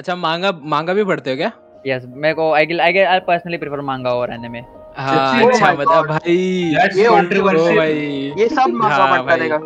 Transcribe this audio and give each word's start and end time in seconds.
अच्छा 0.00 0.14
मांगा 0.16 0.50
मांगा 0.64 0.92
भी 0.94 1.04
पढ़ते 1.04 1.30
हो 1.30 1.36
क्या? 1.36 1.50
यस 1.86 2.04
मेरे 2.16 2.34
को 2.34 2.52
आई 2.54 2.78
आई 2.78 2.98
आई 2.98 3.18
पर्सनली 3.26 3.56
प्रेफर 3.58 3.80
मांगा 3.84 4.10
और 4.10 4.32
एनीमे 4.32 4.60
हाँ 4.96 5.42
Oh 5.42 5.48
अच्छा 5.48 5.72
बता 5.72 6.00
मतलब. 6.00 6.08
भाई 6.08 6.36
ये 6.96 7.08
कंट्रोवर्सी 7.08 7.76
भाई। 7.76 8.32
ये 8.38 8.48
सब 8.48 8.70
मांगा 8.74 9.04
पढ़ता 9.12 9.34
रहेगा। 9.34 9.56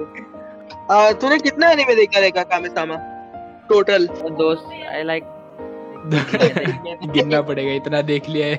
अह 0.90 1.12
तूने 1.20 1.38
कितना 1.38 1.70
एनीमे 1.70 1.94
देखा 1.94 2.20
रहेगा 2.20 2.42
कामेसामा? 2.50 2.96
टोटल 3.68 4.06
दोस्त 4.38 4.64
आई 4.92 5.02
लाइक 5.02 5.24
गिनना 7.14 7.40
पड़ेगा 7.42 7.72
इतना 7.72 8.02
देख 8.10 8.28
लिया 8.28 8.46
है। 8.46 8.56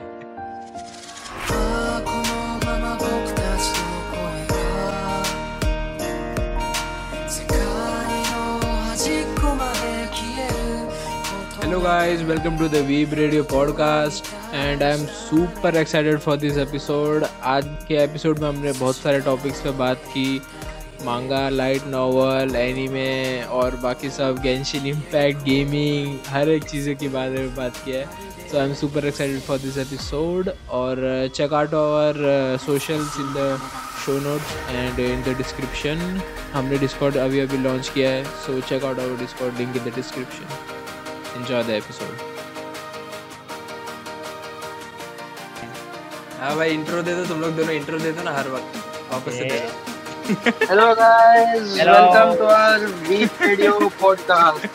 Guys 11.85 12.21
welcome 12.21 12.57
to 12.57 12.67
the 12.67 12.75
weeb 12.85 13.13
radio 13.13 13.43
podcast 13.43 14.25
and 14.53 14.83
I 14.83 14.91
am 14.91 15.05
super 15.05 15.75
excited 15.77 16.19
for 16.19 16.37
this 16.37 16.57
episode 16.57 17.23
आज 17.43 17.65
के 17.87 17.95
एपिसोड 18.03 18.39
में 18.39 18.47
हमने 18.49 18.71
बहुत 18.71 18.95
सारे 18.95 19.19
टॉपिक्स 19.19 19.59
पे 19.61 19.71
बात 19.71 19.97
की 20.07 20.41
मांगा 21.05 21.49
लाइट 21.49 21.85
नॉवल 21.87 22.55
एनीमे 22.55 23.41
और 23.57 23.75
बाकी 23.75 24.09
सब 24.09 24.39
गेंशिन 24.43 24.85
इम्पैक्ट 24.87 25.43
गेमिंग 25.43 26.17
हर 26.27 26.49
एक 26.49 26.63
चीज़ों 26.63 26.95
के 26.95 27.07
बारे 27.07 27.37
में 27.37 27.55
बात 27.55 27.77
किया 27.85 27.99
है। 27.99 28.49
So 28.51 28.57
I 28.57 28.65
am 28.65 28.73
super 28.73 29.05
excited 29.05 29.41
for 29.41 29.57
this 29.57 29.77
episode 29.77 30.49
और 30.79 31.01
check 31.35 31.53
out 31.53 31.73
our 31.73 32.57
socials 32.65 33.19
in 33.19 33.33
the 33.33 33.59
show 34.05 34.19
notes 34.19 34.55
and 34.69 34.99
in 34.99 35.21
the 35.23 35.37
description 35.37 36.21
हमने 36.53 36.77
डिस्कॉर्ड 36.77 37.17
अभी 37.17 37.39
अभी 37.39 37.57
लॉन्च 37.57 37.89
किया 37.89 38.09
है 38.09 38.23
so 38.45 38.59
check 38.61 38.85
out 38.85 38.99
our 38.99 39.17
Discord 39.19 39.57
link 39.57 39.75
in 39.77 39.83
the 39.83 39.95
description 39.95 40.73
enjoy 41.39 41.61
the 41.69 41.75
episode. 41.81 42.17
हाँ 46.39 46.55
भाई 46.55 46.69
intro 46.73 47.01
दे 47.03 47.13
दो 47.15 47.25
तुम 47.25 47.41
लोग 47.41 47.55
दोनों 47.55 47.73
इंट्रो 47.73 47.99
दे 47.99 48.11
दो 48.11 48.23
ना 48.23 48.31
हर 48.37 48.47
वक्त। 48.55 48.77
वापस 49.11 49.37
से 49.37 49.45
दे 49.49 49.59
दो। 49.59 49.69
Hello 50.69 50.93
guys 50.99 51.77
Hello. 51.79 51.95
Welcome 51.95 52.35
to 52.37 52.45
our 52.45 52.85
weeb 53.09 53.41
radio 53.41 53.89
podcast 54.01 54.67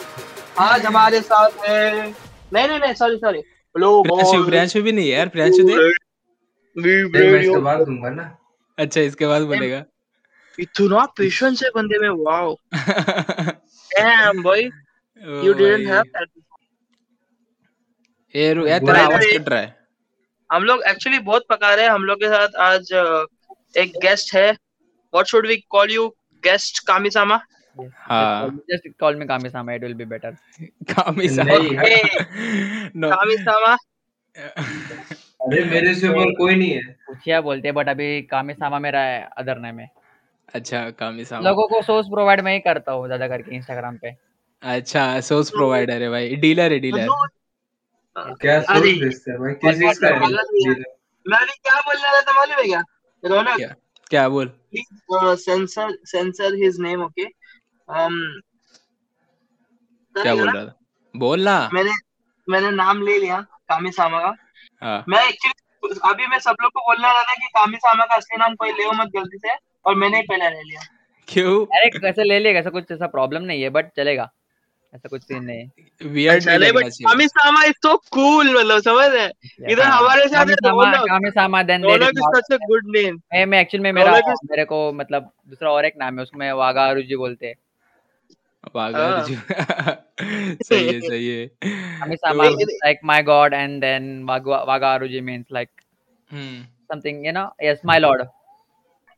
आज 0.66 0.84
हमारे 0.86 1.20
साथ 1.20 1.64
है 1.68 1.80
नहीं 2.08 2.66
नहीं 2.68 2.78
नहीं 2.78 2.94
sorry 3.00 3.16
sorry 3.16 3.38
hello 3.38 3.90
Priyanshu 4.02 4.44
Priyanshu 4.46 4.82
भी 4.82 4.92
नहीं 4.92 5.10
है 5.10 5.16
यार 5.16 5.28
प्रियांशु 5.36 5.62
दे। 5.68 5.74
मैं 6.76 7.40
इसके 7.40 7.56
बाद 7.60 7.78
दूँगा 7.86 8.10
ना। 8.10 8.24
अच्छा 8.78 9.00
इसके 9.00 9.26
बाद 9.26 9.42
बोलेगा। 9.52 9.82
इतना 10.58 11.04
पेशेंस 11.18 11.62
है 11.62 11.70
बंदे 11.76 11.98
में 11.98 12.08
wow 12.24 12.54
damn 12.74 14.42
boy 14.42 14.62
you 15.44 15.52
didn't 15.52 15.88
have 15.88 16.02
that 16.02 16.28
ये 18.36 18.52
रू- 18.52 18.68
यार 18.68 18.78
तेरा 18.78 19.04
आवाज़ 19.04 19.38
कट 19.38 19.48
रहा 19.48 19.60
है। 19.60 19.76
हम 20.52 20.62
लोग 20.64 20.82
एक्चुअली 20.82 21.18
बहुत 21.18 21.46
पका 21.50 21.74
रहे 21.74 21.84
हैं। 21.84 21.92
हम 21.92 22.04
लोग 22.04 22.18
के 22.18 22.28
साथ 22.28 22.48
आज 22.56 22.92
एक 23.76 23.92
गेस्ट 24.02 24.34
है। 24.34 24.50
What 25.14 25.26
should 25.26 25.46
we 25.46 25.56
call 25.56 25.90
you 25.90 26.08
guest 26.44 26.86
Kamisama 26.86 27.40
हाँ। 27.92 28.48
जस्ट 28.70 28.88
कॉल 29.00 29.16
मी 29.16 29.26
कामी 29.26 29.48
सामा 29.48 29.72
इट 29.72 29.82
विल 29.82 29.94
बी 29.94 30.04
बेटर 30.04 30.30
कामी 30.92 31.26
नहीं, 31.28 32.02
नो 32.96 33.10
कामिसामा 33.10 33.76
अरे 35.40 35.64
मेरे 35.64 35.94
से 35.94 36.08
ऊपर 36.08 36.30
कोई 36.30 36.54
नहीं 36.54 36.70
है। 36.70 36.82
पूछिया 37.06 37.40
बोलते 37.40 37.68
हैं 37.68 37.74
बट 37.74 37.88
अभी 37.88 38.22
कामी 38.22 38.54
सामा 38.54 38.78
मेरा 38.78 39.02
अदर 39.36 39.58
नेम 39.58 39.78
है। 39.78 39.90
अच्छा 40.54 40.90
कामी 40.90 41.24
सामा 41.24 41.48
लोगों 41.48 41.66
को 41.68 41.82
सोर्स 41.82 42.06
प्रोवाइड 42.06 42.40
मैं 42.40 42.52
ही 42.52 42.60
करता 42.60 42.92
हूँ 42.92 43.06
ज़्यादा 43.06 43.28
करके 43.28 43.54
इंस्टाग्राम 43.56 43.96
पे। 43.96 44.14
अच्छा 44.62 45.20
सोर्स 45.20 45.50
प्रोवाइडर 45.50 46.02
है 46.02 46.10
भाई। 46.10 46.36
डीलर 46.36 46.72
है 46.72 46.78
डीलर 46.78 47.08
क्या 48.16 48.60
सोच 48.60 48.82
बेचते 49.00 49.36
भाई? 49.38 49.52
किस 49.54 49.78
चीज़ 49.78 50.00
का 50.00 50.08
है। 50.08 50.18
मैं 51.26 51.38
अभी 51.38 51.52
क्या 51.62 51.80
बोलने 51.80 52.02
वाला 52.02 52.20
था 52.20 52.32
मालूम 52.32 52.58
है 52.58 52.64
क्या? 52.64 52.82
रौनक 53.22 53.56
क्या? 53.56 53.74
क्या 54.10 54.28
बोल? 54.28 54.52
censor 56.12 56.50
his 56.60 56.78
name 56.84 57.02
okay? 57.06 57.26
Um 57.88 58.16
क्या 60.14 60.34
बोल 60.34 60.50
रहा 60.50 60.64
था? 60.64 60.74
बोल 61.14 61.40
ना। 61.40 61.58
मैंने 61.72 61.92
मैंने 62.48 62.70
नाम 62.70 63.02
ले 63.02 63.18
लिया 63.18 63.40
कामिसामा 63.68 64.20
का। 64.20 64.34
हाँ। 64.82 65.04
मैं 65.08 65.22
एक्चुअली 65.28 65.98
अभी 66.04 66.26
मैं 66.26 66.38
सब 66.38 66.56
लोग 66.62 66.70
को 66.72 66.80
बोलना 66.80 67.12
रहा 67.12 67.22
था 67.22 67.34
कि 67.34 67.46
कामिसामा 67.54 68.04
का 68.04 68.16
असली 68.16 68.36
नाम 68.38 68.54
कोई 68.54 68.72
ले 68.72 68.90
मत 68.92 69.10
गलती 69.16 69.38
से 69.38 69.54
और 69.86 69.94
मैंने 69.94 70.16
ही 70.16 70.22
पहले 70.22 70.50
ले 70.50 70.62
लिया। 70.62 70.80
क्यों? 71.28 71.66
अरे 71.66 71.88
कैसे 71.98 72.24
ले 72.24 72.38
लेगा 72.38 72.60
ऐसा 72.60 72.70
कुछ 72.70 72.90
ऐसा 72.92 73.06
प्रॉब्लम 73.08 73.42
नहीं 73.42 73.62
है 73.62 73.70
बट 73.70 73.90
चलेगा। 73.96 74.30
ऐसा 74.94 75.08
कुछ 75.08 75.22
सीन 75.22 75.44
नहीं 75.44 76.08
वियर्ड 76.08 76.44
नहीं 76.44 76.56
चले 76.56 76.66
लगना 76.66 76.80
बट 76.80 76.88
चाहिए 76.88 77.08
कामिसामा 77.08 77.64
इज़ 77.64 77.76
सो 77.82 77.96
कूल 78.10 78.52
मतलब 78.56 78.80
समझ 78.80 79.06
रहे 79.06 79.72
इधर 79.72 79.82
हाँ। 79.82 79.98
हमारे 79.98 80.28
साथ 80.28 80.44
कामी 80.44 80.54
sama 80.54 80.84
Raunak 80.84 81.08
kami 81.08 81.30
sama 81.30 81.62
then 81.62 81.84
Raunak 81.84 82.18
is 82.18 82.38
such 82.38 82.52
a 82.52 82.56
good 82.66 82.86
name 82.96 83.20
मैं 83.34 83.44
मैं 83.46 83.60
एक्चुअल 83.60 83.82
में 83.82 83.92
मेरा 83.92 84.12
मेरे 84.44 84.64
को 84.64 84.80
मतलब 84.92 85.30
दूसरा 85.48 85.70
और 85.70 85.84
एक 85.84 85.94
नाम 85.98 86.18
है 86.18 86.22
उसमें 86.22 86.52
वागा 86.52 86.86
अरुजी 86.86 87.16
बोलते 87.16 87.46
हैं। 87.46 87.54
वागा 88.74 89.06
हाँ। 89.06 89.24
सही 90.62 90.86
है 90.86 91.00
सही 91.00 91.46
kami 91.66 92.16
sama 92.16 92.48
like 92.48 92.98
my 93.04 93.22
god 93.22 93.54
and 93.54 93.80
then 93.80 94.12
Wagah 94.24 94.62
Wagah 94.64 94.98
means 94.98 95.44
like 95.52 95.68
hmm. 96.30 96.62
Something 96.62 97.26
you 97.26 97.32
know 97.32 97.48
yes 97.62 97.80
my 97.86 97.98
lord 97.98 98.22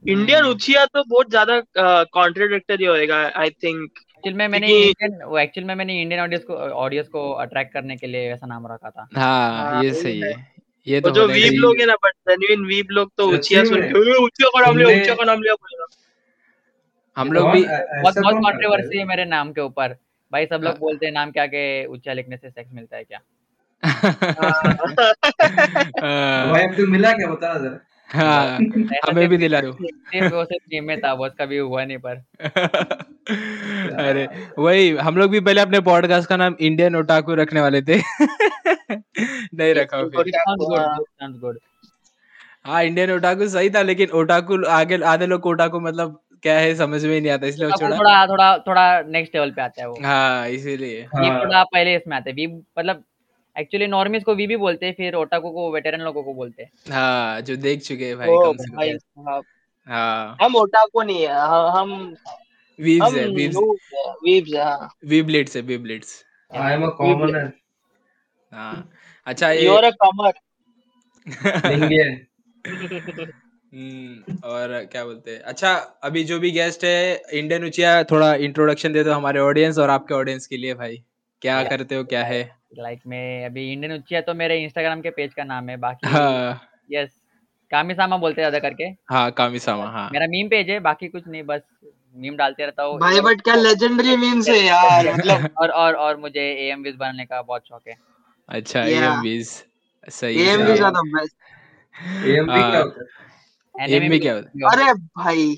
Indian 0.05 0.45
Uchiha 0.45 0.85
तो 0.85 1.03
बहुत 1.05 1.31
ज़्यादा 1.31 1.61
कॉन्ट्राडिक्टरी 2.05 2.85
होएगा 2.85 3.17
आई 3.37 3.51
थिंक 3.51 3.99
एक्चुअल 4.23 4.37
में 4.37 4.49
मैंने 4.49 4.69
इंडियन 4.69 5.23
वो 5.25 5.39
एक्चुअल 5.39 5.67
में 5.67 5.75
मैंने 5.75 6.03
इंडियन 6.03 6.21
ऑडियंस 6.21 6.45
को 6.45 6.55
ऑडियंस 6.55 7.09
को 7.09 7.33
अट्रैक्ट 7.33 7.73
करने 7.73 7.97
के 7.97 8.07
लिए 8.07 8.31
वैसा 8.31 8.47
नाम 8.47 8.67
रखा 8.67 8.91
था। 8.91 9.09
हाँ 9.17 9.73
हाँ, 9.73 9.85
ये 9.85 9.95
सही 9.95 10.21
है। 10.21 10.33
है। 10.33 10.53
ये 10.89 11.01
तो 11.01 11.11
जो 11.11 11.27
वीब 11.27 11.53
लोग 11.53 11.77
है 11.81 11.87
ना 11.87 11.95
बट 11.95 12.13
जेन्युइन 12.29 12.67
वीब 12.67 12.87
लोग 12.91 13.13
तो 13.19 13.29
उचिया 13.29 13.65
सुन 13.65 13.83
के 13.83 13.99
"ओए, 13.99 14.25
उचिया 14.25 14.49
का 14.49 14.67
नाम 14.67 14.79
लिया 14.79 15.01
उचिया 15.01 15.15
का 15.15 15.25
नाम 15.25 15.43
लिया 15.43 15.55
बोलेगा 15.55 15.87
हम 17.17 17.33
लोग 17.33 17.51
भी 17.51 17.65
बहुत 17.65 18.19
बहुत 18.19 18.35
है? 18.35 18.41
कंट्रोवर्सी 18.41 18.99
है 18.99 19.05
मेरे 19.05 19.25
नाम 19.25 19.53
के 19.53 19.61
ऊपर। 19.61 19.97
भाई 20.33 20.47
सब 20.47 20.53
हाँ। 20.53 20.63
लोग 20.63 20.79
बोलते 20.79 21.07
हैं 21.07 21.13
नाम 21.13 21.31
क्या 21.31 21.47
के 21.47 21.87
ऊँचा 21.87 22.13
लिखने 22.13 22.37
से 22.37 22.51
सेक्स 22.51 22.73
मिलता 22.73 22.97
है 22.97 23.05
क्या? 23.05 23.21
हाँ, 26.05 26.51
भाई 26.51 26.63
अब 26.63 26.77
तू 26.77 26.87
मिला 26.87 27.13
क्या 27.13 27.29
बता 27.29 27.59
जरा। 27.59 27.79
हाँ, 28.15 28.59
हमें 29.11 29.29
भी 29.29 29.37
दिला 29.37 29.61
दो। 29.61 29.71
वो 29.71 30.45
सिर्फ़ 30.45 30.69
गेम 30.69 30.85
में 30.85 31.01
था 31.01 31.15
बस 31.15 31.31
कभी 31.41 31.59
हुआ 31.59 31.85
नहीं 31.85 31.99
पर। 31.99 32.25
अरे 33.99 34.29
वही 34.59 34.91
हम 34.97 35.17
लोग 35.17 35.31
भी 35.31 35.41
पहले 35.41 35.61
अपने 35.61 35.81
पॉडकास्ट 35.81 36.29
का 36.29 36.37
नाम 36.37 36.57
इंडियन 36.61 36.97
ओटाकू 36.97 37.35
रखने 37.35 37.61
वाले 37.61 37.83
थे। 37.83 37.97
नहीं 39.55 39.75
रखा 39.75 40.03
फिर. 40.05 41.59
हाँ। 42.67 42.83
इंडियन 42.85 43.11
ओटाकू 43.13 43.49
सही 43.49 43.71
था 43.71 43.83
लेकिन 43.83 44.11
ओटाकू 44.11 44.65
आगे 44.65 45.03
आधे 45.03 45.27
लोग 45.27 45.47
ओटाकू 45.47 45.81
मतलब 45.81 46.21
क्या 46.43 46.59
है 46.59 46.75
समझ 46.75 47.05
में 47.05 47.15
ही 47.15 47.21
नहीं 47.21 47.33
आता 47.33 47.47
इसलिए 47.47 47.69
थोड़ा 47.71 48.27
थोड़ा 48.27 48.59
थोड़ा 48.59 49.03
नेक्स्ट 49.03 49.35
लेवल 49.35 49.51
पे 49.51 49.63
आता 49.63 49.83
है 49.83 49.89
वो। 49.89 49.95
हाँ 50.05 50.49
इसीलिए। 50.49 51.03
हाँ। 51.03 51.41
थोड़ा 51.41 51.65
पहले 51.65 51.97
इसमें 51.97 52.17
आते 52.17 52.31
हैं। 52.31 52.65
मतलब 52.79 53.05
एक्चुअली 53.57 53.87
नॉर्मिस 53.87 54.25
को 54.25 54.35
वी 54.35 54.47
भी 54.47 54.57
बोलते 54.57 54.87
हैं 54.87 54.95
फिर 54.95 55.15
ओटाको 55.15 55.51
को 55.51 55.71
वेटरन 55.73 56.01
लोगों 56.01 56.23
को 56.23 56.35
बोलते 56.35 56.63
हैं। 56.63 56.71
हाँ 56.93 57.41
जो 57.41 57.57
देख 57.57 57.83
चुके 57.83 58.07
हैं 58.07 58.17
भाई 58.19 58.29
ओ 58.29 58.41
कम 58.43 58.57
से 58.57 58.93
कम। 58.93 58.99
साहब, 58.99 59.45
हाँ। 59.89 60.37
हम 60.43 60.57
ओटाको 60.57 61.03
नहीं 61.03 61.23
है 61.23 61.41
हम 61.73 61.93
वीव्स 62.79 63.07
हम 63.07 63.17
है 63.17 63.27
वीव्स 63.29 63.57
noobs 63.57 63.95
है, 63.95 64.59
है, 64.59 64.65
हाँ। 64.65 64.89
वीबलेट्स 65.05 65.57
है 65.57 65.63
वीबलेट्स 65.63 66.25
आई 66.51 66.73
एम 66.75 66.85
अ 66.85 66.91
कॉमनर 66.91 67.53
हाँ। 68.53 68.91
अच्छा 69.27 69.51
ये 69.51 69.67
you 69.67 69.75
are 69.75 69.85
a 69.85 69.91
comer 69.91 70.33
Indian 71.73 72.21
hmm, 73.73 74.37
और 74.45 74.85
क्या 74.93 75.05
बोलते 75.05 75.31
हैं? 75.31 75.41
अच्छा 75.41 75.73
अभी 76.03 76.25
जो 76.25 76.39
भी 76.39 76.51
गेस्ट 76.51 76.85
है 76.85 77.23
इंडियन 77.33 77.65
उचिया 77.65 78.03
थोड़ा 78.05 78.35
इंट्रोडक्शन 78.47 78.93
दे 78.93 79.05
दो 79.05 79.13
हमारे 79.13 79.41
ऑडियंस 79.41 79.79
और 79.79 79.91
आपके 79.91 80.15
ऑडियंस 80.15 80.47
के 80.47 80.57
लिए 80.57 80.75
भाई। 80.75 81.03
क्या 81.43 81.63
करते 81.65 81.95
हो 81.95 82.05
क्या 82.05 82.25
है? 82.25 82.43
लाइक 82.73 83.01
मैं 83.07 83.45
अभी 83.47 83.73
इंडियन 83.73 83.93
उच्चिया 83.93 84.21
तो 84.21 84.35
मेरे 84.35 84.57
इंस्टाग्राम 84.63 85.01
के 85.01 85.11
पेज 85.11 85.35
का 85.35 85.45
नाम 85.45 85.69
है 85.69 85.77
बाकी 85.77 86.09
हाँ। 86.09 86.61
यस 86.93 87.11
कामी 87.71 87.95
सामा 87.95 88.17
बोलते 88.17 88.43
हैं 88.43 88.49
ज़्यादा 88.51 88.69
करके। 88.69 88.85
हाँ 89.11 89.31
कामिसामा 89.31 89.85
हाँ। 89.91 90.09
मेरा 90.13 90.27
मीम 90.27 90.49
पेज 90.49 90.71
है 90.71 90.79
बाकी 90.81 91.09
कुछ 91.09 91.27
नहीं 91.29 91.43
बस 91.43 91.63
मीम 92.17 92.37
डालते 92.37 92.65
रहता 92.65 92.83
हूँ। 92.83 92.99
भाई 93.01 93.21
बट 93.21 93.41
क्या 93.41 93.55
लेजेंडरी 93.55 94.17
मीम्स 94.17 94.49
है 94.49 94.59
यार 94.59 95.13
मतलब। 95.15 95.49
और 95.59 95.71
और 95.73 95.95
और 95.97 96.17
मुझे 96.17 96.41
एएम 96.41 96.83
विज 96.83 96.97
बनने 96.97 97.25
का 97.25 97.41
बहुत 97.43 97.69
शौक 97.69 97.83
है। 97.89 97.97
अच्छा 98.49 98.81
Yeah. 98.81 99.03
एएमवीज 99.03 99.49
सही 100.09 100.37
ये 100.37 100.51
है। 100.51 100.57
भी 100.59 100.75
ज़्यादा 100.75 101.01
बेस्ट 101.03 101.35
एएमपी 102.27 102.53
हाँ। 102.53 102.71
क्या 102.71 102.81
होता 102.81 103.01
है? 103.83 104.09
क्या 104.19 104.35
होता 104.35 104.71
अरे 104.73 104.93
भाई। 105.17 105.57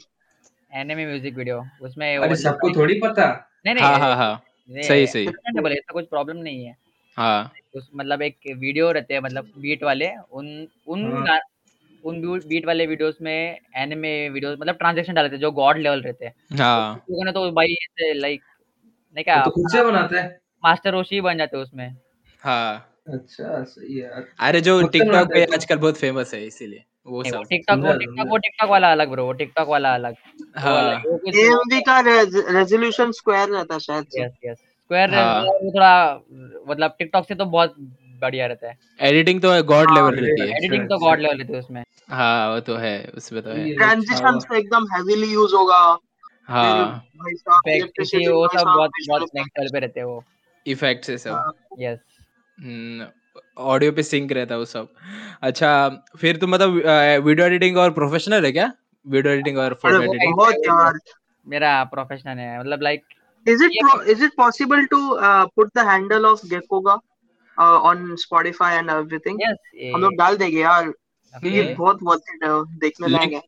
एनिमे 0.72 1.06
म्यूज़िक 1.06 1.34
वीडियो 1.34 1.64
उसमें 1.82 2.17
अरे 2.19 2.37
सबको 2.37 2.70
थोड़ी 2.76 3.00
पता? 3.00 3.26
नहीं 3.67 3.75
है 3.75 3.81
नहीं 3.81 3.84
हाँ 3.84 3.99
हाँ 3.99 4.17
हाँ। 4.17 4.43
सही, 4.70 5.06
सही। 5.06 5.26
ऐसा 5.26 5.93
कुछ 5.93 6.08
प्रॉब्लम 6.08 6.37
नहीं 6.37 6.64
है। 6.64 6.76
हाँ। 7.16 7.52
उस 7.75 7.88
मतलब 7.96 8.22
एक 8.22 8.37
वीडियो 8.58 8.90
रहते 8.93 9.14
हैं 9.14 9.20
मतलब 9.20 9.50
बीट 9.58 9.82
वाले 9.84 10.08
उन 10.32 10.46
उन 10.88 11.05
हाँ। 11.28 11.38
उन 12.05 12.20
बीट 12.49 12.66
वाले 12.66 12.87
वीडियोस 12.87 13.19
में 13.22 13.58
एनिमे 13.76 14.12
वीडियोस 14.28 14.56
मतलब 14.61 14.75
ट्रांजेक्शन 14.75 15.14
डालते 15.14 15.34
हैं 15.34 15.40
जो 15.40 15.50
गॉड 15.52 15.78
लेवल 15.78 16.02
रहते 16.02 16.25
हैं। 16.25 16.58
हाँ। 16.58 16.94
लोगों 17.11 17.25
ने 17.25 17.32
तो 17.32 17.50
भाई 17.50 17.72
ऐसे 17.75 18.12
लाइक 18.14 18.43
नहीं 19.16 19.25
क्या 19.25 19.43
तो 19.44 19.50
खुद 19.50 19.70
से 19.72 19.82
बनाते 19.84 20.16
हैं? 20.16 20.28
मास्टर 20.62 20.93
रोशी 20.93 21.20
बन 21.20 21.38
जाते 21.38 21.56
हैं 21.56 21.64
उसमें। 21.64 21.96
हाँ। 22.43 22.90
अच्छा 23.08 23.62
सही 23.64 23.99
है। 23.99 24.25
अरे 24.40 24.60
जो 24.60 24.81
टिकटॉक 24.88 25.28
पे 25.28 25.44
तो। 25.46 25.52
आजकल 25.55 25.76
बहुत 25.78 25.96
फ़ेमस 25.96 26.34
है 26.34 26.44
इसीलिए 26.46 26.84
वो 27.06 27.22
सब। 27.25 27.43
टिकटॉक 27.49 27.78
वो 27.81 27.93
टिकटॉक 27.99 28.28
वो 28.28 28.37
टिकटॉक 28.38 28.70
वाला 28.70 28.93
अलग 28.93 29.10
ब्रो 29.10 29.25
वो 29.26 29.32
टिकटॉक 29.32 29.69
वाला 29.69 29.94
अलग 29.94 30.14
हाँ। 30.56 30.94
एएमवी 31.34 31.81
का 31.81 31.99
रेजोल्यूशन 32.00 33.10
स्क्वायर 33.12 33.49
रहता 33.49 33.78
शायद 33.78 34.06
यस 34.19 34.32
यस 34.44 34.58
स्क्वायर 34.84 35.14
हाँ। 35.14 35.44
थोड़ा 35.44 36.14
मतलब 36.69 36.94
टिकटॉक 36.98 37.26
से 37.28 37.34
तो 37.34 37.44
बहुत 37.44 37.75
बढ़िया 38.22 38.46
रहता 38.46 38.69
है। 38.69 38.76
एडिटिंग 39.00 39.40
तो 39.42 39.62
गॉड 39.62 39.88
हाँ 39.88 39.94
लेवल 39.96 40.16
रहती 40.16 40.40
है। 40.42 40.56
एडिटिंग 40.56 40.88
तो 40.88 40.98
गॉड 40.98 41.20
लेवल 41.20 41.38
रहती 41.38 41.52
है 41.52 41.58
उसमें। 41.58 41.82
हाँ 42.10 42.50
वो 42.50 42.60
तो 42.60 42.76
है 42.76 42.96
उसमें 43.16 43.42
तो 43.42 43.50
है। 43.50 43.75
ट्रांजिशन 43.75 44.38
से 44.38 44.58
एकदम 44.58 44.86
हेवीली 44.92 45.32
यूज़ 45.32 45.54
होगा। 45.54 45.81
फिर 45.94 46.52
हाँ 46.52 46.86
वो 48.31 48.46
सब 48.48 48.64
बहुत 48.66 48.90
बहुत 49.08 49.28
नेक्स्ट 49.34 49.58
लेवल 49.58 49.70
पे 49.72 49.81
रहते 49.81 50.00
हैं 50.00 50.06
वो। 50.06 50.22
इफ़ेक्ट 50.66 51.04
से 51.04 51.19
सब। 51.19 51.31
हाँ। 51.31 51.52
यस 51.81 51.98
हम्म 52.58 53.06
ऑडियो 53.58 53.92
पे 53.92 54.02
सिंक 54.02 54.32
रहता 54.32 54.54
है 54.54 54.58
वो 54.58 54.64
सब। 54.64 54.88
अच्छा 55.42 55.72
फिर 56.19 56.36
तुम 56.36 56.50
मतलब 56.50 56.70
वीडियो 57.25 57.46
एडिटिंग 57.46 57.76
और 57.76 57.90
प्रोफेशनल 57.92 58.44
है 58.44 58.52
क्या? 58.52 58.72
वीडियो 59.06 59.34
एडिटिंग 59.34 59.58
और 59.58 59.75
फ़ोटो 59.75 60.02
एडिटिंग 60.02 60.34
बहुत 60.36 60.54
यार। 60.54 60.98
मेरा 61.46 61.72
प्रोफेशनल 61.84 62.38
है 62.38 62.58
मतलब 62.60 62.82
लाइक 62.82 63.02
is 63.46 63.61
it 63.61 63.73
ये 63.73 63.81
pro- 63.81 64.00
is 64.14 64.23
it 64.26 64.37
possible 64.37 64.87
to 64.93 65.00
uh, 65.29 65.46
put 65.58 65.73
the 65.75 65.85
handle 65.88 66.26
of 66.26 66.41
Gekkoga 66.52 66.99
uh, 67.58 67.79
on 67.91 68.17
Spotify 68.23 68.70
and 68.79 68.91
everything? 68.91 69.41
Yes 69.41 69.56
हम 69.94 70.00
लोग 70.00 70.14
डाल 70.19 70.37
देंगे 70.37 70.61
यार। 70.61 70.93
हम्म 71.35 71.75
बहुत 71.75 71.99
वर्थ 72.02 72.23
इट 72.35 72.44
है 72.44 72.79
देखने 72.79 73.08
लायक 73.08 73.32
है। 73.32 73.43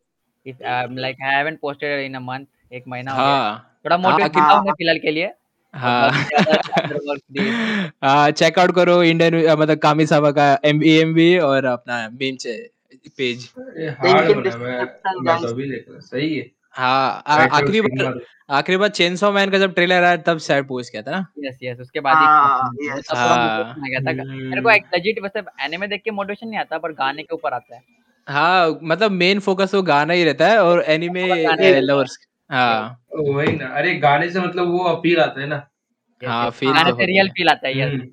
If 0.46 0.92
like 0.92 1.16
I 1.22 1.34
haven't 1.34 1.58
posted 1.60 2.00
in 2.00 2.14
a 2.14 2.20
month 2.20 2.46
एक 2.72 2.84
महीना 2.88 3.10
हो 3.10 3.16
गया। 3.16 3.26
हाँ। 3.26 3.78
थोड़ा 3.84 3.96
हाँ 3.96 4.02
मोटिवेट 4.02 4.32
करता 4.32 4.46
हूँ 4.46 4.52
हाँ 4.52 4.72
फ़िलहाल 4.72 4.98
के 4.98 5.10
लिए। 5.10 5.32
हाँ। 5.74 6.10
प्लीज़ 7.16 7.90
हाँ। 8.04 8.30
चेकआउट 8.30 8.74
करो 8.74 9.02
इंडियन 9.02 9.58
मतलब 9.58 9.78
कामी 9.78 10.06
साबा 10.06 10.30
का 10.30 10.58
एम 10.64 10.84
एम 10.84 11.42
और 11.42 11.64
अपना 11.64 12.08
मीम 12.08 12.36
पेज 13.18 13.50
ये 13.76 13.90
तो 15.78 16.00
सही 16.00 16.36
है। 16.36 16.50
हाँ 16.76 17.22
आखिरी 17.26 17.80
बार 17.80 18.18
आखिरी 18.50 18.76
बार 18.76 18.88
चेनसॉ 18.88 19.30
मैन 19.32 19.50
का 19.50 19.58
जब 19.58 19.74
ट्रेलर 19.74 20.04
आया 20.04 20.16
तब 20.26 20.38
शायद 20.38 20.66
पोस्ट 20.66 20.92
किया 20.92 21.02
था 21.02 21.10
ना? 21.10 21.26
यस 21.44 21.58
यस 21.62 21.78
उसके 21.80 22.00
बाद 22.00 22.16
ही 22.16 22.24
हाँ 22.24 22.48
हाँ 22.50 23.90
गया 23.90 24.00
था। 24.00 24.12
मेरे 24.12 24.60
को 24.62 24.68
हम्म, 24.68 24.70
एक 24.70 24.84
legit 24.94 25.22
वैसे 25.22 25.42
एनिमे 25.64 25.86
देख 25.86 26.02
के 26.04 26.10
मोटिवेशन 26.10 26.48
नहीं 26.48 26.58
आता 26.60 26.78
पर 26.78 26.92
गाने 26.92 27.22
के 27.22 27.34
ऊपर 27.34 27.52
आता 27.52 27.74
है। 27.76 27.82
हाँ 28.28 28.78
मतलब 28.82 29.10
मेन 29.12 29.40
फोकस 29.40 29.74
वो 29.74 29.82
गाना 29.82 30.12
ही 30.12 30.24
रहता 30.24 30.48
है 30.48 30.58
और 30.58 30.82
एनिमे 30.88 31.22
है। 31.60 31.80
लवर्स 31.80 32.18
हाँ। 32.50 33.02
वही 33.16 33.56
ना 33.56 33.66
अरे 33.76 33.94
गाने 33.98 34.30
से 34.30 34.40
मतलब 34.40 34.68
वो 34.68 34.84
अपील 34.84 35.20
आता 35.20 35.40
है 35.40 35.46
ना। 35.46 35.66
हाँ 36.22 36.50
फील 36.50 36.72
गाने 36.72 36.90
तो 36.90 36.96
से 36.96 37.06
रियल 37.06 37.28
फील 37.28 37.48
आता 37.48 37.68
है 37.68 37.78
यस 37.78 37.92
हम्म। 37.92 38.08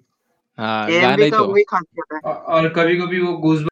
हाँ 0.58 0.92
गाना 0.92 1.30
तो 1.30 1.56
है। 1.56 2.34
और 2.34 2.70
कभी 2.70 2.98
कभी 2.98 3.20
वो 3.20 3.34
गूज 3.38 3.64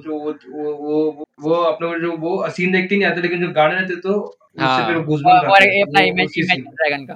जो 0.00 0.18
वो 0.18 0.32
वो 0.48 0.72
वो 1.12 1.24
वो 1.42 1.54
अपने 1.64 1.88
को 1.88 1.98
जो 2.00 2.16
वो 2.18 2.48
सीन 2.50 2.72
देखते 2.72 2.96
नहीं 2.96 3.06
आते 3.08 3.20
लेकिन 3.20 3.40
जो 3.46 3.50
गाने 3.52 3.74
रहते 3.74 3.96
तो 4.00 4.12
उससे 4.18 4.84
फिर 4.86 4.94
हाँ 4.96 5.04
गूजबम्स 5.04 5.50
और 5.52 5.62
हैं। 5.62 5.72
ये 5.72 5.82
अपना 5.82 6.00
इमेज 6.02 6.34
इमेज 6.38 6.64
ड्रैगन 6.68 7.04
का। 7.06 7.14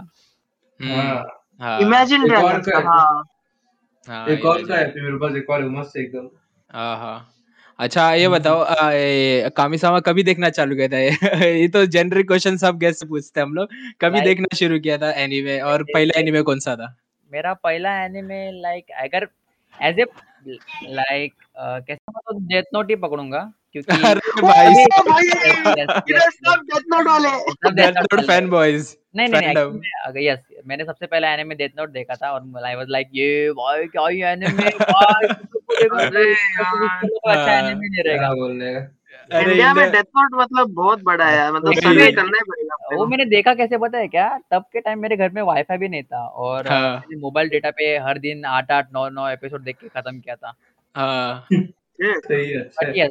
हाँ। 0.81 1.25
हाँ। 1.61 1.79
इमेजिन 1.81 2.25
एक 2.27 2.39
और 2.45 2.61
का 2.69 2.79
हाँ। 2.89 3.23
हाँ। 4.09 4.27
एक 4.29 4.45
और 4.45 4.67
का 4.67 4.77
है 4.77 4.87
मेरे 4.97 5.17
पास 5.19 5.37
एक 5.37 5.51
और 5.51 5.63
है 5.63 5.69
मस्त 5.71 5.97
एकदम। 5.97 6.29
हाँ 6.71 6.97
हाँ 6.99 7.33
अच्छा 7.79 8.13
ये 8.15 8.25
हम्म, 8.25 8.35
बताओ 8.37 8.65
कामिसामा 9.57 9.99
कभी 10.01 10.23
देखना 10.23 10.49
चालू 10.51 10.77
किया 10.77 10.89
था? 10.89 10.99
ये 10.99 11.11
ये 11.61 11.67
तो 11.69 11.85
जनरल 11.87 12.23
क्वेश्चन 12.23 12.57
सब 12.57 12.79
गेस्ट 12.79 13.01
से 13.01 13.07
पूछते 13.07 13.41
हैं 13.41 13.47
हम 13.47 13.55
लोग। 13.55 13.69
कभी 14.01 14.21
देखना 14.21 14.57
शुरू 14.57 14.79
किया 14.81 14.97
था 14.99 15.11
एनीमे 15.25 15.59
और 15.73 15.83
पहला 15.93 16.19
एनीमे 16.21 16.43
कौन 16.43 16.59
सा 16.61 16.77
था? 16.77 16.95
मेरा 17.33 17.53
पहला 17.65 17.93
एनिमे 18.05 18.41
लाइक 18.63 18.91
अगर 19.03 19.27
एज 19.75 19.99
ए 20.01 20.05
लाइक 20.47 21.33
कैसे 21.59 22.13
मैं 22.13 22.21
तो 22.27 22.39
डेथ 22.47 22.63
नोट 22.75 22.91
ही 22.91 22.97
पकड़ूँगा 22.97 23.53
क्योंकि 23.73 23.89
अरे 24.07 24.43
भाई। 24.43 24.67
यस 25.77 26.35
सब 26.35 26.61
डेथ 26.65 26.83
नोट 26.89 27.07
वाले। 27.07 27.29
सब 27.67 27.75
डेथ 27.75 27.93
नोट 27.93 28.21
फ़ैन 28.27 28.49
बॉयज़ 28.51 28.95
नहीं 29.17 29.29
नहीं 29.29 29.55
अगर 30.07 30.21
यस 30.21 30.39
मैंने 30.67 30.85
सबसे 30.85 31.07
पहले 31.07 31.27
एनिमे 31.27 31.55
डेथ 31.55 31.69
नोट 31.79 31.91
देखा 31.91 32.15
था 32.15 32.31
और 32.33 32.65
आई 32.65 32.75
वाज 32.75 32.87
लाइक 32.91 33.09
ये 33.15 33.51
भाई 33.51 33.87
क्या 33.87 34.09
ये 34.09 34.33
एनिमे 34.33 34.71
भाई 34.81 35.29
तो 35.29 35.59
इससे 35.85 36.35
तो 36.35 37.31
अच्छा 37.31 37.41
हाँ 37.43 37.59
एनिमे 37.59 37.89
नहीं 37.89 38.05
रहेगा। 38.05 38.33
बोलने 38.35 38.75
का 38.75 38.81
अरे 38.81 38.89
इंडिया 39.33 39.73
में 39.75 39.91
डेथ 39.93 40.05
नोट 40.17 40.41
मतलब 40.41 40.71
बहुत 40.75 41.03
बड़ा 41.03 41.25
है 41.25 41.53
मतलब 41.53 41.75
सर्वे 41.75 42.11
करना 42.13 42.41
पड़ेगा 42.49 42.97
वो 42.97 43.07
मैंने 43.07 43.25
देखा 43.25 43.55
कैसे 43.55 43.79
पता 43.79 43.99
है 43.99 44.09
क्या? 44.09 44.29
तब 44.51 44.65
के 44.73 44.81
टाइम 44.81 44.99
मेरे 44.99 45.17
घर 45.17 45.31
में 45.31 45.43
वाईफाई 45.43 45.79
भी 45.79 45.89
नहीं 45.89 46.03
था 46.03 46.27
और 46.27 46.69
हाँ। 46.69 47.03
मोबाइल 47.19 47.49
डेटा 47.49 47.71
पे 47.71 47.97
हर 47.99 48.19
दिन 48.19 48.45
आठ 48.45 48.71
आठ 48.73 48.89
नौ 48.95 49.09
नौ 49.09 49.29
एपिसोड 49.29 49.63
देख 49.63 49.77
के 49.77 49.89
खत्म 49.89 50.19
किया 50.21 50.35
था। 50.35 50.55
हाँ। 50.95 51.47
सही 51.51 52.51
है 52.51 52.61
अच्छा 52.61 52.93
है। 53.03 53.09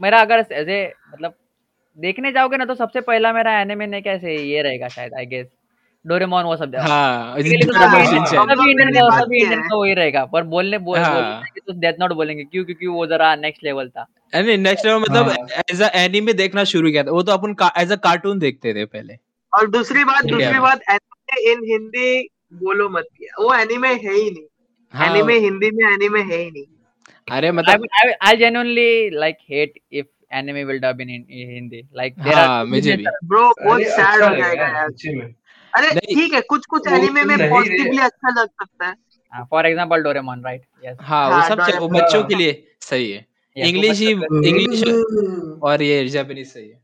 मेरा 0.00 0.20
अगर 0.20 0.44
ए 0.52 0.92
मतलब 1.12 1.34
देखने 1.98 2.32
जाओगे 2.32 2.56
ना 2.56 2.64
तो 2.64 2.74
सबसे 2.74 3.00
पहला 3.00 3.32
मेरा 3.32 3.60
एनिमे 3.60 3.86
ने 3.86 4.00
कैसे 4.00 4.36
ये 4.36 4.62
रहेगा 4.62 4.88
शायद 4.88 5.14
आई 5.14 5.26
गेस 5.26 5.46
डोरेमोन 6.04 6.44
वो 6.44 6.56
सब 6.56 6.74
हाँ 6.76 7.36
तो 7.36 7.42
सभी 7.42 7.74
हाँ 7.74 8.00
इंडियन 8.68 8.90
भी 9.28 9.40
का 9.68 9.76
वही 9.76 9.94
रहेगा 9.94 10.24
पर 10.24 10.42
बोलने 10.44 10.78
बोल 10.78 10.98
बोलने 10.98 11.20
हाँ। 11.20 11.42
तो 11.66 11.72
डेथ 11.72 12.00
नोट 12.00 12.12
बोलेंगे। 12.12 12.44
क्यों? 12.44 12.64
क्योंकि 12.64 12.86
वो 12.86 13.06
जरा 13.06 13.34
नेक्स्ट 13.36 13.64
लेवल 13.64 13.88
था। 13.88 14.06
अरे 14.34 14.56
नेक्स्ट 14.56 14.86
लेवल 14.86 15.00
मतलब 15.00 15.48
एज 15.70 15.82
अ 15.82 15.88
एनीमे 15.88 16.32
देखना 16.32 16.64
शुरू 16.64 16.90
किया 16.90 17.02
था। 17.02 17.10
वो 17.10 17.22
तो 17.22 17.32
अपन 17.32 17.68
एज 17.78 17.92
अ 17.92 17.96
कार्टून 17.96 18.38
देखते 18.38 18.74
थे 18.74 18.84
पहले। 18.84 19.14
और 19.54 19.70
दूसरी 19.70 20.04
बात 20.04 20.24
दूसरी 20.24 20.58
बात 20.58 20.80
एनिमे 20.90 21.52
इन 21.52 21.58
हिंदी 21.72 22.28
बोलो 22.52 22.88
मत 22.88 23.04
वो 23.22 23.54
एनिमे 23.54 23.88
है 23.88 24.14
ही 24.14 24.30
नहीं। 24.30 24.44
हाँ। 24.92 25.10
एनिमे 25.10 25.38
हिंदी 25.38 25.70
में 25.70 25.92
एनिमे 25.92 26.20
है 26.20 26.36
ही 26.36 26.50
नहीं। 26.50 26.64
अरे 27.32 27.52
मतलब 27.52 27.80
would- 27.80 28.00
I 28.04 28.28
I 28.28 28.38
genuinely 28.38 29.16
like 29.22 29.38
hate 29.52 30.02
if 30.02 30.06
anime 30.38 30.70
will 30.70 30.80
dub 30.82 31.00
in, 31.00 31.08
in 31.08 31.22
in 31.22 31.50
Hindi. 31.58 32.02
Like 32.02 32.18
there 32.18 32.38
are 32.38 32.48
हाँ 32.48 32.64
मुझे 32.64 32.96
भी 32.96 33.04
ब्रो 33.24 33.54
बहुत 33.64 33.82
सैड 33.82 34.22
हो 34.22 34.36
जाएगा 34.36 34.62
यार। 34.62 35.34
अरे 35.74 36.00
ठीक 36.00 36.34
है 36.34 36.40
कुछ 36.40 36.66
कुछ 36.66 36.88
एनिमे 36.88 37.24
में 37.24 37.50
पॉजिटिवली 37.50 37.98
अच्छा 37.98 38.42
लग 38.42 38.48
सकता 38.48 38.86
है। 38.86 39.04
for 39.54 39.62
example, 39.62 39.98
Doraemon, 39.98 40.38
right? 40.38 40.88
Yes. 40.88 40.96
हाँ 41.00 41.28
वो 41.28 41.34
हाँ 41.34 41.48
सब 41.48 41.58
डोरेमोन 41.58 41.92
बच्चों 41.92 42.24
के 42.24 42.34
लिए 42.34 42.66
सही 42.80 43.12
है। 43.12 43.33
इंग्लिश 43.56 44.00
ही 44.00 44.10
इंग्लिश 44.10 44.82
और 45.62 45.82
ये 45.82 46.08
जापानीज 46.08 46.52
सही 46.52 46.68
है 46.68 46.82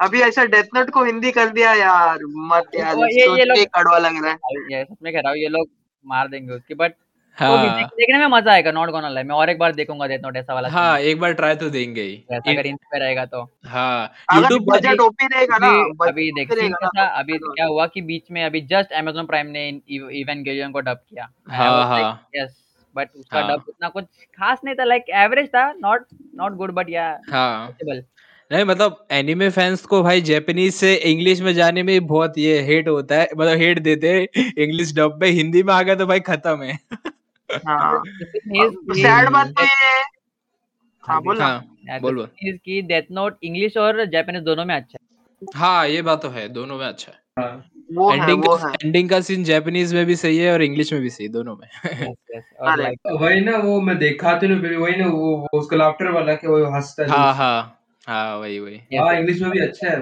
अभी 0.00 0.20
ऐसा 0.20 0.44
डेथ 0.44 0.64
नोट 0.74 0.90
को 0.90 1.04
हिंदी 1.04 1.30
कर 1.30 1.48
दिया 1.48 1.72
यार 1.74 2.18
मत 2.36 2.70
यार 2.74 2.96
ये 2.98 3.26
ये 3.38 3.44
लोग 3.44 3.58
कड़वा 3.74 3.98
लग 3.98 4.22
रहा 4.24 4.30
है। 4.30 4.36
ये 4.72 4.84
सच 4.84 4.96
में 5.02 5.12
कह 5.12 5.18
रहा 5.20 5.30
हूँ 5.30 5.38
ये 5.38 5.48
लोग 5.48 5.68
मार 6.06 6.28
देंगे 6.28 6.52
उसकी 6.52 6.74
बट 6.74 6.94
हाँ। 7.38 7.76
देख, 7.76 7.86
देखने 7.86 8.18
में 8.18 8.26
मज़ा 8.26 8.52
आएगा 8.52 8.72
नॉट 8.72 8.90
गोना 8.90 9.08
लाई 9.08 9.22
मैं 9.22 9.34
और 9.34 9.50
एक 9.50 9.58
बार 9.58 9.72
देखूँगा 9.72 10.06
डेथ 10.06 10.18
नोट 10.18 10.36
ऐसा 10.36 10.54
वाला 10.54 10.68
हाँ 10.68 10.98
एक 11.00 11.20
बार 11.20 11.32
ट्राई 11.32 11.54
तो 11.54 11.70
देंगे 11.70 12.02
ही। 12.02 12.14
ऐसा 12.32 12.50
इन- 12.50 12.58
अगर 12.58 12.66
हिंदी 12.66 12.86
में 12.94 13.00
रहेगा 13.00 13.24
तो। 13.26 13.42
हाँ 13.64 14.06
पे 14.30 14.58
बजट 14.58 15.00
ओपी 15.00 15.26
रहेगा 15.26 15.58
ना 15.58 15.68
अभी 15.68 15.92
बजट 15.92 16.08
अभी 16.08 16.30
देख 16.32 16.50
ओपी 16.50 16.60
सीन 16.60 16.60
रहेगा 16.60 16.88
क्या 16.88 16.90
ना 16.94 17.08
था 17.08 17.14
तो 17.14 17.18
अभी 17.20 17.38
क्या 17.38 17.66
हुआ 17.66 17.86
कि 17.86 18.00
बीच 18.00 18.30
में 18.30 18.44
अभी 18.44 18.60
जस्ट 18.60 18.94
Amazon 19.02 19.26
प्राइम 19.26 19.46
ने 19.46 19.68
इवेंगेलियन 19.90 20.72
को 20.72 20.80
डब 20.80 21.00
किया। 21.10 21.28
हाँ 21.50 21.86
हाँ। 21.86 22.28
यस 22.36 22.54
बट 22.96 23.08
उसका 23.16 23.40
हाँ। 23.40 23.48
डब 23.48 23.64
उतना 23.68 23.88
कुछ 23.88 24.04
खास 24.38 24.58
नहीं 24.64 24.74
था 24.74 24.84
लाइक 24.84 25.04
एवरेज 25.08 25.48
था 25.48 25.72
नॉट 25.72 26.06
नॉट 26.34 26.52
गुड 26.52 26.70
बट 26.70 26.90
या 26.90 27.20
हाँ। 27.30 27.76
नहीं 28.52 28.64
मतलब 28.64 29.06
एनिमे 29.10 29.50
फैंस 29.50 29.86
को 29.86 30.02
भाई 30.02 30.20
जापानीज 30.20 30.74
से 30.74 30.94
इंग्लिश 30.94 31.40
में 31.40 31.54
जाने 31.54 31.82
में 31.82 32.06
बहुत 32.06 32.38
ये 32.38 32.60
हेट 32.60 32.88
होता 32.88 33.14
है 33.14 33.28
मतलब 33.38 33.58
हेट 33.58 33.78
देते 33.78 34.12
हैं 34.12 34.52
इंग्लिश 34.58 34.94
डब 34.94 35.18
में 35.22 35.28
हिंदी 35.28 35.62
में 35.62 35.74
आ 35.74 35.82
गया 35.82 35.94
तो 35.94 36.06
भाई 36.06 36.20
खत्म 36.20 36.62
है। 36.62 36.78
हाँ 37.54 38.02
सैड 38.90 39.28
बात 39.28 39.46
तो 39.46 39.62
ये 39.62 39.86
है। 39.86 40.02
हाँ 40.02 40.02
हाँ 41.02 41.22
बोल 41.22 41.40
हाँ 41.40 41.60
बोल 42.00 42.14
बोल। 42.14 42.24
Thing 42.24 42.58
कि 42.64 42.82
डेथ 42.82 43.02
नोट 43.10 43.38
इंग्लिश 43.42 43.76
और 43.76 44.04
जापानीज 44.04 44.42
दोनों 44.42 44.64
में 44.64 44.74
अच्छा 44.74 44.98
है। 45.02 45.46
हाँ 45.54 45.88
ये 45.88 46.02
बात 46.02 46.22
तो 46.22 46.28
है 46.28 46.48
दोनों 46.48 46.78
में 46.78 46.86
अच्छा 46.86 47.12
है। 47.12 47.23
हाँ। 47.36 47.64
वो 47.94 48.08
है 48.10 48.16
एंडिंग 48.16 48.44
वो 48.44 48.56
का 48.56 48.68
है। 48.68 48.74
एंडिंग 48.84 49.08
का 49.10 49.20
सीन 49.20 49.44
जापानीज 49.44 49.94
में 49.94 50.04
भी 50.06 50.16
सही 50.16 50.36
है 50.38 50.52
और 50.52 50.62
इंग्लिश 50.62 50.92
में 50.92 51.00
भी 51.02 51.10
सही 51.10 51.28
दोनों 51.28 51.56
में। 51.56 51.66
और 52.60 52.80
वही 53.14 53.40
ना 53.40 53.56
वो 53.58 53.80
मैं 53.80 53.96
देखा 53.98 54.34
तो 54.38 54.46
नहीं 54.46 54.60
फिर 54.60 54.76
वही 54.76 54.96
ना 54.96 55.06
वो, 55.06 55.36
वो 55.36 55.58
उसका 55.60 55.76
लाफ्टर 55.76 56.10
वाला 56.10 56.34
कि 56.34 56.46
वो 56.46 56.64
हंसता 56.74 57.02
है। 57.02 57.08
हाँ 57.10 57.34
हाँ 57.34 57.80
हाँ 58.06 58.36
वही 58.38 58.58
वही। 58.58 58.98
हाँ 58.98 59.14
इंग्लिश 59.14 59.40
में 59.42 59.50
भी 59.50 59.60
अच्छा 59.60 59.88
है। 59.88 60.00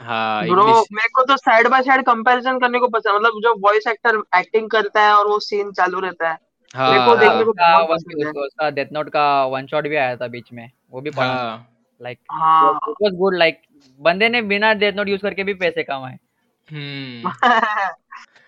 हाँ 0.00 0.44
ब्रो 0.44 0.64
मेरे 0.92 1.08
को 1.08 1.22
तो 1.24 1.36
साइड 1.36 1.68
बाय 1.68 1.82
साइड 1.82 2.04
कंपैरिजन 2.06 2.58
करने 2.58 2.78
को 2.78 2.88
पसंद 2.88 3.14
मतलब 3.16 3.40
जो 3.42 3.54
वॉइस 3.60 3.86
एक्टर 3.86 4.22
एक्टिंग 4.38 4.70
करता 4.70 5.02
है 5.02 5.12
और 5.14 5.28
वो 5.28 5.38
सीन 5.40 5.72
चालू 5.72 6.00
रहता 6.00 6.30
है। 6.30 6.38
मेरे 6.74 7.04
को 7.06 7.10
हाँ 7.10 7.18
देखने 7.18 7.44
को 7.44 7.50
उसका 7.50 7.76
बहुत 7.78 7.90
पसंद 7.90 8.24
है। 8.26 8.42
उसका 8.44 8.70
डेथ 8.70 8.92
नोट 8.92 9.08
का 9.08 9.24
वन 9.46 9.66
शॉट 9.66 9.88
भी 9.88 9.96
आया 9.96 10.16
था 10.16 10.26
बीच 10.28 10.52
में 10.52 10.70
वो 10.92 11.00
भी 11.00 11.10
पढ़ा। 11.10 11.26
हाँ। 11.26 11.68
लाइक 12.00 12.18
हाँ 12.32 12.72
वाज 13.02 13.14
गुड 13.14 13.36
लाइक 13.36 13.60
बंदे 13.98 14.28
ने 14.28 14.42
बिना 14.42 14.72
डेथ 14.74 14.92
नोट 14.92 15.08
यूज़ 15.08 15.22
करके 15.22 15.44
भी 15.44 15.54
पैसे 15.54 15.82
कमाए। 15.82 16.18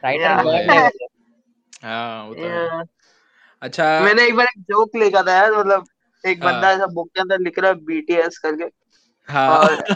राइटर 0.05 0.43
गॉड 0.43 0.55
है 0.55 0.79
है 0.79 0.91
हाँ 1.85 2.25
वो 2.25 2.35
तो 2.35 2.43
है। 2.43 2.83
अच्छा। 3.63 4.01
मैंने 4.01 4.27
एक 4.27 4.35
बार 4.37 4.47
एक 4.47 4.63
जोक 4.63 4.97
लिखा 4.97 5.23
था 5.23 5.33
यार 5.33 5.53
मतलब 5.53 5.85
एक 6.27 6.41
बंदा 6.41 6.67
हाँ 6.67 6.75
ऐसा 6.75 6.87
बुक 6.87 7.09
के 7.09 7.21
अंदर 7.21 7.39
लिख 7.39 7.59
रहा 7.59 7.71
है 7.71 7.77
बीटीएस 7.77 8.39
करके। 8.39 8.65
हाँ। 9.29 9.59
और 9.59 9.73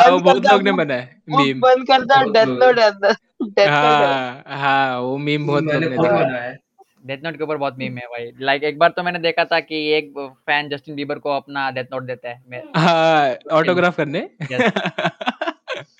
हाँ 0.00 0.20
बहुत 0.20 0.42
लोग 0.46 0.62
ने 0.62 0.72
बनाया 0.72 1.08
मीम 1.28 1.60
बंद 1.60 1.86
करता 1.86 2.22
डेथ 2.22 2.46
नोट 2.46 2.78
अंदर 2.78 3.12
डेथ 3.42 3.68
नोट 3.68 3.68
हाँ 3.68 4.42
हाँ 4.46 5.00
वो 5.00 5.16
मीम 5.18 5.46
बहुत 5.46 5.64
लोग 5.64 5.74
ने 5.74 5.88
बनाया 5.88 6.42
है। 6.42 6.58
डेथ 7.06 7.18
नोट 7.24 7.36
के 7.36 7.44
ऊपर 7.44 7.56
बहुत 7.56 7.76
मीम 7.78 7.98
है 7.98 8.06
भाई। 8.06 8.32
लाइक 8.40 8.64
एक 8.64 8.78
बार 8.78 8.90
तो 8.90 9.02
मैंने 9.02 9.18
देखा 9.18 9.44
था 9.44 9.60
कि 9.60 9.76
एक 9.92 10.12
फ़ैन 10.18 10.68
जस्टिन 10.68 10.94
बीबर 10.94 11.18
को 11.18 11.30
अपना 11.30 11.70
डेथ 11.70 11.84
नोट 11.84 12.02
देता 12.02 12.28
है। 12.28 12.62
हाँ 12.76 13.36
ऑटोग्राफ 13.52 13.96
करने. 13.96 14.30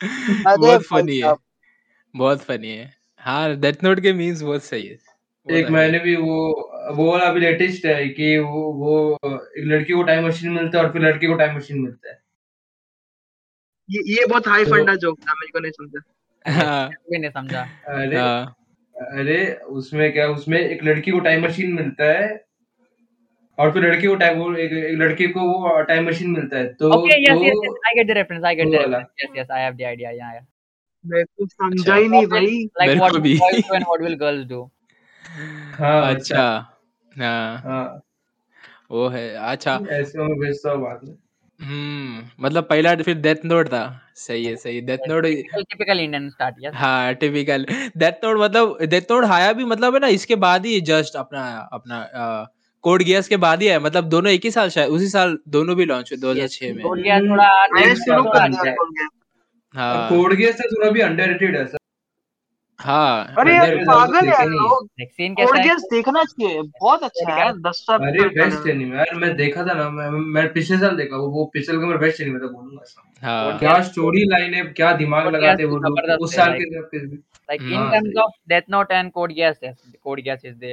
अरे 0.46 0.56
बहुत 0.56 0.82
भाई 0.82 1.02
फनी 1.02 1.16
है। 1.16 1.22
साहब। 1.22 1.38
बहुत 2.16 2.40
फनी 2.40 2.68
है। 2.68 2.94
हाँ 3.16 3.56
डेथ 3.56 3.72
नोट 3.84 4.00
के 4.00 4.12
मीम्स 4.12 4.42
बहुत 4.42 4.64
सही 4.64 4.86
है। 4.86 4.98
एक 5.50 5.68
मैंने 5.68 5.98
भी 5.98 6.16
वो 6.16 6.70
वो 6.94 7.12
वाला 7.12 7.24
अभी 7.24 7.40
लेटेस्ट 7.40 7.86
है 7.86 8.08
कि 8.08 8.38
वो 8.38 8.72
वो 8.72 9.18
एक 9.58 9.64
लड़की 9.64 9.92
को 9.92 10.02
टाइम 10.02 10.26
मशीन 10.26 10.50
मिलता 10.52 10.78
है 10.78 10.84
और 10.84 10.92
फिर 10.92 11.02
लड़के 11.02 11.26
को 11.26 11.34
टाइम 11.34 11.56
मशीन 11.56 11.80
मिलता 11.80 12.10
है। 12.10 12.22
ये 13.90 14.20
ये 14.20 14.26
बहुत 14.26 14.48
हाई 14.48 14.64
तो 14.64 14.70
फंडा 14.70 14.94
जोक 14.94 15.20
था 15.20 15.32
मेरे 15.32 15.52
को 15.52 15.60
नहीं 15.60 15.72
समझा। 15.72 16.00
हाँ। 16.52 16.88
कोई 16.88 17.18
नहीं 17.18 17.30
समझा। 17.30 17.62
अरे 17.88 18.18
हाँ। 18.18 18.56
अरे 18.96 19.54
उसमें 19.54 20.12
क्या 20.12 20.28
उसमें 20.28 20.58
एक 20.60 20.84
लड़की 20.84 21.10
को 21.10 21.20
टाइम 21.20 21.44
मशीन 21.44 21.72
मिलता 21.72 22.04
है 22.04 22.49
और 23.58 23.70
फिर 23.72 23.82
लड़की 23.82 24.06
को 24.06 24.14
टाइम 24.14 24.38
वो 24.38 24.52
एक, 24.54 24.72
एक 24.72 24.98
लड़के 24.98 25.26
को 25.28 25.40
वो 25.42 25.80
टाइम 25.82 26.06
मशीन 26.08 26.30
मिलता 26.30 26.58
है 26.58 26.66
तो 26.74 26.92
ओके 26.94 27.20
यस 27.22 27.38
तो 27.38 27.44
yes 27.44 27.78
I 27.86 27.94
get 27.96 28.06
the 28.06 28.16
reference 28.18 28.44
I 28.44 28.54
get 28.54 28.68
the 28.68 28.74
reference 28.74 29.06
yes 29.24 29.36
yes 29.36 29.50
I 29.50 29.62
have 29.62 29.74
the 29.74 29.82
idea 29.82 30.10
या 30.10 30.32
या 30.34 30.40
मेरे 31.04 31.24
को 31.24 31.46
समझा 31.46 31.80
अच्छा। 31.82 31.94
ही 31.94 32.08
नहीं 32.08 32.26
भाई। 32.26 32.46
Like 32.80 32.98
what 32.98 33.12
boys 33.16 33.40
do 33.60 33.74
and 33.74 33.84
what 33.84 34.00
will 34.02 34.14
girls 34.16 34.46
do 34.48 34.62
हाँ 35.78 36.14
अच्छा। 36.14 36.42
हाँ। 37.12 37.58
हाँ। 37.58 38.00
वो 38.90 39.08
है 39.08 39.28
अच्छा। 39.50 39.78
ऐसे 39.92 40.18
मैं 40.18 40.38
भेजता 40.38 40.70
हूँ 40.70 40.82
बाद 40.82 41.00
में 41.04 41.14
हम्म 41.60 42.44
मतलब 42.44 42.64
पहला 42.64 42.94
फिर 42.96 43.16
डेथ 43.18 43.44
नोट 43.44 43.68
था। 43.68 43.82
सही 44.16 44.44
है 44.44 44.54
सही 44.56 44.80
death 44.80 45.08
note 45.08 45.24
typical 45.24 45.62
typical 45.62 46.00
Indian 46.00 46.28
start 46.30 46.54
yes 46.62 46.72
हाँ 46.74 47.14
टिपिकल 47.14 47.66
डेथ 47.96 48.24
नोट 48.24 48.38
मतलब 48.40 48.76
डेथ 48.90 49.10
नोट 49.12 49.24
आया 49.30 49.52
भी 49.52 49.64
मतलब 49.64 49.94
है 49.94 50.00
ना 50.00 50.06
इसके 50.18 50.36
बाद 50.46 50.66
ही 50.66 50.80
जस्ट 50.90 51.16
अपना 51.16 51.44
अपना 51.72 52.00
कोड 52.82 53.02
गियर्स 53.02 53.28
के 53.28 53.36
बाद 53.36 53.62
ही 53.62 53.68
है 53.68 53.78
मतलब 53.78 54.04
दोनों 54.04 54.32
एक 54.32 54.40
ही 54.44 54.50
साल 54.50 54.68
शायद 54.68 54.88
उसी 54.88 55.08
साल 55.08 55.38
दोनों 55.48 55.76
भी 55.76 55.84
लॉन्च 55.84 56.12
हुए 56.12 56.20
2006 56.20 56.74
में। 56.74 56.82
कोड 56.82 57.00
गया 57.00 57.20
थोड़ा 57.20 57.94
शुरू 57.94 58.22
है। 58.38 58.74
कोड 60.08 60.34
गेस 60.34 60.56
से 60.58 60.64
थोड़ा 60.64 60.90
भी 60.90 61.00
अंडररेटेड 61.00 61.56
है 61.56 61.68
हाँ 62.80 63.34
अरे 63.38 63.54
यार 63.54 63.76
पागल 63.76 64.14
है 64.14 64.20
देखे 64.20 64.30
यार 64.30 64.48
नहीं 64.48 64.60
लोग 64.60 64.84
लाइक 65.00 65.08
कैसा 65.18 65.56
है? 65.58 65.62
गेस 65.64 65.82
देखना 65.82 66.24
चाहिए 66.24 66.62
बहुत 66.62 67.02
अच्छा 67.02 67.34
है 67.34 67.52
दस 67.52 67.84
साल 67.86 67.98
अरे 67.98 68.28
बेस्ट 68.28 68.68
एनिमे 68.68 68.96
यार 68.96 69.14
मैं 69.14 69.36
देखा 69.36 69.62
था 69.62 69.72
ना 69.72 69.90
मैं 69.90 70.10
मैं 70.10 70.52
पिछले 70.52 70.78
साल 70.78 70.96
देखा 70.96 71.16
वो 71.16 71.28
वो 71.28 71.44
पिछले 71.44 71.78
का 71.78 71.86
मैं 71.86 71.98
बेस्ट 71.98 72.20
एनिमे 72.20 72.38
था 72.38 72.46
बोलूँगा 72.46 72.84
हाँ। 73.22 73.58
क्या 73.58 73.82
स्टोरी 73.82 74.24
लाइन 74.24 74.54
है 74.54 74.62
क्या 74.62 74.92
दिमाग 74.92 75.34
लगाते 75.34 75.64
वो 75.64 75.76
लोग 75.76 76.20
उस 76.20 76.36
साल 76.36 76.52
के 76.52 76.80
सबके 76.80 77.06
भी। 77.06 77.18
like 77.50 77.62
in 77.62 77.74
हाँ। 77.74 77.92
terms 77.92 78.06
सही 78.06 78.20
of 78.20 78.32
death 78.48 78.68
note 78.68 78.90
and 78.90 79.12
code 79.12 79.30
geass 79.30 79.56
yes 79.62 80.68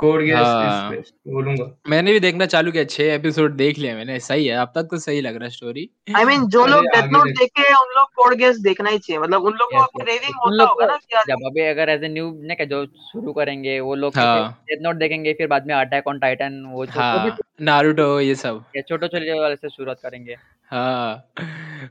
code 0.00 0.22
geass 0.22 0.36
हाँ। 0.36 0.90
बोलूँगा। 1.28 1.64
मैंने 1.88 2.12
भी 2.12 2.20
देखना 2.20 2.46
चालू 2.46 2.72
किया 2.72 2.84
छह 2.86 3.12
एपिसोड 3.14 3.56
देख 3.56 3.78
लिए 3.78 3.94
मैंने 3.94 4.18
सही 4.20 4.46
है 4.46 4.56
अब 4.58 4.72
तक 4.74 4.88
तो 4.90 4.98
सही 4.98 5.20
लग 5.20 5.34
रहा 5.34 5.44
है 5.44 5.50
स्टोरी 5.50 5.88
आई 6.16 6.24
मीन 6.24 6.46
जो 6.48 6.66
लोग 6.66 6.86
डेथ 6.86 7.10
नोट 7.12 7.28
देखे। 7.30 7.62
हैं 7.62 7.74
उन 7.76 7.94
लोग 7.96 8.08
कोड 8.16 8.34
गेस 8.38 8.58
देखना 8.60 8.90
ही 8.90 8.98
चाहिए 8.98 9.20
मतलब 9.22 9.42
उन 9.42 9.52
लोग 9.54 9.74
को 9.74 9.98
क्रेविंग 9.98 10.34
होता 10.36 10.64
होगा 10.64 10.86
ना 10.86 10.96
कि 10.96 11.14
यार 11.14 11.24
जब 11.28 11.46
अभी 11.46 11.60
अगर 11.66 11.88
एज 11.88 12.04
ए 12.04 12.08
न्यू 12.08 12.30
ने 12.42 12.54
क्या 12.54 12.66
जो 12.66 12.84
शुरू 13.10 13.32
करेंगे 13.32 13.78
वो 13.80 13.94
लोग 13.94 14.18
हाँ। 14.18 14.50
डेथ 14.70 14.82
नोट 14.82 14.96
देखेंगे 14.96 15.32
फिर 15.32 15.46
बाद 15.46 15.66
में 15.66 15.74
अटैक 15.74 16.08
ऑन 16.08 16.18
टाइटन 16.18 16.62
वो 16.72 16.84
भी 16.84 16.98
हाँ 16.98 17.36
नारुतो 17.60 18.08
ये 18.20 18.34
सब। 18.34 18.64
छोटे 18.78 19.08
छोटे 19.08 19.40
वाले 19.40 19.56
से 19.56 19.68
शुरुआत 19.68 20.00
करेंगे। 20.02 20.36
हाँ 20.70 21.32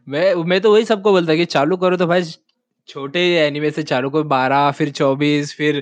मैं 0.09 0.33
मैं 0.45 0.59
तो 0.61 0.73
वही 0.73 0.85
सबको 0.85 1.11
बोलता 1.11 1.35
कि 1.35 1.45
चालू 1.47 1.77
करो 1.77 1.97
तो 1.97 2.07
भाई 2.07 2.23
छोटे 2.89 3.21
एनिमे 3.37 3.69
से 3.71 3.83
चालू 3.83 4.09
करो 4.09 4.23
बारह 4.25 4.69
फिर 4.71 4.89
चौबीस 4.91 5.55
फिर 5.55 5.81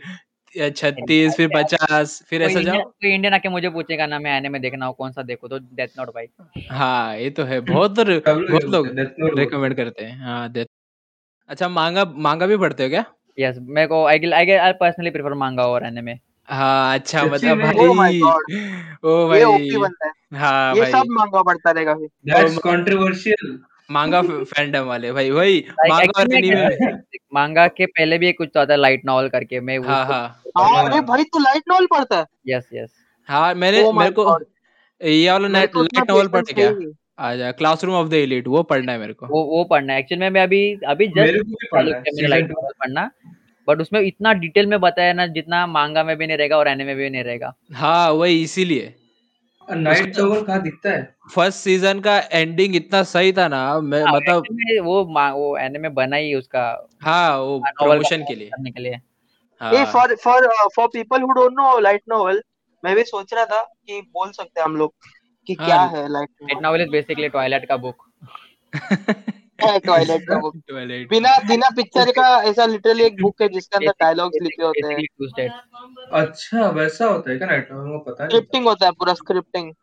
छत्तीस 0.57 1.35
फिर 1.35 1.47
पचास 1.55 2.21
फिर 2.29 2.41
ऐसा 2.41 2.61
जाओ। 2.61 2.81
कोई 2.81 3.13
इंडियन 3.13 3.33
आके 3.33 3.49
मुझे 3.49 3.69
पूछेगा 3.69 4.05
ना 4.05 4.19
मैं 4.19 4.37
एनिमे 4.37 4.59
देखना 4.59 4.85
हो 4.85 4.93
कौन 4.93 5.11
सा 5.11 5.21
देखो 5.21 5.47
तो 5.47 5.57
डेथ 5.59 5.87
नोट 5.97 6.09
भाई। 6.09 6.25
हाँ 6.71 7.17
ये 7.17 7.29
तो 7.29 7.43
है 7.43 7.59
बहुत 7.59 7.91
बहुत 7.99 8.63
लोग 8.65 8.87
रिकमेंड 9.39 9.75
करते 9.75 10.03
हैं 10.03 10.17
हाँ 10.19 10.51
डेथ 10.51 10.65
अच्छा 11.49 11.67
मांगा 11.69 12.05
मांगा 12.05 12.47
भी 12.47 12.57
पढ़ते 12.57 12.83
हो 12.83 12.89
क्या? 12.89 13.05
यस 13.39 13.57
मेरे 13.61 13.87
को 13.87 14.05
आई 14.05 14.31
आई 14.31 14.51
आई 14.51 14.73
पर्सनली 14.73 15.09
प्रेफर 15.09 15.33
मांगा 15.33 15.67
और 15.67 15.85
एनिमे 15.85 16.19
हाँ 16.49 16.93
अच्छा 16.99 17.23
मतलब 17.25 17.57
में 17.57 17.63
ओ 17.65 17.93
माय 17.93 18.09
भाई 18.11 18.19
गॉड 18.19 18.43
ओ 19.05 19.33
ये 19.35 19.43
भाई 19.45 19.53
ओपी 19.55 19.77
बनता 19.77 20.07
है। 20.07 20.39
हाँ 20.39 20.75
ये 20.75 20.81
भाई। 20.81 20.91
सब 20.91 21.07
मांगा 21.09 21.41
पड़ता 21.41 21.71
रहेगा 21.71 21.93
फिर। 21.93 22.07
दैट्स 22.25 22.57
कंट्रोवर्शियल 22.57 23.59
मांगा 23.89 24.21
फैंडम 24.21 24.85
वाले 24.87 25.11
भाई 25.11 25.29
वही 25.31 25.63
मांगा 25.89 26.19
और 26.21 26.33
एनीमे 26.33 26.67
मांगा 27.33 27.67
के 27.67 27.85
पहले 27.85 28.17
भी 28.17 28.27
एक 28.27 28.37
कुछ 28.37 28.57
आता 28.57 28.73
है 28.73 28.79
लाइट 28.79 29.01
नॉवल 29.05 29.27
करके 29.29 29.59
मैं 29.59 29.77
हाँ 29.79 30.01
उसको 30.01 30.13
हाँ। 30.13 30.41
हाँ 30.57 30.85
अरे 30.85 30.95
हाँ 30.95 31.05
भाई 31.05 31.23
तू 31.23 31.39
लाइट 31.39 31.63
नॉवल 31.69 31.85
पढ़ता 31.85 32.17
है? 32.17 32.25
यस 32.47 32.69
यस 32.73 32.89
हाँ 33.29 33.53
मैंने 33.55 33.83
ओ 33.83 33.91
मेरे 33.91 34.11
को 34.11 34.39
ये 35.01 35.31
वाला 35.31 35.47
लाइट 35.47 35.75
नॉवल 35.75 35.87
पेशेंस 35.87 36.29
पढ़ना 36.29 36.61
है 36.63 36.73
क्या? 36.73 36.91
आजा 37.19 37.51
क्लासरूम 37.51 37.95
ऑफ़ 37.95 38.07
द 38.09 38.13
एलीट 38.13 38.47
वो 38.47 38.63
पढ़ना 38.63 38.91
है 38.91 38.99
मेरे 38.99 39.13
को। 39.13 39.27
वो 39.27 39.43
वो 39.43 39.63
पढ़ना 39.63 39.93
है। 39.93 39.99
एक्चुअली 39.99 40.19
में 40.21 40.29
मैं 40.29 40.41
अभी 40.41 40.61
अभी 40.87 41.07
जस्ट 41.07 41.17
मेरे 41.17 41.39
को 41.39 41.45
भी 41.45 41.67
पढ़ना 41.71 41.97
है। 41.97 42.27
लाइट 42.27 42.45
नॉवल 42.45 42.73
पढ़ना। 42.79 43.09
बट 43.67 43.81
उसमें 43.81 43.99
इतना 44.01 44.33
डिटेल 44.33 44.65
में 44.65 44.79
बताया 44.79 45.13
ना 45.13 45.25
जितना 45.27 45.65
मांगा 45.67 46.03
में 46.03 46.17
भी 46.17 46.27
नहीं 46.27 46.37
रहेगा 46.37 46.57
और 46.57 46.67
एनिमे 46.67 46.93
में 46.93 47.03
भी 47.03 47.09
नहीं 47.09 47.23
रहेगा। 47.23 47.53
हाँ 47.73 48.11
वही 48.11 48.43
इसीलिए। 48.43 48.93
नाइट 49.69 50.19
उसका 50.19 50.41
कहाँ 50.41 50.61
दिखता 50.61 50.89
है? 50.89 51.15
फ़र्स्ट 51.35 51.59
सीज़न 51.59 51.99
का 51.99 52.19
एंडिंग 52.19 52.75
इतना 52.75 53.03
सही 53.03 53.33
था 53.33 53.47
ना 53.47 53.79
मैं 53.79 54.03
आ, 54.03 54.11
मतलब 54.11 54.43
वो 54.83 55.03
वो 55.33 55.57
एनिमे 55.57 55.89
बना 55.89 56.15
ही 56.15 56.33
उसका। 56.35 56.87
हाँ 57.01 57.39
वो 57.39 57.59
प्रमोशन 57.59 58.23
के 58.23 58.35
लिए। 58.35 58.49
करने 58.49 58.71
के 58.71 58.81
लिए। 58.81 58.99
हाँ। 59.61 59.85
For 59.85 60.15
for 60.15 60.47
for 60.75 60.87
people 60.87 61.21
who 61.21 61.31
don't 61.31 61.51
know 61.51 61.79
light 61.79 62.01
novel 62.09 62.41
मैं 62.85 62.95
भी 62.95 63.03
सोच 63.03 63.33
रहा 63.33 63.45
था 63.45 63.61
कि 63.61 64.01
बोल 64.01 64.31
सकते 64.31 64.59
हैं 64.59 64.65
हम 64.65 64.75
लोग 64.75 64.93
कि 65.47 65.55
क्या 65.55 65.75
हाँ 65.75 65.89
है 65.89 66.07
light 66.11 66.29
novel 66.61 66.81
is 66.81 66.89
basically 66.89 67.29
toilet 67.29 67.65
का 67.65 67.77
बुक 67.77 67.95
है 68.75 69.23
टॉयलेट 69.59 70.21
का 70.29 70.39
बुक 70.39 70.55
टॉयलेट 70.69 71.09
बिना 71.09 71.37
बिना 71.47 71.69
पिक्चर 71.75 72.11
का 72.11 72.27
ऐसा 72.43 72.65
लिटरली 72.65 73.03
एक 73.03 73.21
बुक 73.21 73.41
है 73.41 73.49
जिसके 73.49 73.77
अंदर 73.77 73.91
डायलॉग्स 73.91 74.37
लिखे 74.41 74.63
होते 74.63 74.87
हैं। 74.87 75.05
अच्छा 76.11 76.69
वैसा 76.69 77.05
होता 77.05 77.31
है 77.31 77.37
क्या 77.37 77.47
नाइट 77.47 77.67
पता 77.71 78.23
नहीं। 78.23 78.29
स्क्रिप्टिंग 78.29 78.67
होता 78.67 78.85
है 78.85 78.91
पूरा 78.91 79.13
स्क्रिप्टिंग 79.13 79.73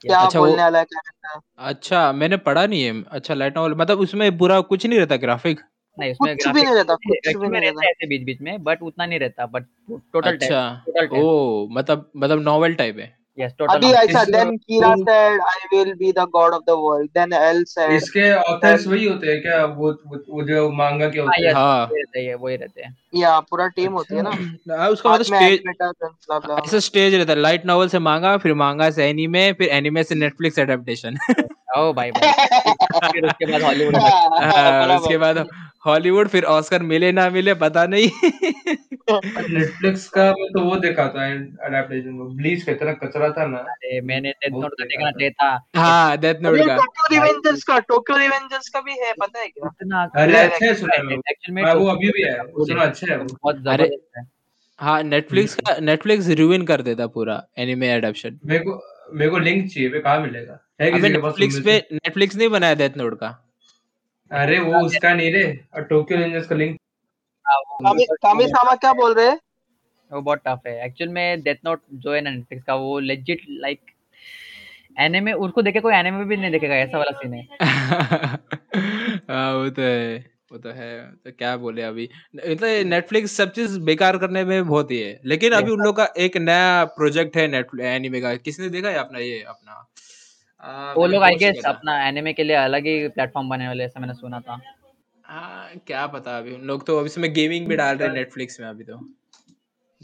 क्या 0.00 0.18
अच्छा 0.18 0.38
बोलने 0.38 0.62
वाला 0.62 0.78
है 0.78 0.84
क्या 0.84 1.40
अच्छा 1.58 2.12
मैंने 2.12 2.36
पढ़ा 2.36 2.66
नहीं 2.66 2.82
है। 2.82 3.02
अच्छा 3.02 3.34
लाइट 3.34 3.56
नॉवल 3.56 3.74
मतलब 3.74 3.98
उसमें 3.98 4.38
पूरा 4.38 4.60
कुछ 4.60 4.86
नहीं 4.86 4.98
रहता 4.98 5.16
ग्राफिक 5.16 5.60
नहीं 5.98 6.12
उसमें 6.12 6.36
कुछ 6.36 6.48
भी 6.48 6.62
नहीं 6.62 6.74
रहता 6.74 6.94
कुछ 6.94 7.36
भी 7.36 7.48
नहीं 7.48 7.60
रहता। 7.60 7.84
ऐसे 7.84 8.06
बीच 8.06 8.22
बीच 8.22 8.40
में 8.40 8.62
बट 8.62 8.82
उतना 8.82 9.06
नहीं 9.06 9.18
रहता 9.18 9.46
बट 9.46 9.66
टोटल 9.90 10.30
अच्छा। 10.30 10.82
टोटल 10.86 11.06
टेस्ट 11.06 11.22
ओ 11.24 11.68
मतलब 11.70 12.10
मतलब 12.16 12.40
नॉवल 12.40 12.74
टाइप 12.74 12.98
है। 12.98 13.23
यस 13.38 13.52
टोटल 13.58 13.74
अभी 13.74 13.92
ऐसा 13.92 14.22
इस 14.22 14.28
देन 14.28 14.56
कीरा 14.56 14.94
तो 14.94 15.02
said 15.02 15.40
I 15.40 15.78
will 15.78 15.94
be 15.94 16.12
the 16.12 16.18
god 16.18 16.52
of 16.52 16.62
the 16.62 16.70
world 16.70 17.10
then 17.18 17.64
इसके 17.92 18.34
ऑथर्स 18.34 18.86
वही 18.86 19.04
होते 19.04 19.26
हैं 19.26 19.42
क्या? 19.42 19.64
वो 19.64 19.92
वो, 20.06 20.42
जो 20.42 20.70
मांगा 20.70 21.08
के 21.08 21.18
हाँ 21.18 21.26
होते 21.26 21.46
हैं। 21.46 21.54
हाँ 21.54 21.86
वही 21.86 22.34
वही 22.34 22.56
रहते 22.56 22.82
हैं। 22.82 22.96
या 23.14 23.40
पूरा 23.40 23.66
टीम 23.66 23.92
होती 23.92 24.16
है 24.16 24.22
ना? 24.22 24.30
अच्छा 24.30 24.78
हाँ, 24.80 24.88
उसका 24.88 25.10
मतलब 25.10 25.24
स्टेज 25.24 25.62
ऐसा 26.66 26.78
स्टेज 26.78 27.14
रहता 27.14 27.32
है 27.32 27.38
लाइट 27.38 27.66
नॉवल 27.66 27.88
से 27.88 27.98
मांगा 27.98 28.36
फिर 28.36 28.54
मांगा 28.54 28.90
से 28.90 29.06
एनीमे 29.06 29.52
फिर 29.52 29.68
एनीमे 29.68 30.04
से 30.04 30.14
नेटफ्लिक्स 30.14 30.58
एडेप्टेशन 30.58 31.16
ओ 31.76 31.92
भाई 31.92 32.10
भाई। 32.10 32.32
फिर 33.12 33.26
उसके 33.26 33.52
बाद 33.52 33.62
हॉलीवुड 33.62 33.96
हाँ, 33.96 34.98
उसके 35.00 35.18
बाद 35.18 35.48
हॉलीवुड 35.84 36.28
फिर 36.28 36.44
ऑस्कर 36.50 36.82
मिले 36.82 37.10
ना 37.12 37.28
मिले 37.30 37.54
पता 37.54 37.84
नहीं। 37.86 38.08
नेटफ्लिक्स 39.10 40.08
का 40.08 40.24
मैं 40.32 40.46
तो 40.52 40.60
वो 40.60 40.76
देखा 40.76 41.06
था 41.08 41.24
अडेप्टेशन 41.66 42.12
वो 42.18 42.28
ब्लीच 42.34 42.62
का 42.62 42.72
इतना 42.72 42.92
कचरा 42.92 43.28
था 43.30 43.46
ना। 43.46 43.58
अरे 43.72 44.00
मैंने 44.00 44.30
डेथ 44.32 44.50
नोट 44.52 44.72
का 44.72 44.84
देखा 44.84 44.86
देखना 44.86 45.10
था। 45.10 45.12
चाहिए 45.12 45.30
था 45.30 45.80
हाँ 45.80 46.16
डेथ 46.18 46.40
नोट 46.42 46.56
का। 46.58 46.76
टोक्यो 46.76 47.08
रिवेंजर्स 47.14 47.64
का 47.64 47.78
टोक्यो 47.88 48.16
रिवेंजर्स 48.16 48.68
का 48.68 48.80
भी 48.80 48.92
है 49.02 49.12
पता 49.20 49.40
है 49.40 49.48
क्या? 49.48 49.70
इतना 49.74 50.02
अरे 50.16 50.36
अच्छा 50.38 50.66
है 50.66 50.74
सुना 50.74 50.94
है। 50.94 51.02
एक्चुअली 51.14 51.52
में 51.52 51.62
हाँ 51.62 51.74
वो 51.74 51.86
अभी 51.86 52.08
भी 52.08 52.22
है 52.22 52.38
सुना 52.64 52.82
अच्छा 52.82 53.12
है 53.12 53.18
बहुत 53.18 53.56
ज़बरदस्त 53.56 54.18
है। 54.18 54.26
हाँ 54.78 55.02
नेटफ्लिक्स 55.02 55.54
का 55.56 55.76
नेटफ्लिक्स 55.80 56.28
रिविन 56.38 56.64
कर 56.66 56.82
देता 56.82 57.06
पूरा 57.06 57.42
एनीमे 57.58 57.88
एडेप्शन 57.88 58.38
मेरे 58.44 58.64
को 58.64 58.80
मेरे 59.14 59.30
को 59.30 59.38
लिंक 59.38 59.66
चाहिए 59.70 59.88
वे 59.88 59.98
कहाँ 60.00 60.20
मिलेगा? 60.20 60.58
है 60.80 60.90
किसी 60.92 61.10
के 61.10 61.18
पास 61.18 61.34
नेटफ्लिक्स 61.38 61.58
पे 61.64 61.76
नेटफ्लिक्स 61.92 62.36
नहीं 62.36 62.48
बनाया 62.48 62.74
डेथ 62.74 62.96
नोट 62.96 63.18
का। 63.20 63.28
अरे 64.34 64.58
वो 64.58 64.84
उसका 64.86 65.14
नहीं 65.14 65.32
रे 65.32 65.60
टोक्यो 65.78 66.18
रेंजर्स 66.18 66.46
का 66.46 66.54
लिंक 66.54 66.78
हाँ, 67.46 67.60
कामी 67.60 68.04
कामी 68.04 68.46
सामा 68.46 68.74
क्या 68.74 68.92
बोल 68.92 69.14
रहे 69.14 69.26
हैं? 69.26 69.40
वो 70.12 70.20
बहुत 70.20 70.40
टफ 70.46 70.60
है। 70.66 70.86
एक्चुअल 70.86 71.10
में 71.10 71.42
डेथ 71.42 71.54
नोट 71.64 71.80
जो 71.92 72.14
है 72.14 72.20
ना 72.20 72.30
नेटफ्लिक्स 72.30 72.64
का 72.64 72.74
वो 72.74 72.98
लेजिट 72.98 73.40
लाइक 73.48 73.80
एनिमे 74.98 75.32
उसको 75.32 75.62
देखे 75.62 75.80
कोई 75.80 75.94
एनिमे 75.94 76.24
भी 76.24 76.36
नहीं 76.36 76.50
देखेगा 76.50 76.74
ऐसा 76.74 76.98
वाला 76.98 77.18
सीन 77.18 77.34
है। 77.34 77.48
हाँ 79.30 79.54
वो 79.54 79.70
तो 79.70 79.82
है 79.82 80.34
वो 80.52 80.58
तो 80.58 80.70
है 80.70 81.10
तो 81.24 81.30
क्या 81.30 81.56
बोले 81.56 81.82
अभी। 81.82 82.08
मतलब 82.36 82.86
नेटफ्लिक्स 82.86 83.32
सब 83.32 83.52
चीज़ 83.52 83.80
बेकार 83.80 84.18
करने 84.18 84.44
में 84.44 84.66
बहुत 84.66 84.90
ही 84.90 84.98
है। 84.98 85.20
लेकिन 85.24 85.52
अभी 85.52 85.70
उन 85.70 85.80
लोग 85.80 85.96
का 85.96 86.08
एक 86.18 86.36
नया 86.36 86.84
प्रोजेक्ट 86.84 87.36
है 87.36 87.48
नेट 87.48 87.80
एनीमे 87.80 88.20
का। 88.20 88.34
किसने 88.36 88.68
देखा 88.68 88.88
है 88.88 88.94
अपना 88.94 89.18
ये 89.18 89.42
अपना? 89.42 89.93
वो 90.96 91.06
लोग 91.06 91.22
आई 91.22 91.34
गेस 91.36 91.64
अपना 91.66 91.96
एनिमे 92.08 92.32
के 92.32 92.44
लिए 92.44 92.56
अलग 92.56 92.86
ही 92.86 93.08
प्लेटफॉर्म 93.08 93.48
बने 93.48 93.66
वाले 93.68 93.84
ऐसा 93.84 94.00
मैंने 94.00 94.14
सुना 94.14 94.40
था। 94.40 94.60
हाँ 95.24 95.68
क्या 95.86 96.06
पता 96.06 96.36
अभी 96.38 96.54
उन 96.54 96.60
लोग 96.62 96.86
तो 96.86 96.98
अभी 96.98 97.06
इसमें 97.06 97.32
गेमिंग 97.34 97.66
भी 97.66 97.76
डाल 97.76 97.96
रहे 97.96 98.08
हैं 98.08 98.14
नेटफ्लिक्स 98.14 98.60
में 98.60 98.66
अभी 98.68 98.84
तो। 98.84 98.96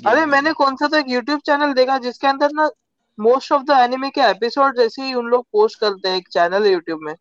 अरे 0.01 0.25
मैंने 0.27 0.53
कौन 0.53 0.77
सा 0.77 0.89
तो 0.89 0.97
एक 0.97 1.09
यूट्यूब 1.09 1.41
चैनल 1.41 1.73
देखा 1.73 1.99
जिसके 1.99 2.27
अंदर 2.27 2.51
ना 2.55 2.69
मोस्ट 3.19 3.53
ऑफ़ 3.53 3.63
द 3.63 3.79
एनिमे 3.81 4.11
के 4.11 4.21
एपिसोड 4.21 4.79
जैसे 4.79 5.03
ही 5.03 5.15
उन 5.15 5.27
लोग 5.27 5.45
पोस्ट 5.53 5.81
करते 5.81 6.09
हैं 6.09 6.17
एक 6.17 6.29
चैनल 6.29 6.65
है 6.65 6.73
यूट्यूब 6.73 7.01
में 7.03 7.13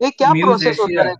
ये 0.00 0.10
क्या 0.10 0.30
प्रोसेस 0.32 0.78
होता. 0.80 1.02
हाँ 1.02 1.12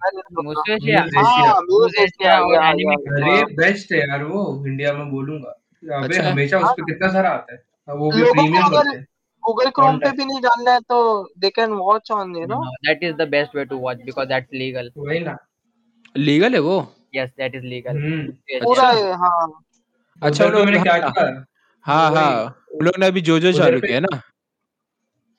अरे 2.73 3.31
हाँ 3.31 3.45
बेस्ट 3.55 3.93
है 3.93 3.99
यार 3.99 4.25
वो 4.25 4.65
इंडिया 4.67 4.93
में 4.93 5.11
बोलूँगा। 5.11 5.51
अबे 5.97 6.17
अच्छा। 6.17 6.31
हमेशा 6.31 6.59
उस 6.59 6.65
हाँ। 6.65 6.73
पे 6.73 6.83
कितना 6.83 7.09
सारा 7.09 7.31
आता 7.31 7.55
है। 7.55 7.63
वो 7.89 8.11
भी 8.11 8.23
प्रीमियम 8.23 8.69
करते 8.69 8.97
हैं। 8.97 9.07
गूगल 9.47 9.71
क्रोम 9.79 9.99
पे 9.99 10.11
भी 10.19 10.25
नहीं 10.25 10.41
डालना 10.43 10.73
है 10.73 10.81
तो 10.93 10.99
they 11.39 11.51
can 11.57 11.73
watch 11.87 12.11
on 12.13 12.37
you 12.37 12.47
know 12.47 12.61
No, 12.65 12.73
that 12.89 13.03
is 13.09 13.17
the 13.23 13.27
best 13.35 13.55
way 13.59 13.65
to 13.73 13.79
watch 13.87 14.05
because 14.11 14.29
that's 14.35 14.59
legal. 14.63 14.91
वही 15.07 15.21
ना 15.25 15.37
लीगल 16.15 16.55
है 16.55 16.61
वो 16.69 16.77
Yes, 17.17 17.31
that 17.41 17.55
is 17.59 17.67
legal. 17.73 17.99
Hmm 18.05 18.33
Yes. 18.53 18.63
पूरा 18.65 18.89
अच्छा 18.89 19.07
है, 19.07 19.13
हाँ 19.21 19.47
अच्छा 20.23 20.45
उधर 20.45 20.47
उन 20.47 20.53
तो 20.53 20.59
लोग 20.59 20.67
मैंने 20.67 20.83
क्या 20.83 20.93
हाँ 20.93 21.11
किया 21.11 21.45
हाँ 21.87 22.11
हाँ 22.17 22.31
उन 22.79 22.85
लोग 22.87 22.99
ने 23.01 23.07
अभी 23.07 23.21
जोजो 23.29 23.53
चालू 23.59 23.81
किया 23.81 23.95
है 23.95 24.01
ना 24.01 24.21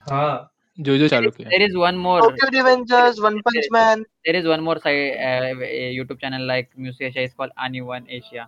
हाँ 0.06 0.30
जोजो 0.78 1.08
There 1.08 1.10
चालू 1.10 1.30
is, 1.30 1.36
किया 1.38 1.50
there 1.50 1.66
is 1.68 1.76
one 1.84 1.98
more. 2.06 2.20
Tokyo 2.22 2.50
Revengers 2.58 3.20
One 3.20 3.40
Punch 3.48 3.68
Man 3.74 4.04
there 4.28 4.40
is 4.42 4.48
one 4.54 4.64
more 4.68 4.78
side 4.86 5.02
uh, 5.28 5.66
a 5.68 5.92
YouTube 5.98 6.22
channel 6.22 6.48
like 6.54 6.70
Musasia 6.86 7.28
is 7.30 7.34
called 7.34 7.56
Ani 7.68 7.82
One 7.92 8.08
Asia. 8.20 8.48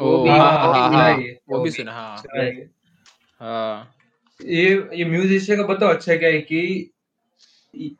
Oh 0.00 0.04
वो 0.06 0.22
भी 0.24 0.30
हाँ 0.30 0.38
हाँ 0.40 0.66
वो 0.66 0.72
हाँ 0.72 0.72
भी 0.72 0.82
सुना 0.82 0.98
हाँ 0.98 1.08
है 1.08 1.32
वो 1.48 1.56
वो 1.56 1.64
भी 1.64 1.70
सुना 1.70 1.92
हाँ 1.92 2.22
है. 2.36 2.50
ये 4.44 4.74
हाँ 4.74 4.88
ये 4.92 4.98
ये 4.98 5.04
म्यूज 5.04 5.32
एशिया 5.32 5.56
का 5.56 5.62
बताओ 5.62 5.88
अच्छा 5.88 6.16
क्या 6.16 6.28
है 6.28 6.40
कि 6.40 6.90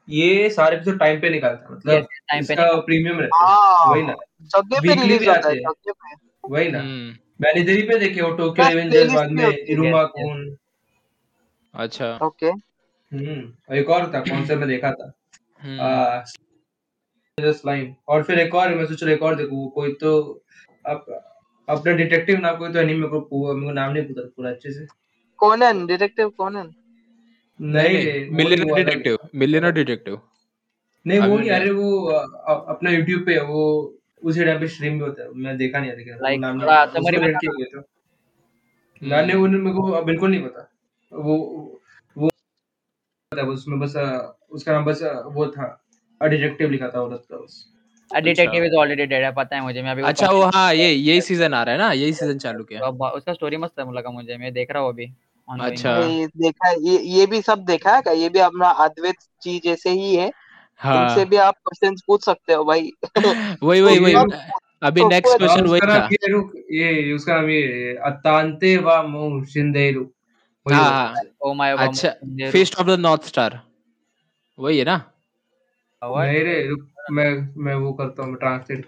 ये 0.09 0.51
सारे 0.51 0.77
एपिसोड 0.77 0.99
टाइम 0.99 1.21
पे 1.21 1.31
निकालता 1.31 1.69
है 1.69 1.77
मतलब 1.77 1.95
time 1.95 2.33
पे 2.33 2.39
इसका 2.39 2.81
प्रीमियम 2.81 3.21
रहता 3.21 3.45
है। 3.45 3.93
वही 3.93 4.03
ना। 4.03 4.13
हाँ 4.13 4.63
जगह 4.63 4.81
पे 4.81 5.03
रिलीज़ 5.03 5.29
होता 5.29 5.39
आते 5.39 5.49
है 5.49 5.55
हैं। 5.55 5.63
जगह 5.63 5.93
पे। 5.93 6.17
वही 6.49 6.71
ना। 6.71 6.79
हम्म। 6.79 7.17
मैंने 7.41 7.61
इधर 7.61 7.73
ही 7.73 7.83
पे 7.83 7.99
देखे 7.99 8.23
वो 8.23 8.31
टोक्यो 8.31 8.69
रिवेंजर्स 8.69 9.13
बाद 9.13 9.31
में 9.31 9.57
इरुमा 9.57 10.03
yes. 10.03 10.57
अच्छा। 11.75 12.19
ओके 12.23 12.47
हम्म 12.47 13.75
एक 13.75 13.91
और 13.91 14.15
था 14.15 14.21
कौन 14.21 14.47
सा 14.47 14.55
मैं 14.55 14.69
देखा 14.69 14.93
था? 14.93 15.13
हम्म। 15.63 15.81
आ, 15.81 16.25
स्लाइम 17.53 17.95
और 18.09 18.23
फिर 18.23 18.39
एक 18.39 18.55
और 18.55 18.75
मैं 18.75 18.87
सोच 18.87 19.03
रहा 19.05 19.15
एक 19.15 19.23
और 19.23 19.37
देखूँ 19.37 19.71
कोई 19.71 19.93
तो 19.93 20.43
अप, 20.87 21.05
अपना 21.69 21.93
डिटेक्टिव 21.93 22.39
नाम 22.39 22.57
कोई 22.57 22.73
तो 22.73 22.79
एनीमे 22.79 23.09
को 23.09 23.55
मेरे 23.55 23.67
को 23.67 23.73
नाम 23.73 23.93
नहीं 23.93 24.05
पता 24.05 24.23
पूरा 24.23 24.51
अच्छे 24.51 24.73
से। 24.73 25.02
कोनन 25.43 25.87
डिटेक्टिव 25.87 26.29
कोनन 26.29 26.73
नहीं 27.61 28.31
मिलियनर 28.31 28.79
है 28.79 28.85
डिटेक्टिव 28.85 29.19
मिलियनर 29.35 29.71
डिटेक्टिव 29.73 30.21
नहीं 31.07 31.19
वो 31.19 31.39
नहीं 31.39 31.51
अरे 31.51 31.71
वो 31.71 32.05
अ, 32.07 32.27
अ- 32.49 32.65
अपना 32.69 32.91
यूट्यूब 32.91 33.23
पे 33.27 33.41
वो 33.41 33.95
उसी 34.25 34.45
टाइम 34.45 34.61
पे 34.61 34.69
स्ट्रीम 34.69 34.93
भी 34.93 34.99
होता 34.99 35.23
है 35.23 35.29
मैं 35.35 35.57
देखा 35.59 35.79
नहीं 35.79 35.91
है 35.91 35.97
लेकिन 35.97 36.15
पता 36.15 36.85
उसमें 36.85 37.13
बता 37.13 37.27
लड़की 37.27 37.47
हुई 37.47 37.65
तो। 37.65 37.81
ना 39.09 39.21
नहीं 39.23 39.33
हम्म 39.33 39.43
वो 39.43 39.47
मेरे 39.47 39.75
को 39.75 40.03
बिल्कुल 40.03 40.31
नहीं 40.31 40.43
पता। 40.43 40.71
वो 41.13 41.37
वो 42.17 42.31
था 43.33 43.43
उसमें 43.43 43.81
बस 43.81 43.97
उसका 44.51 44.73
नाम 44.73 44.85
बस 44.85 45.03
वो 45.27 45.47
था 45.47 45.85
डिटेक्टिव 46.21 46.71
लिखा 46.71 46.89
था 46.89 47.01
औरत 47.01 47.25
का 47.31 47.37
बस। 47.37 47.69
अच्छा। 48.15 48.31
Detective 48.31 48.65
is 48.65 48.73
already 48.79 49.03
dead 49.03 49.23
है 49.23 49.33
पता 49.35 49.57
है 49.57 49.63
मुझे 49.63 49.83
मैं 49.83 49.91
अभी 49.91 50.03
अच्छा 50.03 50.27
वो 50.27 50.43
हाँ। 50.43 50.75
ये 50.75 50.91
यही 50.93 51.21
सीज़न 51.21 51.55
आ 51.55 51.63
रहा 51.63 51.73
है 51.75 51.81
ना 51.81 51.93
यही 51.93 52.13
सीज़न 52.13 52.39
चालू 52.39 52.65
किया। 52.65 52.81
उसका 53.11 53.33
स्टोरी 53.33 53.57
मस्त 53.57 53.79
है 53.79 53.93
लगा 53.93 54.11
मुझे 54.11 54.37
मैं 54.37 54.53
देख 54.53 54.71
रहा 54.71 54.83
हूँ 54.83 54.91
अभी। 54.93 55.07
अच्छा। 55.49 55.99
ये 55.99 56.27
देखा 56.27 56.69
है 56.69 56.77
ये 56.81 56.99
ये 56.99 57.27
भी 57.27 57.43
सब 57.43 57.65
देखा 57.65 57.95
है 57.97 58.03
क्या? 58.03 58.13
ये 58.13 58.29
भी 58.29 58.39
अपना 58.39 58.69
अद्वैत 58.69 59.17
जी 59.43 59.61
जैसे 59.65 59.91
ही 59.91 60.15
है। 60.15 60.27
इनसे 60.27 61.15
हाँ 61.15 61.25
भी 61.25 61.37
आप 61.37 61.55
क्वेश्चंस 61.55 62.03
पूछ 62.07 62.25
सकते 62.25 62.53
हो 62.53 62.65
भाई। 62.65 62.91
वही 63.63 63.81
वही 63.81 63.99
वही। 63.99 64.15
अभी 64.83 65.01
तो 65.01 65.09
नेक्स्ट 65.09 65.31
हाँ 65.31 65.39
क्वेश्चन 65.39 65.67
वही 65.67 65.81
था। 65.81 66.09
ये 66.73 67.03
ये 67.03 67.13
उसका 67.13 67.35
नाम 67.35 67.49
ये 67.51 67.97
अतांते 67.97 68.77
वा 68.77 69.03
मो 69.03 69.45
शिंदेरु 69.45 70.05
हाँ 70.67 70.83
हाँ। 70.85 71.15
ओ 71.43 71.53
माय 71.55 71.77
गॉड 71.77 71.89
अच्छा 71.89 72.51
Fist 72.51 72.77
of 72.77 72.87
the 72.87 72.99
North 73.01 73.23
Star 73.23 73.61
वही 74.59 74.79
है 74.79 74.85
ना? 74.85 74.97
नहीं 76.03 76.41
रे 76.45 76.77
मैं 77.11 77.55
मैं 77.57 77.75
वो 77.75 77.93
करता 77.93 78.23
हूँ 78.23 78.37
ट्रांसलेट 78.37 78.87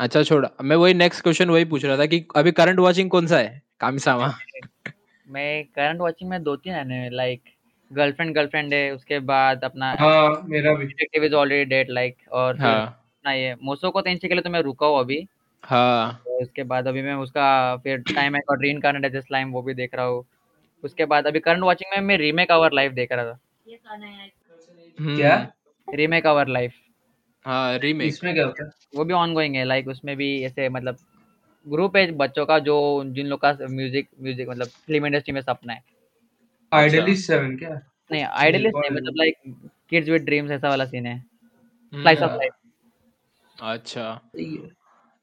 अच्छा 0.00 0.22
छोड़ 0.22 0.46
मैं 0.62 0.76
वही 0.76 0.94
नेक्स्ट 0.94 1.22
क्वेश्चन 1.22 1.50
वही 1.50 1.64
पूछ 1.64 1.84
रहा 1.84 1.96
था 1.98 2.06
कि 2.06 2.26
अभी 2.36 2.52
करंट 2.52 2.78
वाचिंग 2.78 3.10
कौन 3.10 3.26
सा 3.26 3.38
है? 3.38 3.62
कामिसामा 3.80 4.28
मैं 5.28 5.64
करंट 5.66 6.00
वाचिंग 6.00 6.30
में 6.30 6.42
दो 6.42 6.54
तीन 6.56 6.74
एनिमे 6.74 7.08
लाइक 7.10 7.40
गर्लफ्रेंड 7.90 8.34
गर्लफ्रेंड 8.34 8.74
है 8.74 8.90
उसके 8.90 9.18
बाद 9.28 9.64
अपना 9.64 9.94
हाँ 10.00 10.42
मेरा 10.46 10.74
भी। 10.74 10.86
Detective 10.86 11.24
Is 11.24 11.34
Already 11.34 11.64
Dead 11.64 11.90
like 11.90 12.16
और 12.32 12.60
हाँ। 12.60 12.74
अपना 12.76 13.32
ये 13.32 13.54
मोसो 13.62 13.90
को 13.90 14.00
तीन 14.00 14.18
के 14.18 14.28
लिए 14.28 14.40
तो 14.40 14.50
मैं 14.50 14.60
रुका 14.62 14.86
हूँ 14.86 14.98
अभी। 15.00 15.26
हाँ। 15.64 16.12
तो 16.24 16.40
उसके 16.42 16.62
बाद 16.62 16.88
अभी 16.88 17.02
मैं 17.02 17.14
उसका 17.16 17.76
फिर 17.76 17.98
टाइम 18.14 18.34
है 18.34 18.40
और 18.50 18.60
रीन 18.62 18.80
कार्नेट 18.80 19.04
एज 19.04 19.16
स्लाइम 19.16 19.50
वो 19.52 19.62
भी 19.62 19.74
देख 19.74 19.94
रहा 19.94 20.06
हूँ। 20.06 20.24
उसके 20.84 21.04
बाद 21.04 21.26
अभी 21.26 21.40
करंट 21.40 21.64
वाचिंग 21.64 21.92
में 21.92 22.06
मैं 22.08 22.18
रीमेक 22.18 22.50
आवर 22.50 22.72
लाइफ 22.72 22.92
देख 22.92 23.12
रहा 23.12 23.24
था। 23.24 23.38
क्या 24.98 25.34
हम्म। 25.36 25.94
रीमेक 25.96 26.26
आवर 26.26 26.48
लाइफ 26.48 26.72
हाँ 27.44 27.78
रीमेक 27.78 28.08
इसमें 28.08 28.32
क्या 28.34 28.44
होता 28.46 28.64
है? 28.64 28.70
वो 28.96 29.04
भी 29.04 29.14
ऑन 29.14 29.34
गोइंग 29.34 29.54
है 29.56 29.64
लाइक 29.64 29.88
उसमें 29.88 30.16
भी 30.16 30.28
ऐसे 30.44 30.68
मतलब 30.68 30.96
ग्रुप 31.68 31.96
है 31.96 32.10
बच्चों 32.16 32.44
का 32.46 32.58
जो 32.58 32.76
जिन 33.14 33.26
लोग 33.26 33.40
का 33.40 33.52
म्यूज़िक 33.62 34.08
म्यूज़िक 34.22 34.48
मतलब 34.48 34.66
फ़िल्म 34.86 35.06
इंडस्ट्री 35.06 35.32
में 35.34 35.40
सपना 35.40 35.72
है। 35.72 35.78
अच्छा। 36.72 36.78
आइडलिस्ट 36.78 37.26
सेवन 37.26 37.56
क्या? 37.56 37.70
नहीं 38.10 38.22
आइडियलिस्ट 38.24 38.76
नहीं 38.76 38.90
मतलब 38.90 39.14
लाइक 39.16 39.34
किड्स 39.90 40.08
विद 40.08 40.22
ड्रीम्स 40.22 40.50
ऐसा 40.50 40.68
वाला 40.68 40.84
सीन 40.86 41.06
है। 41.06 41.18
स्लाइस 41.92 42.22
ऑफ़ 42.22 42.32
लाइफ 42.32 42.52
अच्छा। 43.56 44.14
सही 44.26 44.54
है। 44.56 44.68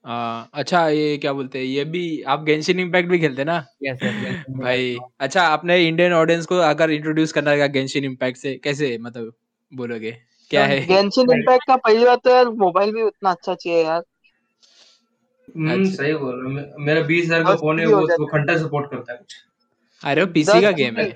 हाँ 0.04 0.50
अच्छा 0.54 0.86
ये 0.88 1.16
क्या 1.18 1.32
बोलते 1.32 1.58
हैं 1.58 1.66
ये 1.66 1.84
भी 1.86 2.02
आप 2.24 2.42
गेंशिन 2.44 2.80
इम्पैक्ट 2.80 3.08
भी 3.10 3.18
खेलते 3.18 3.42
हैं 3.42 3.46
ना? 3.46 3.56
यस 3.84 4.02
यस 4.02 4.44
भाई 4.60 4.96
अच्छा 5.20 5.42
आपने 5.44 5.78
इंडियन 5.86 6.12
ऑडियंस 6.12 6.46
को 6.46 6.58
अगर 6.64 6.90
इंट्रोड्यूस 6.90 7.32
करना 7.32 7.50
है 7.52 7.68
गेंशिन 7.68 8.04
इम्पैक्ट 8.04 8.38
से 8.38 8.54
कैसे 8.64 8.96
मतलब 9.00 9.32
बोलोगे? 9.72 10.12
क्या 10.50 10.64
है? 10.64 10.80
गेंशिन 10.86 11.30
इम्पैक्ट 11.32 11.66
का 11.66 11.76
पहली 11.78 12.04
बात 12.04 12.20
तो 12.24 12.30
यार 12.30 12.48
मोबाइल 12.58 12.92
भी 12.92 13.02
उतना 13.02 13.30
अच्छा 13.30 13.54
चाहिए 13.54 13.82
यार। 13.84 14.02
हम्म। 15.48 15.70
अच्छा 15.72 15.90
सही 15.94 16.14
बोल 16.14 16.34
रहा 16.36 16.62
हूँ। 16.62 16.84
मेरा 16.84 17.00
बीस 17.02 17.24
हज़ार 17.24 17.42
का 17.44 17.54
फ़ोन 17.56 17.80
है 17.80 17.86
वो 17.86 18.00
जाता 18.02 18.22
वो 18.22 18.58
सपोर्ट 18.58 18.90
करता 18.90 19.12
है 19.12 19.18
अरे 20.02 20.22
वो 20.22 20.32
पीसी 20.32 20.60
का 20.62 20.70
गेम 20.72 20.96
है। 20.96 21.10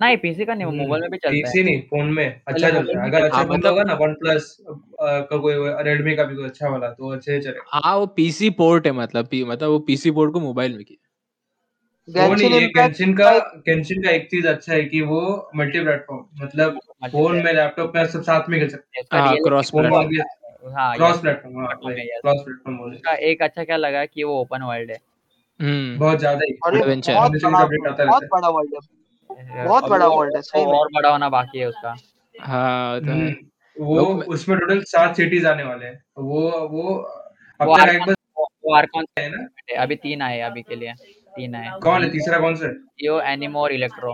नहीं 0.00 0.16
पीसी 0.16 0.44
का 0.44 0.54
नहीं 0.54 0.66
मोबाइल 0.72 1.00
में 1.02 1.10
भी 1.10 1.18
चलता 1.18 1.28
है। 1.28 1.42
पीसी 1.42 1.62
नहीं 1.62 1.80
फ़ोन 1.82 2.10
में। 2.12 2.40
अच्छा 2.46 2.68
चलता 2.70 2.98
है। 3.00 3.06
अगर 3.08 3.22
अच्छा 3.22 3.36
हाँ 3.36 3.44
फ़ोन 3.46 3.56
मतलब 3.56 3.70
होगा 3.70 3.82
ना 3.82 3.94
वन 3.94 4.14
प्लस 4.14 4.56
का 5.00 5.36
कोई 5.36 5.54
रेडमी 5.84 6.14
का 6.16 6.24
भी 6.24 6.36
कोई 6.36 6.44
अच्छा 6.44 6.68
वाला 6.68 6.88
तो 6.90 7.12
अच्छे 7.12 7.40
चलेगा। 7.40 7.80
हाँ 7.84 7.96
वो 7.96 8.06
पीसी 8.16 8.50
पोर्ट 8.60 8.86
है 8.86 8.92
मतलब 8.92 9.26
पी, 9.26 9.44
मतलब 9.44 9.68
वो 9.70 9.78
पीसी 9.80 10.10
पोर्ट 10.10 10.32
को 10.32 10.40
मोबाइल 10.40 10.76
में 10.76 10.84
किया। 10.84 11.04
गेंशिन 12.08 12.52
ये 12.52 12.66
गेंशिन 12.68 13.12
का 13.14 13.30
गेंशिन 13.66 14.02
का 14.02 14.10
एक 14.10 14.26
चीज़ 14.30 14.46
अच्छा 14.48 14.72
है 14.72 14.84
कि 14.84 15.00
वो 15.00 15.20
मल्टी 15.56 15.80
प्लेटफॉर्म 15.80 16.44
मतलब 16.44 16.78
फ़ोन 17.12 17.36
में 17.36 17.52
लैपटॉप 17.52 17.92
में 17.96 18.06
सब 18.06 18.22
साथ 18.22 18.48
में 18.48 18.58
खेल 18.60 18.68
सकते 18.68 19.00
इसका 19.00 19.20
हाँ 19.20 19.34
क्रॉस 19.38 19.70
प्लेटफॉर्म 19.70 20.08
में 20.08 20.22
हाँ 20.64 20.96
क्रॉस 20.96 21.20
प्लेटफॉर्म 21.20 21.58
हाँ 21.60 21.68
है, 21.92 22.18
उसका 22.90 23.12
एक 23.12 23.42
अच्छा 23.42 23.64
क्या 23.64 23.76
लगा 23.76 24.04
कि 24.04 24.24
वो 24.24 24.40
ओपन 24.40 24.62
वर्ल्ड 24.62 24.90
है। 24.90 24.96
हम्म। 25.60 25.98
बहुत 25.98 26.18
ज़्यादा 26.18 26.40
ही। 26.48 26.58
और 26.64 26.78
बहुत 26.78 27.32
बड़ा 27.42 27.62
रहता 27.62 28.26
बड़ा 28.26 28.48
वर्ल्ड 28.48 28.74
है। 28.74 29.64
बहुत 29.64 29.88
बड़ा 29.88 30.06
वर्ल्ड 30.06 30.36
है 30.36 30.42
सही 30.42 30.64
और 30.64 30.88
बड़ा 30.94 31.10
होना 31.10 31.28
बाकी 31.28 31.58
है 31.58 31.66
उसका। 31.66 31.96
हाँ 32.40 32.94
वो 32.96 33.00
तो 33.00 33.10
हम्म, 34.04 34.20
उसमें 34.20 34.58
टोटल 34.58 34.80
सात 34.80 35.16
सिटीज़ 35.16 35.46
आने 35.46 35.64
वाले 35.64 35.86
हैं। 35.86 36.02
वो 36.18 36.68
वो 36.68 36.94
अपना 37.60 37.84
रैंक 37.84 38.08
बस 38.08 38.14
वो 38.36 38.74
आर्कॉन 38.74 39.04
है 39.18 39.28
ना? 39.30 39.48
अभी 39.82 39.96
तीन 39.96 40.22
आए 40.22 40.40
अभी 40.40 40.62
के 40.62 40.76
लिए। 40.76 40.92
तीन 41.36 41.54
आए। 41.54 41.70
कौन 41.82 42.04
है 42.04 42.10
तीसरा 42.10 42.38
कौन 42.38 42.54
सा? 42.54 42.66
यो 42.66 42.72
जियो 42.72 43.20
एनिमो 43.20 43.60
और 43.60 43.72
इलेक्ट्रो 43.72 44.12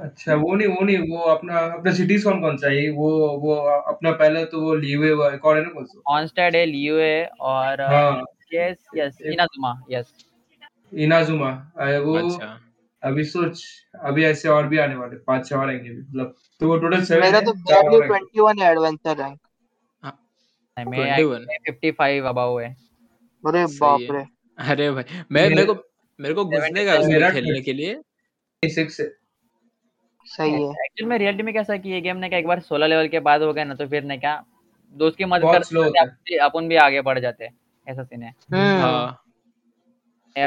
अच्छा 0.00 0.34
वो 0.34 0.54
नहीं 0.54 0.68
वो 0.68 0.84
नहीं 0.84 0.98
वो 1.10 1.18
अपना 1.30 1.58
अपना 1.58 1.92
सिटीज़ 1.92 2.24
कौन 2.24 2.40
कौन 2.40 2.56
सा 2.56 2.70
है? 2.70 2.90
वो 2.90 3.10
वो 3.38 3.54
अपना 3.92 4.10
पहले 4.12 4.44
तो 4.44 4.60
वो 4.60 4.74
लीवे 4.74 5.10
हुआ 5.10 5.32
एक 5.34 5.44
और 5.44 5.56
है 5.56 5.62
ना 5.62 5.70
कौन 5.70 5.84
सा? 5.84 6.00
ऑनस्टेड 6.06 6.56
है 6.56 6.64
लियो 6.66 6.98
है 6.98 7.26
और 7.40 7.82
हाँ। 7.82 8.24
Yes 8.54 8.86
yes 8.96 9.18
Inazuma 9.26 9.72
yes 9.90 10.12
Inazuma 10.94 11.50
वो 11.98 12.16
अच्छा। 12.18 12.60
अभी 13.02 13.24
सोच 13.24 13.62
अभी 14.04 14.24
ऐसे 14.24 14.48
और 14.48 14.66
भी 14.68 14.78
आने 14.78 14.94
वाले 14.94 15.16
पाँच 15.26 15.48
छह 15.48 15.56
और 15.56 15.68
आएँगे 15.68 15.90
मतलब 15.90 16.34
तो 16.60 16.68
वो 16.68 16.78
टोटल 16.78 17.04
सेवन 17.04 17.20
मेरा 17.20 17.40
तो 17.40 17.52
मेरा 17.54 17.80
और 17.90 18.06
21 18.08 18.62
है 18.62 18.70
एडवेंचर 18.72 19.16
रैंक 19.16 19.38
मैं 20.78 21.16
21 21.16 21.44
फिफ्टी 21.66 21.90
फाइव 21.90 22.28
अबाउ 22.28 22.58
है। 22.58 22.68
अरे 23.44 23.64
बाप 23.66 24.00
रे। 24.10 24.24
अरे 24.58 24.90
भाई 24.90 25.04
मैं 25.32 25.48
मेरे 25.48 25.64
को 25.64 25.74
मेरे 26.18 26.34
को 26.34 26.44
घुसने 26.44 26.84
का 26.86 26.94
उसमें 26.94 27.12
मेरा 27.12 27.30
खेलने 27.30 27.60
के 27.60 27.72
लिए। 27.72 27.94
सिक्स 28.62 29.00
है। 29.00 29.06
सही 30.24 30.52
है। 30.52 30.70
एक्चुअल 30.70 31.08
में 31.08 31.18
रियलिटी 31.18 31.42
में 31.42 31.54
कैसा 31.54 31.76
कि 31.76 31.90
ये 31.90 32.00
गेम 32.00 32.16
ने 32.16 32.28
क्या 32.28 32.38
एक 32.38 32.46
बार 32.46 32.60
16 32.60 32.86
लेवल 32.86 33.08
के 33.08 33.20
बाद 33.20 33.42
हो 33.42 33.52
गया 33.52 33.64
ना 33.64 33.74
तो 33.74 33.86
फिर 33.86 34.04
ने 34.04 34.18
क्या 34.18 34.44
दोस्त 34.92 35.16
की 35.18 35.24
मदद 35.24 35.42
करते 35.44 36.34
है। 36.34 36.38
अपन 36.38 36.68
भी- 36.68 36.80
आगे 36.80 37.00
बढ़ 37.00 37.18
जाते 37.18 37.44
हैं 37.44 37.54
ऐसा 37.88 38.02
सीन 38.02 38.22
है। 38.22 38.34
हम्म। 38.52 38.80
हाँ। 38.80 39.22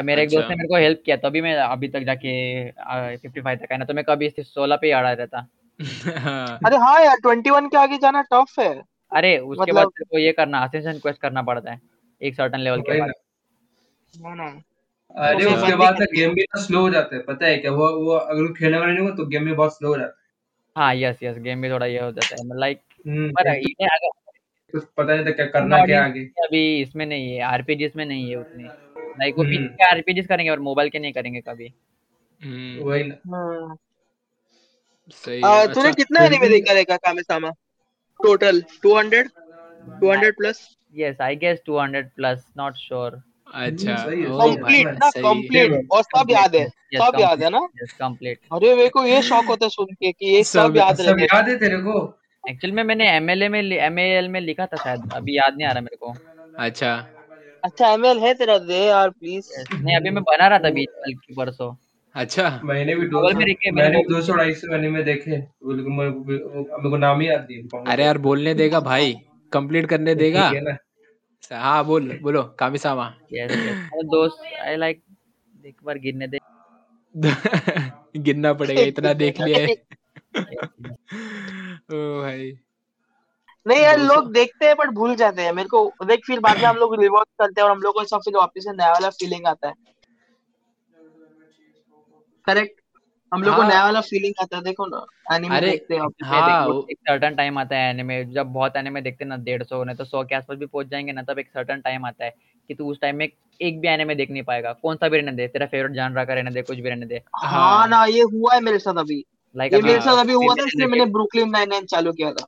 मेरे 0.02 0.22
एक 0.22 0.28
दोस्त 0.28 0.38
अच्छा। 0.38 0.48
ने 0.48 0.54
मेरे 0.56 0.68
को 0.68 0.76
हेल्प 0.76 1.02
किया 1.04 1.16
तभी 1.16 1.40
मैं 1.40 1.54
अभी 1.56 1.88
तक 1.88 2.00
जाके 2.00 2.64
फिफ्टी 3.16 3.40
फाइव 3.40 3.58
तक 3.58 3.62
आया 3.62 3.76
ना 3.76 3.84
तो 3.84 3.94
मैं 3.94 4.04
कभी 4.04 4.32
सोलह 4.40 4.76
पे 4.76 4.86
ही 4.86 4.92
अड़ा 4.92 5.12
रहता 5.12 5.46
हाँ। 6.18 6.58
अरे 6.66 6.76
हाँ 6.76 7.04
यार 7.04 7.16
21 7.26 7.68
के 7.68 7.76
आगे 7.76 7.98
जाना 7.98 8.22
टफ 8.22 8.54
है। 8.60 8.82
अरे 9.12 9.38
उसके 9.38 9.62
मतलब- 9.62 9.76
बाद 9.76 9.86
तेरे 9.86 10.04
को 10.04 10.18
ये 10.18 10.32
करना 10.32 10.58
असेंशन 10.58 10.98
क्वेस्ट 10.98 11.20
करना 11.20 11.42
पड़ता 11.42 11.72
है 11.72 11.80
एक 12.22 12.34
सर्टन 12.34 12.58
लेवल 12.58 12.80
के 12.80 13.00
बाद। 13.00 13.10
ना। 14.20 14.34
ना। 14.34 14.62
अरे 15.16 15.44
उसके 15.44 15.74
बंद 15.76 16.02
गेम 16.14 16.34
भी 16.34 16.42
ना 16.42 16.60
स्लो 16.62 16.80
हो 16.80 16.90
जाता 16.90 17.16
है 17.16 17.22
पता 17.22 17.46
है 17.46 17.56
क्या? 17.58 17.70
वो 17.72 17.88
वो 18.04 18.12
अगर 18.12 18.52
खेलने 18.52 18.78
वाला 18.78 18.92
नहीं 18.92 19.00
होगा 19.00 19.14
तो 19.14 19.26
गेम 19.26 19.44
भी 19.44 19.52
बहुत 19.52 19.76
स्लो 19.76 19.88
हो 19.88 19.96
जाता 19.98 20.16
है। 20.18 20.20
हाँ 20.76 20.94
यस 20.94 21.18
यस 21.22 21.38
गेम 21.38 21.62
भी 21.62 21.70
थोड़ा 21.70 21.86
ये 21.86 22.00
हो 22.00 22.10
जाता 22.12 22.36
है 22.40 22.58
लाइक 22.58 22.80
हम्म, 23.06 23.30
पर 23.30 23.48
ये 23.48 23.84
अगर 23.84 24.08
तो 24.08 24.78
कुछ 24.78 24.84
पता 24.96 25.14
नहीं 25.14 25.26
था 25.26 25.30
क्या 25.30 25.46
करना 25.46 25.84
क्या 25.86 26.04
आगे। 26.04 26.20
अभी 26.20 26.80
इसमें 26.82 27.04
नहीं 27.06 27.32
है 27.32 27.40
आरपीजीएस 27.42 27.96
में 27.96 28.04
नहीं 28.06 28.30
है 28.30 28.36
उतनी। 28.36 28.64
लाइक 29.20 29.34
वो। 29.38 29.44
पीसी 29.44 29.64
के 29.64 29.84
आरपीजीएस 29.84 30.26
करेंगे 30.26 30.50
और 30.50 30.60
मोबाइल 30.60 30.88
के 30.90 30.98
नहीं 30.98 31.12
करेंगे 31.12 31.40
कभी। 31.40 31.72
हम्म, 32.40 32.84
वही 32.84 33.02
ना। 33.04 33.36
हम्म। 33.36 33.76
सही 35.10 35.34
है 35.34 35.40
तूने 35.40 35.88
अच्छा 35.88 35.90
कितना 35.90 36.20
एनिमे 36.24 36.48
भी- 36.48 36.50
देखा 36.50 36.72
रहेगा 36.72 36.96
कामेसामा 36.96 37.50
total 38.20 38.60
200 38.86 39.22
200 40.00 40.30
plus 40.30 40.76
yes 40.94 41.20
I 41.20 41.36
guess 41.36 41.62
200 41.68 42.08
plus 42.16 42.44
not 42.56 42.76
sure 42.76 43.20
अच्छा 43.54 43.94
कंप्लीट 43.94 44.86
ना 44.86 45.10
कंप्लीट 45.10 45.88
और 45.92 46.02
सब 46.02 46.26
याद 46.30 46.56
है 46.56 46.68
सब 46.68 47.12
याद 47.20 47.42
है 47.42 47.50
ना? 47.50 47.68
कंप्लीट 47.82 48.38
अरे 48.52 48.74
मेरे 48.74 48.88
को 48.88 49.04
ये 49.04 49.22
शौक 49.22 49.44
होता 49.44 49.66
है 49.66 49.70
सुन 49.70 49.86
के 49.86 50.12
कि 50.12 50.26
ये 50.26 50.44
सब 50.44 50.66
सब- 50.66 50.76
याद 50.76 50.96
सब 50.96 51.18
है। 51.18 51.24
याद 51.24 51.48
है 51.48 51.56
तेरे 51.56 51.76
को? 51.76 52.18
एक्चुअली 52.50 52.76
में 52.76 52.84
मैंने 52.84 53.10
एमएलए 53.16 53.48
में 53.48 53.72
एमएल 53.72 54.28
में 54.28 54.40
लिखा 54.40 54.66
था 54.66 54.76
शायद 54.76 55.10
अभी 55.14 55.36
याद 55.36 55.54
नहीं 55.56 55.68
आ 55.68 55.72
रहा 55.72 55.80
मेरे 55.80 55.96
को। 55.96 56.14
अच्छा। 56.58 57.06
अच्छा 57.64 57.88
एमएल 57.88 58.18
है 58.18 58.34
तेरा 58.34 58.58
दे 58.58 58.86
यार 58.86 59.10
प्लीज़ 59.10 59.74
नहीं 59.74 59.96
अभी 59.96 60.10
मैं 60.10 60.22
बना 60.22 60.46
रहा 60.46 60.58
था 60.58 60.70
बीच 60.70 60.88
कल 60.90 61.12
की 61.14 61.34
परसों। 61.34 61.74
अच्छा। 62.14 62.60
मैंने 62.64 62.94
भी 62.94 63.06
दो 63.06 63.16
मोबाइल 63.16 63.36
में 63.36 63.46
देखे, 63.46 63.70
मैंने 63.70 63.98
दो 64.02 64.22
सौ 64.22 64.32
ढाई 64.32 64.54
सौ 64.54 64.74
एनिमे 64.76 65.02
देखे। 65.02 65.30
मेरे 65.30 66.90
को 66.90 66.96
नाम 66.96 67.20
ही 67.20 67.28
याद 67.28 67.48
नहीं 67.50 67.84
अरे 67.86 68.04
यार 68.04 68.18
बोलने 68.18 68.54
देगा 68.54 68.80
भाई। 68.80 69.16
कंप्लीट 69.52 69.86
करने 69.86 70.14
देगा। 70.14 70.50
ठीक 70.50 70.78
है 71.50 71.84
बोल 71.84 72.18
बोलो 72.22 72.42
कामिसामा। 72.58 73.14
यस 73.32 73.50
यस 73.50 73.58
मेरे 73.58 74.02
दोस्त 74.02 74.60
आई 74.60 74.76
लाइक 74.76 75.02
एक 75.66 75.76
बार 75.84 75.98
गिरने 75.98 76.26
दे। 76.26 76.38
गिनना 78.16 78.52
पड़ेगा 78.52 78.82
इतना 78.82 79.12
देख 79.12 79.40
लिया 79.40 79.58
है। 79.58 79.74
ओ 81.92 82.22
भाई। 82.22 82.52
नहीं 83.66 83.80
यार 83.80 83.98
लोग 83.98 84.32
देखते 84.32 84.66
हैं 84.66 84.76
बट 84.76 84.88
भूल 84.88 85.16
जाते 85.16 85.42
हैं। 85.42 85.52
मेरे 85.52 85.68
को 85.68 85.92
देख 86.04 86.20
फिर 86.26 86.40
बाद 86.40 86.56
में 86.56 86.64
हम 86.64 86.76
लोग 86.76 87.00
रिवॉच 87.00 87.26
करते 87.38 87.60
हैं 87.60 87.68
और 87.68 87.76
हम 87.76 87.82
लोग 87.82 87.94
को 87.94 88.04
सब 88.04 88.18
फिर 88.18 88.36
वापस 88.36 88.64
से 88.64 88.72
नया 88.72 88.92
वाला 88.92 89.10
फीलिंग 89.10 89.46
आता 89.46 89.68
है। 89.68 89.74
करेक्ट 92.44 92.81
हम 93.32 93.42
लोग 93.42 93.54
को 93.56 93.62
हाँ। 93.62 93.68
नया 93.70 93.84
वाला 93.84 94.00
फीलिंग 94.00 94.34
आता 94.42 94.56
है 94.56 94.62
देखो 94.62 94.86
ना 94.86 95.04
एनिमे 95.34 95.56
अरे, 95.56 95.70
देखते 95.70 95.94
हैं। 95.94 96.08
हाँ 96.24 96.66
देखो, 96.66 96.86
एक 96.90 96.98
सर्टन 97.00 97.34
टाइम 97.34 97.58
आता 97.58 97.76
है 97.76 97.90
एनिमे 97.90 98.24
जब 98.24 98.52
बहुत 98.52 98.76
एनिमे 98.76 99.00
देखते 99.00 99.24
हैं 99.24 99.28
ना 99.28 99.36
डेढ़ 99.44 99.62
सौ 99.62 99.82
नहीं 99.84 99.96
तो 99.96 100.04
सौ 100.04 100.22
के 100.24 100.34
आसपास 100.34 100.58
भी 100.58 100.66
पहुँच 100.66 100.86
जाएँगे 100.86 101.12
ना 101.12 101.22
तब 101.22 101.38
एक 101.38 101.48
सर्टन 101.48 101.80
टाइम 101.80 102.04
आता 102.06 102.24
है 102.24 102.34
कि 102.70 102.74
तू 102.74 102.90
उस 102.90 103.00
टाइम 103.00 103.16
में 103.16 103.28
एक 103.60 103.80
भी 103.80 103.88
एनिमे 103.88 104.14
देख 104.14 104.30
नहीं 104.30 104.42
पाएगा। 104.42 104.72
कौन 104.72 104.96
सा 104.96 105.08
भी 105.08 105.16
रहने 105.18 105.32
दे 105.32 105.46
तेरा 105.48 105.66
फेवरेट 105.66 105.92
जानरा 105.92 106.24
का 106.24 106.34
रहने 106.34 106.50
दे 106.50 106.62
कुछ 106.62 106.78
भी 106.78 106.88
रहने 106.88 107.06
दे। 107.06 107.20
हाँ 107.44 107.86
ना 107.88 108.04
ये 108.04 108.22
हुआ 108.22 108.54
है 108.54 108.60
मेरे 108.60 108.78
साथ 108.78 108.98
अभी। 108.98 109.24
लाइक 109.54 109.72
ये 109.72 109.78
अभी 109.78 109.88
मेरे 109.88 110.00
साथ 110.00 110.16
अभी 110.16 110.32
हुआ 110.32 110.54
था 110.54 110.64
इसलिए 110.64 110.86
मैंने 110.86 111.06
ब्रुकलिन 111.06 111.50
नाइन 111.50 111.68
नाइन 111.68 111.86
चालू 111.86 112.12
किया 112.12 112.32
था। 112.32 112.46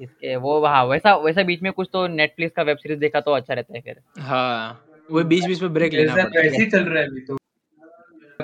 इसके 0.00 0.36
वो 0.36 0.64
हाँ 0.66 0.84
वैसा 0.84 1.14
वैसा 1.16 1.42
बीच 1.42 1.62
में 1.62 1.72
कुछ 1.72 1.88
तो 1.92 2.06
नेटफ्लिक्स 2.06 2.54
का 2.56 2.62
वेब 2.62 2.76
सीरीज़ 2.76 2.98
देखा 2.98 3.20
तो 3.20 3.32
अच्छा 3.32 3.54
रहता 3.54 3.74
है 3.74 3.80
फिर। 3.80 4.00
हाँ 4.18 4.84
वो 5.10 5.22
बीच 5.24 5.44
बीच 5.44 5.62
में 5.62 5.72
ब्रेक 5.74 5.92
लेना 5.92 6.12
ऐसा 6.12 6.24
पड़ता 6.24 6.40
है। 6.40 6.48
ही 6.56 6.70
चल 6.70 6.84
रहा 6.84 7.02
है 7.02 7.08
अभी 7.08 7.20
तो। 7.20 7.36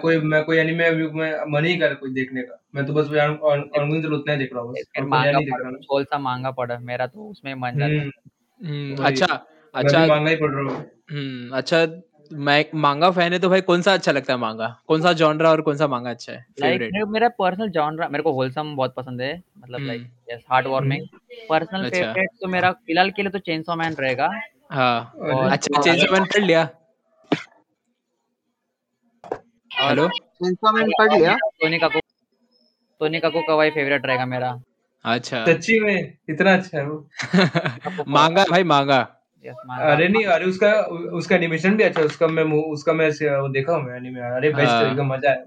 कोई 0.00 0.16
मैं 0.18 0.42
कोई 0.44 0.56
एनिमे 0.56 0.84
अभी 0.84 1.06
मैं 1.10 1.30
मन 1.46 1.64
ही 1.64 1.76
कर 1.76 1.94
कोई 1.94 2.12
देखने 2.12 2.42
का। 2.42 2.58
मैं 2.74 2.84
तो 2.86 2.92
बस 2.92 3.06
ऑनगोइंग 3.06 4.02
चल 4.02 4.12
उतना 4.12 4.32
ही 4.32 4.38
देख 4.38 4.50
रहा 4.54 4.62
हूँ 4.62 4.72
बस। 4.72 4.84
और 4.98 5.04
मांगा 5.04 5.30
नहीं 5.30 5.44
देख 5.44 5.54
रहा 5.60 5.70
मैं 5.70 6.04
सा 6.04 6.18
मांगा 6.18 6.50
पढ़ा 6.50 6.78
मेरा 6.78 7.06
तो 7.06 7.28
उसमें 7.30 7.54
मन 7.54 7.78
जाता 7.78 7.92
है। 7.92 8.00
हम्म, 8.00 8.92
हम्म। 8.92 9.04
अच्छा 9.04 9.26
अच्छा। 9.74 10.06
मांगा 10.06 10.30
ही 10.30 10.36
पढ़ 10.36 10.50
रहा 10.50 10.62
हूँ। 10.62 10.84
हम्म 11.10 11.56
अच्छा 11.56 11.86
मैं 12.30 12.64
मांगा 12.74 13.10
फ़ैन 13.10 13.32
है 13.32 13.38
तो 13.38 13.48
भाई 13.48 13.60
कौन 13.60 13.82
सा 13.82 13.92
अच्छा 13.94 14.12
लगता 14.12 14.32
है 14.32 14.38
मांगा? 14.38 14.66
कौन 14.88 15.02
सा 15.02 15.12
जॉनरा 15.12 15.50
और 15.50 15.60
कौन 15.60 15.76
सा 15.76 15.86
मांगा 15.86 16.10
अच्छा 16.10 16.32
है? 16.32 16.44
लाइक 16.60 16.80
फेवरेट 16.82 17.08
मेरा 17.08 17.28
पर्सनल 17.28 17.68
जॉनरा 17.68 18.08
मेरे 18.08 18.22
को 18.22 18.32
होलसम 18.32 18.74
बहुत 18.76 18.94
पसंद 18.96 19.20
है 19.20 19.32
मतलब। 19.58 19.86
Like 19.86 20.06
yes 20.32 20.44
heartwarming 20.66 21.06
personal. 21.50 21.88
Favourite 21.90 22.30
तो 22.42 22.48
मेरा 22.48 22.70
फ़िलहाल 22.72 23.10
के 23.10 23.22
लिए 23.22 23.30
तो 23.30 23.38
चेंसो 23.38 23.76
मैन 23.76 23.94
रहेगा। 23.94 24.30
हाँ। 24.72 25.50
अच्छा 25.50 25.80
चेंज 25.82 26.06
मैंने 26.12 26.24
पढ़ 26.26 26.44
लिया? 26.44 26.68
हेलो 29.82 30.06
मैंने 30.42 30.92
पढ़ 30.98 31.12
लिया? 31.12 31.34
Tony 31.62 31.78
Kako 31.78 32.00
Tony 33.00 33.20
Kako 33.20 33.40
kawaii 33.48 33.70
favourite 33.70 34.06
रहेगा 34.06 34.26
मेरा। 34.26 34.50
अच्छा। 35.04 35.44
सच्ची 35.46 35.78
में? 35.80 36.12
इतना 36.30 36.54
अच्छा 36.54 36.78
है 36.78 36.84
वो। 36.86 36.96
मांगा 38.08 38.44
भाई 38.50 38.62
मांगा। 38.64 39.00
अरे 39.82 40.08
नहीं 40.08 40.24
अरे 40.24 40.44
उसका 40.44 40.72
उसका 41.18 41.36
एनिमेशन 41.36 41.76
भी 41.76 41.84
अच्छा 41.84 42.00
है 42.00 42.06
उसका 42.06 42.26
मैं 42.28 42.44
उसका 42.72 42.92
मैं 42.92 43.08
वो 43.40 43.48
देखा 43.48 43.74
हूँ 43.74 43.82
मैं 43.84 43.96
एनिमे 43.96 44.20
अरे 44.30 44.50
बेस्ट 44.50 44.70
हाँ। 44.70 44.90
एकदम 44.90 45.12
मज़ा 45.12 45.30
है 45.30 45.44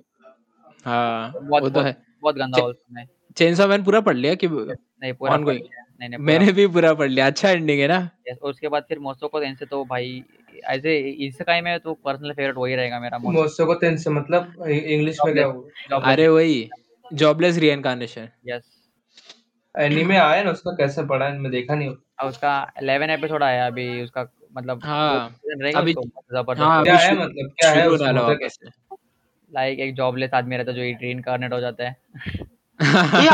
हाँ 0.86 1.34
वो 1.52 1.70
तो 1.70 1.82
है। 1.82 1.96
बहुत 2.22 2.36
गंदा 2.36 2.66
है 3.00 3.06
चेंसो 3.38 3.68
मैन 3.68 3.84
पूरा 3.84 4.02
पढ़ 4.02 4.16
लिया 4.16 4.34
कि 4.36 4.48
नहीं 4.48 5.14
पूरा। 5.14 5.38
नहीं 5.38 6.10
नहीं 6.10 6.20
मैंने 6.20 6.52
भी 6.52 6.68
पूरा 6.68 6.94
पढ़ 6.94 7.10
लिया 7.10 7.28
अच्छा 7.28 7.50
एंडिंग 7.50 7.80
है 7.80 7.88
ना? 7.88 8.00
और 8.44 8.50
उसके 8.50 8.68
बाद 8.68 8.84
फिर 8.84 9.00
मोसो 9.00 9.28
को 9.28 9.56
से 9.56 9.66
तो 9.66 9.86
भाई 9.86 10.24
ऐसे 10.64 11.00
इसकाई 11.00 11.62
में 11.62 11.80
तो 11.80 11.94
पर्सनल 11.94 12.32
फेवरेट 12.32 12.56
वही 12.58 12.76
रहेगा 12.76 13.00
मेरा 13.00 13.18
मोसो 13.18 13.42
मोसो 13.42 13.66
को 13.66 13.74
तेन 13.74 13.98
से 13.98 14.10
मतलब 14.10 14.66
इंग्लिश 14.68 15.18
में 15.26 15.34
क्या 15.34 15.98
अरे 15.98 16.28
वही 16.28 16.70
जॉबलेस 17.14 17.58
रियनकार्नेशन 17.58 18.30
यस 18.48 18.64
एनीमे 19.80 20.18
आया 20.18 20.44
ना 20.44 20.52
उसका? 20.52 20.72
कैसे 20.72 21.06
पढ़ा? 21.06 21.26
है 21.26 21.40
मैं 21.40 21.52
देखा 21.52 21.76
नहीं। 21.76 21.90
और 21.90 22.30
उसका 22.30 22.72
11 22.84 23.10
एपिसोड 23.10 23.44
आया 23.44 23.68
अभी 23.68 24.02
उसका 24.02 24.28
मतलब 24.58 24.82
हाँ, 24.84 25.36
रहेगा 25.46 25.80
अभी- 25.80 25.98
ज़बरदस्त 26.34 26.62
हाँ 26.62 26.84
क्या 26.84 26.98
है 26.98 27.20
मतलब? 27.20 27.50
क्या 27.50 27.72
है 27.72 28.48
से 28.50 28.70
लाइक 29.54 29.80
एक 29.80 29.96
जॉबलेस 29.96 30.32
आदमी 30.34 30.58
रहता 30.58 30.72
है 30.72 30.78
जो 30.78 30.84
रीइंकार्नेट 30.84 31.54
हो 31.54 31.60
जाता 31.60 31.84
है। 31.84 31.98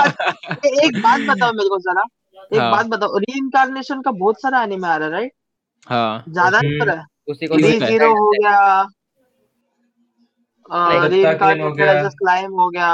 ये 0.66 0.88
एक 0.88 1.02
बात 1.02 1.22
बताओ 1.22 1.52
मेरे 1.52 1.70
को 1.70 1.80
जरा। 1.80 2.04
एक 2.52 2.60
हाँ। 2.60 2.72
बात 2.72 2.86
बताओ 2.86 3.18
रीइंकार्नेशन 3.18 4.02
का 4.02 4.12
बहुत 4.12 4.42
सारा 4.42 4.62
एनिमे 4.64 4.88
आ 4.88 4.96
रहा 4.96 5.06
है 5.08 5.12
राइट 5.12 5.32
हाँ। 5.88 6.24
ज़्यादा 6.30 6.58
हम्म। 6.58 6.68
नहीं 6.70 6.80
हो 6.80 6.86
रहा 6.86 7.06
उसी 7.30 7.48
को 7.48 7.56
री 7.56 7.80
ज़ीरो 7.80 8.10
हो। 8.16 8.32
गया 8.32 8.86
Like, 10.72 11.62
हो 11.62 11.72
गया। 11.72 12.10
स्लाइम 12.10 12.52
हो 12.60 12.70
गया 12.70 12.88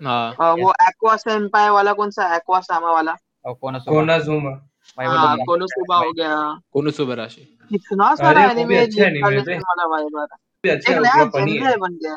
हाँ। 0.00 0.52
वो 0.56 0.72
एक्वा 0.88 1.16
सेंपाई 1.16 1.68
वाला 1.68 1.92
कौन 1.92 2.10
सा? 2.10 2.34
एक्वा 2.36 2.60
सामा 2.60 2.90
वाला। 2.92 3.14
और 3.46 3.54
कौन 3.54 3.78
सुबह 3.78 3.96
कोना 3.96 4.18
जुमा 4.18 4.50
भाई 4.98 5.06
वो 5.06 5.12
हाँ 5.16 5.36
कोनोसुबा 5.46 5.98
गया। 6.18 6.36
कोनोसुबा 6.72 7.14
राशि। 7.14 7.40
कितना 7.70 8.14
सारा 8.14 8.42
अरे, 8.44 8.50
एनिमे 8.52 8.76
है 8.78 8.86
बे। 8.86 9.04
रीइंकार्नेशन 9.08 9.60
वाला 9.68 9.86
वाइब 9.88 10.16
आ 10.18 10.22
रहा 10.22 10.36
भी 10.64 10.70
एक 10.70 10.88
नया 10.88 11.14
पूरा 11.24 11.24
फनी 11.40 11.52
जेनरे 11.52 11.76
बन 11.76 11.94
गया। 12.04 12.16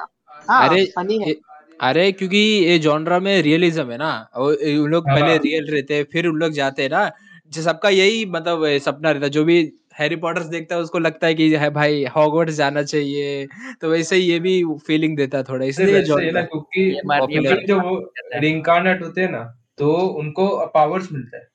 हाँ 0.49 0.67
फनी 0.95 1.17
है। 1.19 1.27
ये- 1.27 1.37
अरे 1.81 2.11
क्योंकि 2.11 2.37
ये 2.37 2.77
जॉनरा 2.79 3.19
में 3.19 3.41
रियलिज्म 3.41 3.91
है 3.91 3.97
ना 3.97 4.29
और 4.35 4.53
उन 4.53 4.89
लोग 4.91 5.09
हाँ। 5.09 5.19
पहले 5.19 5.37
रियल 5.37 5.65
रहते 5.65 5.95
हैं 5.95 6.03
फिर 6.11 6.27
उन 6.27 6.35
लोग 6.35 6.51
जाते 6.51 6.83
हैं 6.83 6.89
ना 6.89 7.11
जो 7.51 7.61
सबका 7.61 7.89
यही 7.89 8.25
मतलब 8.25 8.65
ए, 8.65 8.79
सपना 8.79 9.11
रहता 9.11 9.25
है 9.25 9.29
जो 9.29 9.43
भी 9.43 9.73
हैरी 9.99 10.15
पॉटर्स 10.15 10.45
देखता 10.45 10.75
है 10.75 10.81
उसको 10.81 10.99
लगता 10.99 11.27
है 11.27 11.33
कि 11.33 11.55
है 11.55 11.69
भाई 11.69 12.05
हॉगवर्ट्स 12.05 12.53
जाना 12.53 12.83
चाहिए 12.83 13.47
तो 13.81 13.89
वैसे 13.89 14.15
ही 14.15 14.21
ये 14.21 14.39
भी 14.39 14.63
फीलिंग 14.87 15.17
देता 15.17 15.37
है 15.37 15.43
थोड़ा 15.43 15.65
इसलिए 15.65 15.95
ही 15.95 16.01
जॉनरा 16.01 16.41
क्योंकि 16.41 17.65
जो 17.67 17.79
वो 17.79 18.11
रिंकारनेट 18.35 19.01
होते 19.01 19.21
हैं 19.21 19.31
ना 19.31 19.43
तो 19.77 19.93
उनको 19.93 20.65
पावर्स 20.73 21.11
मिलता 21.11 21.37
है 21.37 21.47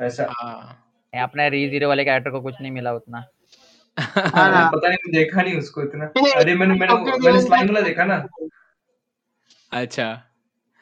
वैसा 0.00 0.26
हाँ। 0.30 0.78
अपने 1.14 1.48
री 1.50 1.68
ज़ीरो 1.68 1.88
वाले 1.88 2.04
कैरेक्टर 2.04 2.30
को 2.30 2.40
कुछ 2.40 2.54
नहीं 2.60 2.72
मिला 2.72 2.92
उतना। 2.92 3.24
हाँ 3.98 4.70
पता 4.70 4.88
नहीं 4.88 5.12
देखा 5.12 5.42
नहीं 5.42 5.58
उसको 5.58 5.82
इतना। 5.82 6.04
अरे 6.36 6.54
मैंने 6.54 6.74
मैंने 6.74 6.94
मैंने 6.94 7.40
स्लाइम 7.42 7.66
वाला 7.66 7.80
देखा 7.80 8.04
ना। 8.04 8.26
अच्छा। 9.72 10.06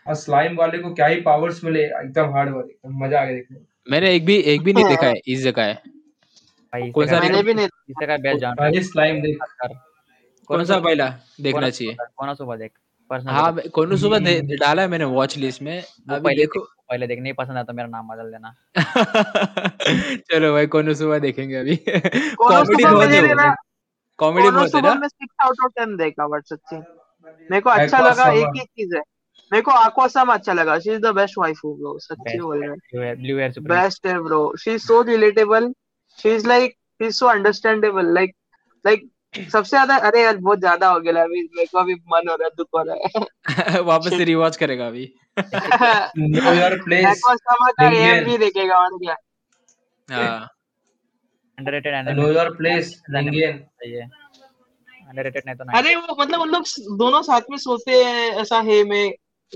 और 0.06 0.14
स्लाइम 0.14 0.56
वाले 0.56 0.78
को 0.78 0.92
क्या 0.94 1.06
ही 1.06 1.20
पावर्स 1.20 1.62
मिले 1.64 1.82
एकदम 1.84 2.32
हार्ड 2.34 2.54
वाले 2.54 2.68
एकदम 2.70 3.04
मज़ा 3.04 3.20
आ 3.20 3.24
गया 3.24 3.34
देखने 3.34 3.58
में। 3.58 3.66
मैंने 3.90 4.14
एक 4.14 4.24
भी 4.26 4.36
एक 4.52 4.62
भी 4.62 4.72
नहीं 4.72 4.84
देखा 4.84 5.06
है 5.06 5.20
इस 5.26 5.42
जगह 5.42 5.62
है। 5.62 6.90
कौन 6.92 7.06
सा 7.06 7.20
मैंने 7.20 7.42
भी 7.42 7.54
नहीं 7.54 7.66
इससे 7.66 8.06
का 8.06 8.16
बेस्ट 8.16 8.40
जान 8.40 8.56
अरे 8.58 8.82
स्लाइम 8.82 9.20
देख। 9.22 9.38
कौन 10.50 10.64
सा 10.64 10.78
पहला 10.78 11.08
देखना 11.40 11.70
चाहिए? 11.70 11.96
कौन 12.16 12.34
सुबह 12.34 12.56
देख? 12.56 12.72
पर्सनल 13.10 13.32
हाँ 13.32 13.52
कोनो 13.74 13.96
सुबह 13.96 14.18
डाला 14.56 14.82
है 14.82 14.88
मैंने 14.88 15.04
वॉच 15.04 15.36
लिस्ट 15.38 15.62
में। 15.62 15.72
अभी 15.78 16.20
पहले 16.20 16.36
देखो। 16.36 16.60
पहले 16.90 17.06
देख 17.06 17.18
नहीं 17.20 17.32
पसंद 17.32 17.58
आता 17.58 17.72
मेरा 17.72 17.88
नाम 17.88 18.08
बदल 18.08 18.30
देना। 18.30 18.54
चलो 20.30 20.52
भाई 20.52 20.66
कोनो 20.66 20.94
सुबह 20.94 21.18
देखेंगे 21.18 21.56
अभी? 21.56 21.76
कॉमेडी 21.76 22.84
बहुत 22.84 23.10
है 23.10 23.54
कॉमेडी 24.18 24.50
बहुत 24.50 24.74
है 24.74 24.82
ना? 24.82 24.94
में 24.94 25.08
सिक्स 25.08 25.34
आउट 25.44 25.64
ऑफ़ 25.64 25.72
टेन 25.78 25.96
देखा 25.96 26.26
बट 26.28 26.46
सच्ची। 26.46 26.76
मेरे 27.50 27.60
को 27.60 27.70
अच्छा 27.70 27.98
लगा 28.00 28.30
एक 28.32 28.56
ही 28.56 28.64
चीज़ 28.64 28.94
है। 28.96 29.02
मेरे 29.52 29.62
को 29.62 29.70
आक्वासम 29.72 30.32
अच्छा 30.32 30.52
लगा। 30.52 30.78
She 30.78 30.90
is 30.90 31.00
the 31.00 31.12
best 31.14 31.38
wife 31.38 31.60
bro 31.66 31.98
सच्ची 31.98 32.38
बोल 32.40 32.64
रहा 32.64 32.70
है। 32.70 33.14
ब्लू 33.16 33.36
हेयर 33.36 33.52
सुप्रीम 33.52 33.76
बेस्ट 33.76 34.06
है 34.06 34.18
bro 34.22 34.42
she 34.60 34.70
is 34.70 34.82
so 34.86 35.00
relatable 35.08 35.72
she 36.18 36.34
is 36.34 36.46
like 36.48 36.72
she 36.72 37.06
is 37.06 37.14
so 37.14 37.26
understandable 37.28 38.12
like 38.14 38.34
like 38.84 39.08
सबसे 39.36 39.70
ज़्यादा 39.70 39.96
अरे 40.06 40.22
यार 40.22 40.36
बहुत 40.36 40.58
ज़्यादा 40.58 40.88
हो 40.88 41.00
गया 41.00 41.22
अभी। 41.22 41.42
मेरे 41.56 41.66
को 41.66 41.78
अभी 41.78 41.94
मन 42.12 42.28
हो 42.28 42.34
रहा 42.34 42.44
है 42.44 42.50
दुख 42.56 42.68
हो 42.74 42.82
रहा 42.82 42.94
है। 42.94 43.80
वापस 43.90 44.10
से 44.10 44.24
रिवॉच 44.24 44.56
करेगा 44.56 44.86
अभी। 44.86 45.04
नो 45.38 46.52
योर 46.54 46.76
प्लेस 46.84 47.06
आक्वासम 47.06 47.66
का. 47.70 47.90
एम 47.90 48.24
भी 48.24 48.38
देखेगा 48.38 48.76
और 48.76 48.96
क्या। 48.98 49.16
हाँ। 50.08 50.48
Underrated 51.58 52.08
know 52.18 52.28
your 52.32 52.50
place 52.56 52.92
Indian 53.16 53.58
सही 53.58 53.92
है। 53.92 54.08
अंडररेटेड 55.10 55.42
नहीं 55.46 55.56
तो 55.56 55.64
नहीं। 55.64 55.82
अरे 55.82 55.96
वो 55.96 56.16
मतलब 56.20 56.40
उन 56.40 56.48
लोग 56.48 56.64
दोनों 56.96 57.22
साथ 57.22 57.40
में 57.50 57.58
सोते 57.58 58.04
हैं 58.04 58.30
ऐसा 58.30 58.60
है 58.60 58.84
में। 58.84 59.14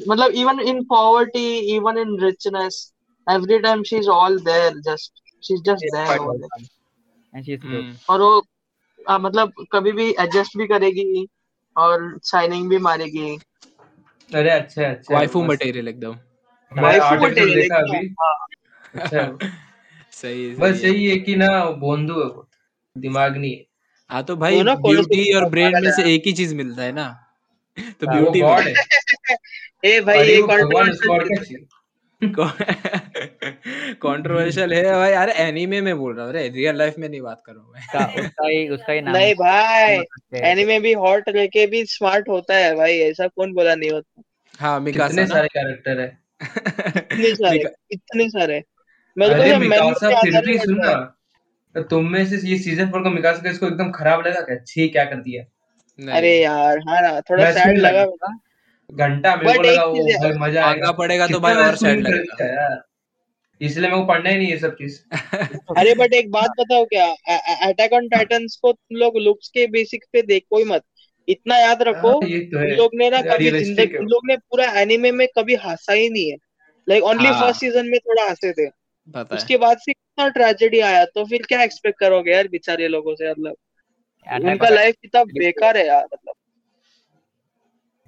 मतलब 0.08 0.30
even 0.30 0.60
in 0.60 0.84
poverty 0.84 1.58
even 1.58 1.98
in 1.98 2.20
richness 2.20 2.92
every 3.30 3.58
time 3.58 3.82
she 3.82 3.96
is 3.96 4.08
all 4.08 4.38
there 4.40 4.72
just 4.80 5.12
she 5.46 5.54
is 5.54 5.62
just 5.62 5.96
there. 5.96 6.16
And 7.36 7.42
she's 7.42 7.58
good. 7.58 7.70
Hmm, 7.70 7.94
और 8.10 8.20
वो 8.20 8.46
आ, 9.08 9.18
मतलब 9.18 9.52
कभी 9.72 9.92
भी 9.92 10.10
एडजस्ट 10.10 10.56
भी 10.56 10.66
करेगी 10.66 11.28
और 11.76 12.20
शाइनिंग 12.24 12.68
भी 12.68 12.78
मारेगी। 12.78 13.38
अरे 14.34 14.50
अच्छा 14.50 14.82
है 14.82 14.94
अच्छा 14.94 15.14
वाइफू 15.14 15.44
मटेरियल 15.44 15.88
एकदम। 15.88 16.16
वाइफू 16.80 17.14
material 17.14 17.54
देखा 17.54 17.76
अभी। 17.76 18.06
हाँ। 18.06 18.46
अच्छा। 18.94 19.38
सही 20.12 20.48
है, 20.48 20.56
बस 20.56 20.84
यही 20.84 21.10
है 21.10 21.16
कि 21.18 21.36
ना 21.36 21.70
बोंदू 21.70 22.14
है 22.14 22.26
वो। 22.26 22.48
दिमाग 22.98 23.36
नहीं 23.36 23.56
है। 23.56 23.64
हाँ 24.10 24.22
तो 24.24 24.36
भाई 24.36 24.56
वो 24.56 24.62
ना 24.62 24.74
ब्यूटी 24.74 25.34
और 25.36 25.44
ब्रेन 25.50 25.72
में 25.84 25.90
से 25.92 26.14
एक 26.14 26.22
ही 26.26 26.32
चीज़ 26.32 26.54
मिलता 26.54 26.82
है 26.82 26.92
ना। 26.92 27.20
तो 28.00 28.06
हाँ, 28.06 28.20
ब्यूटी 28.20 28.40
गॉड 28.40 28.60
है। 28.60 28.74
ए 29.84 30.00
भाई 30.00 30.28
ये 30.28 30.42
कंट्रोवर्शियल 34.02 34.72
है। 34.74 34.82
भाई। 34.92 35.12
अरे 35.12 35.32
एनीमे 35.32 35.80
में 35.80 35.98
बोल 35.98 36.14
रहा 36.16 36.26
हूँ। 36.26 36.32
अरे 36.32 36.48
रियल 36.48 36.76
लाइफ 36.76 36.94
में 36.98 37.08
नहीं 37.08 37.20
बात 37.20 37.42
कर 37.46 37.52
रहा 37.52 37.62
हूँ 37.62 37.72
उसका 38.24 38.48
ही 38.48 38.68
उसका 38.68 38.92
ही 38.92 39.00
नाम 39.00 39.16
नहीं 39.16 39.34
भाई 39.34 39.96
एनीमे 40.40 40.80
भी 40.80 40.92
हॉट 40.92 41.28
लेके 41.28 41.66
भी 41.66 41.84
स्मार्ट 41.84 42.28
होता 42.28 42.56
है 42.56 42.74
भाई 42.74 42.98
ऐसा 42.98 43.26
कौन 43.26 43.52
बोला 43.52 43.74
नहीं 43.74 43.90
होता। 43.90 44.22
हाँ 44.58 44.80
मिकासा 44.80 45.08
कितने 45.08 45.26
सारे 45.26 45.48
कैरेक्टर 45.48 46.00
है। 46.00 46.18
इतने 46.96 47.34
सारे 47.34 47.64
इतने 47.90 48.28
सारे। 48.28 48.54
अरे 48.56 49.58
तो 49.58 50.10
याद 50.10 50.32
फिर 50.32 50.46
भी 50.46 50.54
रहा 50.54 50.64
सुन 50.64 50.80
है 50.80 50.86
ना। 50.86 51.16
तो 51.74 51.82
तुम 51.82 52.08
में 52.08 52.24
से 52.26 52.36
ये 52.48 52.58
सीज़न 52.58 52.90
फोर 52.90 53.02
का 53.04 53.10
मिकासा 53.10 53.42
का 53.42 53.50
इसको 53.50 53.66
एकदम 53.66 53.90
खराब 53.90 54.26
लगा 54.26 54.40
क्या? 54.40 54.56
छी 54.66 54.88
क्या 54.88 55.04
कर 55.04 55.16
दिया? 55.16 55.42
अरे 56.16 56.38
यार 56.42 56.78
हाँ 56.88 57.00
ना 57.02 57.20
थोड़ा 57.20 57.50
सैड 57.52 57.78
लगा 57.78 58.02
लगा। 58.02 58.32
घंटा 58.90 59.34
मेरे 59.36 59.54
को 59.54 59.62
लगा 59.62 59.84
वो 59.84 60.04
भाई 60.04 60.32
मज़ा 60.38 60.64
आएगा। 60.66 60.92
पड़ेगा 60.92 61.26
तो 61.26 61.40
भाई 61.40 61.54
और 61.54 61.76
सैड 61.76 62.06
लगेगा। 62.06 62.82
इसलिए 63.60 63.88
मेरे 63.88 64.00
को 64.00 64.06
पढ़ना 64.06 64.30
ही 64.30 64.38
नहीं 64.38 64.48
ये 64.48 64.56
सब 64.58 64.74
चीज़। 64.74 64.98
अरे 65.78 65.94
बट 65.94 66.14
एक 66.14 66.30
बात 66.30 66.50
बताओ 66.58 66.84
क्या? 66.84 67.06
अटैक 67.68 67.92
ऑन 67.92 68.08
टाइटंस 68.08 68.58
को 68.62 68.72
तुम 68.72 68.96
लोग 68.96 69.18
लुक्स 69.18 69.48
के 69.48 69.66
बेसिक 69.66 70.04
पे 70.12 70.22
देखो 70.22 70.58
ही 70.58 70.64
मत। 70.64 70.82
इतना 71.28 71.56
याद 71.58 71.82
रखो 71.82 72.10
हाँ 72.12 72.28
ये 72.28 72.40
तो 72.46 72.58
उन 72.58 72.70
लोग 72.76 72.90
ने 72.94 73.10
ना 73.10 73.20
कभी 73.22 73.50
ज़िंदगी 73.50 73.96
उन 73.96 74.06
लोग 74.06 74.26
ने 74.26 74.36
पूरा 74.36 74.64
एनिमे 74.80 75.10
में 75.12 75.26
कभी 75.38 75.54
हंसा 75.54 75.92
ही 75.92 76.08
नहीं 76.08 76.30
है। 76.30 76.36
लाइक 76.86 77.02
ओनली 77.02 77.28
हाँ। 77.28 77.40
फ़र्स्ट 77.40 77.60
सीज़न 77.60 77.86
में 77.86 77.98
थोड़ा 77.98 78.24
हंसे 78.28 78.52
थे। 78.52 78.68
उसके 79.36 79.56
बाद 79.56 79.78
से 79.78 79.92
इतना 80.18 80.28
ट्रेजेडी 80.28 80.80
आया 80.80 81.04
तो 81.04 81.24
फिर 81.24 81.42
क्या 81.42 81.62
एक्सपेक्ट 81.62 81.98
करोगे 82.00 82.32
यार 82.32 82.48
बेचारे 82.48 82.88
लोगों 82.88 83.14
से 83.14 83.30
मतलब? 83.30 83.56
उनका 84.26 84.68
लाइफ 84.68 84.94
कितना 85.02 85.22
बेकार 85.24 85.76
है 85.76 85.86
यार 85.86 86.04
मतलब। 86.04 86.32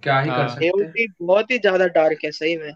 क्या 0.02 0.18
ही 0.20 0.30
कर 0.30 0.36
हाँ। 0.36 0.48
सकते 0.48 0.66
हैं। 0.66 0.72
एओटी 0.72 1.06
बहुत 1.22 1.50
ही 1.50 1.58
ज़्यादा 1.58 1.86
डार्क 1.86 2.18
है 2.24 2.30
सही 2.30 2.56
में। 2.56 2.70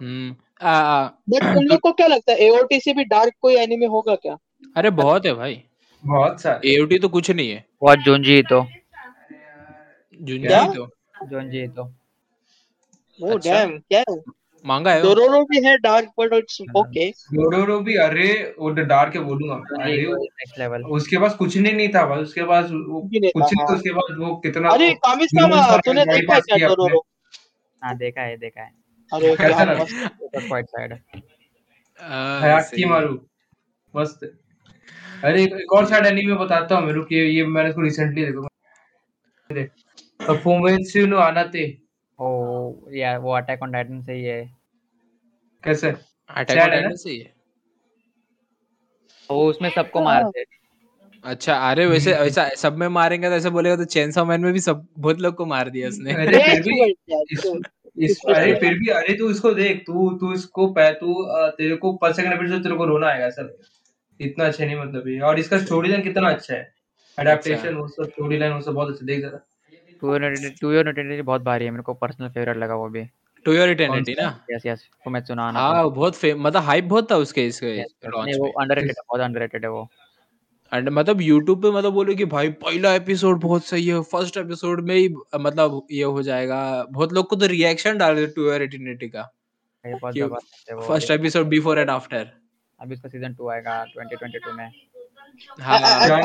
हम्म। 0.00 0.34
आ, 0.62 0.70
आ, 0.70 1.06
बट 1.28 1.42
तुम 1.54 1.64
लोग 1.64 1.80
को 1.80 1.92
क्या 1.92 2.06
लगता 2.06 2.32
है 2.32 2.38
एओटी 2.38 2.80
से 2.80 2.92
भी 2.92 3.04
डार्क 3.04 3.34
कोई 3.40 3.56
एनिमे 3.56 3.86
होगा 3.86 4.14
क्या? 4.14 4.36
अरे 4.76 4.90
बहुत 4.92 5.26
है 5.26 5.32
भाई। 5.34 5.62
बहुत 6.04 6.40
सारे। 6.40 6.74
एओटी 6.74 6.98
तो 6.98 7.08
कुछ 7.08 7.30
नहीं 7.30 7.50
है। 7.50 7.64
What 7.84 8.04
Junji 8.08 8.42
तो। 8.50 8.64
जुंजी 10.20 10.46
क्या? 10.46 10.64
तो। 10.66 10.86
Junji 11.26 11.66
तो। 11.76 11.82
ओ 13.20 13.34
अच्छा। 13.34 13.50
डैम 13.52 13.78
क्या? 13.78 14.00
है 14.00 14.16
मांगा 14.66 14.92
है? 14.92 15.02
डोरोरो 15.02 15.42
भी 15.44 15.60
है 15.64 15.76
डार्क 15.78 16.08
बट 16.20 16.32
इट्स 16.34 16.58
हाँ। 16.60 16.80
ओके 16.82 17.08
डोडोरो 17.34 17.78
भी 17.80 17.94
अरे 18.04 18.28
वो 18.58 18.70
डार्क 18.70 19.12
के 19.12 19.18
बोलूँगा 19.18 19.54
अरे 19.82 19.96
नेक्स्ट 20.12 20.58
लेवल 20.58 20.82
उसके 20.98 21.18
पास 21.18 21.34
कुछ 21.34 21.56
नहीं 21.56 21.72
नहीं 21.74 21.88
था 21.88 22.06
भाई 22.06 22.22
उसके 22.22 22.44
पास 22.44 22.70
वो 22.70 23.00
कुछ 23.02 23.20
नहीं 23.20 23.30
था 23.30 23.64
हाँ। 23.64 23.76
उसके 23.76 23.90
बाद 23.90 24.16
वो 24.18 24.36
कितना 24.36 24.70
अरे 24.70 24.88
वो 24.88 24.94
कामिसामा 25.06 25.46
ह्यूमंस 25.46 25.70
का 25.70 25.76
तूने 25.86 26.04
देखा 26.04 26.34
है 26.34 26.40
क्या 26.40 26.68
डोरोरो 26.68 27.04
हाँ 27.82 27.96
देखा 27.96 28.22
है 28.22 28.36
देखा 28.36 28.62
है। 28.62 28.70
अरे 29.12 29.34
sad 29.36 30.98
आ, 32.00 32.40
हयाकी 32.40 32.84
मारू। 32.84 33.14
मस्त। 33.94 34.24
अरे 35.24 35.42
एक, 35.42 35.72
और 35.72 35.86
साइड 35.86 36.06
एनीमे 36.06 36.34
बताता 36.34 36.76
हूँ 36.76 36.86
मेरे 36.86 37.00
को 37.00 37.14
ये 37.14 37.24
ये 37.26 37.44
मैंने 37.46 37.68
इसको 37.68 37.80
रिसेंटली 37.80 38.24
देखा। 39.50 40.34
फुमेत्सु 40.34 41.06
नो 41.06 41.16
आनाते 41.16 41.62
ओ 42.18 42.28
या 42.92 43.16
वो 43.18 43.32
अटैक 43.36 43.62
ऑन 43.62 43.72
टाइटन 43.72 44.00
से 44.02 44.12
ही 44.12 44.24
है। 44.24 44.55
कैसे? 45.66 45.94
अटैक 46.30 46.50
ऑन 46.50 46.62
है 46.62 46.70
टाइटन 46.70 46.96
से 46.96 47.10
ही 47.10 47.18
वो 49.30 49.48
उसमें 49.50 49.68
सबको 49.70 50.02
मारते 50.02 50.40
हैं। 50.40 50.46
अच्छा 51.24 51.54
अरे 51.70 51.86
वैसे 51.86 52.12
ऐसा 52.14 52.48
सब 52.56 52.76
में 52.78 52.86
मारेंगे 52.90 53.28
तो 53.28 53.34
ऐसे 53.34 53.50
बोलेगा 53.50 53.76
तो 53.76 53.84
चेनसॉ 53.86 54.24
मैन 54.24 54.40
में 54.40 54.52
भी 54.52 54.60
सब 54.60 54.86
बहुत 54.98 55.20
लोग 55.20 55.34
को 55.34 55.46
मार 55.46 55.70
दिया 55.70 55.88
उसने। 55.88 56.12
अरे 56.14 56.38
फिर 56.40 56.62
भी 56.62 56.84
इस 57.32 57.42
तो 57.42 57.56
इस 57.96 58.20
अरे 58.28 58.54
फिर 58.54 58.78
भी 58.78 58.88
अरे 58.90 59.14
तू 59.14 59.30
इसको 59.30 59.52
देख 59.54 59.82
तू 59.86 60.10
तू 60.18 60.32
इसको 60.34 60.66
पै 60.72 60.90
तू 60.94 61.14
तेरे 61.58 61.76
को 61.76 61.92
पर 61.96 62.12
सेकंड 62.12 62.32
एपिसोड 62.32 62.62
तेरे 62.62 62.76
को 62.76 62.84
रोना 62.84 63.08
आएगा 63.08 63.26
ऐसा। 63.26 63.42
लगेगा। 63.42 63.68
इतना 64.20 64.46
अच्छा 64.46 64.64
नहीं 64.64 64.76
मतलब 64.76 65.08
ये। 65.08 65.18
और 65.20 65.38
इसका 65.38 65.58
स्टोरी 65.58 65.88
लाइन 65.88 66.02
कितना 66.02 66.30
अच्छा 66.30 66.54
है। 66.54 66.60
अच्छा। 66.60 67.22
अडेप्टेशन 67.22 67.74
वो 67.74 67.86
सब 67.88 68.10
स्टोरी 68.10 68.38
लाइन 68.38 68.52
वो 68.52 68.60
सब 68.60 68.72
बहुत 68.72 68.92
अच्छा 68.92 69.06
देख 69.06 69.20
जरा। 69.20 69.38
टू 70.60 70.72
योर 70.72 70.84
नोटिटी 70.84 71.22
बहुत 71.22 71.42
भारी 71.42 71.64
है 71.64 71.70
मेरे 71.70 71.82
को 71.82 71.94
पर्सनल 71.94 72.28
फेवरेट 72.28 72.56
लगा 72.56 72.74
वो 72.74 72.88
भी। 72.88 73.02
टू 73.46 73.52
योर 73.52 73.68
कौन 73.68 73.70
इटर्निटी 73.70 74.14
ना? 74.14 74.28
यस 74.50 74.66
यस 74.66 74.88
फुमेत्सु 75.04 75.34
नो। 75.34 75.42
आनाते 75.42 75.64
हाँ 75.64 75.82
वो 75.84 75.90
बहुत 75.90 76.16
फेम 76.16 76.42
मतलब 76.42 76.62
हाइप 76.62 76.84
बहुत 76.86 77.10
था 77.10 77.16
उसके 77.18 77.46
इसके 77.46 77.76
लॉन्च 77.76 78.36
वो 78.38 78.48
अंडररेटेड 78.60 78.90
है 78.90 79.02
बहुत 79.08 79.20
अंडररेटेड 79.20 79.64
है 79.64 79.70
वो। 79.70 79.88
एंड 80.72 80.88
मतलब 80.88 81.20
यूट्यूब 81.20 81.62
पे 81.62 81.70
मतलब 81.70 81.92
बोले 81.92 82.14
कि 82.14 82.24
भाई 82.26 82.48
पहला 82.62 82.92
एपिसोड 82.94 83.40
बहुत 83.40 83.64
सही 83.64 83.86
है 83.86 84.00
फ़र्स्ट 84.12 84.36
एपिसोड 84.36 84.80
में 84.88 84.94
ही 84.94 85.08
मतलब 85.40 85.86
ये 85.92 86.04
हो 86.04 86.22
जाएगा। 86.22 86.60
बहुत 86.90 87.12
लोग 87.12 87.28
को 87.28 87.36
तो 87.36 87.46
रिएक्शन 87.46 87.98
डाल 87.98 88.14
रहे 88.14 88.26
टू 88.28 88.44
योर 88.44 88.62
इटर्निटी 88.62 89.08
का। 89.08 89.30
है 89.84 89.94
वो 90.74 90.80
first 90.82 91.10
episode 91.10 91.46
before 91.48 91.78
and 91.78 91.90
after 91.90 92.30
अभी 92.80 92.94
उसका 92.94 93.08
सीज़न 93.08 93.34
टू 93.34 93.48
आएगा 93.50 93.84
2022 93.92 94.52
में। 94.54 94.70
हाँ। 95.60 95.78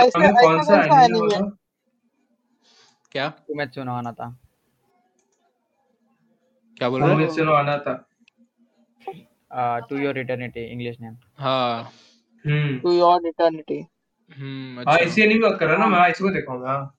कौन 0.09 0.63
सा 0.63 0.83
एनीमे 0.95 1.49
क्या? 3.11 3.29
फुमेत्सु 3.29 3.83
नो 3.83 3.91
आनाता 3.93 4.35
क्या 6.81 6.89
बोल 6.89 7.01
रहे 7.01 7.09
हो? 7.09 7.15
फुमेत्सु 7.15 7.43
नो 7.43 7.51
आना 7.53 7.77
था। 7.77 7.93
To 9.89 9.97
Your 9.97 10.17
Eternity 10.19 10.61
English 10.65 10.95
name 11.01 11.15
हाँ। 11.39 11.91
Hmm. 12.45 12.77
To 12.79 12.91
your 12.93 13.27
eternity 13.27 13.77
hmm 14.37 14.79
हाँ 14.79 14.95
अच्छा। 14.95 15.05
इसी 15.05 15.21
एनीमे 15.21 15.39
बात 15.39 15.59
कर 15.59 15.67
रहा 15.67 15.77
ना 15.77 15.87
मैं 15.87 16.09
इसको 16.11 16.29
देखूँगा 16.33 16.69
हाँ। 16.69 16.93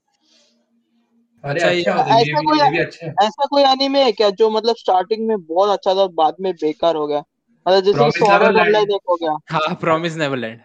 अरे 1.45 1.61
अच्छा 1.61 1.93
अच्छा 1.93 2.03
है 2.03 2.17
ये 2.17 2.31
ऐसा 2.33 2.41
भी 2.41 2.47
कोई 2.47 2.79
अच्छा 2.79 3.07
है। 3.07 3.13
ऐसा 3.27 3.47
कोई 3.51 3.63
एनीमे 3.63 4.03
है 4.05 4.13
क्या 4.13 4.29
जो 4.41 4.51
मतलब 4.51 4.77
स्टार्टिंग 4.79 5.27
में 5.29 5.37
बहुत 5.45 5.71
अच्छा 5.71 5.95
था 5.95 6.07
बाद 6.23 6.37
में 6.41 6.53
बेकार 6.53 6.97
हो 6.97 7.07
गया? 7.07 7.23
मतलब 7.67 7.81
जैसे 7.85 8.11
स्वॉर्ड 8.19 8.43
आर्ट 8.43 8.57
ऑनलाइन 8.57 8.91
एक 8.91 9.01
हो 9.11 9.17
गया। 9.23 9.37
हाँ 9.53 9.75
प्रॉमिस 9.81 10.17
नेवरलैंड 10.17 10.61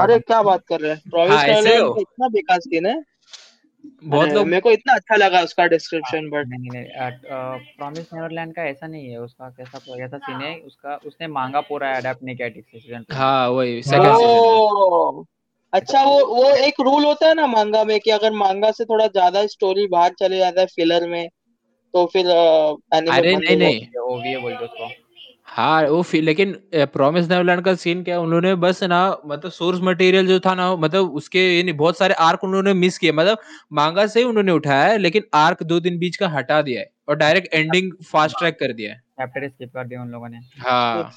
अरे 0.00 0.18
क्या 0.18 0.42
बात 0.42 0.64
कर 0.68 0.80
रहे 0.80 0.90
हैं। 0.92 1.00
प्रॉमिस 1.10 1.36
हाँ 1.36 1.46
नेवरलैंड 1.46 1.98
इतना 2.00 2.28
बेकार 2.28 2.60
सीन 2.60 2.86
है। 2.86 3.00
बहुत 4.04 4.28
लोग 4.28 4.46
मेरे 4.46 4.60
को 4.60 4.70
इतना 4.70 4.94
अच्छा 4.94 5.16
लगा 5.16 5.40
उसका 5.40 5.66
डिस्क्रिप्शन 5.66 6.28
बट 6.30 6.48
नहीं 6.48 6.70
नहीं 6.70 6.84
प्रॉमिस 7.76 8.06
नेवरलैंड 8.12 8.54
का 8.54 8.62
ऐसा 8.62 8.86
नहीं 8.86 9.08
है 9.10 9.18
उसका 9.18 9.48
कैसा 9.50 9.78
कैसा 9.78 10.18
सीन 10.18 10.40
है 10.42 10.54
उसका 10.60 10.96
उसने 10.96 11.26
मांगा 11.26 11.60
पूरा 11.60 11.96
अडेप्ट 11.96 12.22
नहीं 12.22 12.36
किया 12.36 12.48
ठीक 12.48 12.64
से 12.72 12.80
सीज़न 12.80 13.02
टू 13.02 13.14
हाँ 13.14 13.48
वही 13.48 13.74
हाँ 13.74 13.82
सेकंड 13.82 14.16
सीज़न 14.16 15.24
अच्छा 15.72 16.02
वो 16.02 16.18
वो 16.26 16.50
एक 16.56 16.80
रूल 16.80 17.04
होता 17.04 17.28
है 17.28 17.34
ना 17.34 17.46
मांगा 17.46 17.84
में 17.84 17.98
कि 18.00 18.10
अगर 18.10 18.32
मांगा 18.32 18.70
से 18.70 18.84
थोड़ा 18.84 19.06
ज़्यादा 19.06 19.46
स्टोरी 19.46 19.86
बाहर 19.86 20.12
चले 20.18 20.38
जाता 20.38 20.60
है 20.60 20.66
फिलर 20.66 21.08
में 21.08 21.28
तो 21.94 22.06
फिर 22.06 22.26
एनिमे 22.26 23.16
अरे 23.16 23.36
नहीं 23.36 23.56
नहीं। 23.56 23.86
वो 24.00 24.20
भी 24.20 24.36
बोलते 24.36 24.64
उसको। 24.64 25.05
हाँ 25.56 25.82
वो 25.88 26.00
फिर 26.02 26.22
लेकिन 26.22 26.52
प्रॉमिस 26.74 27.28
नेवरलैंड 27.30 27.60
का 27.64 27.74
सीन 27.74 28.02
क्या 28.04 28.14
है, 28.14 28.20
उन्होंने 28.20 28.54
बस 28.54 28.82
ना 28.84 28.98
मतलब 29.26 29.50
सोर्स 29.50 29.80
मटेरियल 29.82 30.26
जो 30.26 30.38
था 30.40 30.54
ना 30.54 30.74
मतलब 30.76 31.14
उसके 31.16 31.46
ये 31.56 31.62
नहीं 31.62 31.76
बहुत 31.76 31.98
सारे 31.98 32.14
आर्क 32.20 32.44
उन्होंने 32.44 32.74
मिस 32.74 32.98
किए 32.98 33.12
मतलब 33.12 33.38
मांगा 33.72 34.06
से 34.06 34.20
ही 34.20 34.26
उन्होंने 34.26 34.52
उठाया 34.52 34.84
है 34.84 34.98
लेकिन 34.98 35.22
आर्क 35.34 35.62
दो 35.62 35.80
दिन 35.80 35.98
बीच 35.98 36.16
का 36.16 36.28
हटा 36.28 36.60
दिया 36.62 36.80
है 36.80 36.90
और 37.08 37.16
डायरेक्ट 37.16 37.54
एंडिंग 37.54 37.92
फास्ट 38.04 38.38
ट्रैक 38.38 38.58
कर 38.60 38.72
दिया 38.72 38.92
है। 38.92 38.98
चैप्टर 38.98 39.48
स्किप 39.48 39.72
कर 39.74 39.86
दिया 39.86 40.02
उन 40.02 40.08
लोगों 40.08 40.28
ने। 40.28 40.40
हाँ। 40.58 41.10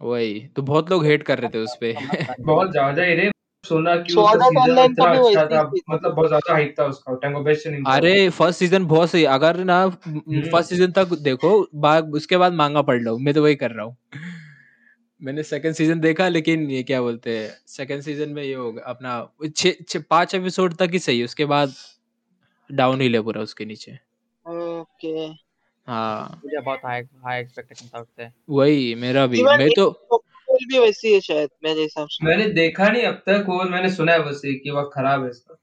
वही 0.00 0.40
तो 0.56 0.62
बहुत 0.62 0.90
लोग 0.90 1.04
हेट 1.06 1.22
कर 1.22 1.38
रहे 1.38 1.48
थे 1.48 1.58
उस 1.58 1.76
पे। 1.80 1.92
बहुत 2.40 2.70
ज़्यादा 2.70 3.02
ही 3.02 3.14
रे। 3.14 3.30
सुना 3.64 3.96
कि 3.96 4.14
उसका 4.14 4.48
सीज़न 4.48 4.78
इतना 4.80 5.10
अच्छा 5.10 5.44
था 5.46 5.62
मतलब 5.90 6.14
बहुत 6.14 6.28
ज़्यादा 6.28 6.52
हाइप 6.52 6.74
था 6.78 6.84
उसका 6.84 7.14
टैंगो 7.14 7.40
बेस्ट 7.40 7.66
नहीं 7.66 7.82
अरे 7.86 8.28
फ़र्स्ट 8.30 8.58
सीज़न 8.58 8.86
बहुत 8.86 9.10
सही 9.10 9.24
अगर 9.30 9.56
ना 9.64 9.80
हम्म। 9.82 10.42
फ़र्स्ट 10.50 10.70
सीज़न 10.70 10.92
तक 10.92 11.12
देखो 11.22 11.50
बाद 11.76 12.14
उसके 12.14 12.36
बाद 12.36 12.52
मांगा 12.52 12.82
पढ़ 12.82 13.00
लो 13.02 13.16
मैं 13.18 13.34
तो 13.34 13.42
वही 13.42 13.54
कर 13.54 13.70
रहा 13.70 13.84
हूँ। 13.86 13.96
मैंने 15.22 15.42
सेकंड 15.42 15.74
सीज़न 15.74 16.00
देखा 16.00 16.28
लेकिन 16.28 16.70
ये 16.70 16.82
क्या 16.82 17.00
बोलते 17.02 17.38
हैं 17.38 17.50
सेकंड 17.68 18.02
सीज़न 18.02 18.28
में 18.28 18.42
ये 18.42 18.54
होगा 18.54 18.82
अपना 18.86 19.28
छः 19.56 19.74
छः 19.88 20.02
पाँच 20.10 20.34
एपिसोड 20.34 20.74
तक 20.74 20.90
ही 20.92 20.98
सही 20.98 21.22
उसके 21.24 21.44
बाद 21.44 21.74
डाउन 22.70 23.00
ही 23.00 23.12
है 23.12 23.20
पूरा 23.22 23.42
उसके 23.42 23.64
नीचे। 23.64 23.92
ओके। 24.46 25.26
हाँ। 25.86 26.40
मुझे 26.44 26.60
बहुत 26.60 26.80
हाई 26.84 27.02
हाई 27.24 27.40
एक्सपेक्टेशन 27.40 27.88
था 27.94 28.00
उससे। 28.00 28.28
वही 28.50 28.94
मेरा 28.94 29.26
भी 29.26 29.42
मैं 29.42 29.68
तो 29.70 29.90
भी 30.66 30.78
वैसी 30.78 31.12
है 31.14 31.20
शायद 31.20 31.50
मेरे 31.64 31.82
हिसाब 31.82 32.08
से। 32.08 32.24
मैंने 32.26 32.46
देखा 32.48 32.88
नहीं 32.88 33.02
अब 33.02 33.14
तक 33.26 33.44
वो 33.48 33.62
मैंने 33.64 33.90
सुना 33.90 34.12
है 34.12 34.22
बस 34.24 34.40
कि 34.44 34.70
वो 34.70 34.82
खराब 34.94 35.24
है 35.24 35.30
इसका 35.30 35.54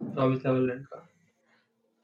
प्रॉमिस 0.00 0.46
नेवरलैंड 0.46 0.84
का। 0.86 1.08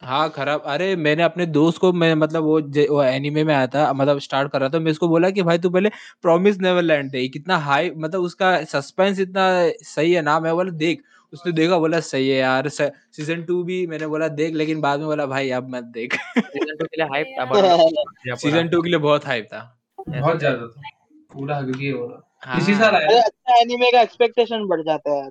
हाँ 0.03 0.29
खराब। 0.31 0.63
अरे 0.63 0.95
मैंने 0.97 1.23
अपने 1.23 1.47
दोस्त 1.47 1.79
को 1.79 1.93
मैं 1.93 2.15
मतलब 2.15 2.43
वो 2.43 2.61
वो 2.91 3.03
एनीमे 3.03 3.45
में 3.45 3.55
आया 3.55 3.67
था 3.67 3.93
मतलब 3.93 4.19
स्टार्ट 4.19 4.53
कर 4.53 4.61
रहा 4.61 4.69
था 4.69 4.79
मैं 4.79 4.91
इसको 4.91 5.09
बोला 5.09 5.31
कि 5.31 5.43
भाई 5.43 5.59
तू 5.59 5.71
पहले 5.71 5.89
प्रॉमिस 6.23 6.59
नेवरलैंड 6.61 7.11
देख 7.11 7.33
कितना 7.33 7.57
हाई 7.59 7.91
मतलब 7.91 8.21
उसका 8.21 8.65
सस्पेंस 8.65 9.21
इतना 9.21 9.47
सही 9.85 10.13
है 10.13 10.23
ना 10.23 10.39
मैं 10.41 10.55
बोला 10.55 10.71
देख। 10.71 11.03
उसने 11.33 11.53
देखा 11.53 11.79
बोला 11.79 12.01
सही 12.01 12.29
है 12.29 12.37
यार 12.37 12.69
सीज़न 12.69 13.43
टू 13.43 13.63
भी 13.63 13.87
मैंने 13.87 14.07
बोला 14.07 14.29
देख 14.29 14.55
लेकिन 14.55 14.81
बाद 14.81 14.99
में 14.99 15.09
बोला 15.09 15.27
भाई 15.27 15.51
अब 15.51 15.69
मत 15.71 15.85
देख। 15.85 16.15
सीज़न 16.15 16.77
टू 16.77 16.85
के 16.85 16.97
लिए 16.97 17.07
हाइप 17.07 17.35
था 17.41 18.37
सीज़न 18.37 18.69
टू 18.69 18.83
के 18.83 18.89
लिए 18.89 18.99
बहुत 18.99 19.27
हाइप 19.27 19.47
था। 19.53 19.81
बहुत 20.09 20.39
ज़्यादा 20.39 20.67
था। 20.67 20.91
पूरा 21.33 21.57
हगी 21.57 21.91
हो 21.91 22.07
रहा 22.07 22.19
हाँ। 22.43 22.59
इसी 22.59 22.75
साल 22.75 22.95
आया। 22.97 23.23
अच्छा 23.23 23.57
एनिमे 23.61 23.91
का 23.91 24.01
एक्सपेक्टेशन 24.01 24.67
बढ़ 24.67 24.83
जाता 24.83 25.11
है 25.11 25.19
यार। 25.19 25.31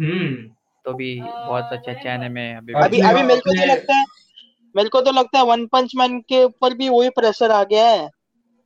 हम्म। 0.00 0.34
तो 0.84 0.92
भी 0.92 1.20
बहुत 1.20 1.64
अच्छे 1.72 1.90
अच्छे 1.90 2.08
एनिमे 2.08 2.54
अभी। 2.54 2.72
अभी- 2.72 3.04
अभी 3.10 3.22
मेरे 3.22 3.40
को 3.40 3.50
तो 3.50 3.66
लगता 3.66 3.94
है 3.94 4.04
मेरे 4.76 4.88
को 4.88 5.00
तो 5.00 5.12
लगता 5.12 5.38
है 5.38 5.44
वन 5.44 5.66
पंच 5.66 5.92
मैन 5.96 6.20
के 6.20 6.44
ऊपर 6.44 6.74
भी 6.74 6.88
वही 6.88 7.08
प्रेशर 7.08 7.50
आ 7.50 7.64
गया 7.64 7.88
है 7.88 8.10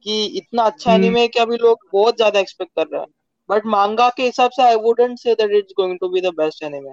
कि 0.04 0.24
इतना 0.24 0.62
अच्छा 0.62 0.92
हम्म। 0.92 1.04
एनिमे 1.04 1.28
कि 1.28 1.38
अभी 1.38 1.56
लोग 1.56 1.78
बहुत 1.92 2.16
ज़्यादा 2.16 2.40
एक्सपेक्ट 2.40 2.72
कर 2.76 2.82
रहे 2.82 3.00
हैं। 3.00 3.08
बट 3.50 3.66
मांगा 3.66 4.08
के 4.08 4.22
हिसाब 4.22 4.50
से 4.50 4.62
I 4.62 4.74
wouldn't 4.74 5.18
say 5.18 5.34
that 5.34 5.50
it's 5.50 5.72
going 5.76 5.98
to 6.00 6.08
be 6.08 6.20
the 6.20 6.26
best 6.26 6.62
anime 6.62 6.90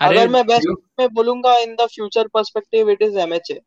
अगर 0.00 0.28
मैं 0.28 0.46
बेस्ट 0.46 0.68
में 1.00 1.08
बोलूँगा 1.08 1.58
in 1.58 1.74
the 1.74 1.86
future 1.86 2.28
perspective 2.28 2.90
it 2.90 3.02
is 3.02 3.18
MHA 3.18 3.60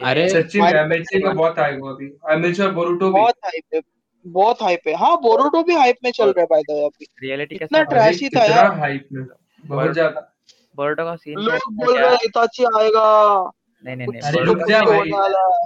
अरे 0.00 0.28
सच्ची 0.28 0.60
में 0.60 0.68
एमएचए 0.68 1.20
का 1.20 1.32
बहुत 1.32 1.58
हाइप 1.58 1.78
हुआ 1.82 1.90
अभी। 1.92 2.06
एमएचए 2.30 2.62
और 2.62 2.72
बोरुटो 2.72 3.06
भी। 3.06 3.20
बहुत 3.20 3.34
हाइप 3.44 3.64
है। 3.74 3.80
बहुत 4.26 4.62
हाइप 4.62 4.80
है। 4.88 4.94
हाँ 4.94 5.16
बोरुटो 5.16 5.62
भी 5.62 5.74
हाइप 5.74 5.96
में 6.04 6.10
चल 6.10 6.24
रहा 6.24 6.40
है 6.40 6.46
बाय 6.46 6.62
द 6.62 6.70
वे 6.70 6.84
अभी। 6.84 7.06
रियलिटी 7.22 7.54
इतना 7.54 7.82
ट्रैशी 7.82 8.28
था 8.28 8.44
यार। 8.44 8.78
हाइप 8.80 9.08
में? 9.12 9.24
बहुत 9.64 9.92
ज़्यादा। 9.92 10.28
बोर्डो 10.76 11.04
का 11.04 11.16
सीन 11.16 11.38
लोग 11.38 11.72
बोल 11.74 11.98
रहे 11.98 12.10
हैं 12.10 12.18
इताची 12.24 12.64
आएगा। 12.64 13.50
नहीं 13.84 13.96
नहीं 13.96 14.08
नहीं 14.08 14.20
अरे 14.20 14.44
रुक 14.44 14.58
जा 14.68 14.80
भाई। 14.80 15.10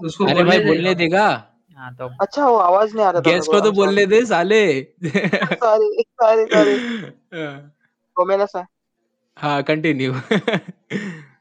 उसको 0.07 0.27
अरे 0.27 0.45
भाई 0.45 0.59
बोलने 0.59 0.95
देगा। 0.95 1.27
हाँ 1.79 1.95
तो 1.95 2.09
अच्छा 2.21 2.47
वो 2.47 2.57
आवाज़ 2.57 2.95
नहीं 2.97 3.07
आ 3.07 3.11
रहा 3.11 3.21
था 3.21 3.31
गेस्ट 3.31 3.51
को 3.51 3.61
तो 3.61 3.73
बोलने 3.73 4.07
दे 4.07 4.25
साले। 4.27 4.83
सॉरी 5.05 6.03
सॉरी 6.03 6.45
सॉरी 6.45 6.77
गोमेला 8.17 8.47
सा 8.47 8.67
हाँ 9.37 9.63
कंटिन्यू 9.63 10.13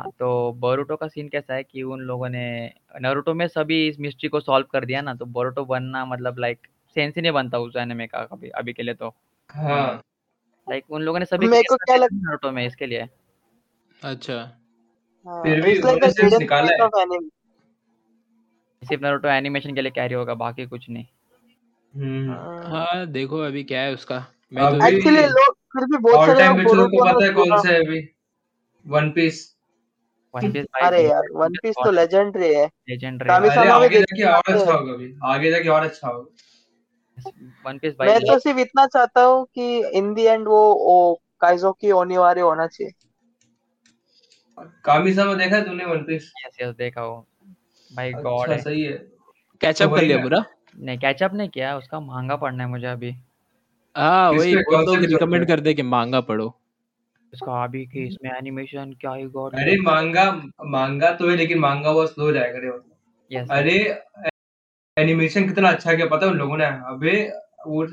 हाँ, 0.00 0.10
तो 0.18 0.52
बोरुटो 0.52 0.96
का 0.96 1.08
सीन 1.08 1.28
कैसा 1.28 1.54
है 1.54 1.62
कि 1.62 1.82
उन 1.82 2.00
लोगों 2.00 2.28
ने 2.28 2.72
नारुतो 3.00 3.34
में 3.34 3.48
सभी 3.48 3.88
इस 3.88 4.00
मिस्ट्री 4.00 4.28
को 4.28 4.40
सॉल्व 4.40 4.66
कर 4.72 4.84
दिया 4.84 5.00
ना 5.00 5.14
तो 5.14 5.24
बोरुटो 5.24 5.64
बनना 5.64 6.04
मतलब 6.04 6.38
लाइक 6.38 6.58
सेंस 6.94 7.14
ही 7.16 7.22
नहीं 7.22 7.32
बनता 7.32 7.58
उस 7.58 7.76
एनिमे 7.76 8.06
का 8.06 8.24
कभी 8.24 8.48
अभी 8.48 8.72
के 8.72 8.82
लिए 8.82 8.94
तो। 8.94 9.14
हाँ। 9.48 10.02
लाइक 10.70 10.84
उन 10.90 11.02
लोगों 11.02 11.18
ने 11.18 11.24
सभी 11.24 11.46
मेरे 11.46 11.62
को 11.62 11.76
क्या 11.76 11.96
लग- 11.96 12.12
नारुतो 12.12 12.50
में 12.50 12.66
इसके 12.66 12.86
लिए। 12.86 13.08
अच्छा। 14.02 14.58
हाँ, 15.26 15.42
फिर 15.42 15.60
भी 15.60 15.78
उन्होंने 15.78 16.34
a 16.36 16.38
निकाला 16.38 16.84
है। 16.84 17.18
सिर्फ़ 18.86 19.02
नारुतो 19.02 19.28
एनिमेशन 19.28 19.74
के 19.74 19.80
लिए 19.82 19.90
कैरी 19.90 20.14
होगा 20.14 20.34
बाकी 20.34 20.66
कुछ 20.66 20.90
नहीं। 20.90 21.06
हम्म। 21.96 22.32
हाँ। 22.32 22.64
हाँ 22.64 23.06
देखो 23.06 23.38
अभी 23.38 23.64
क्या 23.64 23.80
है 23.80 23.92
उसका। 23.92 24.26
मैं 24.52 24.80
तो 24.80 24.86
एक्चुअली 24.86 25.22
लोग 25.22 25.54
फिर 25.54 25.84
भी 25.84 25.96
बहुत 25.96 26.26
सारे 26.26 26.62
लोग 26.62 26.90
को 26.90 27.04
पता 27.04 27.26
है 27.26 27.32
कौन 27.32 27.58
सा 27.58 27.68
है 27.68 27.86
अभी? 27.86 28.08
वन 28.86 29.10
पीस 29.10 29.59
वन 30.34 30.52
पीस 30.52 30.66
अरे 30.82 31.02
यार 31.08 31.22
वन 31.32 31.54
पीस 31.62 31.74
तो 31.84 31.90
लेजेंडरी 31.90 32.54
है। 32.54 32.66
लेजेंडरी 32.90 33.28
काफ़ी 33.28 33.48
अरे 33.48 33.54
सालों 33.56 33.78
में 33.80 33.86
आगे 33.86 34.00
जाके 34.00 34.22
और 34.24 34.42
अच्छा 34.54 34.72
होगा 34.72 34.92
अभी 34.92 35.14
आगे 35.24 35.50
जाके 35.50 35.68
और 35.68 35.82
अच्छा 35.82 36.08
होगा। 36.08 36.26
वन 37.66 37.78
पीस 37.78 37.94
मैं 38.00 38.18
तो 38.20 38.38
सिर्फ़ 38.38 38.58
इतना 38.58 38.86
चाहता 38.86 39.22
हूँ 39.22 39.44
कि 39.54 39.88
इन 39.88 40.14
दी 40.14 40.24
एंड 40.24 40.48
वो 40.48 40.60
वो 40.74 41.20
काइजोकी 41.40 41.90
ओनिवारे 41.90 42.40
होना 42.40 42.66
चाहिए। 42.66 42.92
कामिसामा 44.84 45.34
देखा 45.34 45.56
है 45.56 45.64
तूने 45.64 45.84
वन 45.84 46.02
पीस 46.04 46.32
यस 46.46 46.56
यस 46.62 46.74
देखा 46.74 47.00
हो। 47.00 47.26
भाई 47.90 48.12
गॉड 48.12 48.40
अच्छा 48.40 48.52
है। 48.52 48.60
सही 48.62 48.82
है। 48.82 48.92
कैचअप 49.60 49.90
तो 49.90 49.96
कर 49.96 50.02
लिया 50.02 50.18
पूरा? 50.18 50.44
नहीं 50.78 50.98
कैचअप 50.98 51.34
नहीं 51.34 51.48
किया 51.48 51.76
उसका 51.76 52.00
महँगा 52.00 52.36
पड़ना 52.36 52.64
है 52.64 52.68
मुझे 52.70 52.86
अभी। 52.86 53.14
हाँ 53.96 54.30
वही 54.30 54.52
लोग 54.54 54.74
episode 54.74 55.06
रिकमेंड? 55.06 55.46
करते 55.46 55.68
हैं 55.68 55.76
कि 55.76 55.82
मांगा 55.82 56.20
पढ़ो 56.20 56.54
उसका 57.32 57.64
अभी 57.64 57.84
के 57.86 58.06
इसमें 58.06 58.30
एनिमेशन 58.30 58.92
क्या 58.92 59.12
ही 59.14 59.24
गॉड 59.24 59.54
अरे 59.54 59.76
मांगा 59.80 60.30
मांगा 60.66 61.10
तो 61.12 61.30
है 61.30 61.36
लेकिन 61.36 61.58
मांगा 61.58 61.92
बहुत 61.92 62.12
स्लो 62.14 62.32
जाएगा 62.32 62.58
रे 62.58 62.68
मतलब। 62.68 62.96
यस 63.30 63.48
अरे 63.50 64.02
एनिमेशन 64.96 65.46
कितना 65.48 65.68
अच्छा 65.68 65.94
किया 65.94 66.06
पता 66.06 66.26
है 66.26 66.32
उन 66.32 66.38
लोगों 66.38 66.56
ने? 66.56 66.64
अबे 66.64 67.32
वो 67.66 67.86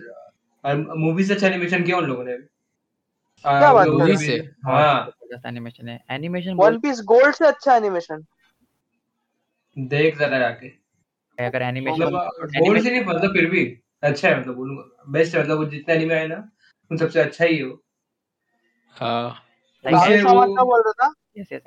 मूवी 0.96 1.24
से 1.24 1.34
अच्छा 1.34 1.48
एनिमेशन 1.48 1.84
किया 1.84 1.98
उन 1.98 2.06
लोगों 2.06 2.24
ने। 2.24 2.38
क्या 2.38 3.74
बात 3.74 3.88
लोग 3.88 4.00
कर 4.02 4.08
रहे 4.08 4.16
भी- 4.16 4.48
हो? 4.48 4.72
हाँ। 4.72 5.12
एनिमेशन 5.48 5.88
है। 5.90 6.00
एनिमेशन 6.12 6.54
वन 6.54 6.80
पीस 6.80 7.02
गोल्ड 7.06 7.36
से 7.36 7.46
अच्छा 7.48 7.76
एनिमेशन 7.76 8.26
देख 9.78 10.18
जरा 10.20 10.40
जाके। 10.40 10.68
अगर 11.38 11.62
एनिमेशन 11.62 12.04
मतलब 12.04 12.48
गोल्ड 12.60 12.82
से 12.84 12.92
नहीं 12.92 13.02
मतलब 13.06 13.34
फिर 13.34 13.50
भी 13.50 13.66
अच्छा 14.04 14.30
है 14.30 14.40
मतलब 14.40 14.56
बोलूँगा 14.56 15.04
बेस्ट 15.10 15.36
है 15.36 15.42
मतलब 15.44 15.58
वो 15.58 15.66
जितना 15.66 15.96
एनिमे 15.96 16.16
है 16.16 16.28
ना 16.28 16.50
उन 16.92 16.98
सबसे 16.98 17.20
अच्छा 17.20 17.46
ही 17.46 17.60
हो 17.60 17.84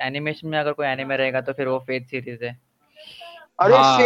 एनिमेशन 0.01 0.49
में 0.49 0.59
अगर 0.59 0.73
कोई 0.73 0.87
एनिमे 0.87 1.17
रहेगा 1.17 1.41
तो 1.41 1.53
फिर 1.53 1.69
वो 1.69 1.79
फेथ 1.79 2.01
सीरीज़ 2.01 2.45
है। 2.45 2.59
अरे 3.61 3.77
हाँ, 3.77 3.99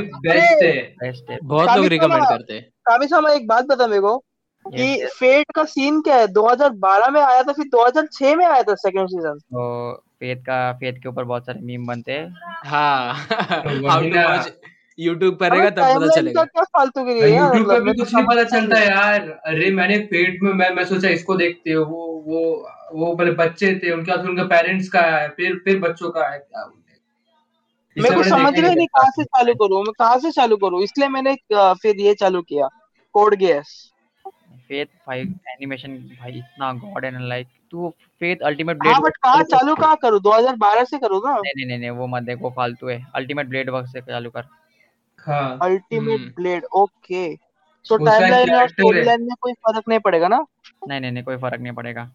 बेस्ट 0.00 0.62
है। 0.62 0.82
बेस्ट 0.82 1.30
है। 1.30 1.38
बहुत 1.42 1.76
लोग 1.76 1.86
रिकमेंड 1.86 2.24
करते 2.24 2.54
हैं। 2.54 2.62
कामिसामा 2.62 3.30
एक 3.30 3.46
बात 3.46 3.64
बता 3.64 3.86
मेरे 3.86 4.00
को 4.00 4.24
कि 4.66 5.06
फेट 5.06 5.46
का 5.54 5.64
सीन 5.64 6.00
क्या 6.00 6.16
है? 6.16 6.26
2012 6.26 7.08
में 7.08 7.22
आया 7.22 7.42
था 7.42 7.52
फिर 7.52 7.64
2006 7.68 8.36
में 8.36 8.46
आया 8.46 8.62
था 8.62 8.74
सेकंड 8.74 9.08
सीज़न 9.08 9.38
तो 9.38 9.94
फेथ 9.96 10.36
का 10.36 10.72
फेथ 10.72 10.92
के 10.92 11.08
ऊपर 11.08 11.24
बहुत 11.24 11.46
सारे 11.46 11.60
मीम 11.60 11.86
बनते 11.86 12.12
हैं। 12.12 12.36
हाँ। 12.66 13.26
यूट्यूब 15.00 15.36
पर 15.36 15.50
रहेगा 15.50 15.70
तब 15.70 15.98
पता 15.98 16.14
चलेगा। 16.14 16.44
क्या 16.44 16.62
फालतू 16.64 17.04
गिरी 17.04 17.20
है 17.20 17.30
यार 17.30 17.44
यूट्यूब 17.46 17.62
मतलब 17.62 17.74
पे 17.76 17.90
भी 17.90 17.98
कुछ 17.98 18.14
नहीं 18.14 18.24
पता 18.26 18.44
चलता 18.50 18.78
यार। 18.80 19.28
अरे 19.46 19.70
मैंने 19.72 19.98
पेट 20.10 20.42
में 20.42 20.52
मैं 20.52 20.70
मैं 20.70 20.84
सोचा 20.84 21.08
इसको 21.08 21.36
देखते 21.36 21.72
हो 21.72 21.84
वो 21.84 22.06
वो 22.26 22.42
वो 22.94 23.14
पहले 23.14 23.30
बच्चे 23.36 23.74
थे 23.82 23.90
उनके 23.90 24.10
बाद 24.10 24.26
उनके 24.26 24.44
पेरेंट्स 24.46 24.88
का 24.88 25.00
है 25.02 25.28
फिर 25.28 25.60
फिर 25.64 25.78
बच्चों 25.78 26.10
का 26.10 26.28
है 26.28 26.38
क्या 26.38 26.64
बोलते 26.64 26.88
मेरे 27.96 28.14
को 28.16 28.22
समझ 28.22 28.52
में 28.54 28.60
नहीं। 28.62 28.86
कहाँ 28.86 29.10
से 29.10 29.24
चालू 29.24 29.54
करूँ 29.54 29.82
मैं 29.82 29.92
कहाँ 29.98 30.18
से 30.18 30.30
चालू 30.30 30.56
करूँ? 30.56 30.82
इसलिए 30.82 31.08
मैंने 31.08 31.34
फिर 31.54 32.00
ये 32.00 32.14
चालू 32.14 32.42
किया 32.42 32.68
Code 33.14 33.34
Geass 33.34 33.72
Fate 34.68 34.86
five 35.06 35.34
animation 35.48 35.96
भाई 36.20 36.32
इतना 36.32 36.72
गॉड 36.74 37.04
है 37.04 37.28
लाइक 37.28 37.46
तू 37.70 37.88
फेथ 38.20 38.42
अल्टीमेट 38.44 38.76
हाँ 38.76 38.94
ब्लेड 38.94 39.04
बट 39.04 39.16
कहाँ 39.16 39.42
चालू 39.44 39.74
कहाँ 39.74 39.96
करूँ? 39.96 40.20
2012 40.20 40.84
से 40.84 40.98
करूँ 40.98 41.20
ना? 41.24 41.34
नहीं 41.36 41.66
नहीं 41.66 41.78
नहीं 41.78 41.90
वो 41.90 42.06
मत 42.06 42.22
देख 42.22 42.46
फालतू 42.56 42.88
है। 42.88 43.04
अल्टीमेट 43.14 43.48
ब्लेड 43.48 43.70
वर्क 43.70 43.86
से 43.86 44.00
चालू 44.00 44.30
कर। 44.30 44.40
हाँ 44.40 44.59
अल्टीमेट। 45.62 46.20
ब्लेड 46.36 46.64
ओके 46.76 47.24
एक 47.24 47.38
टाइमलाइन 48.06 48.54
और 48.54 48.66
character 48.66 48.68
स्टोरी 48.68 48.98
है। 48.98 49.04
लाइन 49.04 49.22
में 49.22 49.34
कोई 49.40 49.52
फ़र्क 49.66 49.88
नहीं 49.88 49.98
पड़ेगा 50.00 50.28
ना? 50.28 50.44
नहीं 50.88 51.00
नहीं 51.00 51.12
नहीं 51.12 51.24
कोई 51.24 51.36
फ़र्क 51.36 51.60
नहीं 51.60 51.72
पड़ेगा। 51.72 52.10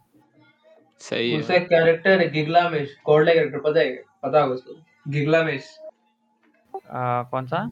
सही 1.02 1.32
है। 1.32 1.40
उसका 1.40 1.58
कैरेक्टर 1.72 2.20
है 2.22 2.30
गिगलामेश 2.32 2.96
कोडला 3.06 3.34
कैरेक्टर 3.34 3.60
पता 3.62 3.80
है? 3.80 3.96
पता 4.24 4.42
होगा 4.42 4.54
उसको। 4.54 4.82
गिगलामेश 5.12 5.78
आ, 6.92 7.24
कौन 7.24 7.48
सा? 7.48 7.70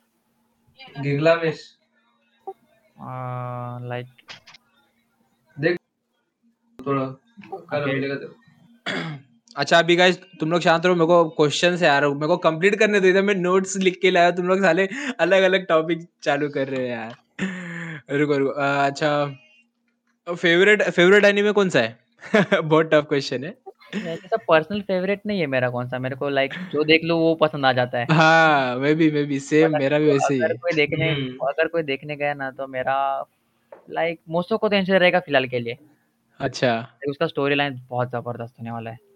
गिगलामेश 0.99 1.59
लाइक 3.89 4.07
देख। 5.57 5.77
थोड़ा 6.79 7.05
कल 7.05 7.81
Okay. 7.81 7.93
मिलेगा 7.93 8.15
तेरे 8.15 9.12
अच्छा 9.55 9.79
अभी 9.79 9.95
गाइस 9.95 10.17
तुम 10.39 10.51
लोग 10.51 10.61
शांत 10.61 10.85
रहो 10.85 10.95
मेरे 10.95 11.05
को 11.05 11.29
क्वेश्चन 11.29 11.73
हूँ 12.05 12.13
मेरे 12.15 12.27
को 12.27 12.37
कंप्लीट 12.37 12.79
करने 12.79 12.99
दे 12.99 13.13
दे 13.13 13.21
मैं 13.21 13.35
नोट्स 13.35 13.77
लिख 13.77 13.99
के 14.01 14.11
लाया 14.11 14.31
तुम 14.31 14.47
लोग 14.47 14.61
साले 14.61 14.87
अलग 15.19 15.43
अलग 15.43 15.65
टॉपिक 15.65 16.07
चालू 16.23 16.49
कर 16.49 16.67
रहे 16.67 16.81
हो 16.81 16.87
यार। 16.87 18.17
रुको 18.17 18.37
रुको 18.37 18.51
अच्छा 18.51 19.25
फेवरेट 20.35 20.81
फेवरेट 20.81 21.25
एनीमे 21.25 21.51
कौन 21.51 21.69
सा 21.69 21.79
है? 21.79 21.97
बहुत 22.63 22.89
टफ 22.93 23.05
क्वेश्चन 23.09 23.43
है। 23.43 23.53
ऐसा 23.95 24.37
पर्सनल 24.37 24.81
फेवरेट 24.81 25.21
नहीं 25.25 25.39
है 25.39 25.45
मेरा 25.45 25.69
कौन 25.69 25.87
सा 25.87 25.99
मेरे 25.99 26.15
को 26.15 26.29
लाइक 26.29 26.53
जो 26.71 26.83
देख 26.83 27.01
लो 27.03 27.17
वो 27.17 27.35
पसंद 27.35 27.65
आ 27.65 27.71
जाता 27.73 27.97
है। 27.97 28.05
हाँ 28.11 28.75
मैं 28.77 28.95
भी 28.95 29.11
मैं 29.11 29.25
भी 29.25 29.39
सेम 29.39 29.77
मेरा 29.77 29.99
भी 29.99 30.05
वैसे 30.05 30.33
ही 30.33 30.41
अगर 30.41 30.57
कोई 30.57 30.73
देखने 30.73 31.11
हम्म। 31.11 31.47
अगर 31.47 31.67
कोई 31.67 31.83
देखने 31.83 32.15
गया 32.15 32.33
ना 32.33 32.51
तो 32.51 32.67
मेरा 32.67 32.97
लाइक 33.89 34.19
मोस्टो 34.29 34.57
को 34.57 34.67
टेंशन 34.67 34.93
रहेगा 34.93 35.19
फ़िलहाल 35.19 35.47
के 35.47 35.59
लिए। 35.59 35.77
अच्छा। 36.39 36.89
उसका 37.09 37.27
स्टोरी 37.27 37.55
लाइन 37.55 37.81
बहुत 37.89 38.11
ज़बरदस्त 38.11 38.59
होने 38.59 38.71
वाला 38.71 38.91
है। 38.91 39.12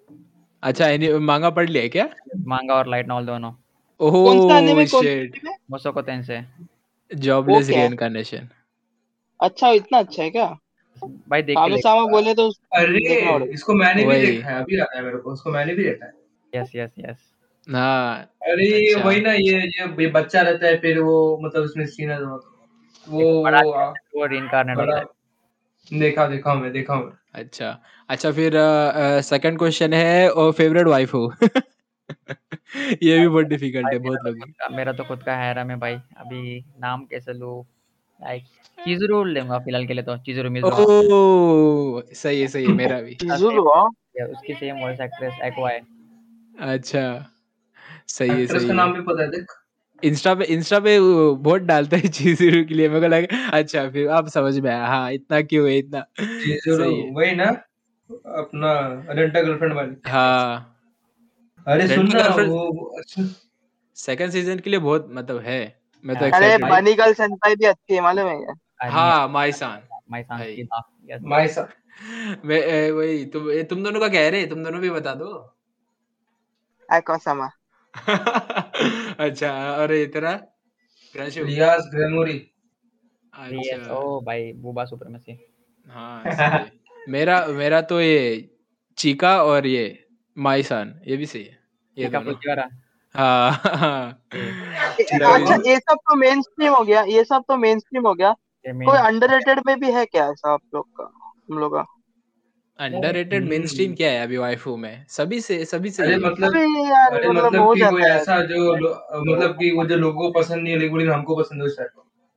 अच्छा 0.63 0.87
एनी 0.87 1.09
मांगा 1.13 1.49
पढ़ 1.49 1.69
लिया 1.69 1.87
क्या? 1.87 2.09
मांगा 2.47 2.73
और 2.73 2.87
लाइट 2.87 3.07
नॉवल 3.07 3.25
दोनों। 3.25 3.51
कौन 3.99 4.39
सा 4.39 4.57
ओह 4.57 4.73
कौन 4.73 4.85
सा 4.85 5.01
शिट 5.01 5.35
anime? 5.35 5.49
मोस्टो 5.71 6.01
टेंसे 6.01 6.43
जॉबलेस 7.15 7.69
रीइंकार्नेशन 7.69 8.47
अच्छा 9.41 9.69
इतना 9.69 9.99
अच्छा 9.99 10.23
है 10.23 10.29
क्या? 10.29 10.57
भाई 11.29 11.41
देख 11.41 11.57
के 11.57 11.61
कामिसामा 11.61 12.05
बोले 12.05 12.33
तो 12.33 12.49
अरे 12.73 13.49
इसको 13.53 13.73
मैंने 13.73 14.05
भी 14.05 14.21
देखा 14.21 14.49
है 14.49 14.61
अभी 14.63 14.79
आता 14.79 14.97
है 14.97 15.03
मेरे 15.03 15.17
को 15.17 15.31
उसको 15.31 15.49
मैंने 15.49 15.73
भी 15.75 15.83
देखा 15.83 16.05
है। 16.05 16.13
यस 16.53 16.71
यस 16.75 16.91
यस 16.99 17.17
हाँ 17.71 18.17
अरे 18.43 18.93
अच्छा। 18.93 19.07
वही 19.07 19.21
ना 19.21 19.33
ये 19.33 19.59
ये 20.01 20.07
बच्चा 20.07 20.41
रहता 20.41 20.67
है 20.67 20.77
फिर 20.79 20.99
वो 20.99 21.39
मतलब 21.43 21.63
उसमें 21.63 21.85
सीन 21.85 22.11
है 22.11 22.21
वो 22.23 22.37
वो 23.07 23.43
वो 24.15 24.25
रीइंकार्नेट 24.25 24.77
होता 24.77 24.97
है। 24.99 25.99
देखा 25.99 26.27
देखा 26.27 26.53
मैं 26.53 26.71
देखा 26.71 26.93
हूँ 26.93 27.05
मैं। 27.05 27.13
अच्छा। 27.37 27.69
अच्छा 28.09 28.31
फिर 28.31 28.53
सेकंड 29.23 29.57
क्वेश्चन 29.59 29.93
है 29.93 30.29
और 30.31 30.51
फेवरेट 30.51 30.87
वाइफ 30.87 31.13
हो 31.13 31.31
ये 33.03 33.19
भी 33.19 33.27
बहुत 33.27 33.45
डिफ़िकल्ट 33.45 33.85
भाई 33.85 33.93
है 33.93 33.99
मेरा 33.99 34.07
बहुत 34.07 34.17
तो 34.17 34.29
लोग 34.29 34.39
खुद 34.39 34.53
का 34.59 34.69
मेरा 34.75 34.91
तो 34.93 35.03
खुद 35.03 35.23
का 35.23 35.35
हैरम 35.35 35.69
है 35.69 35.75
भाई। 35.79 35.93
अभी 36.17 36.59
नाम 36.81 37.05
कैसे 37.05 37.33
लूँ? 37.33 37.63
लाइक 38.21 38.43
चिज़ुरू 38.85 39.23
लूँगा 39.23 39.59
फ़िलहाल 39.59 39.85
के 39.87 39.93
लिए 39.93 40.03
तो 40.03 40.17
चिज़ुरू 40.17 40.49
मिज़ुरू 40.49 40.83
ओ 40.83 42.01
सही 42.13 42.41
है 42.41 42.47
सही 42.47 42.65
है 42.65 42.73
मेरा 42.73 42.99
भी। 43.01 43.13
चिजुरू 43.15 43.67
हाँ? 43.69 43.89
या 44.19 44.25
उसकी 44.25 44.53
सेम 44.53 44.79
वॉइस 44.81 44.99
एक्ट्रेस 45.01 45.33
एक्वा 45.43 45.69
है। 45.69 45.81
अच्छा 46.73 47.03
सही 48.07 48.29
है 48.29 48.41
एक्ट्रेस 48.41 48.61
सही 48.61 48.69
है। 48.69 48.75
नाम 48.75 48.93
भी 48.93 49.01
पता 49.01 49.21
है 49.21 49.29
देख। 49.29 49.51
इंस्टा 50.03 50.35
पे 50.35 50.43
इंस्टा 50.43 50.79
पे 50.79 50.99
बहुत 51.35 51.61
डालता 51.61 51.97
है 51.97 52.07
चीज़ 52.07 52.39
के 52.39 52.73
लिए 52.73 52.89
मेरे 52.89 53.01
को 53.01 53.07
लगा 53.07 53.49
अच्छा 53.49 53.89
फिर 53.89 54.07
अब 54.07 54.27
समझ 54.27 54.59
में 54.59 54.71
आया। 54.71 54.85
हाँ 54.85 55.11
इतना 55.11 55.41
क्यों 55.41 55.69
है 55.69 55.77
इतना? 55.77 55.99
वही 57.19 57.35
ना 57.35 57.45
अपना 58.37 58.73
रेंटा 59.09 59.41
गर्लफ्रेंड 59.41 59.73
वाली। 59.73 59.95
हाँ। 60.09 60.73
अरे 61.67 61.87
सुन 61.87 62.07
ना 62.13 62.27
वो 62.27 62.83
अच्छा। 62.99 63.23
सेकंड 63.95 64.31
सीज़न 64.31 64.59
के 64.59 64.69
लिए 64.69 64.79
बहुत 64.79 65.07
मतलब 65.11 65.39
है 65.39 65.81
मैं 66.05 66.19
तो 66.19 66.37
अरे 66.37 66.57
बनी 66.57 66.93
गर्ल 66.93 67.13
सेंपाई 67.13 67.55
भी 67.55 67.65
अच्छी 67.65 67.95
है 67.95 68.01
मालूम 68.01 68.27
है 68.27 68.35
क्या? 68.37 68.89
हाँ 68.89 69.27
माइसान 69.27 69.81
माय 70.11 70.23
सान 70.23 70.37
भाई। 70.37 70.55
की 70.55 70.65
था 70.65 70.81
यस 71.11 71.57
मैं 72.45 72.91
वही 72.91 73.25
तुम 73.25 73.63
तुम 73.63 73.83
दोनों 73.83 73.99
का 73.99 74.07
कह 74.07 74.29
रहे 74.29 74.45
तुम 74.45 74.63
दोनों 74.63 74.81
भी 74.81 74.89
बता 74.89 75.13
दो। 75.13 75.53
आई 76.91 77.01
कौन 77.01 77.17
Aquasama. 77.17 77.49
अच्छा 79.19 79.51
और 79.75 79.93
ये 79.93 80.05
तेरा? 80.05 80.31
Crush 81.15 81.37
Rias 81.37 81.81
Gremory. 81.95 82.37
अच्छा। 83.33 83.95
ओ 83.95 84.21
भाई 84.21 84.53
बुबा 84.53 84.85
सुप्रीमेसी 84.85 85.37
हाँ 85.89 86.23
मेरा 87.09 87.45
मेरा 87.47 87.81
तो 87.81 88.01
ये 88.01 88.49
चीका 88.97 89.43
और 89.43 89.67
ये 89.67 90.07
माइसान 90.37 90.93
ये 91.07 91.17
भी 91.17 91.25
सही 91.25 91.43
है। 91.43 91.59
ये 91.97 92.09
दोनों। 92.09 92.33
हाँ 93.15 93.51
हाँ 93.51 94.21
अच्छा 94.33 95.59
ये 95.69 95.77
सब 95.79 95.95
तो 95.95 96.15
मेन 96.15 96.41
स्ट्रीम 96.41 96.73
हो 96.73 96.83
गया 96.83 97.01
ये 97.01 97.23
सब 97.23 97.43
तो 97.47 97.57
मेन 97.57 97.79
स्ट्रीम 97.79 98.07
हो 98.07 98.13
गया। 98.13 98.33
कोई 98.85 98.97
अंडररेटेड 98.97 99.61
में 99.65 99.79
भी 99.79 99.91
है 99.91 100.05
क्या 100.05 100.29
ऐसा 100.31 100.53
आप 100.53 100.61
लोग 100.75 100.85
का 100.85 101.11
हम 101.51 101.59
लोग 101.59 101.75
का? 101.75 101.85
अंडररेटेड 102.79 103.45
मेन 103.45 103.65
स्ट्रीम 103.67 103.93
क्या 103.95 104.11
है 104.11 104.21
अभी 104.23 104.37
वाइफू 104.37 104.75
में? 104.77 105.05
सभी 105.09 105.41
से 105.41 105.65
सभी 105.65 105.89
से 105.89 106.03
अरे 106.03 106.17
मतलब 106.17 106.55
अरे 106.55 107.29
मतलब 107.29 107.53
मतलब 107.53 107.73
कि 107.73 107.85
कोई 107.89 108.01
ऐसा 108.01 108.41
जो 108.41 108.73
मतलब 108.73 109.51
कि 109.51 109.71
वो 109.71 109.85
जो 109.85 109.95
लोगों 109.95 110.31
को 110.31 110.39
पसंद 110.39 110.63
नहीं 110.63 110.73
है 110.73 110.79
लेकिन 110.79 111.11
हमको 111.11 111.35
पसंद 111.35 111.61
है 111.61 111.67
उस 111.67 111.77
टाइप 111.77 111.89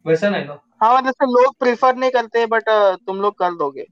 वैसा 0.06 0.30
नहीं 0.30 0.44
ना? 0.44 0.58
हाँ 0.82 0.98
मतलब 0.98 1.12
से 1.12 1.26
लोग 1.26 1.54
प्रेफर 1.58 1.96
नहीं 1.96 2.10
करते 2.10 2.46
बट 2.46 2.68
तुम 3.06 3.20
लोग 3.20 3.38
कर 3.38 3.54
दोगे। 3.54 3.86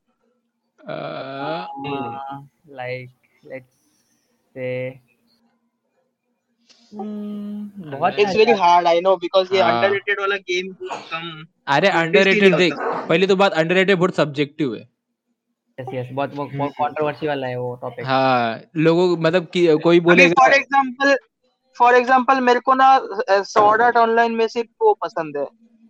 लाइक 2.74 3.11
लेट्स 3.44 3.72
से 4.55 4.99
Hmm, 6.94 7.68
बहुत 7.90 8.18
it's 8.18 8.36
very 8.36 8.53
hard 8.53 8.86
I 8.86 9.01
know 9.01 9.16
because 9.16 9.55
ये 9.55 9.61
हाँ। 9.62 9.72
अंडररेटेड 9.72 10.20
वाला 10.20 10.36
गेम 10.36 10.72
कम 10.82 11.44
अरे 11.66 11.88
अंडररेटेड 11.88 12.57
देख। 12.57 12.74
पहली 13.09 13.26
तो 13.26 13.36
बात 13.36 13.53
अंडररेटेड 13.53 13.99
बहुत 13.99 14.14
सब्जेक्टिव 14.14 14.74
है। 14.74 14.88
यस 15.79 15.87
यस 15.95 16.09
बहुत 16.12 16.31
बहुत 16.35 16.72
कंट्रोवर्सी 16.72 17.26
वाला 17.26 17.47
है 17.47 17.59
वो 17.61 17.74
टॉपिक 17.74 18.07
हाँ 18.07 18.61
लोगों 18.76 19.16
मतलब 19.16 19.47
कि 19.47 19.66
कोई 19.79 20.01
बोलेगा 20.01 20.35
फॉर 20.41 20.53
एग्जांपल 20.55 21.16
फॉर 21.76 21.95
एग्जांपल 21.95 22.41
मेरे 22.41 22.61
को 22.61 22.74
ना 22.74 22.89
सॉर्ड 23.45 23.83
आर्ट 23.83 23.97
ऑनलाइन 23.97 24.33
में 24.33 24.47
सिर्फ़ 24.49 24.68
वो 24.83 24.95
पसंद 24.95 25.37
है। 25.37 25.45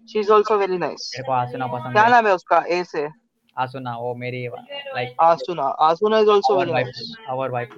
She 0.09 0.19
is 0.19 0.33
also 0.33 0.57
very 0.59 0.79
nice 0.79 1.11
मेरे 1.15 1.25
को 1.27 1.33
आसुना 1.33 1.67
पसंद 1.67 1.93
क्या 1.93 2.07
नाम 2.09 2.27
है 2.27 2.35
उसका? 2.35 2.65
ए 2.69 2.85
से। 2.85 3.09
आसुना 3.57 3.97
वो 3.97 4.15
मेरी 4.15 4.47
like 4.95 5.15
Asuna 5.21 5.63
Asuna 5.63 6.19
is 6.19 6.31
also 6.31 6.59
very 6.59 6.73
nice 6.73 7.17
our 7.31 7.51
wife 7.51 7.75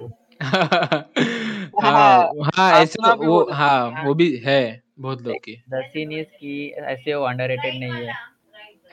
हाँ 1.83 2.71
ऐसे 2.73 3.13
वो 3.15 3.51
हाँ 3.51 4.03
वो 4.05 4.13
भी 4.13 4.35
है 4.45 4.81
बहुत 4.99 5.21
लोग 5.21 5.37
की। 5.37 5.55
द 5.69 5.81
सीन 5.85 6.11
इज़ 6.11 6.27
कि 6.39 6.73
ऐसे 6.79 7.15
वो 7.15 7.23
अंडररेटेड 7.25 7.79
नहीं 7.79 8.05
है। 8.07 8.13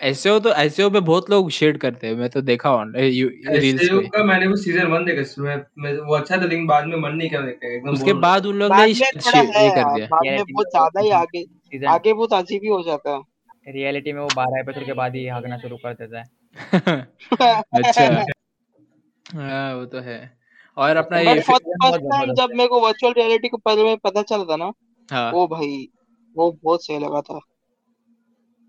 ऐसे 0.00 0.30
हो 0.30 0.38
तो 0.40 0.50
ऐसे 0.52 0.82
हो 0.82 0.90
पे 0.90 1.00
बहुत 1.02 1.30
लोग 1.30 1.50
शेड 1.50 1.78
करते 1.78 2.06
हैं 2.06 2.14
मैं 2.14 2.28
तो 2.30 2.40
देखा 2.42 2.70
हूँ 2.70 2.84
रील्स 2.94 3.80
पे। 3.82 4.08
का 4.08 4.22
मैंने 4.24 4.46
वो 4.46 4.56
सीज़न 4.56 4.86
वन 4.86 5.04
देखा 5.04 5.20
इसमें 5.20 5.64
मैं 5.78 5.92
वो 5.98 6.14
अच्छा 6.16 6.36
था 6.36 6.40
लेकिन 6.42 6.66
बाद 6.66 6.86
में 6.86 6.96
मन 6.96 7.12
नहीं 7.12 7.28
किया 7.30 7.40
देखने 7.40 7.68
का, 7.68 7.74
एकदम 7.76 7.90
उसके 7.90 8.12
बाद 8.20 8.46
उन 8.46 8.58
लोग 8.58 8.74
ने 8.74 8.84
ये 8.84 9.10
कर 9.12 9.42
दिया। 9.86 10.06
बाद 10.06 10.26
में 10.26 10.44
बहुत 10.44 10.66
ज़्यादा 10.66 11.00
ही 11.00 11.10
आगे 11.12 11.44
सीज़न 11.44 11.86
आगे 11.88 12.12
बहुत 12.14 12.32
अजीब 12.34 12.62
ही 12.62 12.68
हो 12.68 12.82
जाता 12.82 13.10
है। 13.10 13.72
रियलिटी 13.72 14.12
में 14.12 14.20
वो 14.20 14.28
बारह 14.36 14.60
एपिसोड 14.60 14.84
के 14.86 14.92
बाद 14.94 15.16
ही 15.16 15.26
भागना 15.30 15.58
शुरू 15.58 15.76
कर 15.76 15.94
देता 15.94 16.18
है। 16.18 16.24
अच्छा। 17.74 18.26
हाँ 19.26 19.74
वो 19.74 19.84
तो 19.86 20.00
है। 20.00 20.18
और 20.76 20.96
अपना 20.96 21.18
ये 21.20 21.40
फ़र्स्ट 21.40 22.00
टाइम 22.04 22.32
जब 22.34 22.50
मेरे 22.54 22.68
को 22.68 22.80
वर्चुअल 22.80 23.12
रियलिटी 23.12 23.48
को 23.48 23.56
पहले 23.58 23.84
में 23.84 23.96
पता 23.98 24.22
चला 24.22 24.44
था 24.44 24.56
ना 24.56 24.70
हाँ। 25.08 25.30
ओ 25.32 25.46
भाई 25.48 25.86
वो 26.36 26.50
बहुत 26.64 26.84
सही 26.84 26.98
लगा 26.98 27.20
था। 27.20 27.38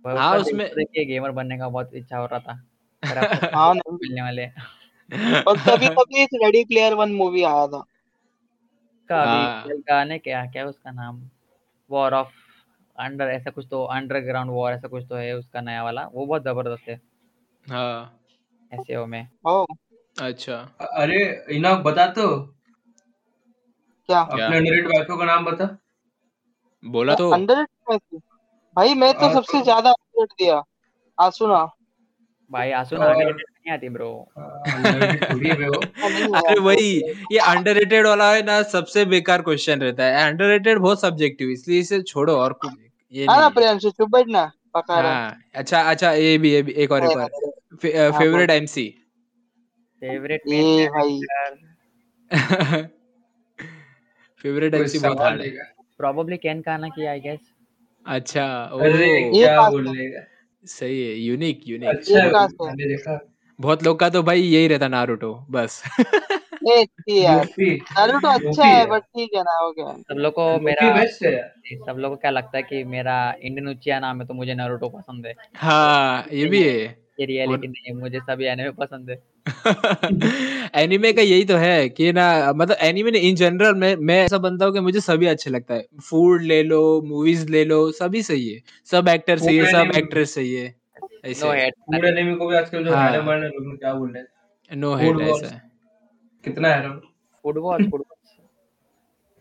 हाँ 0.06 0.38
उसमें 0.38 0.68
देख 0.68 0.88
देख 0.88 1.08
गेमर 1.08 1.32
बनने 1.32 1.58
का 1.58 1.70
बहुत 1.70 1.93
इच्छा 1.93 2.18
हो 2.18 2.26
रहा 2.26 2.39
था। 2.39 2.64
हाँ 3.56 3.74
नहीं 3.74 3.93
मिलने 3.93 4.22
वाले। 4.22 4.45
और 5.41 5.58
तभी 5.58 5.88
तभी 5.89 6.24
रेडी 6.36 6.64
प्लेयर 6.64 6.93
वन 6.93 7.12
मूवी 7.14 7.43
आया 7.43 7.68
था। 7.68 7.84
का 9.10 9.22
अभी 9.24 9.32
हाँ 9.32 9.64
कल 9.64 9.82
का 9.82 10.04
ने 10.04 10.18
क्या 10.20 10.45
क्या 10.45 10.66
उसका 10.66 10.91
नाम? 10.91 11.22
वॉर 11.89 12.14
ऑफ़ 12.14 12.34
अंडर 12.97 13.26
ऐसा 13.26 13.52
कुछ 13.52 13.68
तो 13.72 13.84
अंडरग्राउंड 13.86 14.52
वॉर 14.52 14.72
ऐसा 14.74 14.88
कुछ 14.88 15.06
तो 15.10 15.16
है 15.16 15.34
उसका 15.34 15.62
नया 15.62 15.84
वाला। 15.84 16.06
वो 16.14 16.26
बहुत 16.26 16.43
ज़बरदस्त 16.43 16.89
है। 16.89 17.02
हाँ। 17.66 18.20
ऐसे 18.72 19.06
में। 19.06 19.28
ओ 19.47 19.66
अच्छा। 20.16 20.56
अरे 20.82 21.45
इना 21.52 21.74
बता 21.82 22.08
तो। 22.14 22.56
क्या? 24.10 24.24
क्या? 24.26 24.45
अपने 24.45 24.58
अंडररेटेड 24.58 24.88
वाइफों 24.88 25.18
का 25.18 25.26
नाम 25.26 25.45
बता। 25.45 25.66
बोला 26.84 27.16
तो। 27.16 27.30
अंडररेटेड 27.32 28.22
भाई 28.80 28.93
मैं 28.93 29.13
तो 29.13 29.30
सबसे 29.34 29.51
तो- 29.51 29.63
ज़्यादा 29.63 29.89
अंडररेट 29.89 30.30
दिया 30.39 30.61
आसुना 31.17 31.63
भाई 32.51 32.71
आसुना 32.71 33.05
अंडररेटेड 33.05 33.45
नहीं 33.49 33.73
आती 33.73 33.89
ब्रो 33.89 34.11
अरे 36.36 36.59
वही 36.67 36.91
ये 37.32 37.39
अंडररेटेड 37.47 38.07
वाला 38.07 38.32
है 38.34 38.43
ना 38.43 38.61
सबसे 38.69 39.03
बेकार 39.05 39.41
क्वेश्चन 39.41 39.82
रहता 39.82 40.05
है। 40.05 40.23
अंडररेटेड 40.27 40.80
बहुत 40.80 41.01
सब्जेक्टिव 41.01 41.49
इसलिए 41.49 41.80
इसे 41.80 42.01
छोड़ो 42.03 42.36
और 42.38 42.53
कुछ 42.53 42.71
ये 43.13 43.25
हाँ 43.25 43.39
ना 43.41 43.49
प्रियांशु 43.49 43.89
चुप 43.89 44.09
बैठना 44.09 44.45
पका 44.75 44.99
रहा। 45.01 45.11
हाँ 45.13 45.38
अच्छा 45.55 45.82
अच्छा 45.82 46.11
ये 46.13 46.38
भी 46.38 46.51
ये 46.53 46.61
भी 46.61 46.71
एक 46.86 46.91
और 46.91 47.05
एक 47.05 47.17
और। 47.17 47.30
फेवरेट 48.11 48.51
एमसी 48.51 48.88
फेवरेट 50.01 50.41
ये 50.47 50.88
भाई। 50.88 51.21
फेवरेट 54.43 54.73
एमसी 54.75 54.99
बहुत 55.05 55.21
हार्ड 55.21 55.41
है। 55.41 55.49
देगा 55.49 55.63
प्रोबेबली 55.97 56.38
कैन 56.38 56.61
कहना 56.61 56.89
कि 56.89 57.05
आई 57.05 57.19
गेस 57.19 57.39
अच्छा 58.10 58.45
अरे 58.64 59.32
क्या 59.32 59.70
बोलने 59.70 60.10
सही 60.66 61.07
है 61.07 61.16
यूनिक 61.16 61.62
यूनिक 61.68 61.89
अच्छा। 61.89 62.47
मैंने 62.62 62.88
देखा। 62.88 63.30
बहुत 63.60 63.84
लोग 63.84 63.99
का 63.99 64.10
तो 64.10 64.24
भाई 64.24 64.41
यही 64.41 64.68
रहता 64.68 64.88
नारुतो 64.88 65.47
बस। 65.49 65.84
नारुतो 66.64 68.28
अच्छा 68.28 68.66
है 68.66 68.74
है। 68.76 68.86
बट 68.86 69.01
ठीक 69.01 69.30
है 69.36 69.41
ना 69.41 69.57
हो 69.62 69.72
गया। 69.72 69.93
सब 69.93 70.18
लोग 70.18 70.34
को 70.34 70.60
मेरा 70.60 70.93
है। 70.93 71.53
सब 71.76 71.95
लोग 71.97 72.12
को 72.12 72.16
क्या 72.16 72.32
लगता 72.32 72.57
है 72.57 72.64
कि 72.64 72.84
मेरा 72.84 73.36
इंडियन 73.43 73.68
उचिया 73.68 73.99
नाम 73.99 74.22
है 74.22 74.28
तो 74.28 74.34
मुझे 74.34 74.53
नारुतो 74.53 74.89
पसंद 74.89 75.26
है। 75.26 75.34
हाँ 75.55 76.26
ये 76.34 76.45
भी 76.45 76.64
है। 76.64 77.09
ये 77.20 77.26
रियलिटी 77.26 77.67
नहीं 77.67 77.84
है 77.88 77.93
मुझे 77.93 78.20
सभी 78.20 78.45
एनिमे 78.45 78.72
पसंद 78.72 79.09
है। 79.09 79.22
एनिमे 80.76 81.13
का 81.13 81.22
यही 81.22 81.45
तो 81.45 81.55
है 81.55 81.89
कि 81.89 82.11
ना 82.13 82.53
मतलब 82.53 82.76
एनिमे 82.82 83.20
इन 83.20 83.36
जनरल 83.36 83.74
मैं 83.76 83.95
मैं 83.95 84.26
ऐसा 84.26 84.38
बनता 84.38 84.65
हूँ 84.65 84.74
कि 84.74 84.80
मुझे 84.80 84.99
सभी 84.99 85.26
अच्छे 85.26 85.49
लगता 85.49 85.74
है। 85.74 85.86
फ़ूड 86.09 86.41
ले 86.41 86.63
लो 86.63 87.01
मूवीज़ 87.01 87.47
ले 87.49 87.65
लो 87.65 87.91
सभी 87.91 88.24
सही 88.24 88.49
है। 88.49 88.61
सब 88.86 89.07
एक्टर 89.07 89.38
सही 89.38 89.57
है 89.57 89.72
सब 89.72 89.91
एक्ट्रेस 89.97 90.36
सही 90.36 90.53
है 90.53 90.67
नो 90.67 91.28
ऐसे 91.30 91.47
हेट 91.47 91.74
फ़ूड 91.74 92.05
एनिमे 92.05 92.36
को 92.36 92.47
भी 92.47 92.55
आजकल 92.55 92.86
जो 92.86 92.95
हाँ। 92.95 93.11
हैडम 93.11 93.26
मारने 93.26 93.47
लोग 93.47 93.80
क्या 93.80 93.93
बोल 93.93 94.11
रहे 94.11 94.22
हैं? 94.22 94.28
No 94.72 94.95
Wars। 94.95 95.43
ऐसा 95.43 95.61
कितना 96.43 96.67
हैडम 96.67 96.93
फुटबॉल 97.43 97.84
फुटबॉल 97.84 98.18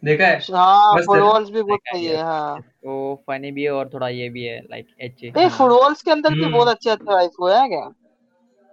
देखा 0.03 0.27
है? 0.27 0.39
हाँ 0.53 0.97
फुटबॉल्स 0.97 1.51
भी 1.51 1.63
बहुत 1.63 1.81
सही 1.89 2.05
है। 2.07 2.23
हाँ 2.23 2.57
वो 2.87 3.15
फनी 3.27 3.51
भी 3.53 3.63
है 3.63 3.71
और 3.71 3.89
थोड़ा 3.95 4.09
ये 4.09 4.29
भी 4.29 4.45
है 4.45 4.59
लाइक 4.61 4.87
एच 5.01 5.25
ए 5.25 5.49
फुटबॉल्स 5.49 6.03
के 6.03 6.11
अंदर 6.11 6.35
भी 6.35 6.43
हम्म। 6.43 6.53
बहुत 6.53 6.69
अच्छे 6.69 6.91
अच्छे 6.91 7.13
वाइफ 7.13 7.31
है 7.45 7.69
क्या? 7.69 7.91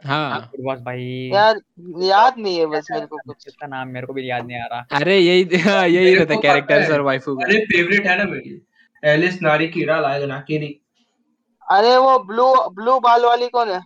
हाँ। 0.01 0.39
फुटबॉल 0.51 0.75
भाई। 0.75 1.03
यार 1.33 1.59
याद 2.03 2.35
नहीं 2.37 2.57
है 2.59 2.65
बस 2.65 2.87
मेरे 2.91 3.05
को 3.05 3.17
कुछ। 3.17 3.47
इसका 3.47 3.67
नाम 3.67 3.87
मेरे 3.87 4.07
को 4.07 4.13
भी 4.13 4.29
याद 4.29 4.45
नहीं 4.47 4.59
आ 4.61 4.65
रहा। 4.65 4.85
अरे 4.91 5.17
यही 5.19 5.57
हाँ, 5.59 5.87
यही 5.87 6.15
रहता 6.15 6.33
है 6.33 6.39
कैरेक्टर्स 6.41 6.89
और 6.91 7.01
वाइफू 7.01 7.35
का। 7.35 7.45
अरे 7.45 7.59
फेवरेट 7.65 8.07
है 8.07 8.17
ना 8.17 8.23
मेरी। 8.31 8.61
एलिस 9.03 9.41
नारी 9.41 9.67
कीड़ा 9.67 9.99
लाएगा 9.99 10.25
नाकिरी 10.25 10.79
अरे 11.67 11.95
वो 11.97 12.17
ब्लू 12.19 12.53
ब्लू 12.73 12.99
बाल 12.99 13.25
वाली 13.25 13.47
कौन 13.47 13.69
है? 13.69 13.81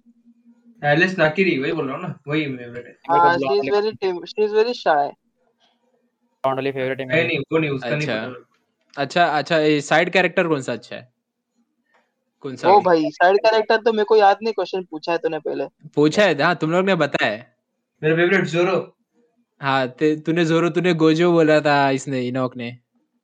एलिस 0.81 1.17
नाकिरी 1.19 1.57
वही 1.59 1.71
बोल 1.71 1.87
रहा 1.87 1.95
हूँ 1.95 2.03
ना 2.03 2.19
वही 2.27 2.45
फेवरेट 2.57 2.85
है। 2.85 3.17
हाँ 3.17 3.37
she 3.37 3.57
is 3.57 3.71
very 3.71 3.91
she 4.25 4.43
is 4.43 4.55
very 4.55 4.73
shy 4.73 5.11
only 6.43 6.71
favourite 6.71 6.99
है 6.99 7.05
नहीं 7.07 7.25
नहीं 7.27 7.39
वो 7.51 7.57
नहीं 7.57 7.69
उसका 7.69 7.89
नहीं 7.89 8.07
अच्छा। 8.07 8.27
पता। 8.27 9.01
अच्छा 9.01 9.25
अच्छा 9.37 9.57
ये 9.59 9.79
साइड 9.81 10.09
कैरेक्टर 10.13 10.47
कौन 10.47 10.61
सा 10.61 10.73
अच्छा 10.73 10.95
है? 10.95 11.07
कौन 12.43 12.55
सा 12.55 12.69
ओ 12.69 12.79
भाई 12.81 13.09
साइड 13.11 13.37
कैरेक्टर 13.45 13.77
तो 13.85 13.93
मेरे 13.93 14.03
को 14.05 14.15
याद 14.17 14.37
नहीं 14.43 14.53
क्वेश्चन 14.53 14.83
पूछा 14.91 15.11
है 15.11 15.17
तूने 15.17 15.39
पहले। 15.39 15.65
पूछा 15.95 16.23
है? 16.25 16.41
हाँ 16.41 16.55
तुम 16.55 16.71
लोग 16.71 16.85
ने 16.85 16.95
बताया 16.95 17.31
है। 17.31 17.47
मेरा 18.01 18.15
फेवरेट 18.15 18.45
जोरो 18.47 18.77
हाँ 19.61 19.87
ते 19.99 20.15
तूने 20.25 20.45
जोरो 20.45 20.69
तूने 20.69 20.93
गोजो 20.95 21.31
बोला 21.31 21.59
था 21.61 21.89
इसने 21.91 22.21
इनोक 22.27 22.55
ने। 22.57 22.71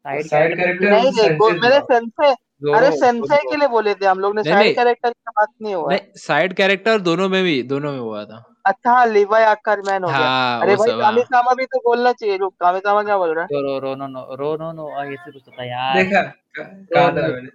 साइड 0.06 0.26
साइड 0.28 0.56
कैरेक्टर 0.58 0.90
नहीं 0.92 1.12
सेंसेस 1.12 1.60
मेरे 1.62 1.80
सेंसे 1.82 2.34
अरे 2.74 2.90
सेंसे 2.98 3.38
के 3.50 3.56
लिए 3.56 3.68
बोले 3.68 3.94
थे 3.96 4.06
हम 4.06 4.20
लोग 4.20 4.36
ने 4.36 4.44
साइड 4.44 4.76
कैरेक्टर 4.76 5.10
की 5.10 5.32
बात 5.32 5.50
नहीं 5.62 5.74
हुआ 5.76 5.90
नहीं 5.90 6.00
साइड 6.18 6.54
कैरेक्टर 6.54 7.00
दोनों 7.02 7.28
में 7.30 7.44
भी 7.44 7.62
दोनों 7.64 7.92
में 7.92 8.00
हुआ 8.00 8.24
था। 8.26 8.44
अच्छा 8.66 8.92
हाँ 8.92 9.06
लिवाई 9.08 9.44
आकर 9.44 9.82
मैन 9.88 10.04
हो 10.04 10.10
गया। 10.10 10.18
हाँ 10.18 10.62
अरे 10.62 10.76
भाई 10.76 10.88
सब 10.88 10.94
हाँ। 10.94 11.02
कामिसामा 11.02 11.54
भी 11.54 11.66
तो 11.66 11.80
बोलना 11.80 12.12
चाहिए 12.12 12.38
रुक 12.38 12.54
कामिसामा 12.60 13.04
क्या 13.04 13.18
बोल 13.18 13.34
रहा 13.36 13.44
है? 13.44 13.48
रो 13.54 13.62
रो 13.62 13.78
रो 13.80 13.96
नो 13.96 14.08
नो 14.08 14.36
रो 14.36 14.56
नो 14.58 14.72
नो 14.72 14.90
और 14.90 15.14
ऐसे 15.14 15.32
कुछ 15.32 15.42
तो 15.46 15.52
था 15.52 15.66
यार। 15.66 16.04
देखा 16.04 16.22
कहा 16.22 17.08
था 17.08 17.28
मैंने? 17.28 17.50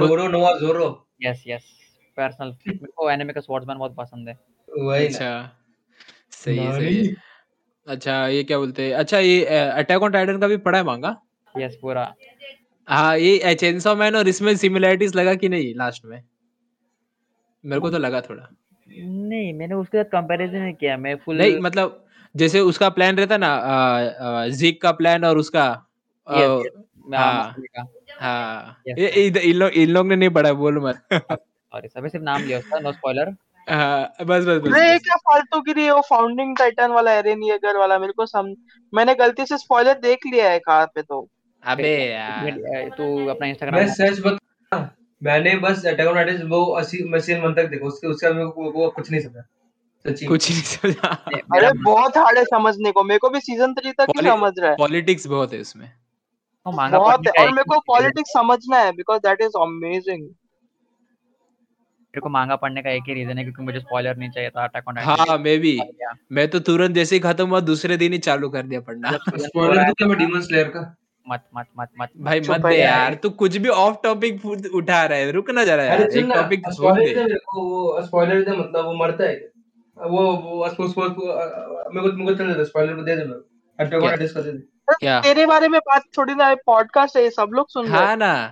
Roronoa 0.28 0.52
Zoro 0.58 0.86
yes 1.22 1.42
yes 1.46 1.62
personal 2.16 2.54
मेरे 2.66 2.92
को 2.96 3.10
एनिमे 3.10 3.32
का 3.32 3.40
स्वॉर्ड्समैन 3.40 3.78
बहुत 3.78 3.94
पसंद 3.96 4.28
है। 4.28 4.38
वही 4.68 5.06
अच्छा 5.06 5.30
सही 6.32 6.56
है 6.58 6.72
सही 6.78 7.06
है। 7.06 7.14
अच्छा 7.86 8.26
ये 8.28 8.42
क्या 8.44 8.58
बोलते 8.58 8.82
हैं? 8.82 8.94
अच्छा 8.94 9.18
ये 9.18 9.44
अटैक 9.46 10.02
ऑन 10.02 10.12
टाइटन 10.12 10.38
का 10.38 10.46
भी 10.46 10.56
पढ़ा 10.58 10.78
है 10.78 10.84
मांगा 10.84 11.16
यस 11.54 11.76
पूरा। 11.82 12.12
हाँ 12.88 13.18
ये 13.18 13.54
चेंसॉ 13.54 13.94
मैन 13.94 14.16
और 14.16 14.28
इसमें 14.28 14.56
सिमिलरिटीज 14.56 15.16
लगा 15.16 15.34
कि 15.34 15.48
नहीं 15.48 15.74
लास्ट 15.74 16.04
में? 16.04 16.22
मेरे 17.64 17.80
को 17.80 17.90
तो 17.90 17.98
लगा 17.98 18.20
थोड़ा। 18.20 18.48
नहीं 18.88 19.54
मैंने 19.54 19.74
उसके 19.74 19.98
साथ 19.98 20.04
कंपैरिजन 20.04 20.58
नहीं 20.58 20.74
किया 20.74 20.96
मैं 20.96 21.16
फुल 21.16 21.36
नहीं 21.36 21.58
मतलब 21.60 22.06
जैसे 22.36 22.60
उसका 22.60 22.88
प्लान 22.88 23.16
रहता 23.16 23.36
ना 23.36 24.48
जिक 24.48 24.82
का 24.82 24.92
प्लान 24.92 25.24
और 25.24 25.38
उसका. 25.38 25.86
मैं 26.28 27.18
हाँ। 27.18 27.54
हाँ 28.20 28.82
इन 28.98 29.36
इन 29.36 29.56
लोग 29.56 29.70
इन 29.70 29.90
लोग 29.90 30.06
ने 30.06 30.16
नहीं 30.16 30.30
पढ़ा 30.30 30.52
बोल 30.52 30.78
मत। 30.78 31.08
सॉरी 31.12 31.88
सिर्फ़ 31.88 32.24
नाम 32.24 32.42
लिया 32.42 32.58
उसका 32.58 32.78
नो 32.78 32.92
स्पॉइलर 32.92 33.34
हाँ, 33.70 34.12
बस 34.22 34.44
बस 34.44 34.58
बस, 34.58 35.02
क्या 35.04 35.16
फालतू 35.16 35.82
है 35.82 35.92
वो 35.92 36.00
फाउंडिंग 36.00 36.56
टाइटन 36.56 36.90
वाला 36.90 37.12
एरेन 37.12 37.42
येगर 37.42 37.76
वाला 37.76 37.98
मेरे 37.98 38.12
को 38.12 38.26
सम 38.26 38.54
मैंने 38.94 39.14
गलती 39.14 39.46
से 39.46 39.58
स्पॉइलर 39.58 39.94
देख 39.94 40.18
लिया 40.32 40.50
है 40.50 40.58
कहाँ 40.58 40.86
पे 40.86 41.02
तो। 41.02 41.28
अबे 41.66 41.92
यार। 42.12 42.88
तू 42.96 43.26
अपना 43.26 43.46
इंस्टाग्राम 43.46 43.80
मैं 43.80 43.88
सच 43.94 44.20
बता 44.20 44.96
मैंने 45.22 45.54
बस 45.56 45.86
अटैक 45.86 46.06
ऑन 46.06 46.14
टाइटन 46.14 46.46
वो 46.46 46.80
80 46.80 47.02
मशीन 47.10 47.40
मन 47.42 47.54
तक 47.54 47.68
देखा। 47.68 47.86
उसके 47.86 48.06
उसका 48.06 48.32
मेरे 48.32 48.46
को 48.46 48.70
वो 48.72 48.90
कुछ 48.90 49.10
नहीं 49.10 49.20
समझा। 49.20 49.42
सच्ची। 50.04 50.26
कुछ 50.26 50.50
नहीं 50.50 50.62
समझा। 50.62 51.08
अरे 51.56 51.70
बहुत 51.84 52.16
हार्ड 52.16 52.38
है 52.38 52.44
समझने 52.44 52.92
को। 52.92 53.04
मेरे 53.04 53.18
को 53.18 53.28
भी 53.28 53.40
सीज़न 53.40 53.74
थ्री 53.74 53.92
तक 53.92 54.06
ही 54.16 54.28
समझ 54.28 54.52
रहा 54.58 54.70
है। 54.70 54.76
पॉलिटिक्स 54.76 55.26
बहुत 55.26 55.52
है 55.52 55.60
उसमें। 55.60 55.92
मांगा 56.66 56.98
बहुत 56.98 57.26
है। 57.26 57.32
का 57.32 57.42
और 57.42 57.50
मेरे 57.50 57.64
को 57.64 57.78
पॉलिटिक्स 57.80 58.30
समझना 58.30 58.78
है 58.78 58.92
बिकॉज़ 58.92 59.20
दैट 59.20 59.40
इज़ 59.40 59.58
अमेजिंग 59.60 60.22
मेरे 62.14 62.20
को 62.20 62.28
मांगा 62.28 62.56
पढ़ने 62.56 62.82
का 62.82 62.90
एक 62.90 63.02
ही 63.08 63.14
रीजन 63.14 63.38
है 63.38 63.44
क्योंकि 63.44 63.62
मुझे 63.62 63.80
स्पॉइलर 63.80 64.16
नहीं 64.16 64.30
चाहिए 64.30 64.50
था 64.50 64.64
अटैक 64.64 64.88
ऑन 64.88 64.98
हाँ 64.98 65.38
मैं 65.38 65.58
भी 65.60 65.80
मैं 66.32 66.48
तो 66.48 66.58
तुरंत 66.58 66.94
जैसे 66.94 67.16
ही 67.16 67.20
खत्म 67.20 67.48
हुआ 67.48 67.60
दूसरे 67.60 67.96
दिन 67.96 68.12
ही 68.12 68.18
चालू 68.18 68.48
कर 68.48 68.62
दिया 68.62 68.80
पढ़ना। 68.80 69.10
स्पॉइलर 69.36 69.82
तो 69.88 69.92
क्या 69.94 70.08
मैं 70.08 70.18
डीमन 70.18 70.40
स्लेयर 70.40 70.68
का? 70.68 70.94
मत 71.28 71.44
मत 71.56 71.66
मत 71.80 71.88
मत 72.00 72.08
भाई 72.16 72.40
मत 72.40 72.60
दे 72.60 72.76
यार। 72.76 72.98
यार 72.98 73.14
तू 73.14 73.30
कुछ 73.30 73.56
भी 73.56 73.68
ऑफ़ 73.68 73.96
टॉपिक 74.04 74.46
उठा 74.74 75.04
रहा 75.04 75.18
है। 75.18 75.32
रुक 75.32 75.50
ना 75.50 75.64
जरा 75.64 75.84
यार 75.84 76.02
एक 76.02 76.26
टॉपिक 76.34 76.62
छोड़ 76.66 76.98
दे। 76.98 77.14
दे 77.14 77.34
को 77.34 77.62
वो 77.62 78.02
स्पॉइलर 78.02 78.42
दे 78.42 78.50
मतलब 78.50 78.84
वो 78.84 78.94
मरता 78.94 79.24
है 79.24 79.50
वो 79.98 80.32
वो 80.32 80.66
उसको 80.66 80.82
उसको 80.84 81.02
उसको- 81.02 81.94
मेरे 81.94 82.08
को 82.08 82.16
मेरे 82.16 82.32
को 82.32 82.38
चल 82.38 82.48
जाता 82.48 82.64
स्पॉइलर 82.64 82.94
को 82.94 83.02
दे 83.02 83.16
दे 83.16 83.24
मेरे 83.24 83.38
को। 83.38 83.50
अटैक 83.80 83.94
ऑन 83.94 84.16
क्या? 84.16 84.42
दे 84.42 84.52
दे 84.52 84.58
क्या? 85.00 85.20
तेरे 85.20 85.46
बारे 85.46 85.68
में 85.68 85.80
बात 85.80 86.02
थोड़ी 86.18 86.34
ना 86.34 86.54
पॉडकास्ट 86.54 87.16
है 87.16 87.30
सब 87.30 87.48
लोग 87.52 87.70
सुन 87.70 87.86
रहे 87.86 87.98
हैं 87.98 88.06
हाँ। 88.06 88.16
ना। 88.16 88.44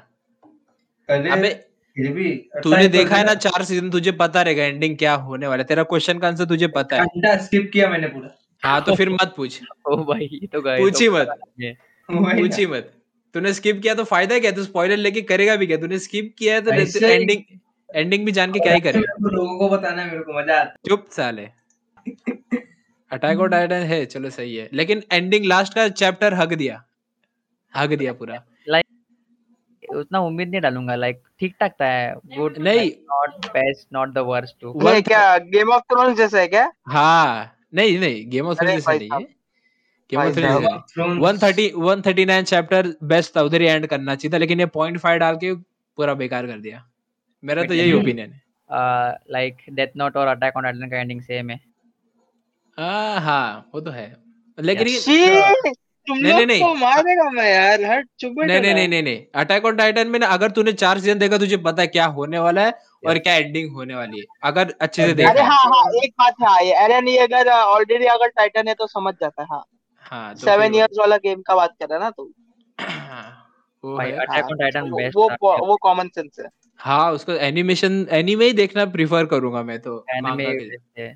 अबे 1.11 1.49
फिर 1.97 2.12
भी 2.12 2.51
तूने 2.62 2.89
देखा 2.89 3.16
है 3.16 3.27
ना 3.27 3.35
चार 3.35 3.64
सीज़न 3.64 3.91
तुझे 3.91 4.12
पता 4.12 4.43
रहेगा 4.43 4.64
एंडिंग 4.64 4.97
क्या 4.97 5.14
होने 5.14 5.47
वाला 5.47 5.61
है। 5.61 5.66
तेरा 5.66 5.83
क्वेश्चन 5.83 6.18
का 6.18 6.29
आंसर 6.29 6.45
तुझे 6.45 6.66
पता 6.66 6.97
है? 6.97 7.03
घंटा 7.03 7.37
स्किप 7.37 7.70
किया 7.72 7.89
मैंने 7.89 8.07
पूरा। 8.07 8.31
हाँ 8.64 8.85
तो 8.85 8.95
फिर 8.95 9.11
मत 9.11 9.35
पूछ। 9.37 9.61
ओ 9.89 9.97
भाई 9.97 10.29
ये 10.33 10.47
तो 10.47 10.61
पूछ 10.61 11.01
ही 11.03 11.09
मत। 11.09 11.29
वही 11.29 11.68
ना। 11.68 11.93
पूछ 12.09 12.59
ही 12.59 12.67
मत। 12.67 12.93
तूने 13.35 13.53
स्किप 13.55 13.81
किया 13.83 13.95
तो 13.95 14.05
फ़ायदा 14.05 14.39
क्या? 14.39 14.51
तू 14.53 14.65
स्पॉइलर 14.65 14.97
लेके 14.97 15.21
करेगा 15.23 15.57
भी 15.57 15.67
क्या? 15.67 15.77
तूने 15.77 15.99
स्किप 15.99 16.35
किया 16.39 16.55
है 16.55 16.61
तो 16.63 17.07
एंडिंग 17.07 17.43
एंडिंग 17.91 18.25
भी 18.27 18.33
जान 18.33 18.53
के 18.53 18.61
क्या 18.61 18.75
ही 18.75 18.81
करेगा? 18.81 19.15
लोगों 19.23 19.59
को 19.59 19.69
बताना 19.69 20.05
मेरे 20.05 20.19
को 20.19 20.39
मज़ा 20.41 20.61
आता 20.61 20.75
चुप 20.89 21.07
साले। 21.11 21.43
अटैक 23.11 23.41
ऑन 23.41 23.49
टाइटन 23.51 23.83
है 23.87 24.05
चलो 24.07 24.31
सही 24.31 24.57
है। 24.57 24.69
लेकिन 24.73 25.03
एंडिंग 25.13 25.45
लास्ट 25.47 25.75
का 25.75 25.89
चैप्टर 25.91 26.35
हक 26.35 26.55
दिया। 26.55 26.83
हक 27.75 27.91
दिया 27.95 28.13
पूरा। 28.13 28.43
उतना 29.95 30.21
उम्मीद 30.21 30.49
नहीं 30.49 30.61
डालूँगा। 30.61 30.95
लाइक 30.95 31.21
ठीक 31.41 31.55
ठाक 31.61 31.73
था। 31.73 31.89
गुड 32.37 32.59
नहीं। 32.59 32.91
Not 33.11 33.47
best 33.47 33.87
not 33.93 34.13
the 34.15 34.19
worst 34.29 34.57
too 34.61 34.73
क्या 34.81 35.37
गेम 35.39 35.71
ऑफ़ 35.73 35.83
थ्रोन्स 35.93 36.17
जैसा 36.19 36.39
है 36.39 36.49
क्या? 36.49 36.71
हाँ। 36.89 37.51
नहीं 37.75 37.99
नहीं 37.99 38.29
गेम 38.31 38.47
ऑफ़ 38.47 38.59
थ्रोन्स 38.59 38.87
भाई 38.87 38.99
नहीं 38.99 39.09
है। 39.13 39.27
गेम 40.11 40.21
ऑफ़ 40.21 40.29
थ्रोन्स 40.29 40.49
साहब। 40.49 40.63
नहीं 40.63 40.71
Thrones- 40.71 41.23
130 41.23 41.73
139 41.75 42.43
चैप्टर 42.43 42.95
बेस्ट 43.03 43.37
था 43.37 43.43
उधर 43.43 43.61
ही 43.61 43.69
एंड 43.69 43.87
करना 43.87 44.15
चाहिए 44.15 44.35
था 44.35 44.39
लेकिन 44.39 44.61
ये 44.61 44.67
पॉइंट 44.67 44.99
फाइव 44.99 45.19
डाल 45.19 45.37
के 45.37 45.55
पूरा 45.97 46.15
बेकार 46.15 46.47
कर 46.47 46.59
दिया। 46.59 46.89
मेरा 47.45 47.63
तो 47.63 47.75
यही। 47.75 47.93
ओपिनियन 47.93 48.33
है। 48.33 48.43
लाइक 49.31 49.57
डेथ 49.71 49.89
नोट 49.97 50.17
और 50.17 50.27
अटैक 50.27 50.57
ऑन 50.57 50.63
टाइटन 50.63 50.91
का 50.91 50.97
एंडिंग 50.97 51.21
सेम 51.21 51.51
है। 51.51 51.61
हाँ 52.79 53.21
हाँ 53.21 53.71
वो 53.75 53.81
तो 53.81 53.91
है। 53.91 54.17
लेकिन 54.61 54.89
ये 54.89 55.53
नहीं, 56.11 56.47
नहीं, 56.47 56.75
मारेगा 56.75 57.31
मैं 57.31 57.55
यार 57.55 57.83
हट 57.83 58.09
चुप 58.19 58.35
नहीं 58.39 58.61
नहीं 58.61 58.75
नहीं 58.75 58.89
नहीं 58.89 59.03
नहीं। 59.03 59.23
अटैक 59.35 59.65
ऑन 59.65 59.77
टाइटन 59.77 60.09
में 60.09 60.21
अगर 60.21 60.51
तूने 60.51 60.73
चार 60.73 60.99
सीज़न 60.99 61.19
देखा 61.19 61.39
तुझे 61.39 61.57
पता 61.57 61.83
है 61.83 61.89
क्या 61.89 62.07
होने 62.07 62.39
वाला 62.39 62.65
है 62.65 62.73
और 63.07 63.19
क्या 63.19 63.35
एंडिंग 63.35 63.73
होने 63.73 63.95
वाली 63.95 64.19
है। 64.19 64.25
अगर 64.43 64.75
अच्छे 64.81 65.07
से 65.07 65.13
देखा। 65.13 65.31
अरे 65.31 65.41
है। 65.41 65.47
हाँ 65.47 65.91
एक 66.05 66.15
बात 66.19 66.35
है 66.43 66.47
हाँ, 66.49 66.61
ये 66.63 67.19
अगर 67.19 67.49
ऑलरेडी 67.49 68.05
अगर 68.05 68.29
टाइटन 68.29 68.69
है 68.69 68.75
तो 68.75 68.87
समझ 68.87 69.15
जाता 69.15 69.43
है 69.43 69.49
हाँ। 69.51 69.65
हाँ 70.05 70.35
सेवन 70.35 70.75
इयर्स 70.75 70.97
वाला 70.99 71.17
गेम 71.17 71.43
का 71.43 71.55
बात 71.55 71.75
कर 71.79 71.87
रहा 71.89 71.99
है 71.99 72.05
ना 72.05 72.11
तू? 72.11 72.31
हाँ, 72.81 73.49
वो 73.85 73.97
भाई 73.97 74.11
है। 74.11 74.17
अटैक 74.17 74.45
ऑन 74.45 74.59
टाइटन 74.59 74.91
बेस्ट 74.91 75.17
वो 75.17 75.29
वो 75.67 75.77
कॉमन 75.77 76.09
सेंस 76.09 76.37
है। 76.41 76.47
हाँ 76.79 77.13
उसको 77.13 77.33
एनिमेशन 77.33 78.07
एनिमे 78.11 78.45
ही 78.45 78.53
देखना 78.53 78.85
प्रीफर 78.87 79.25
करूँगा 79.25 79.63
मैं 79.63 79.79
तो 79.79 80.05
एनिमे 80.17 80.45
है। 80.99 81.09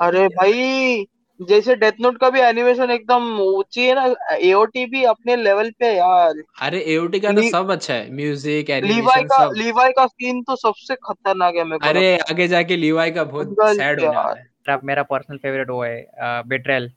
अरे 0.00 0.28
भाई 0.28 1.06
जैसे 1.40 1.74
डेथ 1.76 1.92
नोट 2.00 2.18
का 2.18 2.30
भी 2.30 2.40
एनिमेशन 2.40 2.90
एकदम 2.90 3.38
ऊँची 3.40 3.86
है 3.86 3.94
ना 3.94 4.34
एओटी 4.36 4.84
भी 4.86 5.04
अपने 5.04 5.36
लेवल 5.36 5.70
पे 5.70 5.92
यार। 5.96 6.42
अरे 6.62 6.80
एओटी 6.86 7.20
का 7.20 7.32
तो 7.32 7.42
सब 7.50 7.70
अच्छा 7.70 7.94
है 7.94 8.14
म्यूज़िक 8.14 8.70
एनिमेशन 8.70 9.24
का 9.26 9.46
सब। 9.46 9.54
लीवाई 9.56 9.92
का 9.92 10.06
सीन 10.06 10.42
तो 10.42 10.56
सबसे 10.56 10.94
खतरनाक 10.94 11.54
है 11.54 11.64
मेरे 11.64 11.88
अरे 11.88 12.16
आगे 12.18 12.48
जाके 12.48 12.76
लीवाई 12.76 13.10
का 13.10 13.24
बहुत 13.24 13.54
सैड 13.60 14.00
होने 14.00 14.14
यार। 14.14 14.24
वाला 14.24 14.38
है। 14.38 14.42
मेरा- 14.60 14.84
मेरा 14.84 15.02
पर्सनल 15.02 15.36
फेवरेट 15.36 15.70
वो 15.70 15.82
है 15.84 16.06
बेट्रेल 16.42 16.92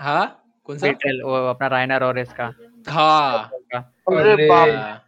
हाँ? 0.00 0.24
कौन 0.66 0.78
सा? 0.78 0.86
बेट्रेल 0.86 1.20
वो 1.24 1.34
अपना 1.48 1.66
राइनर 1.68 2.02
और 2.04 2.18
इसका। 2.18 2.52
हाँ। 2.88 3.50
अरे 3.74 4.48
बाप। 4.48 5.02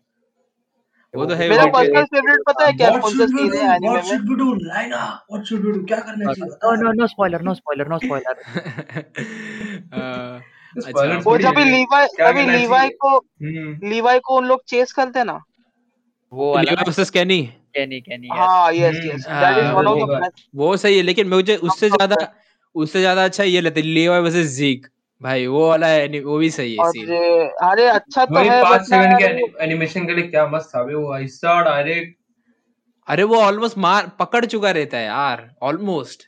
वो 1.15 1.25
तो 1.27 1.35
है 1.35 1.49
मेरा 1.49 1.65
पर्सनल 1.75 2.05
फेवरेट 2.05 2.41
पता 2.49 2.65
है 2.67 2.73
क्या? 2.73 2.91
कौन 2.99 3.19
सा 3.19 3.27
सीन 3.27 3.53
है 3.57 3.75
एनीमे 3.75 3.89
What 3.89 4.03
में? 4.03 4.09
should 4.11 4.29
we 4.29 4.37
do? 4.41 4.49
Laina, 4.71 5.03
what 5.33 5.47
should 5.51 5.65
we 5.67 5.73
do? 5.77 5.85
क्या 5.89 5.99
करना 6.01 6.33
चाहिए? 6.33 6.55
No 6.65 6.75
no 6.83 6.93
no 7.01 7.07
spoiler 7.07 7.43
no 7.43 7.55
spoiler 7.55 7.89
no 7.89 7.99
spoiler 7.99 8.43
अच्छा। 10.77 11.19
वो 11.25 11.37
जब 11.39 11.59
है। 11.59 11.65
लीवाई 11.65 12.07
करना 12.19 12.53
लीवाई 12.53 12.89
को 13.05 13.17
हम्म। 13.17 13.89
लीवाई 13.89 14.19
को 14.25 14.37
उन 14.39 14.45
लोग 14.47 14.63
चेस 14.69 14.93
करते 14.93 15.19
हैं 15.19 15.27
ना? 15.27 15.39
वो 16.33 16.57
लियो 16.59 16.75
वर्सेस 16.87 17.11
केनी 17.11 17.43
कैनी 17.75 18.01
कैनी 18.01 18.29
हाँ 18.33 18.73
yes 18.75 18.97
hmm, 18.97 19.09
yes 19.11 19.27
that 19.27 19.59
is 19.59 19.71
one 19.73 19.87
of 19.87 20.11
the 20.11 20.31
वो 20.57 20.77
सही 20.77 20.97
है 20.97 21.03
लेकिन 21.03 21.29
मुझे 21.29 21.57
उससे 21.57 21.89
ज़्यादा 21.91 22.17
उससे 22.75 23.01
ज़्यादा 23.01 23.25
अच्छा 23.25 23.45
ये 23.45 23.61
लगता 23.61 23.81
है 23.81 23.87
लियो 23.87 24.23
वर्सेस 24.23 24.47
जीक 24.47 24.87
भाई 25.23 25.47
वो 25.47 25.69
वाला 25.69 25.87
है 25.87 26.21
वो 26.21 26.39
भी 26.39 26.51
सही 26.51 26.77
है 26.77 26.91
सीन 26.93 27.09
अरे 27.09 27.49
अरे 27.63 27.87
अच्छा 27.87 28.25
तो 28.25 28.39
है 28.39 28.63
पाँच 28.63 28.83
सेकंड 28.83 29.19
के 29.19 29.33
वो- 29.43 29.61
एनिमेशन 29.61 30.07
के 30.07 30.15
लिए 30.15 30.29
क्या 30.29 30.47
मस्त 30.47 30.71
था 30.75 30.83
वो 30.83 31.19
ऐसा 31.19 31.61
डायरेक्ट 31.63 32.17
अरे 33.09 33.23
वो 33.23 33.37
ऑलमोस्ट 33.37 33.79
मार 33.79 34.11
पकड़ 34.19 34.45
चुका 34.45 34.71
रहता 34.71 34.97
है 34.99 35.05
यार 35.05 35.51
ऑलमोस्ट 35.63 36.23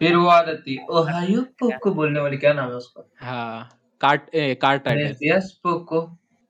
फिर 0.00 0.16
वो 0.16 0.26
आदत 0.26 0.62
थी 0.66 0.78
ओहायो 0.90 1.42
पोको 1.42 1.90
बोलने 1.94 2.20
वाली 2.20 2.36
क्या 2.36 2.52
नाम 2.52 2.68
है 2.68 2.74
उसका? 2.74 3.10
हाँ 3.20 3.68
cart 4.00 4.34
uh, 4.34 4.54
cart 4.54 4.82
titan 4.84 5.16
yes 5.22 5.60
Porco. 5.64 6.00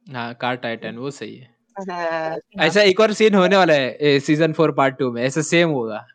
हाँ 0.06 0.34
कार्ट 0.34 0.60
टाइटन 0.60 0.96
वो 0.96 1.10
सही 1.10 1.36
है। 1.36 1.54
हाँ। 1.90 2.36
ऐसा 2.60 2.82
एक 2.82 3.00
और 3.00 3.12
सीन 3.12 3.34
होने 3.34 3.56
वाला 3.56 3.74
है 3.74 4.18
सीज़न 4.20 4.52
फोर 4.52 4.72
पार्ट 4.72 4.98
टू 4.98 5.10
में 5.12 5.22
ऐसा 5.22 5.40
सेम 5.42 5.70
होगा। 5.70 6.06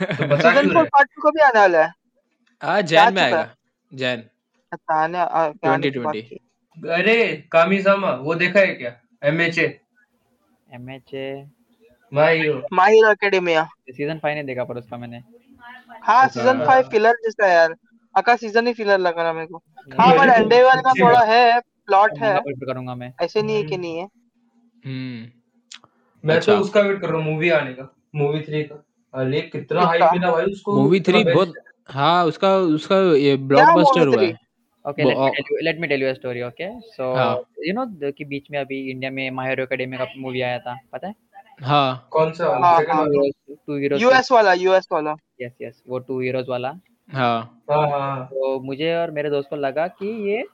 तो 0.00 0.26
बता 0.28 0.50
सीज़न 0.54 0.72
फोर 0.72 0.84
पार्ट 0.84 1.08
टू 1.08 1.22
को 1.22 1.30
भी 1.30 1.40
आने 1.40 1.60
वाला 1.60 1.84
है। 1.84 1.92
हाँ 2.62 2.82
जैन 2.82 3.04
में 3.04 3.10
चुका 3.10 3.22
आएगा 3.22 3.54
जैन। 3.94 4.22
अच्छा 4.72 4.94
आने 4.94 5.18
आ- 5.18 5.48
क्या 5.48 5.72
आने 5.72 5.90
की 5.90 5.98
बात 5.98 6.14
2020 6.14 6.28
की। 6.28 6.36
अरे 6.88 7.48
कामिसामा 7.52 8.10
वो 8.10 8.34
देखा 8.34 8.60
है 8.60 8.66
क्या? 8.66 9.00
एमएचए 9.24 9.80
एमएचए 10.74 11.48
माहिरो 12.12 12.62
माई 12.72 12.94
हीरो 12.94 13.10
एकेडेमिया 13.10 13.68
सीज़न 13.90 14.18
5 14.18 14.34
नहीं 14.34 14.44
देखा 14.44 14.64
पर 14.64 14.76
उसका 14.76 14.96
मैंने। 14.96 15.22
हाँ। 16.02 16.28
सीज़न 16.28 16.64
फाइव 16.66 16.88
फिलर 16.88 17.12
जैसा 17.12 17.46
है 17.46 17.54
यार। 17.54 17.74
आका 18.18 18.36
सीज़न 18.36 18.66
ही 18.66 18.72
फिलर 18.72 18.98
लग 18.98 19.18
रहा 19.18 19.32
मेरे 19.32 19.46
को। 19.46 19.62
हाँ 20.00 20.18
पर 20.18 20.28
एंडेवर 20.28 20.80
का 20.80 20.92
थोड़ा 20.92 21.20
है 21.20 21.60
प्लॉट 21.60 22.18
है। 22.18 22.40
करूँगा 22.48 22.94
मैं। 22.94 23.12
ऐसे 23.22 23.42
नहीं 23.42 23.56
है 23.56 23.62
कि 23.62 23.76
नहीं 23.76 23.98
है। 23.98 24.04
हम्म। 24.84 25.30
मैं 26.24 26.36
अच्छा। 26.36 26.54
तो 26.54 26.60
उसका 26.60 26.80
वेट 26.80 27.00
कर 27.00 27.08
रहा 27.08 27.22
हूँ 27.22 27.32
मूवी 27.32 27.50
आने 27.50 27.72
का। 27.72 27.94
मूवी 28.14 28.40
थ्री 28.40 28.62
का। 28.62 28.84
अरे 29.14 29.40
कितना? 29.40 29.80
हाइप 29.80 30.02
मिला 30.02 30.30
भाई 30.30 30.44
उसको। 30.44 30.82
मूवी 30.82 31.00
थ्री 31.00 31.24
बहुत 31.24 31.54
है। 31.88 32.24
उसका 32.26 32.56
उसका 32.76 32.96
ये 33.18 33.36
ब्लॉकबस्टर 33.50 34.06
हुआ 34.06 34.22
है। 34.22 34.32
Okay 34.84 35.04
let 35.64 35.80
me 35.80 35.86
tell 35.86 36.02
you 36.02 36.08
a 36.08 36.12
story 36.14 36.42
okay 36.42 36.68
so 36.90 37.12
you 37.66 37.74
know 37.74 38.10
कि 38.10 38.24
बीच 38.24 38.50
में 38.50 38.58
अभी 38.60 38.80
इंडिया 38.90 39.10
में 39.10 39.30
माय 39.30 39.48
हीरो 39.48 39.62
एकेडमी 39.62 39.96
का 39.96 40.06
मूवी 40.18 40.40
आया 40.40 40.58
था 40.58 40.76
पता 40.92 41.08
है? 41.08 41.14
हाँ। 41.62 42.08
कौन 42.10 42.32
सा? 42.32 42.48
वाला। 42.48 42.66
हाँ 42.66 42.84
हाँ 42.88 43.06
टू 43.66 43.76
हीरोज 43.76 44.02
यूएस 44.02 44.30
वाला। 44.32 44.52
यूएस 44.52 44.88
वाला। 44.92 45.14
यस 45.42 45.52
यस 45.62 45.82
वो 45.88 45.98
टू 45.98 46.20
हीरोज 46.20 46.48
वाला। 46.48 46.72
हाँ। 47.08 47.62
हाँ 47.70 47.88
हाँ। 47.90 48.24
तो 48.26 48.58
मुझे 48.60 48.94
और 48.96 49.10
मेरे 49.10 49.30
दोस्त 49.30 49.48
को 49.50 49.56
लगा 49.56 49.86
कि 49.88 50.06
ये 50.30 50.44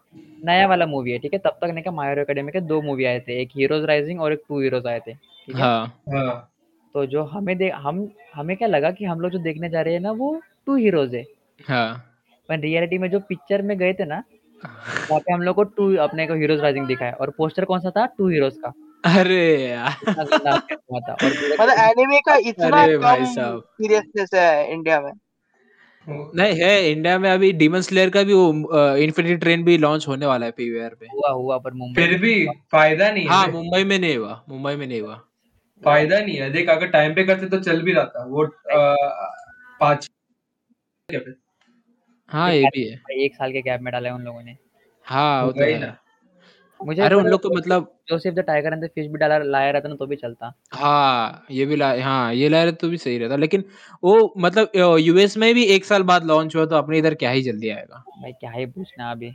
नया 0.44 0.66
वाला 0.66 0.86
मूवी 0.86 1.10
है 1.12 1.18
ठीक 1.18 1.32
है? 1.34 1.38
तब 1.38 1.58
तक 1.62 1.70
नहीं 1.74 1.84
का 1.84 1.90
माय 1.90 2.08
हीरो 2.08 2.22
एकेडमी 2.22 2.52
के 2.52 2.60
दो 2.62 2.80
मूवी 2.82 3.04
आए 3.04 3.20
थे 3.28 3.40
एक 3.42 3.50
हीरोज 3.56 3.84
राइजिंग 3.84 4.20
और 4.20 4.32
एक 4.32 4.42
टू 4.48 4.60
हीरोज 4.60 4.86
आए 4.86 5.00
थे 5.00 5.14
ठीक 5.14 5.56
है? 5.56 5.62
हाँ। 5.62 5.86
हाँ। 6.14 6.46
तो 6.94 7.04
जो 7.06 7.22
हमें 7.24 7.56
देख 7.58 7.72
हम 7.76 8.08
हमें 8.34 8.56
क्या 8.56 8.68
लगा 8.68 8.90
कि 8.90 9.04
हम 9.04 9.20
लोग 9.20 9.30
जो 9.30 9.38
देखने 9.38 9.68
जा 9.70 9.80
रहे 9.80 9.94
हैं 9.94 10.00
ना 10.00 10.10
वो 10.12 10.32
टू 10.66 10.76
हीरोज 10.76 11.14
है। 11.14 11.24
हाँ। 11.61 12.06
पर 12.48 12.61
रियलिटी 12.61 12.98
में 12.98 13.11
जो 13.11 13.20
पिक्चर 13.20 13.62
में 13.62 13.76
गए 13.78 13.92
थे 13.92 14.04
ना 14.04 14.22
वहाँ 14.62 15.18
पे 15.18 15.32
हम 15.32 15.42
लोग 15.42 15.56
को 15.56 15.64
टू 15.66 15.94
अपने 15.98 16.26
को 16.26 16.34
हीरोज 16.36 16.61
राइजिंग 16.61 16.86
दिखाया 16.86 17.12
और 17.12 17.30
पोस्टर 17.36 17.64
कौन 17.64 17.80
सा 17.80 17.90
था? 17.90 18.06
टू 18.08 18.28
हीरोज 18.28 18.56
का। 18.64 18.72
अरे 19.04 19.44
यार। 19.62 19.96
इतना 20.02 20.24
गंदा 20.24 20.50
हुआ 20.52 21.00
था 21.00 21.12
और 21.12 21.30
पूरे 21.30 21.56
मतलब 21.61 21.78
एनिमे 21.80 22.18
का 22.20 22.34
इतना 22.48 22.82
अरे 22.82 22.96
भाई 22.98 23.18
कम 23.18 23.34
साहब। 23.34 23.61
सीरियसनेस 23.61 24.30
है 24.34 24.72
इंडिया 24.72 25.00
में। 25.00 25.12
नहीं 26.06 26.61
है 26.61 26.90
इंडिया 26.90 27.18
में 27.18 27.30
अभी 27.30 27.52
डीमन 27.54 27.80
स्लेयर 27.80 28.11
का 28.11 28.22
भी 28.22 28.32
वो 28.34 28.96
इन्फिनिटी 28.98 29.36
ट्रेन 29.36 29.64
भी 29.64 29.78
लॉन्च 29.78 30.06
होने 30.08 30.26
वाला 30.26 30.46
है 30.46 30.52
पीवीआर 30.52 30.94
पे। 31.00 31.06
हुआ 31.06 31.30
हुआ 31.30 31.58
पर 31.58 31.72
मुंबई 31.74 32.02
फिर 32.02 32.18
भी 32.20 32.46
फ़ायदा 32.72 33.11
नहीं 33.11 33.24
है। 33.24 33.30
हाँ 33.30 33.46
मुंबई 33.48 33.84
में 33.84 33.98
नहीं 33.98 34.16
हुआ 34.16 34.40
मुंबई 34.48 34.74
में 34.76 34.86
नहीं 34.86 35.00
हुआ। 35.00 35.20
फ़ायदा 35.82 36.20
नहीं 36.20 36.36
है। 36.36 36.50
देख 36.52 36.68
अगर 36.68 36.86
टाइम 36.90 37.14
पे 37.14 37.24
करते 37.24 37.46
तो 37.48 37.61
चल 37.61 37.82
भी 37.82 37.92
रहा 37.92 38.04
था 38.06 38.24
वो 38.26 38.46
पाँच 39.80 40.08
हाँ। 42.28 42.52
ये 42.54 42.64
भी 42.74 42.84
है। 42.84 43.24
एक 43.24 43.34
साल 43.34 43.52
के 43.52 43.62
गैप 43.62 43.80
में 43.80 43.92
डाला 43.92 44.08
है 44.08 44.14
उन 44.14 44.22
लोगों 44.22 44.42
ने। 44.42 44.56
हाँ 45.06 45.44
वो 45.44 45.52
तो 45.52 45.61
वही 45.61 45.72
है। 45.72 45.78
ना। 45.80 45.96
मुझे 46.80 47.02
अरे 47.02 47.14
उन 47.14 47.26
लोग 47.26 47.40
को 47.42 47.50
मतलब 47.50 47.90
Joseph 48.08 48.34
the 48.34 48.40
Tiger 48.40 48.72
and 48.72 48.84
the 48.84 48.88
Fish 48.88 49.06
भी 49.06 49.18
डाला 49.18 49.38
लाया 49.38 49.70
रहता 49.70 49.88
ना 49.88 49.94
तो 49.94 50.06
भी 50.06 50.16
चलता। 50.16 50.52
हाँ 50.72 51.44
ये 51.50 51.66
भी 51.66 51.76
ला 51.76 51.92
हाँ 52.02 52.34
ये 52.34 52.48
ला 52.48 52.62
रहे 52.62 52.72
तो 52.72 52.88
भी 52.88 52.98
सही 52.98 53.18
रहता। 53.18 53.36
लेकिन 53.36 53.64
वो 54.04 54.34
मतलब 54.38 54.70
यूएस 55.00 55.36
में 55.36 55.52
भी 55.54 55.64
एक 55.64 55.84
साल 55.84 56.02
बाद 56.02 56.24
लॉन्च 56.24 56.56
हुआ 56.56 56.64
तो 56.66 56.76
अपने 56.76 56.98
इधर 56.98 57.14
क्या 57.14 57.30
ही 57.30 57.42
जल्दी 57.42 57.68
आएगा। 57.68 58.04
भाई 58.22 58.32
क्या 58.32 58.50
ही 58.50 58.66
पूछना 58.66 59.11
अभी। 59.11 59.32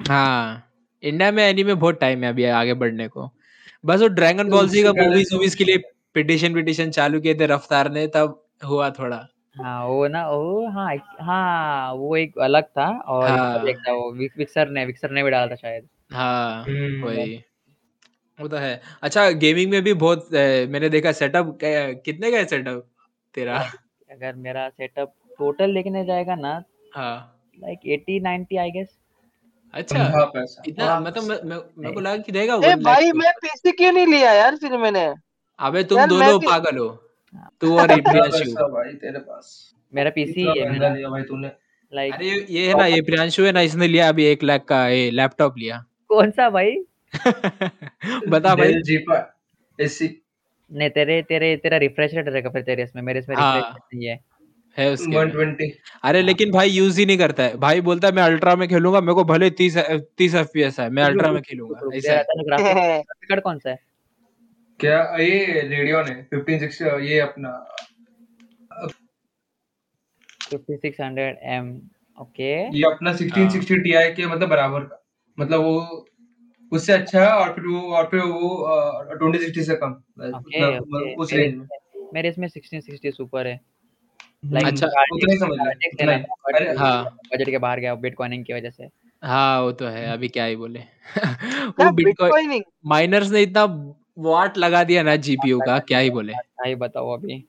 हाँ 0.00 0.66
इंडिया 1.02 1.30
में 1.32 1.42
एनीमे 1.44 1.74
बहुत 1.74 2.00
टाइम 2.00 2.24
है 2.24 2.30
अभी 2.30 2.44
आगे 2.44 2.74
बढ़ने 2.74 3.08
को। 3.08 3.30
बस 3.84 4.00
वो 4.00 4.08
ड्रैगन 4.08 4.48
बॉल 4.50 4.68
जी 4.68 4.82
का 4.82 4.92
मूवीज़ 4.92 5.56
के 5.56 5.64
लिए 5.64 5.78
पिटिशन 6.14 6.54
पिटिशन 6.54 6.90
चालू 6.90 7.20
किए 7.20 7.34
थे 7.34 7.46
रफ्तार 7.46 7.90
ने 7.92 8.06
तब 8.06 8.42
हुआ 8.64 8.90
थोड़ा। 8.90 9.26
हाँ 9.62 9.84
वो 9.86 10.06
ना 10.08 10.28
वो 10.28 10.68
हाँ 10.68 10.94
एक- 10.94 11.22
हाँ 11.22 11.92
वो 11.94 12.16
एक 12.16 12.38
अलग 12.38 12.64
था 12.64 12.88
और 13.00 13.28
हाँ। 13.28 13.62
भी 13.64 13.70
एक 13.70 13.78
था 13.78 13.92
वो 13.92 14.12
विक- 14.12 14.38
विक्सर 14.38 14.68
ने 14.68 14.84
विक्सर 14.86 15.10
ने 15.10 15.22
भी 15.22 15.30
डाला 15.30 15.46
था 15.46 15.54
शायद। 15.54 15.88
हाँ 16.12 16.64
हम्म। 16.64 17.04
वही। 17.04 17.36
वो 18.40 18.48
तो 18.48 18.56
है। 18.56 18.80
अच्छा 19.02 19.30
गेमिंग 19.30 19.70
में 19.70 19.82
भी 19.82 19.94
बहुत 19.94 20.34
अ, 20.34 20.66
मैंने 20.70 20.88
देखा 20.88 21.12
सेटअप 21.12 21.58
कितने 21.64 22.30
का 22.30 22.36
है 22.36 22.44
सेटअप 22.44 22.86
तेरा? 23.34 23.58
अगर 24.10 24.34
मेरा 24.34 24.68
सेटअप 24.68 25.12
टोटल 25.38 25.74
देखने 25.74 26.04
जाएगा 26.04 26.34
ना 26.34 26.62
हाँ। 26.94 27.36
Like 27.58 27.78
80 27.86 28.20
90 28.20 28.58
I 28.58 28.70
guess. 28.70 28.88
अच्छा 29.74 30.02
हाँ 30.04 30.24
पैसा। 30.26 30.62
इतना 30.66 30.84
हाँ, 30.84 31.00
मतलब 31.00 31.22
मैं 31.24 31.36
मैं 31.44 31.56
मेरे 31.78 31.94
को 31.94 32.00
लगा 32.00 32.16
कि 32.16 32.32
रहेगा 32.32 32.54
ए 32.54 32.58
1 32.58 32.64
लाख 32.66 32.78
भाई 32.78 33.04
के 33.04 33.18
मैं 33.18 33.32
पीसी 33.42 33.72
क्यों 33.72 33.92
नहीं 33.92 34.06
लिया 34.06 34.32
यार 34.32 34.56
फिर 34.56 34.76
मैंने? 34.78 35.04
अबे 35.58 35.84
तुम 35.84 35.98
यार, 35.98 36.08
मैं 36.08 36.18
दोनों 36.18 36.38
भी- 36.40 36.50
पागल 36.50 36.78
हो। 36.78 36.88
तू 37.60 37.78
और 37.78 37.86
प्रियांशु 38.00 38.50
भाई 38.52 38.92
तेरे 38.92 39.18
पास। 39.18 39.74
मेरा 39.94 40.10
पीसी 40.10 40.42
है 40.42 40.70
महँगा 40.70 40.94
लिया 40.94 41.08
भाई 41.08 41.22
तूने। 41.22 41.50
लाइक 41.94 42.14
अरे 42.14 42.26
ये- 42.26 42.68
है 42.68 42.78
ना 42.78 42.86
ये 42.86 43.00
प्रियांशु 43.00 43.44
है 43.44 43.52
ना 43.52 43.60
इसने 43.60 43.88
लिया 43.88 44.08
अभी 44.08 44.24
एक 44.24 44.42
लाख 44.42 44.64
का 44.64 44.88
ये 44.88 45.10
लैपटॉप 45.10 45.54
लिया। 45.58 45.84
कौन 46.08 46.30
सा 46.30 46.50
भाई? 46.50 46.76
बता 48.28 48.54
भाई। 48.54 48.72
जीपा 48.82 49.42
एसी 49.80 50.22
नहीं 50.72 50.90
तेरे 50.90 51.22
तेरे 51.22 51.56
तेरा 51.56 51.76
रिफ्रेश 51.76 52.14
रेट 52.14 52.28
रहेगा 52.28 52.50
फिर 52.50 52.62
तेरे 52.62 52.82
इसमें 52.82 53.02
मेरे 53.02 53.18
इसमें 53.18 53.36
हाँ। 53.36 53.56
रिफ्रेश 53.56 53.76
नहीं 53.94 54.08
है 54.08 54.20
है 54.78 54.92
उसके 54.92 55.16
120 55.16 55.70
अरे 56.02 56.22
लेकिन 56.22 56.50
भाई 56.52 56.68
यूज़ 56.68 57.00
ही 57.00 57.06
नहीं 57.06 57.18
करता 57.18 57.42
है। 57.42 57.56
भाई 57.56 57.80
बोलता 57.80 58.08
है 58.08 58.14
मैं 58.14 58.22
अल्ट्रा 58.22 58.56
में 58.56 58.68
खेलूँगा 58.68 59.00
मेरे 59.00 59.14
को 59.14 59.24
भले 59.24 59.50
तीस 59.50 59.78
तीस 60.18 60.34
एफ़ 60.34 60.80
है 60.80 60.90
मैं 60.90 61.02
अल्ट्रा 61.02 61.32
में 61.32 61.42
खेलूँगा 61.42 61.96
ऐसा 61.96 62.12
है। 62.12 63.02
कार्ड 63.02 63.40
कौन 63.40 63.58
सा 63.58 63.70
है? 63.70 63.89
क्या 64.80 64.98
ये 65.16 65.60
रेडियन 65.60 66.06
है 66.06 66.28
1560 66.28 67.00
ये 67.00 67.18
अपना 67.20 67.50
5600 70.52 71.36
एम 71.54 71.80
ओके 72.20 72.52
ये 72.76 72.82
अपना 72.82 73.12
1660 73.16 73.82
Ti 73.84 74.14
के 74.16 74.26
मतलब 74.26 74.48
बराबर 74.48 74.80
का। 74.80 75.04
मतलब 75.40 75.60
वो 75.60 76.06
उससे 76.72 76.92
अच्छा 76.92 77.24
है 77.24 77.32
और 77.32 77.52
फिर 77.54 77.64
वो 77.64 77.80
और 77.94 78.04
फिर 78.04 78.20
वो 78.20 79.14
ट्वेंटी 79.14 79.38
सिक्सटी 79.38 79.64
से 79.64 79.74
कम। 79.74 79.92
ओके 80.36 80.78
मतलब 80.80 81.14
उस 81.18 81.32
रेंज 81.32 81.54
में। 81.54 81.66
मेरे 82.14 82.28
इसमें 82.28 82.48
1660 82.48 83.10
सुपर 83.10 83.46
है। 83.46 83.56
अच्छा, 84.64 84.86
उतना 84.86 85.32
ही 85.32 85.38
समझ 85.38 85.58
उतना 85.92 86.12
ही। 86.12 86.22
अरे 86.54 86.76
हाँ। 86.78 87.04
बजट 87.04 87.50
के 87.50 87.58
बाहर 87.58 87.80
गया 87.80 87.94
बिटकॉइनिंग 87.94 88.44
की 88.44 88.52
वजह 88.52 88.70
से। 88.70 88.88
हाँ 89.22 89.62
वो 89.62 89.72
तो 89.72 89.86
है 89.86 90.12
अभी 90.12 90.28
क्या 90.28 90.44
ही 90.44 90.56
बोले। 90.56 90.80
वो 91.80 91.90
बिटकॉइन 91.92 92.62
माइनर्स 92.86 93.30
ने 93.30 93.42
इतना 93.42 93.66
वाट 94.20 94.58
लगा 94.58 94.82
दिया 94.84 95.02
ना 95.02 95.16
जीपीयू 95.16 95.60
का 95.60 95.78
क्या 95.78 95.98
ही 95.98 96.10
बोले। 96.10 96.32
क्या 96.32 96.66
ही 96.66 96.74
बताओ 96.74 97.10
अभी। 97.10 97.44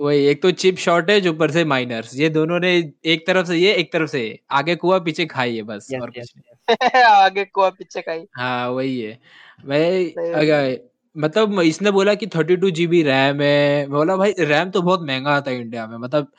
वही 0.00 0.24
एक 0.26 0.42
तो 0.42 0.50
चिप 0.50 0.76
शॉर्टेज 0.76 1.26
ऊपर 1.28 1.50
से 1.50 1.64
माइनर्स 1.64 2.14
ये 2.16 2.28
दोनों 2.28 2.58
ने 2.60 2.72
एक 3.04 3.26
तरफ़ 3.26 3.46
से 3.46 3.56
ये 3.56 3.72
एक 3.74 3.92
तरफ़ 3.92 4.10
से 4.10 4.22
आगे 4.50 4.74
कुआ 4.76 4.98
पीछे 4.98 5.26
खाई 5.26 5.56
है 5.56 5.62
बस 5.62 5.88
और 6.00 6.10
कुछ 6.10 6.32
नहीं। 6.36 7.02
आगे 7.04 7.44
को 7.44 7.70
पीछे 7.70 8.00
का 8.00 8.12
ही 8.12 8.26
हाँ। 8.36 8.70
वही 8.70 9.00
है। 9.00 9.18
मैं 9.66 10.78
मतलब 11.16 11.60
इसने 11.60 11.90
बोला 11.90 12.14
कि 12.14 12.26
थर्टी 12.26 12.56
टू 12.56 12.70
जीबी 12.70 13.02
रैम 13.02 13.40
है 13.40 13.86
मैं 13.86 13.90
बोला 13.90 14.16
भाई 14.16 14.32
रैम 14.38 14.70
तो 14.70 14.82
बहुत 14.82 15.02
महँगा 15.02 15.30
आता 15.30 15.50
है 15.50 15.60
इंडिया 15.60 15.86
में 15.86 15.96
मतलब 15.98 16.32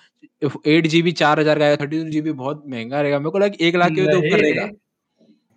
एट 0.67 0.87
जीबी 0.87 1.11
चार 1.11 1.39
हज़ार 1.39 1.59
का 1.59 1.75
थर्टी 1.75 2.03
टू 2.03 2.09
जीबी 2.09 2.31
बहुत 2.31 2.63
महँगा 2.67 3.01
रहेगा। 3.01 3.19
मेरे 3.19 3.31
को 3.31 3.39
लगा 3.39 3.65
एक 3.67 3.75
लाख 3.75 3.91
के 3.91 4.05
तो 4.11 4.17
ऊपर 4.17 4.39
रहेगा। 4.39 4.67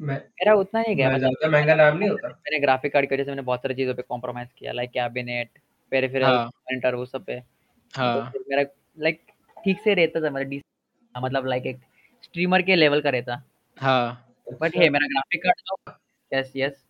मैं 0.01 0.17
मेरा 0.17 0.55
उतना 0.55 0.81
ही 0.81 0.95
गया 0.95 1.09
मैं 1.09 1.17
मतलब 1.17 1.31
ज़्यादा 1.31 1.59
महँगा 1.59 1.75
नाम 1.75 1.97
नहीं 1.99 2.09
होता। 2.11 2.29
मैंने 2.29 2.59
ग्राफिक 2.59 2.93
कार्ड 2.93 3.09
की 3.09 3.15
वजह 3.15 3.25
से 3.25 3.31
मैंने 3.31 3.43
बहुत 3.43 3.63
सारी 3.63 3.75
चीज़ों 3.75 3.95
पे 3.95 4.03
कॉम्प्रोमाइज 4.03 4.49
किया 4.59 4.73
लाइक 4.73 4.91
कैबिनेट 4.91 5.51
पेरिफेरल। 5.93 6.35
मॉनिटर 6.37 6.95
वो 6.95 7.05
सब 7.07 7.25
पे। 7.25 7.41
तो 7.41 8.01
हाँ। 8.01 8.33
मेरा 8.51 8.63
लाइक 8.99 9.21
ठीक 9.65 9.81
से 9.81 9.95
रहता 9.95 10.21
था 10.21 10.31
मतलब 10.31 10.61
मतलब 11.15 11.47
लाइक 11.47 11.67
एक 11.67 11.81
स्ट्रीमर 12.25 12.63
के 12.63 12.75
लेवल 12.77 13.01
का 13.01 13.11
रहता। 13.11 13.43
हाँ। 13.79 14.25
बट 14.61 14.77
है 14.77 14.89
मेरा 14.89 15.07
ग्राफिक 15.07 15.43
कार्ड 15.43 15.61
तो 15.69 15.93
यस 16.33 16.53
यस 16.57 16.85